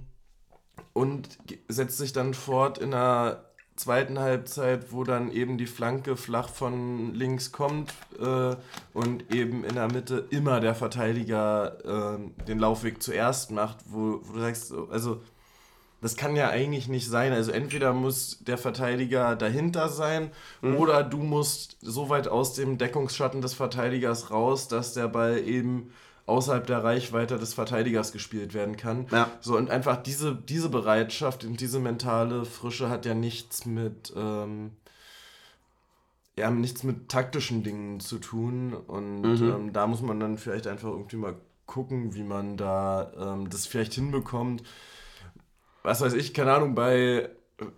und 0.93 1.37
setzt 1.67 1.97
sich 1.97 2.13
dann 2.13 2.33
fort 2.33 2.77
in 2.77 2.91
der 2.91 3.45
zweiten 3.75 4.19
Halbzeit, 4.19 4.91
wo 4.91 5.03
dann 5.03 5.31
eben 5.31 5.57
die 5.57 5.67
Flanke 5.67 6.17
flach 6.17 6.49
von 6.49 7.13
links 7.13 7.51
kommt 7.53 7.93
äh, 8.19 8.55
und 8.93 9.33
eben 9.33 9.63
in 9.63 9.75
der 9.75 9.89
Mitte 9.91 10.27
immer 10.31 10.59
der 10.59 10.75
Verteidiger 10.75 12.17
äh, 12.17 12.43
den 12.45 12.59
Laufweg 12.59 13.01
zuerst 13.01 13.51
macht, 13.51 13.77
wo, 13.85 14.19
wo 14.23 14.33
du 14.33 14.39
sagst, 14.41 14.73
also 14.91 15.21
das 16.01 16.15
kann 16.15 16.35
ja 16.35 16.49
eigentlich 16.49 16.87
nicht 16.87 17.07
sein. 17.07 17.33
Also 17.33 17.51
entweder 17.51 17.93
muss 17.93 18.39
der 18.41 18.57
Verteidiger 18.57 19.35
dahinter 19.35 19.89
sein 19.89 20.31
mhm. 20.61 20.77
oder 20.77 21.03
du 21.03 21.17
musst 21.17 21.77
so 21.81 22.09
weit 22.09 22.27
aus 22.27 22.53
dem 22.53 22.77
Deckungsschatten 22.77 23.41
des 23.41 23.53
Verteidigers 23.53 24.31
raus, 24.31 24.67
dass 24.67 24.93
der 24.93 25.07
Ball 25.07 25.39
eben 25.39 25.91
außerhalb 26.25 26.65
der 26.67 26.83
Reichweite 26.83 27.37
des 27.37 27.53
Verteidigers 27.53 28.11
gespielt 28.11 28.53
werden 28.53 28.77
kann. 28.77 29.07
Ja. 29.11 29.29
So 29.41 29.57
und 29.57 29.69
einfach 29.69 29.97
diese, 29.97 30.35
diese 30.35 30.69
Bereitschaft 30.69 31.43
und 31.43 31.59
diese 31.59 31.79
mentale 31.79 32.45
Frische 32.45 32.89
hat 32.89 33.05
ja 33.05 33.13
nichts 33.13 33.65
mit 33.65 34.13
ähm, 34.15 34.71
ja, 36.37 36.49
nichts 36.49 36.83
mit 36.83 37.09
taktischen 37.09 37.63
Dingen 37.63 37.99
zu 37.99 38.17
tun 38.17 38.73
und 38.73 39.21
mhm. 39.23 39.49
ähm, 39.49 39.73
da 39.73 39.87
muss 39.87 40.01
man 40.01 40.21
dann 40.21 40.37
vielleicht 40.37 40.67
einfach 40.67 40.89
irgendwie 40.89 41.17
mal 41.17 41.35
gucken, 41.65 42.15
wie 42.15 42.23
man 42.23 42.55
da 42.55 43.11
ähm, 43.19 43.49
das 43.49 43.65
vielleicht 43.65 43.93
hinbekommt 43.93 44.63
was 45.83 46.01
weiß 46.01 46.13
ich, 46.13 46.33
keine 46.33 46.53
Ahnung, 46.53 46.75
bei, 46.75 47.29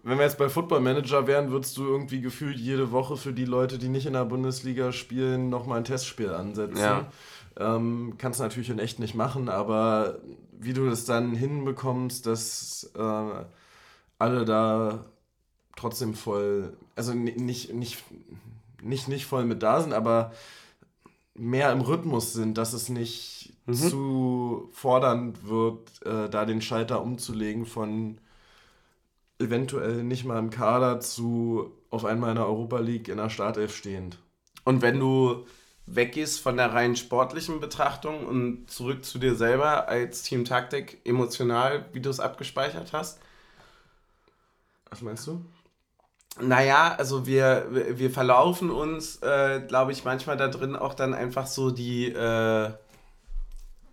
wenn 0.04 0.18
wir 0.18 0.26
jetzt 0.26 0.38
bei 0.38 0.50
Football 0.50 0.82
Manager 0.82 1.28
wären, 1.28 1.52
würdest 1.52 1.78
du 1.78 1.86
irgendwie 1.86 2.22
gefühlt 2.22 2.58
jede 2.58 2.92
Woche 2.92 3.18
für 3.18 3.34
die 3.34 3.46
Leute, 3.46 3.78
die 3.78 3.90
nicht 3.90 4.06
in 4.06 4.14
der 4.14 4.26
Bundesliga 4.26 4.92
spielen, 4.92 5.50
nochmal 5.50 5.80
ein 5.80 5.84
Testspiel 5.84 6.32
ansetzen. 6.32 6.78
Ja. 6.78 7.08
Ähm, 7.60 8.16
kannst 8.18 8.40
du 8.40 8.44
natürlich 8.44 8.70
in 8.70 8.80
echt 8.80 9.00
nicht 9.00 9.16
machen, 9.16 9.50
aber 9.50 10.20
wie 10.52 10.74
du 10.74 10.90
das 10.90 11.06
dann 11.06 11.34
hinbekommst, 11.34 12.26
dass 12.26 12.92
äh, 12.96 13.46
alle 14.20 14.46
da 14.46 15.06
trotzdem 15.76 16.14
voll, 16.14 16.74
also 16.96 17.14
nicht, 17.14 17.74
nicht, 17.74 18.06
nicht, 18.82 19.08
nicht 19.08 19.26
voll 19.26 19.46
mit 19.46 19.64
da 19.64 19.82
sind, 19.82 19.94
aber 19.94 20.32
mehr 21.42 21.72
im 21.72 21.82
Rhythmus 21.82 22.34
sind, 22.34 22.58
dass 22.60 22.72
es 22.74 22.88
nicht 22.88 23.54
mhm. 23.66 23.74
zu 23.74 24.70
fordernd 24.74 25.48
wird, 25.48 26.06
äh, 26.06 26.30
da 26.30 26.46
den 26.46 26.62
Schalter 26.62 27.02
umzulegen 27.02 27.66
von 27.66 28.20
eventuell 29.40 30.04
nicht 30.04 30.24
mal 30.24 30.38
im 30.38 30.52
Kader 30.52 31.00
zu 31.00 31.72
auf 31.90 32.06
einmal 32.06 32.30
in 32.30 32.36
der 32.36 32.46
Europa 32.46 32.78
League 32.78 33.08
in 33.08 33.18
der 33.18 33.32
Startelf 33.32 33.76
stehend. 33.76 34.20
Und 34.66 34.84
wenn 34.84 35.00
du 35.00 35.48
weggehst 35.88 36.40
von 36.40 36.58
der 36.58 36.74
rein 36.74 36.96
sportlichen 36.96 37.60
Betrachtung 37.60 38.28
und 38.28 38.70
zurück 38.70 39.04
zu 39.04 39.18
dir 39.18 39.34
selber 39.34 39.90
als 39.90 40.22
Team 40.22 40.46
Taktik 40.46 41.02
emotional, 41.06 41.86
wie 41.92 42.02
du 42.02 42.12
es 42.12 42.20
abgespeichert 42.20 42.94
hast? 42.94 43.20
Was 44.92 45.02
meinst 45.02 45.26
du? 45.26 45.44
Naja, 46.40 46.96
also 46.98 47.26
wir, 47.28 47.68
wir 47.72 48.10
verlaufen 48.10 48.70
uns, 48.70 49.18
äh, 49.18 49.62
glaube 49.68 49.92
ich, 49.92 50.06
manchmal 50.06 50.38
da 50.38 50.48
drin 50.48 50.76
auch 50.76 50.94
dann 50.94 51.14
einfach 51.14 51.46
so 51.46 51.72
die, 51.72 52.08
äh, 52.08 52.72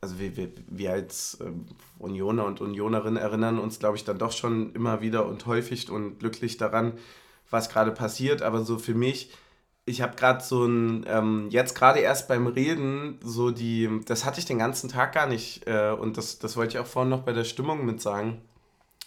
also 0.01 0.19
wir, 0.21 0.37
wir, 0.37 0.51
wir 0.69 0.93
als 0.93 1.39
äh, 1.41 1.51
Unioner 1.99 2.45
und 2.45 2.61
Unionerin 2.61 3.17
erinnern 3.17 3.59
uns, 3.59 3.81
glaube 3.81 3.97
ich, 3.97 4.05
dann 4.05 4.19
doch 4.19 4.33
schon 4.33 4.73
immer 4.75 5.01
wieder 5.01 5.27
und 5.27 5.47
häufig 5.47 5.91
und 5.91 6.21
glücklich 6.21 6.57
daran, 6.57 6.93
was 7.51 7.69
gerade 7.71 7.91
passiert. 7.91 8.43
Aber 8.43 8.65
so 8.65 8.79
für 8.79 8.95
mich, 8.95 9.33
ich 9.85 10.01
habe 10.01 10.15
gerade 10.15 10.43
so 10.45 10.65
ein, 10.65 11.05
ähm, 11.09 11.49
jetzt 11.51 11.75
gerade 11.75 11.99
erst 11.99 12.29
beim 12.29 12.47
Reden, 12.47 13.19
so 13.21 13.51
die, 13.51 14.01
das 14.07 14.25
hatte 14.25 14.39
ich 14.39 14.47
den 14.47 14.59
ganzen 14.59 14.89
Tag 14.89 15.13
gar 15.13 15.27
nicht 15.27 15.67
äh, 15.67 15.91
und 15.91 16.17
das, 16.17 16.39
das 16.39 16.57
wollte 16.57 16.77
ich 16.77 16.79
auch 16.79 16.87
vorhin 16.87 17.11
noch 17.11 17.23
bei 17.23 17.33
der 17.33 17.45
Stimmung 17.45 17.85
mit 17.85 18.01
sagen, 18.01 18.43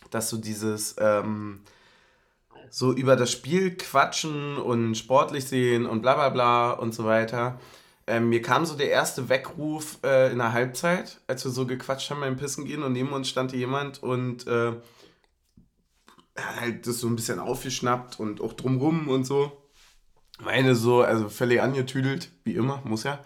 dass 0.09 0.29
so 0.29 0.38
dieses, 0.38 0.95
ähm, 0.99 1.61
so 2.72 2.93
über 2.93 3.17
das 3.17 3.32
Spiel 3.32 3.76
quatschen 3.76 4.57
und 4.57 4.95
sportlich 4.95 5.45
sehen 5.45 5.86
und 5.86 6.01
bla 6.01 6.15
bla 6.15 6.30
bla 6.30 6.72
und 6.72 6.95
so 6.95 7.03
weiter. 7.05 7.59
Ähm, 8.07 8.30
mir 8.30 8.41
kam 8.41 8.65
so 8.65 8.76
der 8.76 8.89
erste 8.89 9.30
Weckruf 9.30 9.99
äh, 10.03 10.32
in 10.32 10.38
der 10.38 10.53
Halbzeit, 10.53 11.19
als 11.28 11.43
wir 11.43 11.51
so 11.51 11.67
gequatscht 11.67 12.09
haben 12.09 12.22
beim 12.22 12.38
Pissen 12.38 12.65
gehen 12.65 12.82
und 12.82 12.93
neben 12.93 13.11
uns 13.11 13.30
stand 13.30 13.51
jemand 13.51 14.01
und 14.01 14.47
äh, 14.47 14.72
halt 16.38 16.88
das 16.88 17.01
so 17.01 17.07
ein 17.07 17.15
bisschen 17.17 17.39
aufgeschnappt 17.39 18.19
und 18.19 18.39
auch 18.41 18.53
drumrum 18.53 19.09
und 19.09 19.26
so. 19.26 19.51
Meine 20.39 20.74
so, 20.74 21.01
also 21.01 21.30
völlig 21.30 21.61
angetüdelt, 21.61 22.32
wie 22.45 22.55
immer, 22.55 22.82
muss 22.86 23.03
ja. 23.03 23.19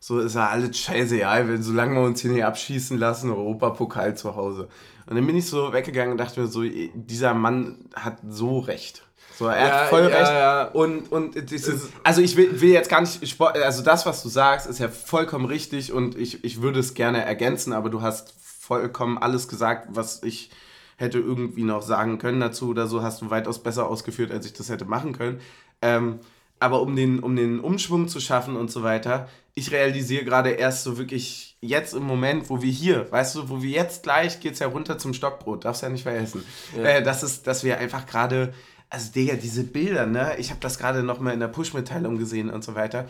So 0.00 0.20
ist 0.20 0.34
ja 0.34 0.48
alles 0.48 0.78
scheiße, 0.78 1.16
ja, 1.16 1.48
wenn, 1.48 1.62
solange 1.62 1.94
wir 1.94 2.02
uns 2.02 2.20
hier 2.20 2.30
nicht 2.30 2.44
abschießen 2.44 2.98
lassen, 2.98 3.30
Europapokal 3.30 4.16
zu 4.16 4.36
Hause. 4.36 4.68
Und 5.06 5.16
dann 5.16 5.26
bin 5.26 5.36
ich 5.36 5.46
so 5.46 5.72
weggegangen 5.72 6.12
und 6.12 6.18
dachte 6.18 6.40
mir 6.40 6.46
so, 6.46 6.62
dieser 6.62 7.34
Mann 7.34 7.88
hat 7.94 8.18
so 8.28 8.58
recht. 8.58 9.02
So, 9.38 9.46
er 9.46 9.68
ja, 9.68 9.74
hat 9.74 9.88
voll 9.88 10.02
ja, 10.02 10.06
recht. 10.06 10.30
Ja. 10.30 10.64
Und, 10.64 11.12
und 11.12 11.50
dieses, 11.50 11.90
also 12.02 12.20
ich 12.20 12.36
will, 12.36 12.60
will 12.60 12.70
jetzt 12.70 12.90
gar 12.90 13.00
nicht, 13.00 13.40
also 13.40 13.82
das, 13.82 14.04
was 14.04 14.22
du 14.22 14.28
sagst, 14.28 14.66
ist 14.66 14.80
ja 14.80 14.88
vollkommen 14.88 15.44
richtig 15.44 15.92
und 15.92 16.18
ich, 16.18 16.44
ich 16.44 16.60
würde 16.60 16.80
es 16.80 16.94
gerne 16.94 17.24
ergänzen, 17.24 17.72
aber 17.72 17.88
du 17.88 18.02
hast 18.02 18.34
vollkommen 18.40 19.16
alles 19.16 19.48
gesagt, 19.48 19.88
was 19.90 20.22
ich 20.22 20.50
hätte 20.96 21.18
irgendwie 21.18 21.62
noch 21.62 21.82
sagen 21.82 22.18
können 22.18 22.40
dazu 22.40 22.68
oder 22.68 22.88
so, 22.88 23.02
hast 23.02 23.22
du 23.22 23.30
weitaus 23.30 23.62
besser 23.62 23.86
ausgeführt, 23.86 24.32
als 24.32 24.44
ich 24.44 24.52
das 24.52 24.68
hätte 24.68 24.84
machen 24.84 25.12
können. 25.12 25.40
Ähm, 25.80 26.18
aber 26.60 26.82
um 26.82 26.96
den, 26.96 27.20
um 27.20 27.36
den 27.36 27.60
Umschwung 27.60 28.08
zu 28.08 28.20
schaffen 28.20 28.56
und 28.56 28.70
so 28.70 28.82
weiter, 28.82 29.28
ich 29.54 29.72
realisiere 29.72 30.24
gerade 30.24 30.50
erst 30.50 30.84
so 30.84 30.98
wirklich 30.98 31.56
jetzt 31.60 31.94
im 31.94 32.04
Moment, 32.04 32.48
wo 32.48 32.62
wir 32.62 32.70
hier, 32.70 33.10
weißt 33.10 33.36
du, 33.36 33.48
wo 33.48 33.62
wir 33.62 33.70
jetzt 33.70 34.04
gleich 34.04 34.40
geht 34.40 34.54
es 34.54 34.60
ja 34.60 34.68
runter 34.68 34.98
zum 34.98 35.14
Stockbrot, 35.14 35.64
darfst 35.64 35.82
ja 35.82 35.88
nicht 35.88 36.04
vergessen. 36.04 36.44
Ja. 36.76 36.84
Äh, 36.84 37.02
das 37.02 37.22
ist, 37.22 37.46
dass 37.46 37.64
wir 37.64 37.78
einfach 37.78 38.06
gerade, 38.06 38.54
also 38.88 39.12
Digga, 39.12 39.34
diese 39.34 39.64
Bilder, 39.64 40.06
ne, 40.06 40.36
ich 40.38 40.50
habe 40.50 40.60
das 40.60 40.78
gerade 40.78 41.02
nochmal 41.02 41.34
in 41.34 41.40
der 41.40 41.48
Push-Mitteilung 41.48 42.18
gesehen 42.18 42.50
und 42.50 42.62
so 42.62 42.74
weiter, 42.74 43.06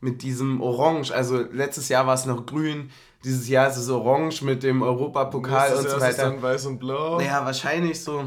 mit 0.00 0.22
diesem 0.22 0.60
Orange, 0.60 1.10
also 1.12 1.38
letztes 1.38 1.88
Jahr 1.88 2.06
war 2.06 2.14
es 2.14 2.26
noch 2.26 2.44
grün, 2.44 2.90
dieses 3.24 3.48
Jahr 3.48 3.68
ist 3.68 3.78
es 3.78 3.88
orange 3.88 4.42
mit 4.42 4.62
dem 4.62 4.82
Europapokal 4.82 5.74
und 5.74 5.88
so 5.88 5.96
weiter. 5.96 6.10
Ist 6.10 6.18
dann 6.18 6.42
weiß 6.42 6.66
und 6.66 6.78
blau. 6.78 7.18
Naja, 7.18 7.44
wahrscheinlich 7.44 8.00
so. 8.00 8.24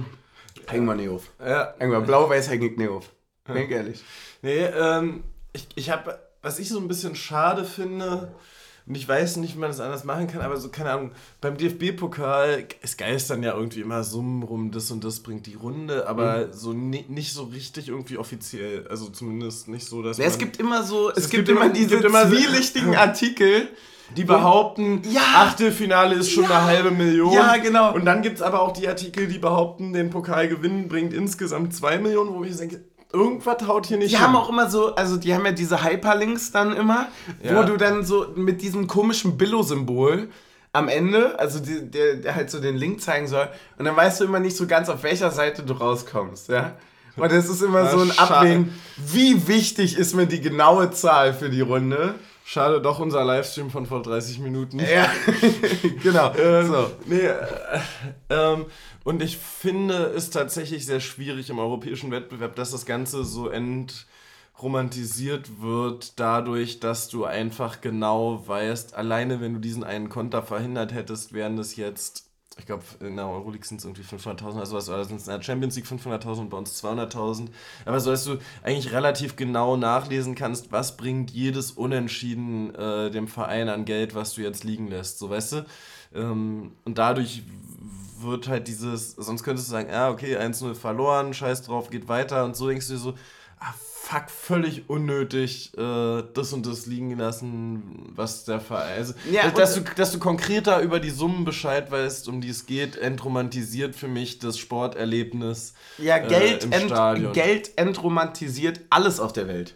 Hängen 0.67 0.85
wir 0.85 0.95
nicht 0.95 1.09
auf. 1.09 1.31
Ja. 1.39 1.73
Hängen 1.77 1.91
wir 1.91 2.01
blau-weiß 2.01 2.49
hängt 2.49 2.77
nicht 2.77 2.89
auf. 2.89 3.09
Denk 3.47 3.71
ehrlich. 3.71 4.03
Nee, 4.41 4.63
ähm, 4.63 5.23
ich, 5.53 5.67
ich 5.75 5.89
habe, 5.89 6.19
was 6.41 6.59
ich 6.59 6.69
so 6.69 6.79
ein 6.79 6.87
bisschen 6.87 7.15
schade 7.15 7.65
finde, 7.65 8.31
und 8.89 8.95
ich 8.95 9.07
weiß 9.07 9.37
nicht, 9.37 9.55
wie 9.55 9.59
man 9.59 9.69
das 9.69 9.79
anders 9.79 10.03
machen 10.03 10.25
kann, 10.25 10.41
aber 10.41 10.57
so, 10.57 10.69
keine 10.69 10.89
Ahnung, 10.89 11.11
beim 11.41 11.55
DFB-Pokal, 11.57 12.65
es 12.81 12.97
geistern 12.97 13.43
ja 13.43 13.55
irgendwie 13.55 13.81
immer 13.81 14.03
Summen 14.03 14.41
rum, 14.41 14.71
das 14.71 14.89
und 14.89 15.03
das 15.03 15.19
bringt 15.19 15.45
die 15.45 15.53
Runde, 15.53 16.07
aber 16.07 16.47
mhm. 16.47 16.53
so 16.53 16.73
ni 16.73 17.05
nicht 17.07 17.31
so 17.31 17.43
richtig 17.43 17.89
irgendwie 17.89 18.17
offiziell. 18.17 18.87
Also 18.87 19.09
zumindest 19.09 19.67
nicht 19.67 19.85
so, 19.85 20.01
dass. 20.01 20.17
Ja, 20.17 20.25
es 20.25 20.39
gibt 20.39 20.57
immer 20.57 20.81
so, 20.81 21.11
es, 21.11 21.17
es 21.25 21.29
gibt, 21.29 21.45
gibt, 21.45 21.57
immer 21.59 21.69
diese 21.69 21.89
gibt 21.89 22.05
immer 22.05 22.27
zwielichtigen 22.27 22.95
Artikel. 22.97 23.67
Die 24.17 24.23
behaupten, 24.23 25.03
ja. 25.07 25.21
Achtelfinale 25.35 26.15
ist 26.15 26.31
schon 26.31 26.45
ja. 26.45 26.49
eine 26.49 26.63
halbe 26.63 26.89
Million. 26.89 27.31
Ja, 27.31 27.57
genau. 27.57 27.93
Und 27.93 28.05
dann 28.05 28.23
gibt 28.23 28.37
es 28.37 28.41
aber 28.41 28.63
auch 28.63 28.73
die 28.73 28.87
Artikel, 28.87 29.27
die 29.27 29.37
behaupten, 29.37 29.93
den 29.93 30.09
Pokal 30.09 30.47
gewinnen 30.47 30.87
bringt 30.87 31.13
insgesamt 31.13 31.75
zwei 31.75 31.99
Millionen, 31.99 32.33
wo 32.33 32.43
ich 32.43 32.57
denke, 32.57 32.83
irgendwas 33.11 33.67
haut 33.67 33.87
hier 33.87 33.97
nicht 33.97 34.11
Die 34.11 34.17
hin. 34.17 34.25
haben 34.25 34.35
auch 34.35 34.49
immer 34.49 34.69
so, 34.69 34.95
also 34.95 35.17
die 35.17 35.33
haben 35.33 35.45
ja 35.45 35.51
diese 35.51 35.83
Hyperlinks 35.83 36.51
dann 36.51 36.75
immer, 36.75 37.07
ja. 37.41 37.57
wo 37.57 37.67
du 37.67 37.77
dann 37.77 38.05
so 38.05 38.27
mit 38.35 38.61
diesem 38.61 38.87
komischen 38.87 39.37
Billo-Symbol 39.37 40.29
am 40.71 40.87
Ende, 40.87 41.39
also 41.39 41.59
die, 41.59 41.89
der, 41.89 42.15
der 42.15 42.35
halt 42.35 42.51
so 42.51 42.59
den 42.59 42.75
Link 42.75 43.01
zeigen 43.01 43.27
soll, 43.27 43.49
und 43.77 43.85
dann 43.85 43.95
weißt 43.95 44.21
du 44.21 44.25
immer 44.25 44.39
nicht 44.39 44.55
so 44.55 44.67
ganz, 44.67 44.89
auf 44.89 45.03
welcher 45.03 45.31
Seite 45.31 45.63
du 45.63 45.73
rauskommst, 45.73 46.49
ja. 46.49 46.75
Und 47.15 47.31
das 47.31 47.49
ist 47.49 47.61
immer 47.61 47.83
Na, 47.83 47.89
so 47.89 47.99
ein 47.99 48.17
Abwägen, 48.17 48.73
wie 48.97 49.47
wichtig 49.47 49.97
ist 49.97 50.15
mir 50.15 50.25
die 50.25 50.39
genaue 50.39 50.91
Zahl 50.91 51.33
für 51.33 51.49
die 51.49 51.61
Runde. 51.61 52.15
Schade, 52.45 52.81
doch 52.81 52.99
unser 52.99 53.23
Livestream 53.25 53.69
von 53.69 53.85
vor 53.85 54.01
30 54.01 54.39
Minuten. 54.39 54.79
Ja, 54.79 55.11
genau. 56.03 56.33
Ähm, 56.35 56.67
so. 56.67 56.91
Nee, 57.05 57.17
äh, 57.19 57.35
ähm, 58.29 58.65
und 59.09 59.21
ich 59.23 59.39
finde 59.39 60.13
es 60.15 60.29
tatsächlich 60.29 60.85
sehr 60.85 60.99
schwierig 60.99 61.49
im 61.49 61.57
europäischen 61.57 62.11
Wettbewerb, 62.11 62.55
dass 62.55 62.69
das 62.69 62.85
Ganze 62.85 63.23
so 63.23 63.49
entromantisiert 63.49 65.63
wird, 65.63 66.19
dadurch, 66.19 66.79
dass 66.79 67.07
du 67.07 67.25
einfach 67.25 67.81
genau 67.81 68.47
weißt, 68.47 68.93
alleine 68.93 69.41
wenn 69.41 69.55
du 69.55 69.59
diesen 69.59 69.83
einen 69.83 70.09
Konter 70.09 70.43
verhindert 70.43 70.93
hättest, 70.93 71.33
wären 71.33 71.57
das 71.57 71.75
jetzt 71.75 72.27
ich 72.59 72.65
glaube, 72.65 72.83
in 72.99 73.15
der 73.15 73.27
Euroleague 73.27 73.65
sind 73.65 73.79
es 73.79 73.85
irgendwie 73.85 74.03
500.000 74.03 74.59
also 74.59 74.75
was, 74.75 74.89
oder 74.89 75.05
sind 75.05 75.15
es 75.15 75.27
in 75.27 75.33
der 75.33 75.41
Champions 75.41 75.77
League 75.77 75.85
500.000 75.85 76.41
und 76.41 76.49
bei 76.49 76.57
uns 76.57 76.83
200.000. 76.83 77.47
Aber 77.85 78.01
so, 78.01 78.11
dass 78.11 78.25
du 78.25 78.37
eigentlich 78.61 78.91
relativ 78.91 79.37
genau 79.37 79.77
nachlesen 79.77 80.35
kannst, 80.35 80.69
was 80.71 80.97
bringt 80.97 81.31
jedes 81.31 81.71
Unentschieden 81.71 82.75
äh, 82.75 83.09
dem 83.11 83.29
Verein 83.29 83.69
an 83.69 83.85
Geld, 83.85 84.13
was 84.13 84.33
du 84.33 84.41
jetzt 84.41 84.65
liegen 84.65 84.89
lässt, 84.89 85.19
so 85.19 85.29
weißt 85.29 85.53
du? 85.53 85.65
Ähm, 86.13 86.73
und 86.83 86.97
dadurch 86.97 87.43
wird 88.21 88.47
halt 88.47 88.67
dieses, 88.67 89.11
sonst 89.11 89.43
könntest 89.43 89.67
du 89.67 89.71
sagen, 89.71 89.89
ja, 89.89 90.09
okay, 90.09 90.37
1-0 90.37 90.75
verloren, 90.75 91.33
scheiß 91.33 91.63
drauf, 91.63 91.89
geht 91.89 92.07
weiter 92.07 92.45
und 92.45 92.55
so 92.55 92.67
denkst 92.67 92.87
du 92.87 92.93
dir 92.93 92.99
so, 92.99 93.13
ah, 93.59 93.73
fuck, 94.09 94.29
völlig 94.29 94.89
unnötig 94.89 95.77
äh, 95.77 96.23
das 96.33 96.53
und 96.53 96.65
das 96.65 96.85
liegen 96.87 97.15
lassen, 97.17 98.11
was 98.15 98.45
der 98.45 98.59
Verein. 98.59 98.97
Also, 98.97 99.13
ja, 99.31 99.49
dass, 99.51 99.75
du, 99.75 99.81
dass 99.95 100.11
du 100.11 100.19
konkreter 100.19 100.81
über 100.81 100.99
die 100.99 101.11
Summen 101.11 101.45
Bescheid 101.45 101.91
weißt, 101.91 102.27
um 102.27 102.41
die 102.41 102.49
es 102.49 102.65
geht, 102.65 102.97
entromantisiert 102.97 103.95
für 103.95 104.07
mich 104.07 104.39
das 104.39 104.57
Sporterlebnis. 104.57 105.73
Ja, 105.97 106.17
Geld, 106.17 106.71
äh, 106.71 106.77
ent. 106.77 107.33
Geld 107.33 107.77
entromantisiert 107.77 108.81
alles 108.89 109.19
auf 109.19 109.33
der 109.33 109.47
Welt. 109.47 109.75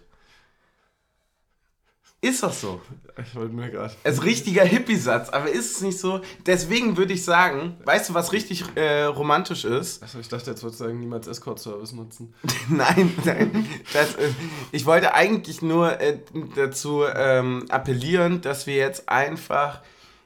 Ist 2.24 2.42
das 2.42 2.62
so? 2.62 2.80
Ich 3.22 3.36
wollte 3.36 3.54
mir 3.54 3.70
gerade. 3.70 3.94
Es 4.04 4.14
ist 4.14 4.22
ein 4.22 4.24
richtiger 4.24 4.64
Hippie-Satz, 4.64 5.30
aber 5.30 5.50
ist 5.50 5.76
es 5.76 5.82
nicht 5.82 6.00
so? 6.00 6.22
Deswegen 6.46 6.96
würde 6.96 7.12
ich 7.12 7.26
sagen, 7.26 7.76
weißt 7.84 8.10
du, 8.10 8.14
was 8.14 8.32
richtig 8.32 8.64
äh, 8.76 9.04
romantisch 9.04 9.66
ist? 9.66 10.02
Achso, 10.02 10.20
ich 10.20 10.30
dachte, 10.30 10.52
jetzt 10.52 10.64
wolltest 10.64 10.80
du 10.80 10.86
sagen, 10.86 11.02
niemals 11.02 11.28
Escort-Service 11.28 11.92
nutzen. 11.92 12.34
nein, 12.70 13.14
nein. 13.26 13.68
Das, 13.92 14.16
äh, 14.16 14.30
ich 14.72 14.86
wollte 14.86 15.14
eigentlich 15.14 15.62
nur 15.62 16.00
äh, 16.00 16.20
dazu 16.56 17.04
ähm, 17.14 17.66
appellieren, 17.68 18.40
dass 18.40 18.68
wir 18.68 18.76
jetzt 18.76 19.10
einfach 19.10 19.82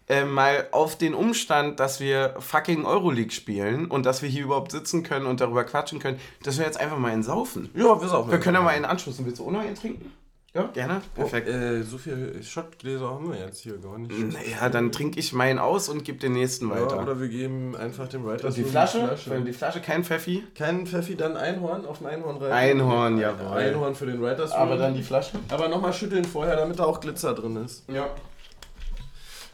äh, 0.08 0.24
mal 0.24 0.68
auf 0.74 1.00
den 1.00 1.16
Umstand, 1.16 1.80
dass 1.80 2.00
wir 2.00 2.36
fucking 2.38 2.86
Euroleague 2.86 3.32
spielen 3.32 3.88
und 3.88 4.06
dass 4.06 4.22
wir 4.22 4.30
hier 4.30 4.44
überhaupt 4.44 4.72
sitzen 4.72 5.02
können 5.02 5.26
und 5.26 5.42
darüber 5.42 5.64
quatschen 5.64 5.98
können, 5.98 6.20
dass 6.44 6.60
wir 6.60 6.66
jetzt 6.66 6.80
einfach 6.80 7.00
mal 7.00 7.12
einen 7.12 7.24
saufen. 7.24 7.72
Ja, 7.74 8.00
wir 8.00 8.08
saufen. 8.08 8.30
Wir 8.30 8.40
können 8.40 8.56
ja 8.56 8.62
mal 8.62 8.76
einen 8.76 8.86
anschließen. 8.86 9.26
Willst 9.26 9.40
du 9.40 9.48
auch 9.48 9.52
noch 9.52 9.62
einen 9.62 9.74
trinken? 9.74 10.12
Ja, 10.58 10.64
gerne. 10.74 11.02
Oh, 11.16 11.22
Perfekt. 11.22 11.48
Oh, 11.48 11.54
äh, 11.54 11.84
so 11.84 12.00
viele 12.00 12.44
Schottgläser 12.44 13.08
haben 13.08 13.32
wir 13.32 13.40
jetzt 13.40 13.60
hier 13.60 13.78
gar 13.78 13.98
nicht. 14.00 14.12
Naja, 14.18 14.70
dann 14.70 14.92
trinke 14.92 15.20
ich 15.20 15.32
meinen 15.32 15.60
aus 15.60 15.88
und 15.88 16.04
gebe 16.04 16.18
den 16.18 16.34
nächsten 16.34 16.70
weiter. 16.72 16.96
Ja, 16.96 17.04
oder 17.04 17.20
wir 17.20 17.28
geben 17.28 17.76
einfach 17.76 18.08
dem 18.08 18.26
Writer 18.26 18.50
die 18.50 18.64
Flasche. 18.64 19.00
die 19.02 19.06
Flasche. 19.06 19.42
Die 19.42 19.54
Flasche, 19.54 19.82
kein 19.82 20.04
Pfeffi. 20.04 20.44
Kein 20.56 20.88
Pfeffi, 20.88 21.16
dann 21.16 21.38
Einhorn 21.38 21.86
auf 21.86 22.02
ein 22.02 22.08
Einhorn 22.08 22.38
rein. 22.38 22.52
Einhorn, 22.52 23.20
jawohl. 23.20 23.56
Einhorn 23.56 23.94
für 23.94 24.08
den 24.08 24.20
Writers 24.20 24.52
Aber 24.52 24.78
dann 24.78 24.96
die 24.96 25.04
Flasche. 25.04 25.38
Aber 25.50 25.68
nochmal 25.68 25.94
schütteln 25.94 26.26
vorher, 26.26 26.56
damit 26.56 26.80
da 26.80 26.86
auch 26.86 27.00
Glitzer 27.00 27.36
drin 27.36 27.64
ist. 27.64 27.88
Ja. 27.88 28.10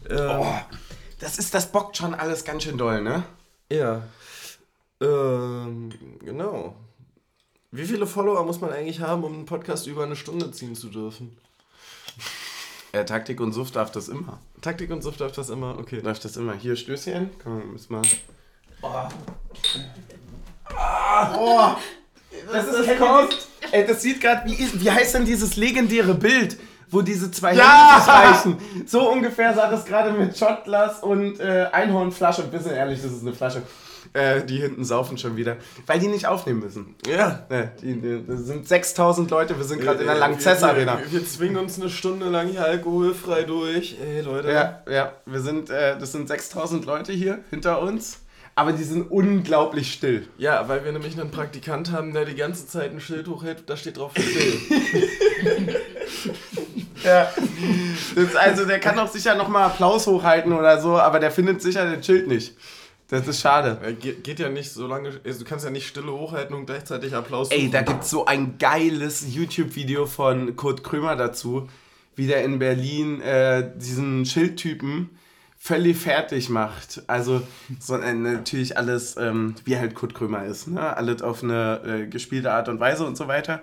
Ähm, 0.09 0.39
oh, 0.39 0.55
das 1.19 1.37
ist, 1.37 1.53
das 1.53 1.69
bockt 1.69 1.97
schon 1.97 2.13
alles 2.13 2.45
ganz 2.45 2.63
schön 2.63 2.77
doll, 2.77 3.01
ne? 3.01 3.23
Ja. 3.69 4.03
Ähm, 5.01 5.89
genau. 6.23 6.75
Wie 7.75 7.85
viele 7.85 8.05
Follower 8.05 8.45
muss 8.45 8.61
man 8.61 8.71
eigentlich 8.71 8.99
haben, 8.99 9.23
um 9.23 9.33
einen 9.33 9.45
Podcast 9.47 9.87
über 9.87 10.03
eine 10.03 10.15
Stunde 10.15 10.51
ziehen 10.51 10.75
zu 10.75 10.89
dürfen? 10.89 11.35
Äh, 12.91 13.03
Taktik 13.03 13.41
und 13.41 13.51
Suft 13.51 13.75
darf 13.75 13.89
das 13.89 14.09
immer. 14.09 14.37
Taktik 14.61 14.91
und 14.91 15.01
Suft 15.01 15.21
darf 15.21 15.31
das 15.31 15.49
immer, 15.49 15.79
okay. 15.79 15.99
Darf 16.03 16.19
das 16.19 16.37
immer. 16.37 16.53
Hier, 16.53 16.75
Stößchen. 16.75 17.31
Komm, 17.43 17.71
müssen 17.71 17.95
wir. 17.95 18.01
Oh. 18.83 19.09
Oh. 21.35 21.71
Das 22.51 22.67
ist 22.67 22.87
das 22.87 22.97
kommt. 22.99 23.47
Ey, 23.71 23.87
das 23.87 24.03
sieht 24.03 24.21
gerade, 24.21 24.47
wie, 24.47 24.55
wie 24.79 24.91
heißt 24.91 25.15
denn 25.15 25.25
dieses 25.25 25.55
legendäre 25.55 26.13
Bild, 26.13 26.59
wo 26.91 27.01
diese 27.01 27.31
zwei 27.31 27.55
Ja! 27.55 27.95
Hände 27.95 28.03
sich 28.03 28.13
reichen? 28.13 28.85
So 28.87 29.11
ungefähr 29.11 29.51
sah 29.55 29.71
das 29.71 29.83
gerade 29.83 30.11
mit 30.11 30.37
Shotglas 30.37 31.01
und 31.01 31.39
äh, 31.39 31.69
Einhornflasche. 31.71 32.43
Ein 32.43 32.51
bisschen 32.51 32.75
ehrlich, 32.75 33.01
das 33.01 33.13
ist 33.13 33.23
eine 33.23 33.33
Flasche. 33.33 33.63
Äh, 34.13 34.43
die 34.43 34.57
hinten 34.57 34.85
saufen 34.85 35.17
schon 35.17 35.37
wieder, 35.37 35.57
weil 35.87 35.99
die 35.99 36.07
nicht 36.07 36.27
aufnehmen 36.27 36.59
müssen. 36.59 36.95
Ja. 37.07 37.45
Ne, 37.49 37.71
die, 37.81 37.99
die, 37.99 38.23
das 38.27 38.41
sind 38.41 38.67
6000 38.67 39.31
Leute, 39.31 39.57
wir 39.57 39.65
sind 39.65 39.81
gerade 39.81 40.01
in 40.01 40.05
der 40.05 40.17
Langzess-Arena. 40.17 40.99
Wir, 40.99 41.19
wir 41.19 41.27
zwingen 41.27 41.57
uns 41.57 41.79
eine 41.79 41.89
Stunde 41.89 42.29
lang 42.29 42.47
hier 42.49 42.63
alkoholfrei 42.63 43.41
durch. 43.43 43.97
Ey, 43.99 44.21
Leute. 44.21 44.51
Ja, 44.51 44.83
ja, 44.87 45.13
wir 45.25 45.39
sind, 45.39 45.71
äh, 45.71 45.97
das 45.97 46.11
sind 46.11 46.27
6000 46.27 46.85
Leute 46.85 47.11
hier 47.11 47.39
hinter 47.49 47.81
uns, 47.81 48.19
aber 48.53 48.73
die 48.73 48.83
sind 48.83 49.09
unglaublich 49.09 49.91
still. 49.91 50.27
Ja, 50.37 50.69
weil 50.69 50.85
wir 50.85 50.91
nämlich 50.91 51.19
einen 51.19 51.31
Praktikant 51.31 51.91
haben, 51.91 52.13
der 52.13 52.25
die 52.25 52.35
ganze 52.35 52.67
Zeit 52.67 52.91
ein 52.91 53.01
Schild 53.01 53.27
hochhält, 53.27 53.63
da 53.65 53.75
steht 53.75 53.97
drauf 53.97 54.11
still. 54.15 54.59
Ja. 57.03 57.29
Das, 58.15 58.35
also 58.35 58.65
der 58.65 58.79
kann 58.79 58.97
auch 58.99 59.09
sicher 59.09 59.35
nochmal 59.35 59.65
Applaus 59.65 60.07
hochhalten 60.07 60.53
oder 60.53 60.79
so, 60.79 60.97
aber 60.97 61.19
der 61.19 61.31
findet 61.31 61.61
sicher 61.61 61.89
den 61.89 62.03
Schild 62.03 62.27
nicht. 62.27 62.55
Das 63.13 63.27
ist 63.27 63.41
schade. 63.41 63.77
Ja, 63.83 63.91
geht, 63.91 64.23
geht 64.23 64.39
ja 64.39 64.49
nicht 64.49 64.71
so 64.71 64.87
lange, 64.87 65.11
also 65.23 65.43
du 65.43 65.45
kannst 65.45 65.63
ja 65.63 65.69
nicht 65.69 65.87
Stille 65.87 66.11
hochhalten 66.11 66.55
und 66.55 66.65
gleichzeitig 66.65 67.13
Applaus 67.13 67.51
Ey, 67.51 67.69
da 67.69 67.81
suchen. 67.81 67.93
gibt's 67.93 68.09
so 68.09 68.25
ein 68.25 68.57
geiles 68.57 69.35
YouTube-Video 69.35 70.07
von 70.07 70.55
Kurt 70.55 70.83
Krömer 70.83 71.15
dazu, 71.15 71.69
wie 72.15 72.25
der 72.25 72.43
in 72.43 72.57
Berlin 72.57 73.21
äh, 73.21 73.69
diesen 73.77 74.25
Schildtypen 74.25 75.11
völlig 75.59 75.97
fertig 75.97 76.49
macht. 76.49 77.03
Also 77.05 77.43
so, 77.79 77.97
äh, 77.97 78.15
natürlich 78.15 78.79
alles, 78.79 79.15
ähm, 79.17 79.53
wie 79.63 79.77
halt 79.77 79.93
Kurt 79.93 80.15
Krömer 80.15 80.45
ist, 80.45 80.67
ne? 80.69 80.97
Alles 80.97 81.21
auf 81.21 81.43
eine 81.43 81.81
äh, 81.85 82.07
gespielte 82.07 82.51
Art 82.51 82.67
und 82.67 82.79
Weise 82.79 83.05
und 83.05 83.15
so 83.15 83.27
weiter. 83.27 83.61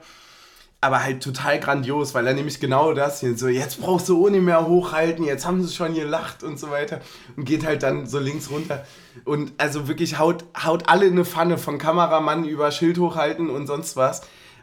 Aber 0.83 1.03
halt 1.03 1.23
total 1.23 1.61
grandios, 1.61 2.15
weil 2.15 2.27
er 2.27 2.33
nämlich 2.33 2.59
genau 2.59 2.95
das 2.95 3.21
hier 3.21 3.37
so, 3.37 3.49
jetzt 3.49 3.81
brauchst 3.83 4.09
du 4.09 4.25
ohne 4.27 4.41
mehr 4.41 4.67
hochhalten, 4.67 5.25
jetzt 5.25 5.45
haben 5.47 5.63
sie 5.63 5.75
schon 5.75 5.95
gelacht 5.95 6.43
und 6.43 6.59
so 6.59 6.71
weiter. 6.71 7.01
Und 7.37 7.45
geht 7.45 7.67
halt 7.67 7.83
dann 7.83 8.07
so 8.07 8.19
links 8.19 8.51
runter. 8.51 8.87
Und 9.25 9.53
also 9.59 9.89
wirklich 9.89 10.19
haut, 10.19 10.45
haut 10.65 10.89
alle 10.89 11.05
in 11.05 11.13
eine 11.13 11.27
Pfanne, 11.27 11.59
von 11.59 11.77
Kameramann 11.77 12.45
über 12.45 12.71
Schild 12.71 12.99
hochhalten 12.99 13.51
und 13.51 13.67
sonst 13.67 13.97
was. 13.97 14.23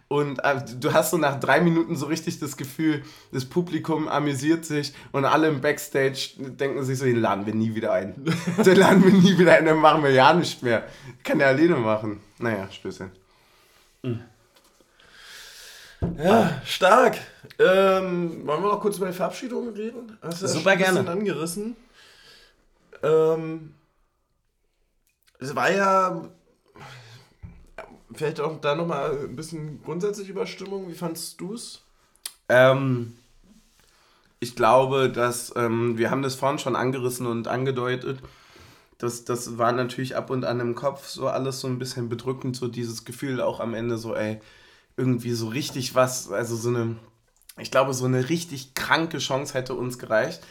Und 0.09 0.39
äh, 0.43 0.61
du 0.80 0.93
hast 0.93 1.11
so 1.11 1.18
nach 1.18 1.39
drei 1.39 1.59
Minuten 1.59 1.97
so 1.97 2.05
richtig 2.05 2.39
das 2.39 2.55
Gefühl, 2.55 3.03
das 3.34 3.45
Publikum 3.45 4.07
amüsiert 4.07 4.63
sich 4.63 4.93
und 5.11 5.26
alle 5.26 5.49
im 5.49 5.59
Backstage 5.59 6.32
denken 6.38 6.84
sich 6.84 6.97
so, 6.97 7.05
den 7.05 7.20
laden 7.20 7.45
wir 7.45 7.53
nie 7.53 7.76
wieder 7.76 7.91
ein. 7.91 8.15
Den 8.65 8.78
laden 8.78 9.03
wir 9.03 9.11
nie 9.11 9.38
wieder 9.38 9.55
ein, 9.55 9.65
dann 9.65 9.80
machen 9.80 10.03
wir 10.03 10.11
ja 10.11 10.34
nicht 10.34 10.63
mehr. 10.63 10.88
Kann 11.24 11.39
der 11.39 11.49
alleine 11.49 11.76
machen. 11.76 12.22
Naja, 12.39 12.70
Stößchen. 12.72 13.11
Ja, 16.18 16.62
stark. 16.66 17.18
Ähm, 17.60 18.45
wollen 18.45 18.64
wir 18.64 18.70
noch 18.70 18.82
kurz 18.82 18.98
über 18.98 19.08
die 19.08 19.14
Verabschiedung 19.14 19.70
reden? 19.70 20.18
Hast 20.22 20.41
du 20.43 20.48
Super 20.48 20.76
gerne. 20.76 21.10
angerissen. 21.10 21.76
Ähm, 23.04 23.74
es 25.39 25.56
war 25.56 25.72
ja 25.72 26.30
vielleicht 28.14 28.39
auch 28.39 28.60
da 28.62 28.76
nochmal 28.76 29.12
ein 29.24 29.36
bisschen 29.36 29.84
grundsätzlich 29.84 30.30
über 30.30 30.45
Stimmung. 30.45 30.89
Wie 30.89 30.95
fandst 30.95 31.39
du 31.39 31.54
es? 31.54 31.82
Ähm, 32.50 33.18
ich 34.39 34.56
glaube, 34.56 35.10
dass 35.10 35.54
ähm, 35.56 35.98
wir 35.98 36.12
haben 36.12 36.22
das 36.22 36.36
vorhin 36.36 36.60
schon 36.60 36.76
angerissen 36.76 37.26
und 37.28 37.48
angedeutet. 37.48 38.20
Das, 38.98 39.26
das 39.26 39.58
war 39.58 39.72
natürlich 39.72 40.16
ab 40.16 40.30
und 40.30 40.43
an 40.45 40.60
im 40.60 40.74
Kopf 40.74 41.08
so 41.08 41.28
alles 41.28 41.60
so 41.60 41.68
ein 41.68 41.78
bisschen 41.78 42.10
bedrückend, 42.10 42.56
so 42.56 42.68
dieses 42.68 43.06
Gefühl 43.06 43.41
auch 43.41 43.60
am 43.60 43.76
Ende 43.76 43.98
so, 43.98 44.16
ey, 44.16 44.41
irgendwie 44.98 45.32
so 45.32 45.48
richtig 45.48 45.95
was, 45.95 46.32
also 46.32 46.56
so 46.56 46.70
eine, 46.70 46.98
ich 47.58 47.72
glaube, 47.72 47.93
so 47.93 48.06
eine 48.06 48.30
richtig 48.30 48.74
kranke 48.74 49.20
Chance 49.20 49.54
hätte 49.54 49.76
uns 49.76 50.00
gereicht. 50.00 50.41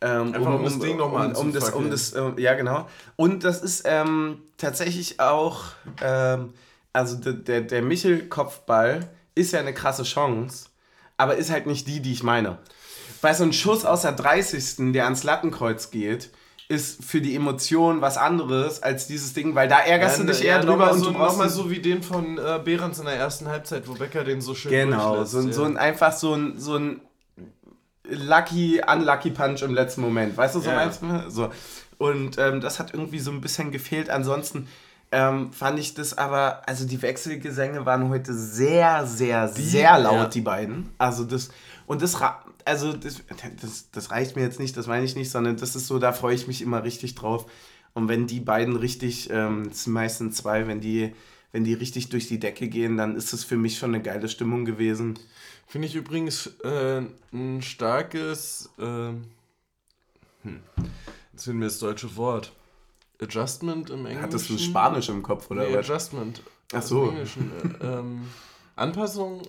Ähm, 0.00 0.32
Einfach 0.32 0.54
um 0.54 0.64
das 0.64 0.78
Ding 0.78 0.96
noch 0.96 1.12
mal 1.12 1.32
um, 1.32 1.48
um 1.48 1.52
das, 1.52 1.70
um 1.70 1.90
das, 1.90 2.12
äh, 2.12 2.32
ja 2.38 2.54
genau. 2.54 2.88
Und 3.16 3.44
das 3.44 3.62
ist 3.62 3.82
ähm, 3.84 4.38
tatsächlich 4.56 5.20
auch, 5.20 5.64
ähm, 6.00 6.54
also 6.92 7.16
der, 7.16 7.34
der, 7.34 7.60
der 7.60 7.82
Michel-Kopfball 7.82 9.10
ist 9.34 9.52
ja 9.52 9.60
eine 9.60 9.74
krasse 9.74 10.04
Chance, 10.04 10.68
aber 11.18 11.36
ist 11.36 11.50
halt 11.50 11.66
nicht 11.66 11.86
die, 11.86 12.00
die 12.00 12.12
ich 12.12 12.22
meine. 12.22 12.58
Weil 13.20 13.34
so 13.34 13.44
ein 13.44 13.52
Schuss 13.52 13.84
aus 13.84 14.02
der 14.02 14.12
30. 14.12 14.92
der 14.92 15.04
ans 15.04 15.24
Lattenkreuz 15.24 15.90
geht, 15.90 16.30
ist 16.70 17.04
für 17.04 17.20
die 17.20 17.34
Emotion 17.34 18.00
was 18.00 18.16
anderes 18.16 18.80
als 18.82 19.06
dieses 19.08 19.32
Ding, 19.34 19.54
weil 19.56 19.66
da 19.68 19.80
ärgerst 19.80 20.20
du 20.20 20.24
dich 20.24 20.44
eher 20.44 20.60
drüber 20.60 20.72
nochmal 20.76 20.92
und 20.92 20.98
so, 21.00 21.04
du 21.06 21.12
brauchst 21.14 21.32
nochmal 21.32 21.50
so 21.50 21.68
wie 21.70 21.80
den 21.80 22.00
von 22.02 22.38
äh, 22.38 22.60
Behrens 22.64 23.00
in 23.00 23.06
der 23.06 23.16
ersten 23.16 23.48
Halbzeit, 23.48 23.88
wo 23.88 23.94
Becker 23.94 24.22
den 24.22 24.40
so 24.40 24.54
schön 24.54 24.70
Genau, 24.70 25.24
so, 25.24 25.38
ein- 25.38 25.48
ja. 25.48 25.52
so 25.52 25.64
ein 25.64 25.76
einfach 25.76 26.12
so 26.12 26.32
ein, 26.34 26.58
so 26.60 26.76
ein 26.76 27.00
lucky, 28.08 28.80
unlucky 28.86 29.30
Punch 29.30 29.62
im 29.62 29.74
letzten 29.74 30.00
Moment. 30.00 30.36
Weißt 30.36 30.54
du, 30.54 30.60
so 30.60 30.70
Ja. 30.70 30.76
meinst 30.76 31.02
du? 31.02 31.28
So. 31.30 31.50
Und 31.98 32.38
ähm, 32.38 32.60
das 32.60 32.78
hat 32.78 32.94
irgendwie 32.94 33.18
so 33.18 33.30
ein 33.30 33.40
bisschen 33.40 33.70
gefehlt. 33.72 34.08
Ansonsten 34.10 34.68
ähm, 35.12 35.52
fand 35.52 35.78
ich 35.78 35.94
das 35.94 36.16
aber, 36.16 36.62
also 36.68 36.86
die 36.86 37.02
Wechselgesänge 37.02 37.84
waren 37.84 38.08
heute 38.08 38.32
sehr, 38.32 39.06
sehr, 39.06 39.48
sehr 39.48 39.98
laut, 39.98 40.14
ja. 40.14 40.26
die 40.26 40.40
beiden. 40.40 40.88
Also 40.98 41.24
das, 41.24 41.50
und 41.86 42.00
das, 42.02 42.16
also 42.66 42.92
das, 42.92 43.22
das, 43.60 43.90
das 43.90 44.10
reicht 44.10 44.36
mir 44.36 44.42
jetzt 44.42 44.60
nicht, 44.60 44.76
das 44.76 44.86
meine 44.86 45.04
ich 45.04 45.16
nicht, 45.16 45.30
sondern 45.30 45.56
das 45.56 45.76
ist 45.76 45.86
so, 45.86 45.98
da 45.98 46.12
freue 46.12 46.34
ich 46.34 46.46
mich 46.46 46.62
immer 46.62 46.84
richtig 46.84 47.14
drauf. 47.14 47.50
Und 47.92 48.08
wenn 48.08 48.26
die 48.26 48.40
beiden 48.40 48.76
richtig, 48.76 49.30
ähm, 49.30 49.70
sind 49.72 49.92
meistens 49.92 50.36
zwei, 50.36 50.66
wenn 50.66 50.80
die, 50.80 51.12
wenn 51.52 51.64
die 51.64 51.74
richtig 51.74 52.08
durch 52.08 52.28
die 52.28 52.38
Decke 52.38 52.68
gehen, 52.68 52.96
dann 52.96 53.16
ist 53.16 53.32
es 53.32 53.44
für 53.44 53.56
mich 53.56 53.78
schon 53.78 53.94
eine 53.94 54.02
geile 54.02 54.28
Stimmung 54.28 54.64
gewesen. 54.64 55.18
Finde 55.66 55.88
ich 55.88 55.94
übrigens 55.94 56.46
äh, 56.64 57.02
ein 57.32 57.62
starkes, 57.62 58.70
äh, 58.78 59.12
hm, 60.42 60.60
jetzt 61.32 61.44
finden 61.44 61.60
wir 61.60 61.68
das 61.68 61.78
deutsche 61.78 62.16
Wort. 62.16 62.52
Adjustment 63.20 63.90
im 63.90 64.06
Englischen. 64.06 64.22
Hattest 64.22 64.48
du 64.48 64.58
Spanisch 64.58 65.08
im 65.08 65.22
Kopf, 65.22 65.50
oder 65.50 65.68
Nee? 65.68 65.76
Adjustment. 65.76 66.42
Ach 66.72 66.82
so. 66.82 67.04
Im 67.04 67.10
Englischen. 67.10 67.52
Äh, 67.80 67.86
ähm, 67.86 68.22
Anpassung. 68.76 69.42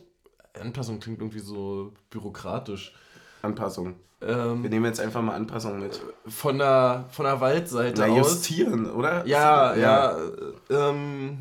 Anpassung 0.59 0.99
klingt 0.99 1.19
irgendwie 1.19 1.39
so 1.39 1.93
bürokratisch. 2.09 2.93
Anpassung. 3.41 3.95
Wir 4.19 4.29
Ähm, 4.29 4.61
nehmen 4.61 4.85
jetzt 4.85 4.99
einfach 4.99 5.21
mal 5.21 5.33
Anpassung 5.35 5.79
mit. 5.79 5.99
von 6.27 6.57
der, 6.59 7.05
von 7.11 7.25
der 7.25 7.41
Waldseite 7.41 8.01
Na, 8.01 8.07
aus. 8.13 8.17
justieren, 8.17 8.89
oder? 8.91 9.25
Ja, 9.25 9.75
ja. 9.75 10.15
äh, 10.17 10.73
ähm, 10.73 11.37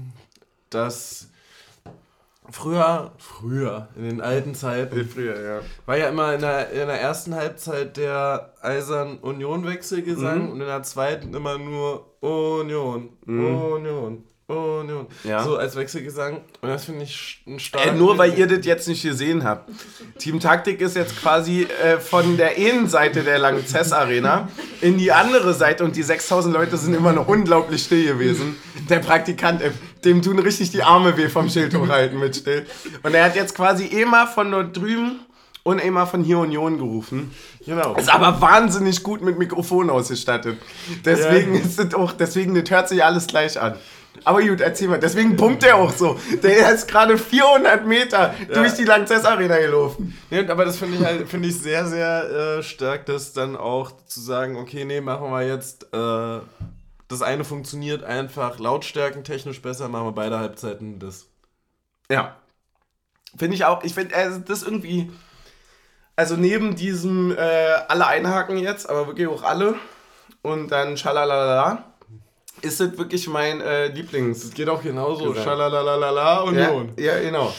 das 0.71 1.29
früher, 2.51 3.13
früher, 3.19 3.89
in 3.97 4.05
den 4.05 4.21
alten 4.21 4.55
Zeiten, 4.55 5.07
Früher, 5.07 5.41
ja. 5.41 5.61
war 5.87 5.97
ja 5.99 6.09
immer 6.09 6.35
in 6.35 6.41
der, 6.41 6.71
in 6.71 6.87
der 6.89 7.01
ersten 7.01 7.35
Halbzeit 7.35 7.97
der 7.97 8.55
Eisern 8.63 9.19
Union-Wechselgesang 9.19 10.47
Mhm. 10.47 10.51
und 10.53 10.61
in 10.61 10.67
der 10.67 10.83
zweiten 10.83 11.35
immer 11.35 11.59
nur 11.59 12.07
Union, 12.21 13.11
Union, 13.27 14.25
Union. 14.51 15.07
Ja. 15.25 15.43
So 15.43 15.57
als 15.57 15.77
Wechselgesang. 15.77 16.39
Und 16.61 16.69
das 16.69 16.85
finde 16.85 17.05
ich 17.05 17.43
ein 17.47 17.59
stark. 17.61 17.87
Äh, 17.87 17.93
nur 17.93 18.19
weil 18.19 18.39
ihr 18.39 18.47
das 18.47 18.65
jetzt 18.67 18.89
nicht 18.89 19.03
gesehen 19.03 19.45
habt. 19.45 19.71
Team 20.19 20.41
Taktik 20.41 20.81
ist 20.81 20.97
jetzt 20.97 21.21
quasi 21.21 21.63
äh, 21.83 21.99
von 21.99 22.37
der 22.37 22.57
Innenseite 22.57 23.23
der 23.23 23.39
Langzess 23.39 23.93
Arena 23.93 24.49
in 24.81 24.99
die 24.99 25.13
andere 25.13 25.55
Seite 25.55 25.85
und 25.85 25.97
die 25.97 26.03
6000 26.03 26.55
Leute 26.55 26.77
sind 26.77 26.95
immer 26.95 27.13
noch 27.13 27.29
unglaublich 27.29 27.83
still 27.83 28.05
gewesen. 28.07 28.57
Der 28.89 28.99
Praktikant, 28.99 29.63
äh, 29.63 29.71
dem 30.05 30.23
tun 30.23 30.39
richtig 30.39 30.71
die 30.71 30.83
Arme 30.83 31.17
weh 31.17 31.29
vom 31.29 31.49
Schild 31.49 31.75
hochhalten 31.75 32.19
mit 32.19 32.37
still. 32.37 32.67
Und 33.03 33.15
er 33.15 33.25
hat 33.25 33.37
jetzt 33.37 33.55
quasi 33.55 33.85
immer 33.87 34.27
von 34.27 34.51
dort 34.51 34.77
drüben 34.77 35.21
und 35.63 35.79
immer 35.79 36.07
von 36.07 36.25
hier 36.25 36.39
Union 36.39 36.79
gerufen. 36.79 37.33
Genau. 37.67 37.95
Ist 37.95 38.09
aber 38.09 38.41
wahnsinnig 38.41 39.03
gut 39.03 39.21
mit 39.23 39.39
Mikrofon 39.39 39.91
ausgestattet. 39.91 40.59
Deswegen 41.05 41.55
Ja. 41.55 41.61
ist 41.61 41.79
es 41.79 41.95
auch, 41.95 42.13
deswegen 42.13 42.55
das 42.55 42.71
hört 42.71 42.89
sich 42.89 43.05
alles 43.05 43.27
gleich 43.27 43.61
an. 43.61 43.75
Aber 44.25 44.43
gut, 44.43 44.61
erzähl 44.61 44.89
mal. 44.89 44.99
Deswegen 44.99 45.37
pumpt 45.37 45.64
er 45.64 45.77
auch 45.77 45.93
so. 45.93 46.18
Der 46.43 46.71
ist 46.75 46.89
gerade 46.89 47.18
400 47.18 47.87
Meter 47.87 48.35
durch 48.53 48.75
die 48.75 48.85
Lanxess 48.85 49.25
Arena 49.25 49.59
gelaufen. 49.59 50.16
Ja, 50.31 50.49
aber 50.49 50.64
das 50.64 50.79
finde 50.79 50.99
ich 50.99 51.05
halt, 51.05 51.29
finde 51.29 51.49
ich 51.49 51.59
sehr, 51.59 51.87
sehr 51.87 52.59
äh, 52.59 52.62
stark, 52.62 53.07
das 53.07 53.33
dann 53.33 53.57
auch 53.57 53.93
zu 54.07 54.21
sagen, 54.21 54.57
okay, 54.57 54.85
nee, 54.85 55.01
machen 55.01 55.31
wir 55.31 55.47
jetzt, 55.47 55.85
äh, 55.95 56.41
das 57.09 57.23
eine 57.23 57.45
funktioniert 57.45 58.05
einfach 58.05 58.59
lautstärkentechnisch 58.59 59.62
besser, 59.62 59.89
machen 59.89 60.07
wir 60.07 60.12
beide 60.12 60.39
Halbzeiten 60.39 60.99
das. 60.99 61.27
Ja. 62.11 62.37
Finde 63.37 63.55
ich 63.55 63.64
auch. 63.64 63.85
Ich 63.85 63.95
finde, 63.95 64.14
äh, 64.14 64.31
das 64.47 64.62
irgendwie. 64.62 65.11
Also 66.16 66.37
neben 66.37 66.77
diesem 66.77 67.35
äh, 67.37 67.39
alle 67.89 68.07
einhaken 68.07 68.59
jetzt, 68.59 68.89
aber 68.91 69.07
wirklich 69.07 69.29
auch 69.29 69.43
alle. 69.43 69.77
Und 70.43 70.68
dann 70.71 70.97
schalalala. 70.97 71.89
Ist 72.63 72.81
das 72.81 72.97
wirklich 72.99 73.27
mein 73.29 73.61
äh, 73.61 73.87
Lieblings. 73.89 74.43
Das 74.43 74.55
geht 74.55 74.69
auch 74.69 74.83
genauso, 74.83 75.35
schalalalala, 75.35 76.41
Union. 76.43 76.93
Ja, 76.97 77.15
ja 77.17 77.21
genau. 77.21 77.55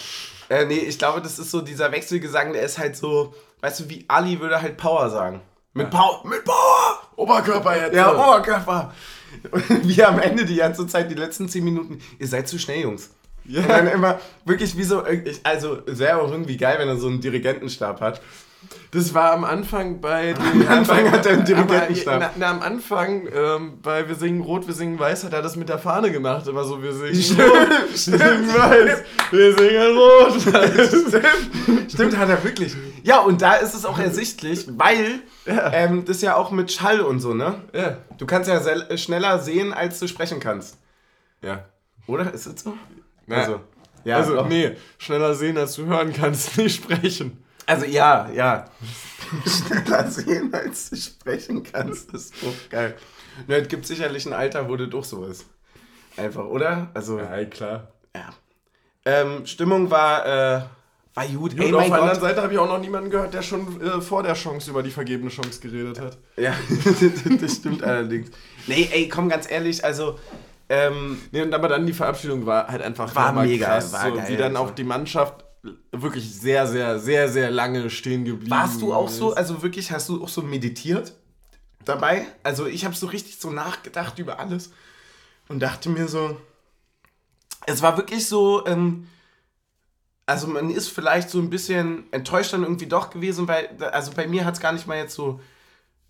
Äh, 0.49 0.65
nee, 0.65 0.79
ich 0.79 0.97
glaube, 0.99 1.21
das 1.21 1.39
ist 1.39 1.49
so 1.49 1.61
dieser 1.61 1.91
Wechselgesang, 1.91 2.53
der 2.53 2.63
ist 2.63 2.77
halt 2.77 2.95
so 2.95 3.33
weißt 3.61 3.81
du, 3.81 3.89
wie 3.89 4.05
Ali 4.07 4.39
würde 4.39 4.61
halt 4.61 4.77
Power 4.77 5.09
sagen. 5.09 5.41
Mit 5.73 5.89
Power, 5.89 6.21
mit 6.25 6.43
Power! 6.43 7.01
Oberkörper 7.15 7.77
jetzt. 7.77 7.95
Ja, 7.95 8.11
Oberkörper. 8.13 8.93
Und 9.51 9.87
wir 9.87 10.09
am 10.09 10.19
Ende 10.19 10.43
die 10.43 10.57
ganze 10.57 10.85
Zeit, 10.87 11.09
die 11.09 11.15
letzten 11.15 11.47
10 11.47 11.63
Minuten, 11.63 12.01
ihr 12.19 12.27
seid 12.27 12.49
zu 12.49 12.59
schnell, 12.59 12.81
Jungs. 12.81 13.11
Ja. 13.45 13.61
Und 13.61 13.69
dann 13.69 13.87
immer 13.87 14.19
wirklich 14.45 14.75
wie 14.75 14.83
so, 14.83 15.03
also 15.43 15.79
wäre 15.85 16.21
auch 16.21 16.29
irgendwie 16.29 16.57
geil, 16.57 16.77
wenn 16.79 16.89
er 16.89 16.97
so 16.97 17.07
einen 17.07 17.21
Dirigentenstab 17.21 18.01
hat. 18.01 18.21
Das 18.91 19.13
war 19.13 19.31
am 19.31 19.43
Anfang 19.43 20.01
bei 20.01 20.35
Am 20.53 20.67
Anfang 20.67 21.11
hat 21.11 21.25
er 21.25 21.33
einen 21.33 21.45
Dirigentenstab. 21.45 22.19
Na, 22.19 22.31
na, 22.37 22.51
am 22.51 22.61
Anfang 22.61 23.27
ähm, 23.33 23.79
bei 23.81 24.07
Wir 24.07 24.15
singen 24.15 24.41
Rot, 24.41 24.67
wir 24.67 24.73
singen 24.73 24.99
Weiß 24.99 25.23
hat 25.23 25.33
er 25.33 25.41
das 25.41 25.55
mit 25.55 25.69
der 25.69 25.79
Fahne 25.79 26.11
gemacht. 26.11 26.47
Immer 26.47 26.63
so, 26.63 26.81
wir 26.81 26.93
singen 26.93 27.15
Stimmt. 27.15 27.39
Rot, 27.39 27.69
wir 27.89 27.97
singen 27.97 28.47
Weiß, 28.47 29.03
wir 29.31 29.57
singen 29.57 29.97
Rot. 29.97 30.41
Stimmt. 31.07 31.91
Stimmt, 31.91 32.17
hat 32.17 32.29
er 32.29 32.43
wirklich. 32.43 32.75
Ja, 33.03 33.19
und 33.19 33.41
da 33.41 33.55
ist 33.55 33.73
es 33.73 33.85
auch 33.85 33.97
ersichtlich, 33.97 34.67
weil 34.77 35.21
ja. 35.45 35.71
Ähm, 35.73 36.05
das 36.05 36.17
ist 36.17 36.21
ja 36.21 36.35
auch 36.35 36.51
mit 36.51 36.71
Schall 36.71 37.01
und 37.01 37.19
so, 37.19 37.33
ne? 37.33 37.61
Ja. 37.73 37.97
Du 38.17 38.25
kannst 38.25 38.49
ja 38.49 38.61
schneller 38.97 39.39
sehen, 39.39 39.73
als 39.73 39.99
du 39.99 40.07
sprechen 40.07 40.39
kannst. 40.39 40.77
Ja. 41.41 41.65
Oder? 42.07 42.33
Ist 42.33 42.45
das 42.45 42.61
so? 42.61 42.77
Na, 43.25 43.37
also, 43.37 43.61
ja, 44.03 44.17
also 44.17 44.35
doch. 44.35 44.47
nee, 44.47 44.75
schneller 44.97 45.33
sehen, 45.33 45.57
als 45.57 45.75
du 45.75 45.85
hören 45.85 46.13
kannst, 46.13 46.57
nicht 46.57 46.83
sprechen. 46.83 47.43
Also 47.71 47.85
ja, 47.85 48.29
ja. 48.33 48.65
schneller 49.45 50.11
sehen, 50.11 50.53
als 50.53 50.89
du 50.89 50.97
sprechen 50.97 51.63
kannst, 51.63 52.13
ist 52.13 52.35
so 52.37 52.53
geil. 52.69 52.97
Nur, 53.47 53.57
es 53.57 53.67
gibt 53.69 53.85
sicherlich 53.85 54.25
ein 54.25 54.33
Alter, 54.33 54.67
wo 54.67 54.75
das 54.75 54.89
doch 54.89 55.05
so 55.05 55.25
ist. 55.25 55.45
Einfach, 56.17 56.45
oder? 56.45 56.89
Also, 56.93 57.17
ja, 57.17 57.45
klar. 57.45 57.87
Ja. 58.13 58.29
Ähm, 59.05 59.45
Stimmung 59.45 59.89
war, 59.89 60.25
äh, 60.25 60.61
war 61.13 61.27
gut. 61.27 61.57
Ey, 61.57 61.67
und 61.67 61.75
auf 61.75 61.85
der 61.85 61.93
anderen 61.93 62.19
Seite 62.19 62.41
habe 62.41 62.51
ich 62.51 62.59
auch 62.59 62.67
noch 62.67 62.79
niemanden 62.79 63.09
gehört, 63.09 63.33
der 63.33 63.41
schon 63.41 63.81
äh, 63.81 64.01
vor 64.01 64.21
der 64.21 64.33
Chance 64.33 64.69
über 64.69 64.83
die 64.83 64.91
vergebene 64.91 65.29
Chance 65.29 65.61
geredet 65.61 66.01
hat. 66.01 66.17
Ja, 66.35 66.53
das 67.39 67.55
stimmt 67.55 67.83
allerdings. 67.83 68.31
Nee, 68.67 68.89
ey, 68.91 69.07
komm, 69.07 69.29
ganz 69.29 69.49
ehrlich, 69.49 69.83
also 69.85 70.19
ähm, 70.67 71.21
nee, 71.31 71.41
und 71.41 71.53
aber 71.53 71.69
dann 71.69 71.85
die 71.85 71.93
Verabschiedung 71.93 72.45
war 72.45 72.67
halt 72.67 72.81
einfach 72.81 73.15
war 73.15 73.31
mega, 73.31 73.67
krass, 73.67 73.93
war 73.93 74.09
so, 74.09 74.15
geil, 74.15 74.25
wie 74.27 74.37
dann 74.37 74.57
also. 74.57 74.69
auch 74.69 74.75
die 74.75 74.83
Mannschaft 74.83 75.45
wirklich 75.91 76.33
sehr, 76.33 76.67
sehr, 76.67 76.99
sehr, 76.99 77.29
sehr 77.29 77.51
lange 77.51 77.89
stehen 77.89 78.25
geblieben 78.25 78.51
Warst 78.51 78.81
du 78.81 78.93
auch 78.93 79.09
so, 79.09 79.33
also 79.33 79.61
wirklich, 79.61 79.91
hast 79.91 80.09
du 80.09 80.23
auch 80.23 80.29
so 80.29 80.41
meditiert 80.41 81.13
dabei? 81.85 82.25
Also 82.43 82.65
ich 82.65 82.85
habe 82.85 82.95
so 82.95 83.07
richtig 83.07 83.37
so 83.39 83.51
nachgedacht 83.51 84.17
über 84.19 84.39
alles 84.39 84.71
und 85.47 85.59
dachte 85.59 85.89
mir 85.89 86.07
so, 86.07 86.37
es 87.67 87.81
war 87.81 87.97
wirklich 87.97 88.27
so, 88.27 88.65
ähm, 88.65 89.07
also 90.25 90.47
man 90.47 90.69
ist 90.69 90.87
vielleicht 90.87 91.29
so 91.29 91.39
ein 91.39 91.49
bisschen 91.49 92.11
enttäuscht 92.11 92.53
dann 92.53 92.63
irgendwie 92.63 92.87
doch 92.87 93.09
gewesen, 93.09 93.47
weil, 93.47 93.69
also 93.91 94.11
bei 94.13 94.27
mir 94.27 94.45
hat 94.45 94.55
es 94.55 94.59
gar 94.59 94.71
nicht 94.71 94.87
mal 94.87 94.97
jetzt 94.97 95.13
so 95.13 95.39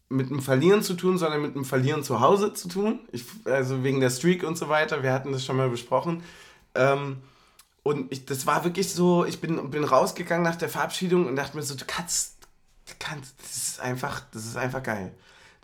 mit 0.09 0.29
dem 0.29 0.41
Verlieren 0.41 0.83
zu 0.83 0.93
tun, 0.93 1.17
sondern 1.17 1.41
mit 1.41 1.55
dem 1.55 1.65
Verlieren 1.65 2.03
zu 2.03 2.19
Hause 2.19 2.53
zu 2.53 2.67
tun. 2.67 2.99
Ich, 3.11 3.25
also 3.45 3.83
wegen 3.83 3.99
der 4.01 4.09
Streak 4.09 4.43
und 4.43 4.57
so 4.57 4.69
weiter. 4.69 5.03
Wir 5.03 5.13
hatten 5.13 5.31
das 5.31 5.45
schon 5.45 5.57
mal 5.57 5.69
besprochen. 5.69 6.21
Ähm, 6.75 7.17
und 7.83 8.11
ich, 8.11 8.25
das 8.25 8.45
war 8.45 8.63
wirklich 8.63 8.93
so, 8.93 9.25
ich 9.25 9.41
bin, 9.41 9.69
bin 9.71 9.83
rausgegangen 9.83 10.43
nach 10.43 10.55
der 10.55 10.69
Verabschiedung 10.69 11.25
und 11.27 11.35
dachte 11.35 11.57
mir 11.57 11.63
so, 11.63 11.75
du 11.75 11.85
kannst, 11.85 12.37
du 12.87 12.93
kannst, 12.99 13.35
das 13.41 13.57
ist 13.57 13.79
einfach, 13.79 14.21
das 14.31 14.45
ist 14.45 14.57
einfach 14.57 14.83
geil. 14.83 15.13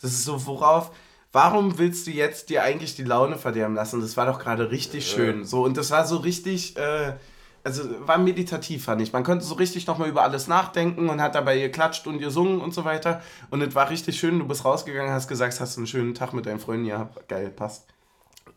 Das 0.02 0.12
ist 0.12 0.24
so, 0.24 0.46
worauf, 0.46 0.92
warum 1.32 1.78
willst 1.78 2.08
du 2.08 2.12
jetzt 2.12 2.50
dir 2.50 2.64
eigentlich 2.64 2.96
die 2.96 3.04
Laune 3.04 3.38
verderben 3.38 3.76
lassen? 3.76 4.02
Das 4.02 4.18
war 4.18 4.26
doch 4.26 4.40
gerade 4.40 4.72
richtig 4.72 5.08
schön. 5.08 5.46
So, 5.46 5.64
und 5.64 5.78
das 5.78 5.92
war 5.92 6.06
so 6.06 6.18
richtig, 6.18 6.78
äh, 6.78 7.14
also 7.64 7.84
war 8.08 8.18
meditativ, 8.18 8.86
fand 8.86 9.02
ich. 9.02 9.14
Man 9.14 9.24
konnte 9.24 9.46
so 9.46 9.56
richtig 9.56 9.86
nochmal 9.88 10.10
über 10.10 10.24
alles 10.24 10.48
nachdenken 10.48 11.10
und 11.10 11.22
hat 11.22 11.36
dabei 11.36 11.60
geklatscht 11.60 12.08
und 12.08 12.18
gesungen 12.20 12.62
und 12.62 12.74
so 12.74 12.86
weiter. 12.86 13.22
Und 13.50 13.62
es 13.62 13.76
war 13.76 13.90
richtig 13.90 14.18
schön. 14.18 14.40
Du 14.40 14.48
bist 14.48 14.66
rausgegangen, 14.66 15.12
hast 15.12 15.28
gesagt, 15.28 15.60
hast 15.60 15.76
du 15.76 15.82
einen 15.82 15.88
schönen 15.88 16.16
Tag 16.16 16.34
mit 16.34 16.46
deinen 16.46 16.60
Freunden. 16.60 16.86
Ja, 16.86 17.10
geil, 17.28 17.50
passt. 17.50 17.86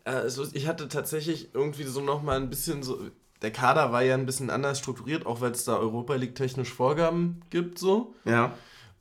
Also 0.03 0.47
ich 0.53 0.67
hatte 0.67 0.87
tatsächlich 0.87 1.53
irgendwie 1.53 1.83
so 1.83 2.01
nochmal 2.01 2.37
ein 2.37 2.49
bisschen 2.49 2.83
so. 2.83 2.99
Der 3.41 3.51
Kader 3.51 3.91
war 3.91 4.03
ja 4.03 4.13
ein 4.13 4.25
bisschen 4.25 4.49
anders 4.49 4.79
strukturiert, 4.79 5.25
auch 5.25 5.41
weil 5.41 5.51
es 5.51 5.65
da 5.65 5.77
Europa 5.77 6.15
League 6.15 6.35
technisch 6.35 6.71
Vorgaben 6.71 7.41
gibt, 7.49 7.79
so. 7.79 8.13
Ja. 8.25 8.53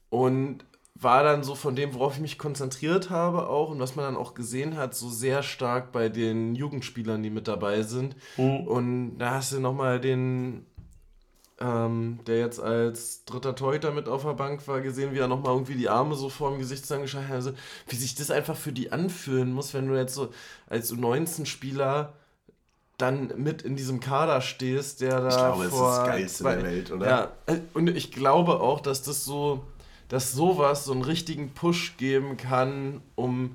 Und 0.08 0.64
war 1.02 1.22
dann 1.22 1.42
so 1.42 1.54
von 1.54 1.74
dem, 1.76 1.94
worauf 1.94 2.14
ich 2.14 2.20
mich 2.20 2.38
konzentriert 2.38 3.10
habe 3.10 3.48
auch 3.48 3.70
und 3.70 3.80
was 3.80 3.96
man 3.96 4.04
dann 4.04 4.16
auch 4.16 4.34
gesehen 4.34 4.76
hat, 4.76 4.94
so 4.94 5.08
sehr 5.08 5.42
stark 5.42 5.92
bei 5.92 6.08
den 6.08 6.54
Jugendspielern, 6.54 7.22
die 7.22 7.30
mit 7.30 7.48
dabei 7.48 7.82
sind. 7.82 8.16
Mhm. 8.36 8.66
Und 8.66 9.18
da 9.18 9.34
hast 9.34 9.52
du 9.52 9.60
nochmal 9.60 9.98
den, 9.98 10.66
ähm, 11.58 12.20
der 12.26 12.38
jetzt 12.38 12.60
als 12.60 13.24
dritter 13.24 13.54
Torhüter 13.54 13.92
mit 13.92 14.08
auf 14.08 14.24
der 14.24 14.34
Bank 14.34 14.66
war, 14.68 14.82
gesehen, 14.82 15.14
wie 15.14 15.18
er 15.18 15.28
nochmal 15.28 15.54
irgendwie 15.54 15.76
die 15.76 15.88
Arme 15.88 16.16
so 16.16 16.28
vor 16.28 16.50
dem 16.50 16.58
Gesicht 16.58 16.82
zusammengeschlagen 16.82 17.28
hat. 17.28 17.36
Also, 17.36 17.52
wie 17.88 17.96
sich 17.96 18.14
das 18.14 18.30
einfach 18.30 18.56
für 18.56 18.72
die 18.72 18.92
anfühlen 18.92 19.52
muss, 19.52 19.72
wenn 19.72 19.88
du 19.88 19.96
jetzt 19.96 20.14
so 20.14 20.30
als 20.66 20.92
U19-Spieler 20.92 22.12
dann 23.00 23.32
mit 23.36 23.62
in 23.62 23.76
diesem 23.76 24.00
Kader 24.00 24.40
stehst, 24.40 25.00
der 25.00 25.20
da. 25.20 25.28
Ich 25.28 25.36
glaube, 25.36 25.64
vor, 25.68 25.90
es 25.90 25.94
ist 25.94 25.98
das 25.98 26.06
Geilste 26.06 26.44
der 26.44 26.62
Welt, 26.62 26.90
oder? 26.92 27.08
Ja, 27.08 27.32
und 27.74 27.88
ich 27.88 28.12
glaube 28.12 28.60
auch, 28.60 28.80
dass 28.80 29.02
das 29.02 29.24
so 29.24 29.64
dass 30.10 30.32
sowas 30.32 30.84
so 30.84 30.92
einen 30.92 31.02
richtigen 31.02 31.50
Push 31.50 31.96
geben 31.96 32.36
kann, 32.36 33.00
um 33.14 33.54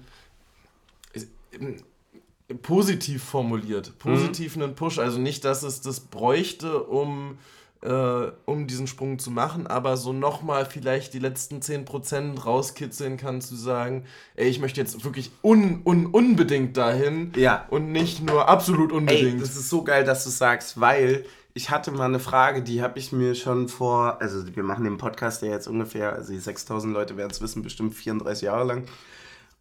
positiv 2.61 3.23
formuliert, 3.23 3.99
positiv 3.99 4.55
mhm. 4.55 4.63
einen 4.63 4.75
Push, 4.75 4.97
also 4.99 5.19
nicht, 5.19 5.43
dass 5.43 5.63
es 5.63 5.81
das 5.81 5.99
bräuchte, 5.99 6.81
um 6.81 7.37
äh, 7.81 8.31
um 8.45 8.67
diesen 8.67 8.87
Sprung 8.87 9.19
zu 9.19 9.31
machen, 9.31 9.67
aber 9.67 9.97
so 9.97 10.13
nochmal 10.13 10.65
vielleicht 10.65 11.13
die 11.13 11.19
letzten 11.19 11.59
10% 11.59 12.43
rauskitzeln 12.43 13.17
kann, 13.17 13.41
zu 13.41 13.55
sagen, 13.55 14.05
ey, 14.35 14.47
ich 14.47 14.59
möchte 14.59 14.81
jetzt 14.81 15.03
wirklich 15.03 15.31
un, 15.43 15.81
un, 15.85 16.07
unbedingt 16.07 16.77
dahin 16.77 17.31
ja. 17.35 17.65
und 17.69 17.91
nicht 17.91 18.25
nur 18.25 18.47
absolut 18.49 18.91
unbedingt. 18.91 19.35
Ey, 19.35 19.39
das 19.39 19.55
ist 19.55 19.69
so 19.69 19.83
geil, 19.83 20.03
dass 20.03 20.23
du 20.23 20.29
sagst, 20.29 20.79
weil 20.79 21.25
ich 21.53 21.69
hatte 21.69 21.91
mal 21.91 22.05
eine 22.05 22.19
Frage, 22.19 22.61
die 22.61 22.81
habe 22.81 22.99
ich 22.99 23.11
mir 23.11 23.33
schon 23.33 23.69
vor, 23.69 24.21
also 24.21 24.43
wir 24.55 24.63
machen 24.63 24.83
den 24.83 24.97
Podcast 24.97 25.41
ja 25.41 25.49
jetzt 25.49 25.67
ungefähr, 25.67 26.13
also 26.13 26.33
die 26.33 26.39
6000 26.39 26.93
Leute 26.93 27.15
werden 27.15 27.31
es 27.31 27.41
wissen, 27.41 27.63
bestimmt 27.63 27.93
34 27.93 28.43
Jahre 28.43 28.65
lang. 28.65 28.83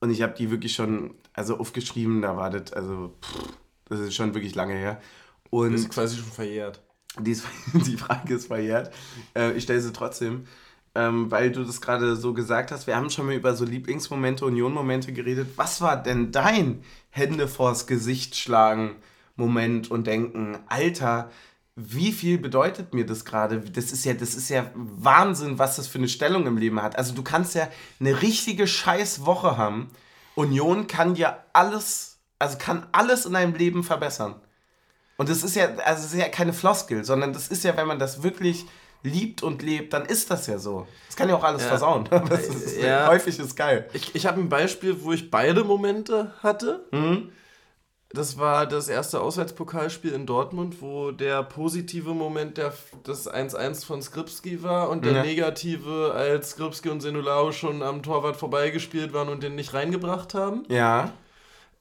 Und 0.01 0.11
ich 0.11 0.21
habe 0.21 0.35
die 0.35 0.51
wirklich 0.51 0.75
schon, 0.75 1.15
also 1.33 1.57
aufgeschrieben, 1.59 2.21
da 2.21 2.37
war 2.37 2.51
das, 2.51 2.73
also 2.73 3.15
pff, 3.23 3.55
das 3.89 4.01
ist 4.01 4.15
schon 4.15 4.35
wirklich 4.35 4.55
lange 4.55 4.75
her. 4.75 5.01
Und 5.51 5.73
das 5.73 5.83
ist 5.83 5.91
quasi 5.91 6.17
schon 6.17 6.33
verjährt. 6.33 6.83
Die, 7.19 7.37
die 7.75 7.97
Frage 7.97 8.35
ist 8.35 8.49
verjährt. 8.49 8.93
Äh, 9.35 9.53
ich 9.53 9.65
stelle 9.65 9.81
sie 9.81 9.93
trotzdem, 9.93 10.47
ähm, 10.95 11.31
weil 11.31 11.53
du 11.53 11.65
das 11.65 11.81
gerade 11.81 12.17
so 12.17 12.35
gesagt 12.35 12.73
hast. 12.73 12.87
Wir 12.87 12.97
haben 12.97 13.11
schon 13.11 13.27
mal 13.27 13.35
über 13.35 13.55
so 13.55 13.65
Lieblingsmomente, 13.65 14.45
Unionmomente 14.45 15.13
geredet. 15.13 15.49
Was 15.57 15.81
war 15.81 16.03
denn 16.03 16.33
dein 16.33 16.83
Hände 17.11 17.49
vors 17.49 17.87
Gesicht 17.87 18.37
schlagen 18.37 18.97
Moment 19.37 19.91
und 19.91 20.07
denken, 20.07 20.59
Alter, 20.69 21.31
wie 21.77 22.13
viel 22.13 22.39
bedeutet 22.39 22.95
mir 22.95 23.05
das 23.05 23.25
gerade? 23.25 23.61
Das 23.61 23.91
ist 23.91 24.05
ja, 24.05 24.15
das 24.15 24.35
ist 24.35 24.49
ja 24.49 24.71
Wahnsinn, 24.75 25.59
was 25.59 25.77
das 25.77 25.89
für 25.89 25.99
eine 25.99 26.09
Stellung 26.09 26.47
im 26.47 26.57
Leben 26.57 26.81
hat. 26.81 26.97
Also 26.97 27.15
du 27.15 27.23
kannst 27.23 27.55
ja 27.55 27.69
eine 27.99 28.23
richtige 28.23 28.67
Scheißwoche 28.69 29.57
haben. 29.57 29.91
Union 30.37 30.87
kann 30.87 31.17
ja 31.17 31.39
alles, 31.53 32.19
also 32.39 32.59
kann 32.59 32.87
alles 32.93 33.27
in 33.27 33.33
deinem 33.33 33.55
Leben 33.55 33.83
verbessern. 33.83 34.37
Und 35.17 35.29
das 35.29 35.43
ist 35.43 35.55
ja, 35.55 35.67
also 35.67 36.03
das 36.03 36.13
ist 36.13 36.19
ja 36.19 36.29
keine 36.29 36.53
Floskel, 36.53 37.05
sondern 37.05 37.33
das 37.33 37.49
ist 37.49 37.65
ja, 37.65 37.77
wenn 37.77 37.87
man 37.87 37.99
das 37.99 38.23
wirklich 38.23 38.67
liebt 39.05 39.43
und 39.43 39.63
lebt, 39.63 39.93
dann 39.93 40.07
ist 40.07 40.31
das 40.31 40.47
ja 40.47 40.59
so. 40.59 40.87
Das 41.07 41.17
kann 41.17 41.29
ja 41.29 41.37
auch 41.37 41.45
alles 41.45 41.63
ja. 41.63 41.69
versauen. 41.69 42.09
Das 42.29 42.47
ist, 42.47 42.83
ja. 42.83 43.07
Häufig 43.07 43.39
ist 43.39 43.55
geil. 43.55 43.89
Ich, 43.93 44.15
ich 44.15 44.27
habe 44.27 44.41
ein 44.41 44.49
Beispiel, 44.49 45.05
wo 45.05 45.13
ich 45.13 45.31
beide 45.31 45.63
Momente 45.63 46.33
hatte. 46.43 46.87
Mhm. 46.91 47.31
Das 48.15 48.39
war 48.39 48.67
das 48.67 48.89
erste 48.89 49.21
Auswärtspokalspiel 49.21 50.13
in 50.13 50.25
Dortmund, 50.25 50.81
wo 50.81 51.11
der 51.11 51.43
positive 51.43 52.15
Moment 52.15 52.59
der, 52.59 52.73
das 53.03 53.29
1-1 53.29 53.85
von 53.85 54.01
Skripski 54.03 54.63
war 54.63 54.89
und 54.89 55.05
der 55.05 55.15
ja. 55.15 55.23
negative, 55.25 56.13
als 56.15 56.51
Skripski 56.51 56.91
und 56.91 57.01
Senulao 57.01 57.51
schon 57.51 57.83
am 57.83 58.05
Torwart 58.05 58.37
vorbeigespielt 58.37 59.13
waren 59.13 59.29
und 59.29 59.43
den 59.43 59.57
nicht 59.57 59.75
reingebracht 59.75 60.33
haben. 60.33 60.63
Ja. 60.69 61.13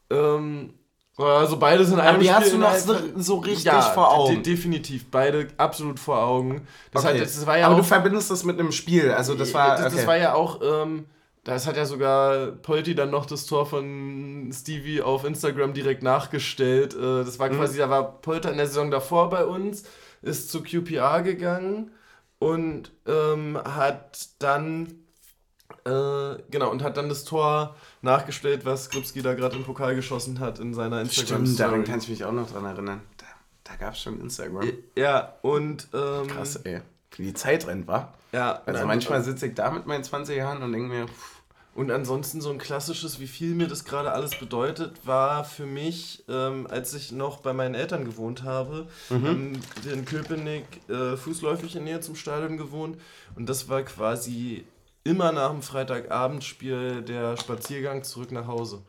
Ähm, 0.09 0.73
also 1.17 1.57
beide 1.57 1.85
sind 1.85 1.99
Aber 1.99 2.17
die 2.17 2.25
Spiel 2.25 2.35
hast 2.35 2.53
du 2.53 2.57
noch 2.57 2.75
so, 2.75 2.95
so 3.15 3.35
richtig 3.37 3.65
ja, 3.65 3.81
vor 3.81 4.11
Augen. 4.11 4.41
De 4.41 4.55
definitiv, 4.55 5.05
beide 5.11 5.47
absolut 5.57 5.99
vor 5.99 6.23
Augen. 6.23 6.67
Das 6.91 7.05
okay. 7.05 7.19
hat, 7.19 7.21
das 7.21 7.45
war 7.45 7.57
ja 7.57 7.67
Aber 7.67 7.75
auch, 7.75 7.79
du 7.79 7.85
verbindest 7.85 8.31
das 8.31 8.43
mit 8.43 8.59
einem 8.59 8.71
Spiel, 8.71 9.11
also 9.11 9.35
das 9.35 9.53
war... 9.53 9.77
Das, 9.77 9.87
okay. 9.87 9.95
das 9.95 10.07
war 10.07 10.17
ja 10.17 10.33
auch... 10.33 10.61
Ähm, 10.61 11.05
das 11.43 11.67
hat 11.67 11.75
ja 11.75 11.85
sogar 11.85 12.47
Polti 12.47 12.95
dann 12.95 13.09
noch 13.11 13.25
das 13.25 13.45
Tor 13.45 13.65
von 13.65 14.49
Stevie 14.53 15.01
auf 15.01 15.25
Instagram 15.25 15.73
direkt 15.73 16.01
nachgestellt. 16.01 16.95
Äh, 16.95 17.25
das 17.25 17.37
war 17.37 17.49
mhm. 17.49 17.57
quasi, 17.57 17.75
mhm. 17.75 17.79
da 17.79 17.89
war 17.89 18.21
Polter 18.21 18.51
in 18.51 18.57
der 18.57 18.67
Saison 18.67 18.91
davor 18.91 19.29
bei 19.29 19.45
uns, 19.45 19.83
ist 20.21 20.49
zu 20.49 20.63
QPR 20.63 21.21
gegangen 21.21 21.91
und 22.39 22.91
ähm, 23.05 23.59
hat 23.63 24.29
dann 24.39 25.03
äh, 25.85 26.35
genau 26.49 26.71
und 26.71 26.81
hat 26.81 26.95
dann 26.95 27.09
das 27.09 27.25
Tor 27.25 27.75
nachgestellt, 28.03 28.65
was 28.65 28.89
Grubski 28.89 29.21
da 29.21 29.33
gerade 29.33 29.55
im 29.55 29.63
Pokal 29.63 29.95
geschossen 29.95 30.39
hat 30.39 30.59
in 30.59 30.73
seiner 30.73 31.01
Instagram. 31.01 31.45
Stimmt, 31.45 31.59
daran 31.59 31.83
kann 31.83 31.99
ich 31.99 32.09
mich 32.09 32.23
auch 32.25 32.31
noch 32.31 32.51
dran 32.51 32.65
erinnern. 32.65 33.01
Da, 33.17 33.25
da 33.63 33.75
gab 33.75 33.93
es 33.93 34.01
schon 34.01 34.19
Instagram. 34.19 34.71
Ja, 34.97 35.35
und 35.41 35.87
ähm, 35.93 36.27
krass, 36.27 36.57
ey. 36.57 36.81
wie 37.15 37.23
die 37.23 37.33
Zeit 37.33 37.67
rennt, 37.67 37.87
wa? 37.87 38.13
Ja. 38.31 38.61
Also 38.65 38.79
nein, 38.79 38.87
manchmal 38.87 39.23
sitze 39.23 39.47
ich 39.47 39.55
da 39.55 39.71
mit 39.71 39.85
meinen 39.85 40.03
20 40.03 40.35
Jahren 40.35 40.61
und 40.63 40.71
denke 40.71 40.87
mir, 40.87 41.07
pff, 41.07 41.41
Und 41.75 41.91
ansonsten 41.91 42.41
so 42.41 42.51
ein 42.51 42.57
klassisches, 42.57 43.19
wie 43.19 43.27
viel 43.27 43.55
mir 43.55 43.67
das 43.67 43.83
gerade 43.85 44.11
alles 44.11 44.37
bedeutet, 44.37 45.07
war 45.07 45.43
für 45.43 45.65
mich, 45.65 46.23
ähm, 46.27 46.67
als 46.69 46.93
ich 46.93 47.11
noch 47.11 47.39
bei 47.39 47.53
meinen 47.53 47.73
Eltern 47.73 48.05
gewohnt 48.05 48.43
habe, 48.43 48.87
ähm, 49.09 49.53
in 49.91 50.05
Köpenick 50.05 50.65
äh, 50.89 51.15
fußläufig 51.17 51.75
in 51.75 51.85
Nähe 51.85 51.99
zum 52.01 52.15
Stadion 52.15 52.57
gewohnt. 52.57 52.97
Und 53.35 53.47
das 53.49 53.69
war 53.69 53.81
quasi 53.83 54.65
immer 55.03 55.31
nach 55.31 55.51
dem 55.51 55.61
Freitagabendspiel 55.61 57.01
der 57.01 57.37
Spaziergang 57.37 58.03
zurück 58.03 58.31
nach 58.31 58.47
Hause. 58.47 58.83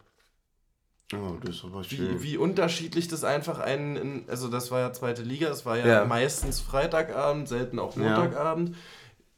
oh, 1.15 1.37
das 1.43 1.57
ist 1.57 1.65
aber 1.65 1.83
Wie, 1.91 2.23
wie 2.23 2.37
unterschiedlich 2.37 3.09
das 3.09 3.25
einfach 3.25 3.59
einen, 3.59 3.97
in, 3.97 4.25
also 4.29 4.49
das 4.49 4.71
war 4.71 4.81
ja 4.81 4.93
zweite 4.93 5.23
Liga, 5.23 5.49
das 5.49 5.67
war 5.67 5.77
ja, 5.77 5.87
Ja. 5.87 6.05
meistens 6.05 6.61
Freitagabend, 6.61 7.49
selten 7.49 7.79
auch 7.79 7.97
Ja. 7.97 8.03
Montagabend. 8.03 8.77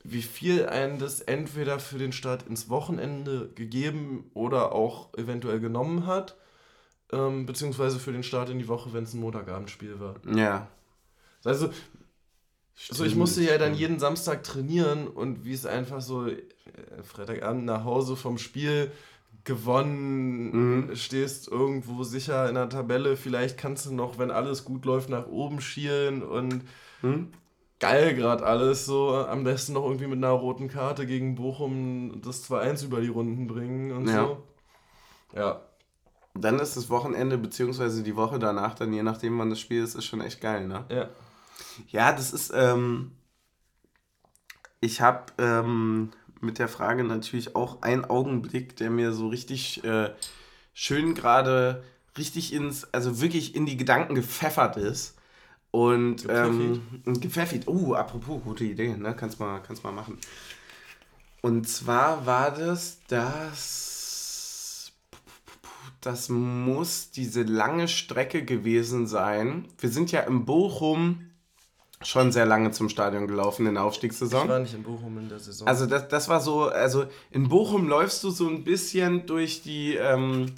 Wie 0.04 0.22
viel 0.22 0.66
einen 0.66 0.98
das 1.00 1.20
entweder 1.20 1.80
für 1.80 1.98
den 1.98 2.12
Start 2.12 2.46
ins 2.46 2.68
Wochenende 2.68 3.50
gegeben 3.54 4.30
oder 4.34 4.72
auch 4.72 5.12
eventuell 5.18 5.58
genommen 5.58 6.06
hat, 6.06 6.36
ähm, 7.12 7.44
beziehungsweise 7.46 7.98
für 7.98 8.12
den 8.12 8.22
Start 8.22 8.48
in 8.50 8.58
die 8.60 8.68
Woche, 8.68 8.92
wenn 8.92 9.02
es 9.02 9.14
ein 9.14 9.20
Montagabendspiel 9.20 9.98
war. 9.98 10.14
Ja. 10.32 10.68
Also, 11.44 11.70
also 12.90 13.04
ich 13.04 13.10
Stimmt, 13.10 13.16
musste 13.16 13.42
ja 13.42 13.58
dann 13.58 13.68
stimmt. 13.74 13.80
jeden 13.80 13.98
Samstag 13.98 14.42
trainieren 14.44 15.08
und 15.08 15.44
wie 15.44 15.52
es 15.54 15.66
einfach 15.66 16.00
so 16.00 16.26
äh, 16.26 16.42
Freitagabend 17.02 17.64
nach 17.64 17.84
Hause 17.84 18.16
vom 18.16 18.38
Spiel 18.38 18.90
gewonnen, 19.44 20.86
Mhm. 20.88 20.96
stehst 20.96 21.48
irgendwo 21.48 22.02
sicher 22.04 22.48
in 22.48 22.54
der 22.56 22.68
Tabelle, 22.68 23.16
vielleicht 23.16 23.56
kannst 23.58 23.86
du 23.86 23.94
noch, 23.94 24.18
wenn 24.18 24.30
alles 24.30 24.64
gut 24.64 24.84
läuft, 24.84 25.08
nach 25.08 25.26
oben 25.28 25.60
schielen 25.60 26.22
und 26.22 26.64
Hm? 27.00 27.28
geil 27.78 28.14
gerade 28.14 28.44
alles, 28.44 28.86
so 28.86 29.14
am 29.14 29.44
besten 29.44 29.74
noch 29.74 29.84
irgendwie 29.84 30.06
mit 30.08 30.18
einer 30.18 30.30
roten 30.30 30.68
Karte 30.68 31.06
gegen 31.06 31.34
Bochum 31.36 32.20
das 32.24 32.42
2-1 32.42 32.82
über 32.82 33.00
die 33.00 33.08
Runden 33.08 33.46
bringen 33.46 33.92
und 33.92 34.08
Ja. 34.08 34.24
so. 34.24 34.42
Ja. 35.34 35.60
Dann 36.34 36.58
ist 36.58 36.76
das 36.76 36.90
Wochenende, 36.90 37.38
beziehungsweise 37.38 38.02
die 38.02 38.16
Woche 38.16 38.38
danach, 38.38 38.74
dann 38.74 38.92
je 38.92 39.02
nachdem, 39.02 39.38
wann 39.38 39.48
das 39.50 39.60
Spiel 39.60 39.82
ist, 39.82 39.94
ist 39.94 40.04
schon 40.04 40.20
echt 40.20 40.40
geil, 40.40 40.66
ne? 40.66 40.84
Ja. 40.90 41.08
Ja, 41.88 42.12
das 42.12 42.32
ist, 42.32 42.52
ähm, 42.54 43.12
ich 44.80 45.00
habe 45.00 45.32
ähm, 45.38 46.10
mit 46.40 46.58
der 46.58 46.68
Frage 46.68 47.04
natürlich 47.04 47.56
auch 47.56 47.82
einen 47.82 48.04
Augenblick, 48.04 48.76
der 48.76 48.90
mir 48.90 49.12
so 49.12 49.28
richtig 49.28 49.84
äh, 49.84 50.10
schön 50.74 51.14
gerade 51.14 51.82
richtig 52.18 52.52
ins, 52.52 52.92
also 52.92 53.20
wirklich 53.20 53.54
in 53.54 53.66
die 53.66 53.76
Gedanken 53.76 54.14
gepfeffert 54.14 54.76
ist. 54.76 55.16
Und 55.70 56.26
ähm, 56.30 56.80
gepfeffert. 57.04 57.68
Oh, 57.68 57.94
apropos, 57.94 58.42
gute 58.42 58.64
Idee, 58.64 58.96
ne? 58.96 59.14
Kannst 59.14 59.38
mal, 59.40 59.60
kannst 59.60 59.84
mal 59.84 59.92
machen. 59.92 60.18
Und 61.42 61.68
zwar 61.68 62.24
war 62.24 62.50
das, 62.50 62.98
dass 63.08 64.92
das 66.00 66.28
muss 66.28 67.10
diese 67.10 67.42
lange 67.42 67.88
Strecke 67.88 68.44
gewesen 68.44 69.06
sein. 69.06 69.66
Wir 69.78 69.90
sind 69.90 70.12
ja 70.12 70.20
in 70.20 70.44
Bochum 70.44 71.25
schon 72.02 72.30
sehr 72.30 72.46
lange 72.46 72.70
zum 72.72 72.88
Stadion 72.88 73.26
gelaufen 73.26 73.66
in 73.66 73.74
der 73.74 73.82
Ich 73.82 73.86
Aufstiegssaison. 73.88 74.48
war 74.48 74.58
nicht 74.58 74.74
in 74.74 74.82
Bochum 74.82 75.18
in 75.18 75.28
der 75.28 75.38
Saison. 75.38 75.66
Also 75.66 75.86
das, 75.86 76.08
das 76.08 76.28
war 76.28 76.40
so, 76.40 76.64
also 76.64 77.06
in 77.30 77.48
Bochum 77.48 77.88
läufst 77.88 78.22
du 78.22 78.30
so 78.30 78.46
ein 78.48 78.64
bisschen 78.64 79.26
durch 79.26 79.62
die, 79.62 79.94
ähm, 79.94 80.52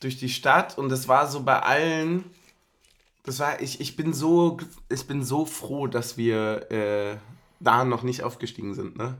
durch 0.00 0.18
die 0.18 0.28
Stadt 0.28 0.78
und 0.78 0.88
das 0.88 1.06
war 1.08 1.28
so 1.28 1.42
bei 1.44 1.60
allen, 1.60 2.24
das 3.24 3.38
war, 3.38 3.60
ich, 3.60 3.80
ich 3.80 3.94
bin 3.96 4.12
so, 4.12 4.58
ich 4.88 5.06
bin 5.06 5.22
so 5.22 5.44
froh, 5.46 5.86
dass 5.86 6.16
wir 6.16 6.70
äh, 6.72 7.16
da 7.60 7.84
noch 7.84 8.02
nicht 8.02 8.24
aufgestiegen 8.24 8.74
sind, 8.74 8.96
ne? 8.96 9.16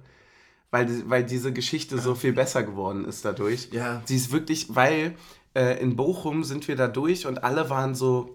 Weil, 0.72 0.88
weil 1.08 1.22
diese 1.22 1.52
Geschichte 1.52 1.98
so 1.98 2.14
viel 2.14 2.32
besser 2.32 2.62
geworden 2.62 3.04
ist 3.04 3.26
dadurch. 3.26 3.68
Ja. 3.72 4.00
Sie 4.06 4.16
ist 4.16 4.32
wirklich, 4.32 4.74
weil 4.74 5.14
äh, 5.54 5.78
in 5.82 5.96
Bochum 5.96 6.44
sind 6.44 6.66
wir 6.66 6.76
da 6.76 6.88
durch 6.88 7.26
und 7.26 7.44
alle 7.44 7.68
waren 7.68 7.94
so, 7.94 8.34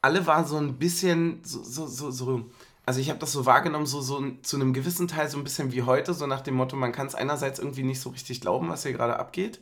alle 0.00 0.26
waren 0.26 0.46
so 0.46 0.56
ein 0.56 0.78
bisschen 0.78 1.40
so, 1.44 1.62
so, 1.62 1.86
so, 1.86 2.10
so 2.10 2.50
also 2.88 3.00
ich 3.00 3.10
habe 3.10 3.18
das 3.18 3.32
so 3.32 3.44
wahrgenommen, 3.44 3.84
so, 3.84 4.00
so 4.00 4.30
zu 4.42 4.56
einem 4.56 4.72
gewissen 4.72 5.08
Teil 5.08 5.28
so 5.28 5.36
ein 5.36 5.44
bisschen 5.44 5.72
wie 5.72 5.82
heute, 5.82 6.14
so 6.14 6.26
nach 6.26 6.40
dem 6.40 6.54
Motto, 6.54 6.74
man 6.74 6.92
kann 6.92 7.06
es 7.06 7.14
einerseits 7.14 7.58
irgendwie 7.58 7.82
nicht 7.82 8.00
so 8.00 8.08
richtig 8.08 8.40
glauben, 8.40 8.70
was 8.70 8.82
hier 8.82 8.94
gerade 8.94 9.18
abgeht. 9.18 9.60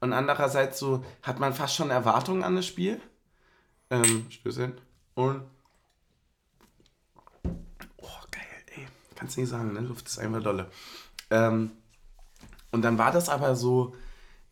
Und 0.00 0.12
andererseits 0.12 0.78
so 0.78 1.04
hat 1.22 1.38
man 1.38 1.52
fast 1.52 1.74
schon 1.74 1.90
Erwartungen 1.90 2.42
an 2.42 2.56
das 2.56 2.66
Spiel. 2.66 2.98
Ähm, 3.90 4.26
Stößchen. 4.30 4.72
Und. 5.14 5.42
Oh, 7.44 8.20
geil, 8.30 8.42
ey. 8.74 8.86
Kannst 9.16 9.36
nicht 9.36 9.50
sagen, 9.50 9.74
ne? 9.74 9.80
Luft 9.80 10.08
ist 10.08 10.18
einfach 10.18 10.42
dolle. 10.42 10.70
Ähm, 11.30 11.72
und 12.70 12.82
dann 12.82 12.96
war 12.96 13.12
das 13.12 13.28
aber 13.28 13.54
so, 13.54 13.94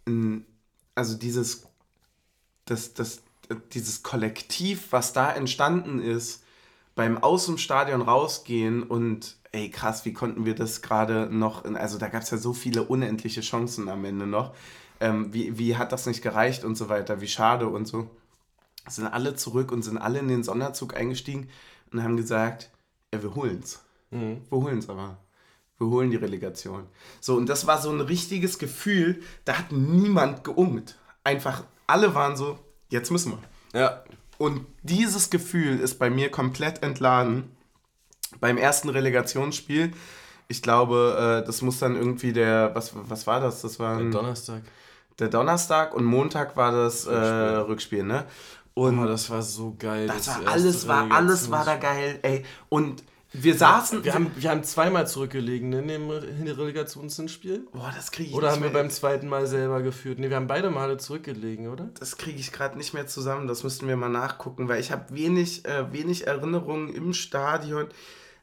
ein, 0.06 0.44
also 0.94 1.16
dieses, 1.16 1.66
das, 2.66 2.92
das, 2.92 3.22
dieses 3.72 4.02
Kollektiv, 4.02 4.88
was 4.90 5.12
da 5.12 5.32
entstanden 5.32 6.00
ist, 6.00 6.44
beim 6.94 7.18
Aus 7.18 7.46
dem 7.46 7.58
Stadion 7.58 8.02
rausgehen 8.02 8.82
und 8.82 9.36
ey 9.52 9.70
krass, 9.70 10.04
wie 10.04 10.12
konnten 10.12 10.44
wir 10.44 10.54
das 10.54 10.82
gerade 10.82 11.28
noch, 11.30 11.64
in, 11.64 11.76
also 11.76 11.98
da 11.98 12.08
gab 12.08 12.22
es 12.22 12.30
ja 12.30 12.38
so 12.38 12.52
viele 12.52 12.84
unendliche 12.84 13.40
Chancen 13.40 13.88
am 13.88 14.04
Ende 14.04 14.26
noch. 14.26 14.54
Ähm, 15.00 15.32
wie, 15.32 15.58
wie 15.58 15.76
hat 15.76 15.92
das 15.92 16.06
nicht 16.06 16.22
gereicht 16.22 16.64
und 16.64 16.76
so 16.76 16.88
weiter, 16.88 17.20
wie 17.20 17.28
schade 17.28 17.68
und 17.68 17.86
so. 17.86 18.10
Sind 18.88 19.06
alle 19.06 19.34
zurück 19.34 19.72
und 19.72 19.82
sind 19.82 19.98
alle 19.98 20.18
in 20.18 20.28
den 20.28 20.42
Sonderzug 20.42 20.94
eingestiegen 20.94 21.48
und 21.92 22.02
haben 22.02 22.16
gesagt, 22.16 22.70
ja, 23.12 23.22
wir 23.22 23.34
holen's. 23.34 23.80
Mhm. 24.10 24.42
Wir 24.48 24.58
holen's 24.58 24.88
aber. 24.88 25.18
Wir 25.78 25.86
holen 25.86 26.10
die 26.10 26.16
Relegation. 26.16 26.86
So, 27.20 27.36
und 27.36 27.48
das 27.48 27.66
war 27.66 27.80
so 27.80 27.90
ein 27.90 28.02
richtiges 28.02 28.58
Gefühl, 28.58 29.22
da 29.46 29.58
hat 29.58 29.72
niemand 29.72 30.44
geungt. 30.44 30.98
Einfach, 31.24 31.64
alle 31.86 32.14
waren 32.14 32.36
so, 32.36 32.58
jetzt 32.90 33.10
müssen 33.10 33.32
wir. 33.72 33.80
Ja. 33.80 34.04
Und 34.38 34.66
dieses 34.82 35.30
Gefühl 35.30 35.80
ist 35.80 35.98
bei 35.98 36.10
mir 36.10 36.30
komplett 36.30 36.82
entladen. 36.82 37.50
Beim 38.40 38.56
ersten 38.58 38.88
Relegationsspiel, 38.88 39.92
ich 40.48 40.62
glaube, 40.62 41.42
äh, 41.42 41.46
das 41.46 41.62
muss 41.62 41.78
dann 41.78 41.96
irgendwie 41.96 42.32
der, 42.32 42.74
was, 42.74 42.92
was 42.94 43.26
war 43.26 43.40
das? 43.40 43.62
Das 43.62 43.78
war 43.80 43.96
ein, 43.98 44.12
Donnerstag. 44.12 44.62
der 45.18 45.28
Donnerstag 45.28 45.94
und 45.94 46.04
Montag 46.04 46.56
war 46.56 46.72
das 46.72 47.06
Rückspiel, 47.06 47.16
äh, 47.16 47.56
Rückspiel 47.56 48.02
ne? 48.04 48.26
Und 48.74 48.98
Oh, 48.98 49.04
das 49.04 49.28
war 49.30 49.42
so 49.42 49.74
geil. 49.78 50.06
das 50.06 50.28
war 50.28 50.36
erste 50.36 50.50
alles, 50.52 50.88
war 50.88 51.10
alles 51.10 51.50
war 51.50 51.64
da 51.64 51.76
geil, 51.76 52.20
ey. 52.22 52.44
Und 52.68 53.02
wir 53.32 53.54
saßen, 53.54 54.04
Wir 54.04 54.14
haben, 54.14 54.30
wir 54.36 54.50
haben 54.50 54.64
zweimal 54.64 55.06
zurückgelegen 55.06 55.68
ne, 55.70 55.80
in 55.80 55.88
dem 55.88 56.10
Re- 56.10 56.26
in 56.26 56.44
dem 56.46 56.56
Relegationshinspiel. 56.56 57.66
boah, 57.72 57.92
das 57.94 58.10
kriege 58.10 58.30
ich 58.30 58.34
Oder 58.34 58.50
haben 58.50 58.62
wir 58.62 58.70
beim 58.72 58.90
zweiten 58.90 59.28
Mal 59.28 59.46
selber 59.46 59.82
geführt? 59.82 60.18
Ne, 60.18 60.30
wir 60.30 60.36
haben 60.36 60.46
beide 60.48 60.70
Male 60.70 60.96
zurückgelegen, 60.98 61.68
oder? 61.68 61.90
Das 61.98 62.16
kriege 62.16 62.38
ich 62.40 62.50
gerade 62.52 62.76
nicht 62.76 62.92
mehr 62.94 63.06
zusammen. 63.06 63.46
Das 63.46 63.62
müssten 63.62 63.86
wir 63.86 63.96
mal 63.96 64.08
nachgucken, 64.08 64.68
weil 64.68 64.80
ich 64.80 64.90
habe 64.90 65.14
wenig, 65.14 65.64
äh, 65.64 65.92
wenig 65.92 66.26
Erinnerungen 66.26 66.92
im 66.92 67.12
Stadion, 67.12 67.86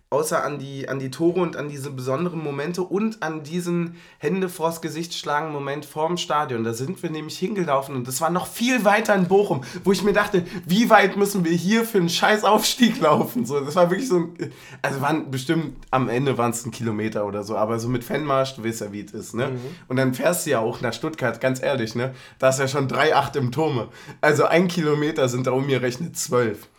außer 0.09 0.43
an 0.43 0.57
die, 0.57 0.87
an 0.87 0.99
die 0.99 1.11
Tore 1.11 1.41
und 1.41 1.57
an 1.57 1.67
diese 1.67 1.91
besonderen 1.91 2.41
Momente 2.41 2.81
und 2.81 3.21
an 3.21 3.43
diesen 3.43 3.97
Hände 4.19 4.47
vors 4.47 4.81
Gesicht 4.81 5.13
schlagen 5.13 5.51
Moment 5.51 5.85
vorm 5.85 6.15
Stadion. 6.15 6.63
Da 6.63 6.73
sind 6.73 7.03
wir 7.03 7.09
nämlich 7.09 7.37
hingelaufen 7.37 7.93
und 7.93 8.07
das 8.07 8.21
war 8.21 8.29
noch 8.29 8.47
viel 8.47 8.85
weiter 8.85 9.13
in 9.15 9.27
Bochum, 9.27 9.63
wo 9.83 9.91
ich 9.91 10.03
mir 10.03 10.13
dachte, 10.13 10.45
wie 10.65 10.89
weit 10.89 11.17
müssen 11.17 11.43
wir 11.43 11.51
hier 11.51 11.83
für 11.83 11.97
einen 11.97 12.09
scheiß 12.09 12.45
Aufstieg 12.45 13.01
laufen? 13.01 13.45
So, 13.45 13.59
das 13.59 13.75
war 13.75 13.89
wirklich 13.89 14.07
so 14.07 14.17
ein, 14.17 14.53
also 14.81 15.01
waren 15.01 15.29
bestimmt, 15.29 15.75
am 15.91 16.07
Ende 16.07 16.37
waren 16.37 16.51
es 16.51 16.65
ein 16.65 16.71
Kilometer 16.71 17.25
oder 17.25 17.43
so, 17.43 17.57
aber 17.57 17.77
so 17.77 17.89
mit 17.89 18.05
Fanmarsch, 18.05 18.55
du 18.55 18.63
weißt 18.63 18.81
ja, 18.81 18.93
wie 18.93 19.01
es 19.01 19.11
ist, 19.11 19.35
ne? 19.35 19.51
Und 19.89 19.97
dann 19.97 20.13
fährst 20.13 20.45
du 20.45 20.51
ja 20.51 20.59
auch 20.59 20.79
nach 20.79 20.93
Stuttgart, 20.93 21.41
ganz 21.41 21.61
ehrlich, 21.61 21.95
ne? 21.95 22.13
Da 22.39 22.49
ist 22.49 22.59
ja 22.59 22.67
schon 22.69 22.87
3,8 22.87 23.37
im 23.37 23.51
Turme. 23.51 23.89
Also 24.21 24.45
ein 24.45 24.69
Kilometer 24.69 25.27
sind 25.27 25.47
da 25.47 25.51
umgerechnet 25.51 26.17
zwölf. 26.17 26.69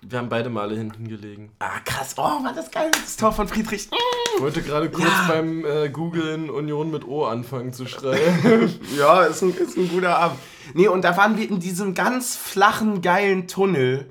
Wir 0.00 0.18
haben 0.18 0.28
beide 0.28 0.48
Male 0.48 0.76
hinten 0.76 1.08
gelegen. 1.08 1.50
Ah, 1.58 1.80
krass. 1.84 2.14
Oh, 2.16 2.22
war 2.22 2.52
das 2.54 2.70
geil. 2.70 2.88
Das 2.92 3.16
Tor 3.16 3.32
von 3.32 3.48
Friedrich. 3.48 3.88
Ich 4.36 4.40
wollte 4.42 4.62
gerade 4.62 4.88
kurz 4.90 5.08
Ja. 5.08 5.26
beim 5.28 5.64
äh, 5.64 5.88
Googlen 5.88 6.50
Union 6.50 6.90
mit 6.92 7.06
O 7.06 7.24
anfangen 7.26 7.72
zu 7.72 7.86
schreien. 7.86 8.78
Ja, 8.96 9.24
ist 9.24 9.42
ein, 9.42 9.52
ist 9.56 9.76
ein 9.76 9.88
guter 9.88 10.16
Abend. 10.16 10.38
Nee, 10.74 10.86
und 10.88 11.02
da 11.02 11.16
waren 11.16 11.36
wir 11.36 11.48
in 11.48 11.58
diesem 11.58 11.94
ganz 11.94 12.36
flachen, 12.36 13.02
geilen 13.02 13.48
Tunnel 13.48 14.10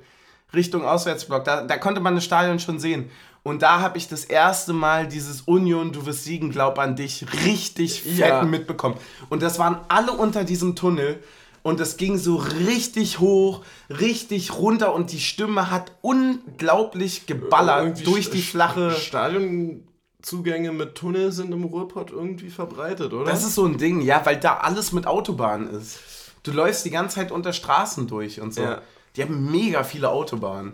Richtung 0.54 0.84
Auswärtsblock. 0.84 1.44
Da, 1.44 1.62
da 1.62 1.78
konnte 1.78 2.00
man 2.02 2.14
das 2.14 2.24
Stadion 2.24 2.58
schon 2.58 2.78
sehen. 2.78 3.10
Und 3.42 3.62
da 3.62 3.80
habe 3.80 3.96
ich 3.96 4.08
das 4.08 4.24
erste 4.24 4.74
Mal 4.74 5.06
dieses 5.08 5.42
Union, 5.42 5.92
du 5.92 6.04
wirst 6.04 6.24
siegen, 6.24 6.50
glaub 6.50 6.78
an 6.78 6.96
dich, 6.96 7.24
richtig 7.46 8.02
fett 8.02 8.18
Ja. 8.18 8.42
mitbekommen. 8.42 8.96
Und 9.30 9.42
das 9.42 9.58
waren 9.58 9.78
alle 9.88 10.12
unter 10.12 10.44
diesem 10.44 10.76
Tunnel. 10.76 11.22
Und 11.68 11.80
es 11.80 11.98
ging 11.98 12.16
so 12.16 12.36
richtig 12.36 13.18
hoch, 13.18 13.62
richtig 13.90 14.54
runter 14.54 14.94
und 14.94 15.12
die 15.12 15.20
Stimme 15.20 15.70
hat 15.70 15.92
unglaublich 16.00 17.26
geballert 17.26 17.82
Irgendwie 17.82 18.04
durch 18.04 18.30
die 18.30 18.40
flache. 18.40 18.92
Stadionzugänge 18.92 20.72
mit 20.72 20.94
Tunnel 20.94 21.30
sind 21.30 21.52
im 21.52 21.64
Ruhrpott 21.64 22.10
irgendwie 22.10 22.48
verbreitet, 22.48 23.12
oder? 23.12 23.30
Das 23.30 23.44
ist 23.44 23.54
so 23.54 23.66
ein 23.66 23.76
Ding, 23.76 24.00
ja, 24.00 24.24
weil 24.24 24.40
da 24.40 24.56
alles 24.56 24.92
mit 24.92 25.06
Autobahnen 25.06 25.68
ist. 25.68 25.98
Du 26.42 26.52
läufst 26.52 26.86
die 26.86 26.90
ganze 26.90 27.16
Zeit 27.16 27.30
unter 27.30 27.52
Straßen 27.52 28.06
durch 28.06 28.40
und 28.40 28.54
so. 28.54 28.62
Ja. 28.62 28.80
Die 29.14 29.22
haben 29.22 29.50
mega 29.50 29.84
viele 29.84 30.08
Autobahnen. 30.08 30.72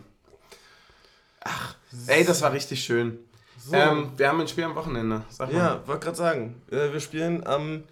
Ey, 2.07 2.25
das 2.25 2.41
war 2.41 2.53
richtig 2.53 2.85
schön. 2.85 3.19
So. 3.59 3.75
Ähm, 3.75 4.13
wir 4.17 4.29
haben 4.29 4.41
ein 4.41 4.47
Spiel 4.47 4.63
am 4.63 4.77
Wochenende. 4.77 5.23
Sag 5.29 5.53
mal. 5.53 5.59
Ja, 5.59 5.89
wollte 5.89 6.05
gerade 6.05 6.17
sagen, 6.17 6.63
äh, 6.71 6.93
wir 6.93 7.01
spielen 7.01 7.45
am 7.45 7.83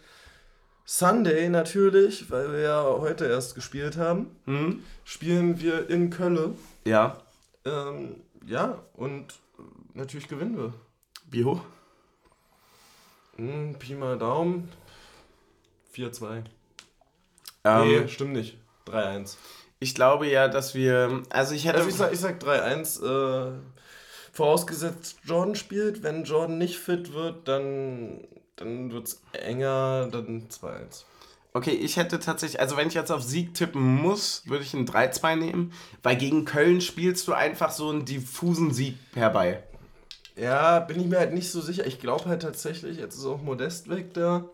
Sunday 0.95 1.49
natürlich, 1.49 2.31
weil 2.31 2.53
wir 2.53 2.61
ja 2.61 2.83
heute 2.85 3.25
erst 3.25 3.55
gespielt 3.55 3.97
haben, 3.97 4.27
Hm? 4.45 4.83
spielen 5.05 5.59
wir 5.59 5.89
in 5.89 6.11
Köln. 6.11 6.55
Ja. 6.85 7.17
Ähm, 7.65 8.17
ja, 8.45 8.79
und 8.93 9.33
natürlich 9.95 10.29
gewinnen 10.29 10.59
wir. 10.59 10.75
Wie 11.31 11.47
hoch? 11.47 11.63
Hm, 13.37 13.75
Pi 13.79 13.95
mal 13.95 14.19
Daumen. 14.19 14.69
4-2. 15.97 16.43
Ähm, 17.65 17.89
nee, 17.89 18.09
stimmt 18.09 18.35
nicht. 18.35 18.59
3-1. 18.87 19.37
Ich 19.79 19.95
glaube 19.95 20.27
ja, 20.27 20.49
dass 20.49 20.75
wir. 20.75 21.23
Also 21.31 21.55
ich 21.55 21.65
hätte. 21.65 21.79
Also 21.79 21.89
ich 21.89 21.97
sag, 21.97 22.13
ich 22.13 22.21
sag 22.21 22.39
3-1. 22.43 23.03
Äh, 23.03 23.53
vorausgesetzt 24.33 25.21
Jordan 25.25 25.55
spielt. 25.55 26.03
Wenn 26.03 26.25
Jordan 26.25 26.59
nicht 26.59 26.77
fit 26.77 27.15
wird, 27.15 27.49
dann, 27.49 28.27
dann 28.63 28.93
wird 28.93 29.09
es 29.09 29.23
enger, 29.33 30.09
dann 30.11 30.49
2-1. 30.49 31.05
Okay, 31.55 31.73
ich 31.73 31.97
hätte 31.97 32.19
tatsächlich, 32.19 32.61
also 32.61 32.77
wenn 32.77 32.89
ich 32.89 32.95
jetzt 32.95 33.13
auf 33.13 33.23
Sieg 33.23 33.53
tippen 33.53 33.97
muss, 33.97 34.43
würde 34.47 34.65
ich 34.65 34.73
ein 34.73 34.87
3-2 34.87 35.37
nehmen, 35.37 35.73
weil 36.03 36.17
gegen 36.17 36.47
Köln 36.47 36.81
spielst 36.81 37.29
du 37.29 37.35
einfach 37.35 37.71
so 37.71 37.91
einen 37.91 38.07
diffusen 38.07 38.73
Sieg 38.73 38.97
herbei. 39.15 39.63
Ja, 40.35 40.81
bin 40.81 40.99
ich 40.99 41.07
mir 41.07 41.19
halt 41.19 41.35
nicht 41.35 41.51
so 41.51 41.61
sicher. 41.61 41.87
Ich 41.87 42.01
glaube 42.01 42.25
halt 42.25 42.41
tatsächlich, 42.41 42.97
jetzt 42.97 43.17
ist 43.17 43.27
auch 43.27 43.43
Modest 43.43 43.91
weg 43.91 44.15
da, 44.15 44.49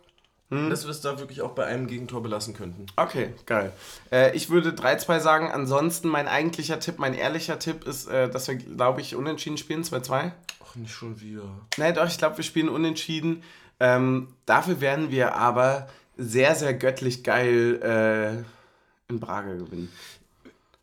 dass 0.51 0.85
wir 0.85 0.91
es 0.91 1.03
da 1.03 1.19
wirklich 1.19 1.43
auch 1.43 1.51
bei 1.51 1.67
einem 1.67 1.87
Gegentor 1.87 2.23
belassen 2.23 2.55
könnten. 2.55 2.87
Okay, 2.97 3.35
geil. 3.45 3.71
Äh, 4.11 4.35
ich 4.35 4.49
würde 4.49 4.71
3-2 4.71 5.21
sagen, 5.21 5.53
ansonsten 5.53 6.09
mein 6.09 6.27
eigentlicher 6.27 6.81
Tipp, 6.81 6.99
mein 6.99 7.13
ehrlicher 7.13 7.59
Tipp 7.59 7.85
ist, 7.85 8.09
äh, 8.09 8.31
dass 8.31 8.49
wir, 8.49 8.55
glaube 8.55 9.03
ich, 9.03 9.15
unentschieden 9.15 9.59
spielen, 9.59 9.83
2-2. 9.83 10.33
Ach, 10.65 10.75
nicht 10.75 10.93
schon 10.93 11.21
wieder. 11.21 11.43
Nein, 11.77 11.95
doch, 11.95 12.07
ich 12.07 12.17
glaube, 12.17 12.39
wir 12.39 12.45
spielen 12.45 12.71
unentschieden. 12.71 13.43
Ähm, 13.81 14.29
dafür 14.47 14.81
werden 14.81 15.11
wir 15.11 15.35
aber 15.35 15.89
sehr, 16.17 16.55
sehr 16.55 16.75
göttlich 16.75 17.23
geil 17.23 17.81
äh, 17.83 19.11
in 19.11 19.21
Braga 19.21 19.55
gewinnen. 19.55 19.91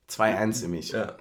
2-1 0.09 0.61
nämlich. 0.61 0.91
Ja. 0.91 1.15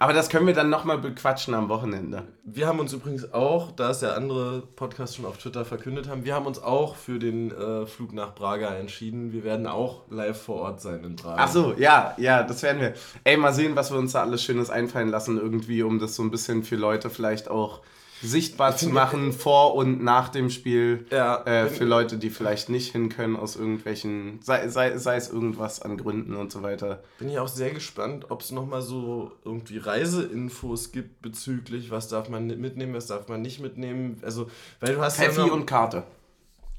Aber 0.00 0.12
das 0.12 0.28
können 0.28 0.46
wir 0.46 0.54
dann 0.54 0.70
nochmal 0.70 0.98
bequatschen 0.98 1.54
am 1.54 1.68
Wochenende. 1.68 2.22
Wir 2.44 2.68
haben 2.68 2.78
uns 2.78 2.92
übrigens 2.92 3.32
auch, 3.32 3.72
da 3.72 3.90
es 3.90 4.00
ja 4.00 4.12
andere 4.12 4.62
Podcasts 4.62 5.16
schon 5.16 5.26
auf 5.26 5.38
Twitter 5.38 5.64
verkündet 5.64 6.08
haben, 6.08 6.24
wir 6.24 6.36
haben 6.36 6.46
uns 6.46 6.62
auch 6.62 6.94
für 6.94 7.18
den 7.18 7.50
äh, 7.50 7.84
Flug 7.84 8.12
nach 8.12 8.32
Braga 8.32 8.76
entschieden. 8.76 9.32
Wir 9.32 9.42
werden 9.42 9.66
auch 9.66 10.02
live 10.08 10.40
vor 10.40 10.60
Ort 10.60 10.80
sein 10.80 11.02
in 11.02 11.16
Braga. 11.16 11.42
Ach 11.42 11.48
so, 11.48 11.74
ja, 11.76 12.14
ja, 12.16 12.44
das 12.44 12.62
werden 12.62 12.80
wir. 12.80 12.94
Ey, 13.24 13.36
mal 13.36 13.52
sehen, 13.52 13.74
was 13.74 13.90
wir 13.90 13.98
uns 13.98 14.12
da 14.12 14.22
alles 14.22 14.42
Schönes 14.44 14.70
einfallen 14.70 15.08
lassen, 15.08 15.36
irgendwie, 15.36 15.82
um 15.82 15.98
das 15.98 16.14
so 16.14 16.22
ein 16.22 16.30
bisschen 16.30 16.62
für 16.62 16.76
Leute 16.76 17.10
vielleicht 17.10 17.48
auch 17.48 17.80
sichtbar 18.22 18.76
zu 18.76 18.88
machen, 18.88 19.32
vor 19.32 19.74
und 19.74 20.02
nach 20.02 20.28
dem 20.28 20.50
Spiel. 20.50 21.06
Ja, 21.10 21.42
Äh, 21.44 21.68
für 21.68 21.84
Leute, 21.84 22.18
die 22.18 22.30
vielleicht 22.30 22.68
nicht 22.68 22.92
hin 22.92 23.08
können 23.08 23.36
aus 23.36 23.56
irgendwelchen, 23.56 24.40
sei, 24.42 24.68
sei, 24.68 24.96
sei 24.98 25.16
es 25.16 25.30
irgendwas 25.30 25.80
an 25.82 25.96
Gründen 25.96 26.34
und 26.34 26.50
so 26.52 26.62
weiter. 26.62 27.02
Bin 27.18 27.28
ich 27.28 27.38
auch 27.38 27.48
sehr 27.48 27.70
gespannt, 27.70 28.30
ob 28.30 28.40
es 28.42 28.50
nochmal 28.50 28.82
so 28.82 29.32
irgendwie 29.44 29.78
Reiseinfos 29.78 30.92
gibt 30.92 31.22
bezüglich, 31.22 31.90
was 31.90 32.08
darf 32.08 32.28
man 32.28 32.46
mitnehmen, 32.46 32.94
was 32.94 33.06
darf 33.06 33.28
man 33.28 33.42
nicht 33.42 33.60
mitnehmen. 33.60 34.18
Also, 34.22 34.48
weil 34.80 34.94
du 34.94 35.00
hast 35.00 35.18
Kaffee 35.20 35.46
ja. 35.46 35.52
und 35.52 35.66
Karte. 35.66 36.04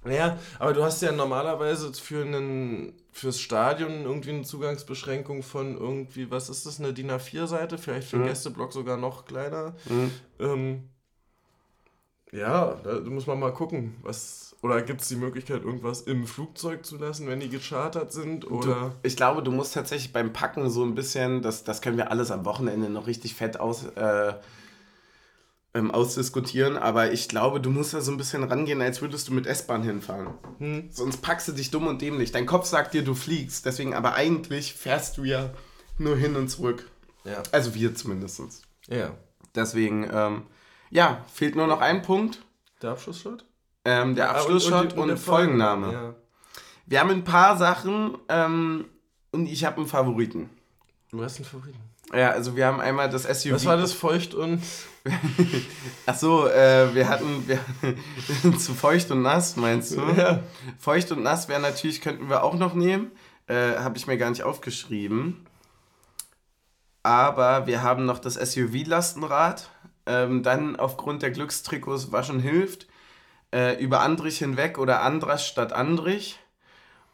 Ja, 0.10 0.38
aber 0.60 0.74
du 0.74 0.82
hast 0.84 1.02
ja 1.02 1.12
normalerweise 1.12 1.92
für 1.94 2.24
einen 2.24 2.94
fürs 3.12 3.40
Stadion 3.42 4.04
irgendwie 4.06 4.30
eine 4.30 4.44
Zugangsbeschränkung 4.44 5.44
von 5.44 5.78
irgendwie, 5.78 6.32
was 6.32 6.50
ist 6.50 6.66
das, 6.66 6.80
eine 6.80 6.94
DIN 6.94 7.12
A4-Seite, 7.12 7.78
vielleicht 7.78 8.08
für 8.08 8.16
den 8.18 8.24
Mhm. 8.24 8.30
Gästeblock 8.30 8.72
sogar 8.72 8.96
noch 8.96 9.26
kleiner. 9.26 9.74
Mhm. 9.90 10.12
Ähm, 10.40 10.84
ja, 12.32 12.76
da 12.84 13.00
muss 13.02 13.28
man 13.28 13.40
mal 13.40 13.54
gucken, 13.54 13.96
was. 14.02 14.56
Oder 14.62 14.82
gibt 14.82 15.00
es 15.02 15.08
die 15.08 15.16
Möglichkeit, 15.16 15.64
irgendwas 15.64 16.02
im 16.02 16.28
Flugzeug 16.28 16.86
zu 16.86 16.98
lassen, 16.98 17.28
wenn 17.28 17.40
die 17.40 17.48
gechartert 17.48 18.12
sind? 18.12 18.44
Du, 18.44 18.58
Oder. 18.60 18.92
ich 19.04 19.16
glaube, 19.16 19.42
du 19.42 19.52
musst 19.52 19.74
tatsächlich 19.74 20.12
beim 20.12 20.34
Packen 20.34 20.70
so 20.70 20.84
ein 20.84 20.96
bisschen, 20.96 21.42
das, 21.42 21.64
das 21.64 21.82
können 21.82 21.96
wir 21.96 22.12
alles 22.12 22.30
am 22.30 22.44
Wochenende 22.44 22.90
noch 22.90 23.08
richtig 23.08 23.36
fett 23.36 23.58
aus, 23.58 23.86
äh, 23.96 24.34
ähm, 25.74 25.92
ausdiskutieren, 25.92 26.76
aber 26.76 27.14
ich 27.14 27.30
glaube, 27.30 27.62
du 27.62 27.70
musst 27.70 27.94
da 27.94 28.02
so 28.02 28.12
ein 28.12 28.18
bisschen 28.18 28.44
rangehen, 28.44 28.82
als 28.82 29.02
würdest 29.02 29.30
du 29.30 29.34
mit 29.34 29.48
S-Bahn 29.48 29.82
hinfahren. 29.84 30.34
Hm, 30.58 30.90
Sonst 30.92 31.22
packst 31.22 31.48
du 31.48 31.52
dich 31.54 31.72
dumm 31.72 31.88
und 31.88 32.02
dämlich. 32.02 32.34
Dein 32.34 32.46
Kopf 32.46 32.66
sagt 32.66 32.94
dir, 32.94 33.04
du 33.04 33.14
fliegst, 33.16 33.66
deswegen 33.66 33.94
aber 33.94 34.16
eigentlich 34.16 34.74
fährst 34.74 35.18
du 35.18 35.24
ja 35.24 35.52
nur 36.00 36.18
hin 36.18 36.36
und 36.36 36.50
zurück. 36.50 36.90
ja. 37.24 37.44
Also 37.54 37.76
wir 37.76 37.96
zumindest. 37.96 38.42
Ja. 38.90 39.16
Deswegen, 39.56 40.10
ähm, 40.12 40.42
ja, 40.90 41.24
fehlt 41.32 41.56
nur 41.56 41.68
noch 41.68 41.82
ein 41.82 42.02
Punkt. 42.02 42.42
Der 42.82 42.92
Abschlussshot? 42.92 43.46
Ähm, 43.86 44.16
der 44.16 44.32
Abschlussshot 44.32 44.94
und, 44.94 45.08
der 45.08 45.18
Folgenname. 45.18 45.94
Ja. 45.94 46.16
Wir 46.86 47.00
haben 47.00 47.12
ein 47.12 47.24
paar 47.24 47.58
Sachen 47.58 48.18
ähm, 48.30 48.86
und 49.32 49.48
ich 49.48 49.66
habe 49.66 49.78
einen 49.78 49.88
Favoriten. 49.88 50.50
Du 51.12 51.24
hast 51.24 51.38
einen 51.38 51.46
Favoriten. 51.46 51.80
Ja, 52.14 52.32
also 52.32 52.56
wir 52.56 52.66
haben 52.66 52.80
einmal 52.80 53.10
das 53.10 53.24
SUV. 53.24 53.54
Was 53.54 53.66
war 53.66 53.78
das 53.78 53.94
feucht 53.94 54.34
und. 54.34 54.64
Ach 56.08 56.16
so, 56.16 56.48
äh, 56.48 56.94
wir 56.96 57.08
hatten 57.08 57.48
wir, 57.48 57.60
zu 58.58 58.74
feucht 58.74 59.12
und 59.12 59.22
nass, 59.22 59.56
meinst 59.56 59.96
du? 59.96 60.02
Ja. 60.18 60.42
Feucht 60.80 61.12
und 61.12 61.22
nass 61.22 61.48
wäre 61.48 61.62
natürlich, 61.62 62.02
könnten 62.02 62.30
wir 62.30 62.44
auch 62.44 62.56
noch 62.56 62.74
nehmen. 62.74 63.12
Äh, 63.48 63.78
habe 63.78 63.98
ich 63.98 64.08
mir 64.08 64.18
gar 64.18 64.30
nicht 64.30 64.44
aufgeschrieben. 64.44 65.46
Aber 67.04 67.68
wir 67.68 67.82
haben 67.82 68.06
noch 68.06 68.20
das 68.20 68.36
SUV-Lastenrad. 68.36 69.70
Ähm, 70.06 70.44
dann 70.44 70.76
aufgrund 70.76 71.22
der 71.22 71.32
Glückstrikots 71.32 72.12
waschen 72.12 72.40
hilft. 72.40 72.88
Äh, 73.52 73.82
über 73.84 74.02
Andrich 74.02 74.38
hinweg 74.38 74.78
oder 74.78 75.02
Andras 75.02 75.48
statt 75.48 75.74
Andrich. 75.74 76.40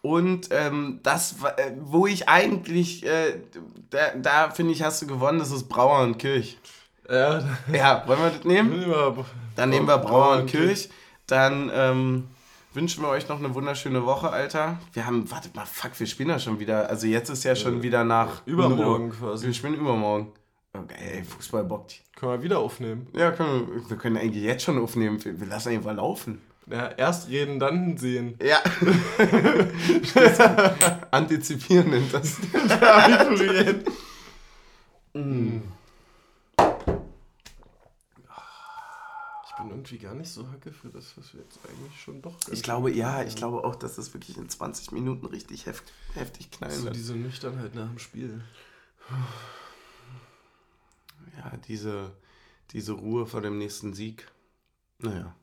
Und 0.02 0.50
ähm, 0.52 1.00
das, 1.02 1.38
äh, 1.58 1.72
wo 1.80 2.06
ich 2.06 2.30
eigentlich, 2.30 3.06
äh, 3.06 3.40
da, 3.90 4.12
da 4.16 4.50
finde 4.52 4.74
ich, 4.74 4.84
hast 4.84 5.02
du 5.02 5.08
gewonnen, 5.08 5.40
das 5.40 5.52
ist 5.52 5.68
Brauer 5.68 6.02
und 6.02 6.20
Kirch. 6.20 6.60
Ja, 7.10 7.42
Ja, 7.74 8.04
wollen 8.06 8.20
wir 8.20 8.30
das 8.30 8.44
nehmen? 8.44 8.72
Dann 9.56 9.70
nehmen 9.70 9.88
wir 9.88 9.98
Brauer 9.98 10.38
und 10.38 10.48
Kirch. 10.48 10.90
Dann 11.26 11.72
ähm, 11.74 12.28
wünschen 12.74 13.02
wir 13.02 13.10
euch 13.10 13.28
noch 13.30 13.40
eine 13.40 13.56
wunderschöne 13.56 14.06
Woche, 14.06 14.30
Alter. 14.30 14.78
Wir 14.94 15.06
haben, 15.08 15.32
wartet 15.32 15.56
mal, 15.56 15.66
fuck, 15.66 16.00
wir 16.00 16.06
spielen 16.06 16.30
ja 16.30 16.38
schon 16.40 16.60
wieder. 16.60 16.90
Also 16.90 17.08
jetzt 17.08 17.30
ist 17.30 17.44
ja 17.44 17.56
schon 17.56 17.82
wieder 17.82 18.04
nach 18.04 18.46
Übermorgen 18.46 19.12
quasi. 19.12 19.48
Wir 19.48 19.54
spielen 19.54 19.74
übermorgen. 19.74 20.32
Okay, 20.84 21.18
ey, 21.18 21.24
Fußball 21.24 21.64
bockt. 21.64 22.02
Können 22.16 22.32
wir 22.34 22.44
wieder 22.44 22.60
aufnehmen. 22.60 23.08
Ja, 23.16 23.32
können 23.32 23.68
wir, 23.68 23.90
wir 23.90 23.98
können 23.98 24.18
eigentlich 24.18 24.44
jetzt 24.44 24.64
schon 24.64 24.78
aufnehmen. 24.82 25.24
Wir, 25.24 25.48
lassen 25.48 25.70
einfach 25.70 25.96
laufen. 25.96 26.42
Ja, 26.68 26.88
erst 26.90 27.30
reden, 27.30 27.60
dann 27.60 27.98
sehen. 27.98 28.38
Ja. 28.42 28.58
Antizipieren 31.12 31.90
nennt 31.92 32.14
das. 32.14 32.38
Abiturieren. 32.82 33.84
Ich 39.48 39.62
bin 39.62 39.70
irgendwie 39.70 39.98
gar 40.00 40.14
nicht 40.14 40.30
so 40.30 40.46
hacke 40.52 40.72
für 40.72 40.90
das, 40.90 41.14
was 41.18 41.34
wir 41.34 41.42
jetzt 41.42 41.60
eigentlich 41.64 42.00
schon 42.02 42.22
doch. 42.22 42.34
Ich 42.52 42.62
glaube, 42.62 42.92
ja, 42.92 43.24
ich 43.24 43.36
glaube 43.36 43.64
auch, 43.64 43.76
dass 43.76 43.96
das 43.96 44.14
wirklich 44.14 44.38
in 44.38 44.50
20 44.50 44.92
Minuten 44.92 45.26
richtig 45.28 45.66
heft, 45.66 45.84
heftig 46.14 46.52
knallen 46.52 46.76
So 46.76 46.84
wird. 46.86 46.96
diese 46.96 47.16
Nüchternheit 47.16 47.74
nach 47.74 47.88
dem 47.88 48.00
Spiel. 48.00 48.42
Ja, 51.38 51.58
diese, 51.68 52.16
diese 52.72 52.94
Ruhe 52.94 53.26
vor 53.26 53.42
dem 53.42 53.58
nächsten 53.58 53.94
Sieg. 53.94 54.32
Naja. 55.00 55.36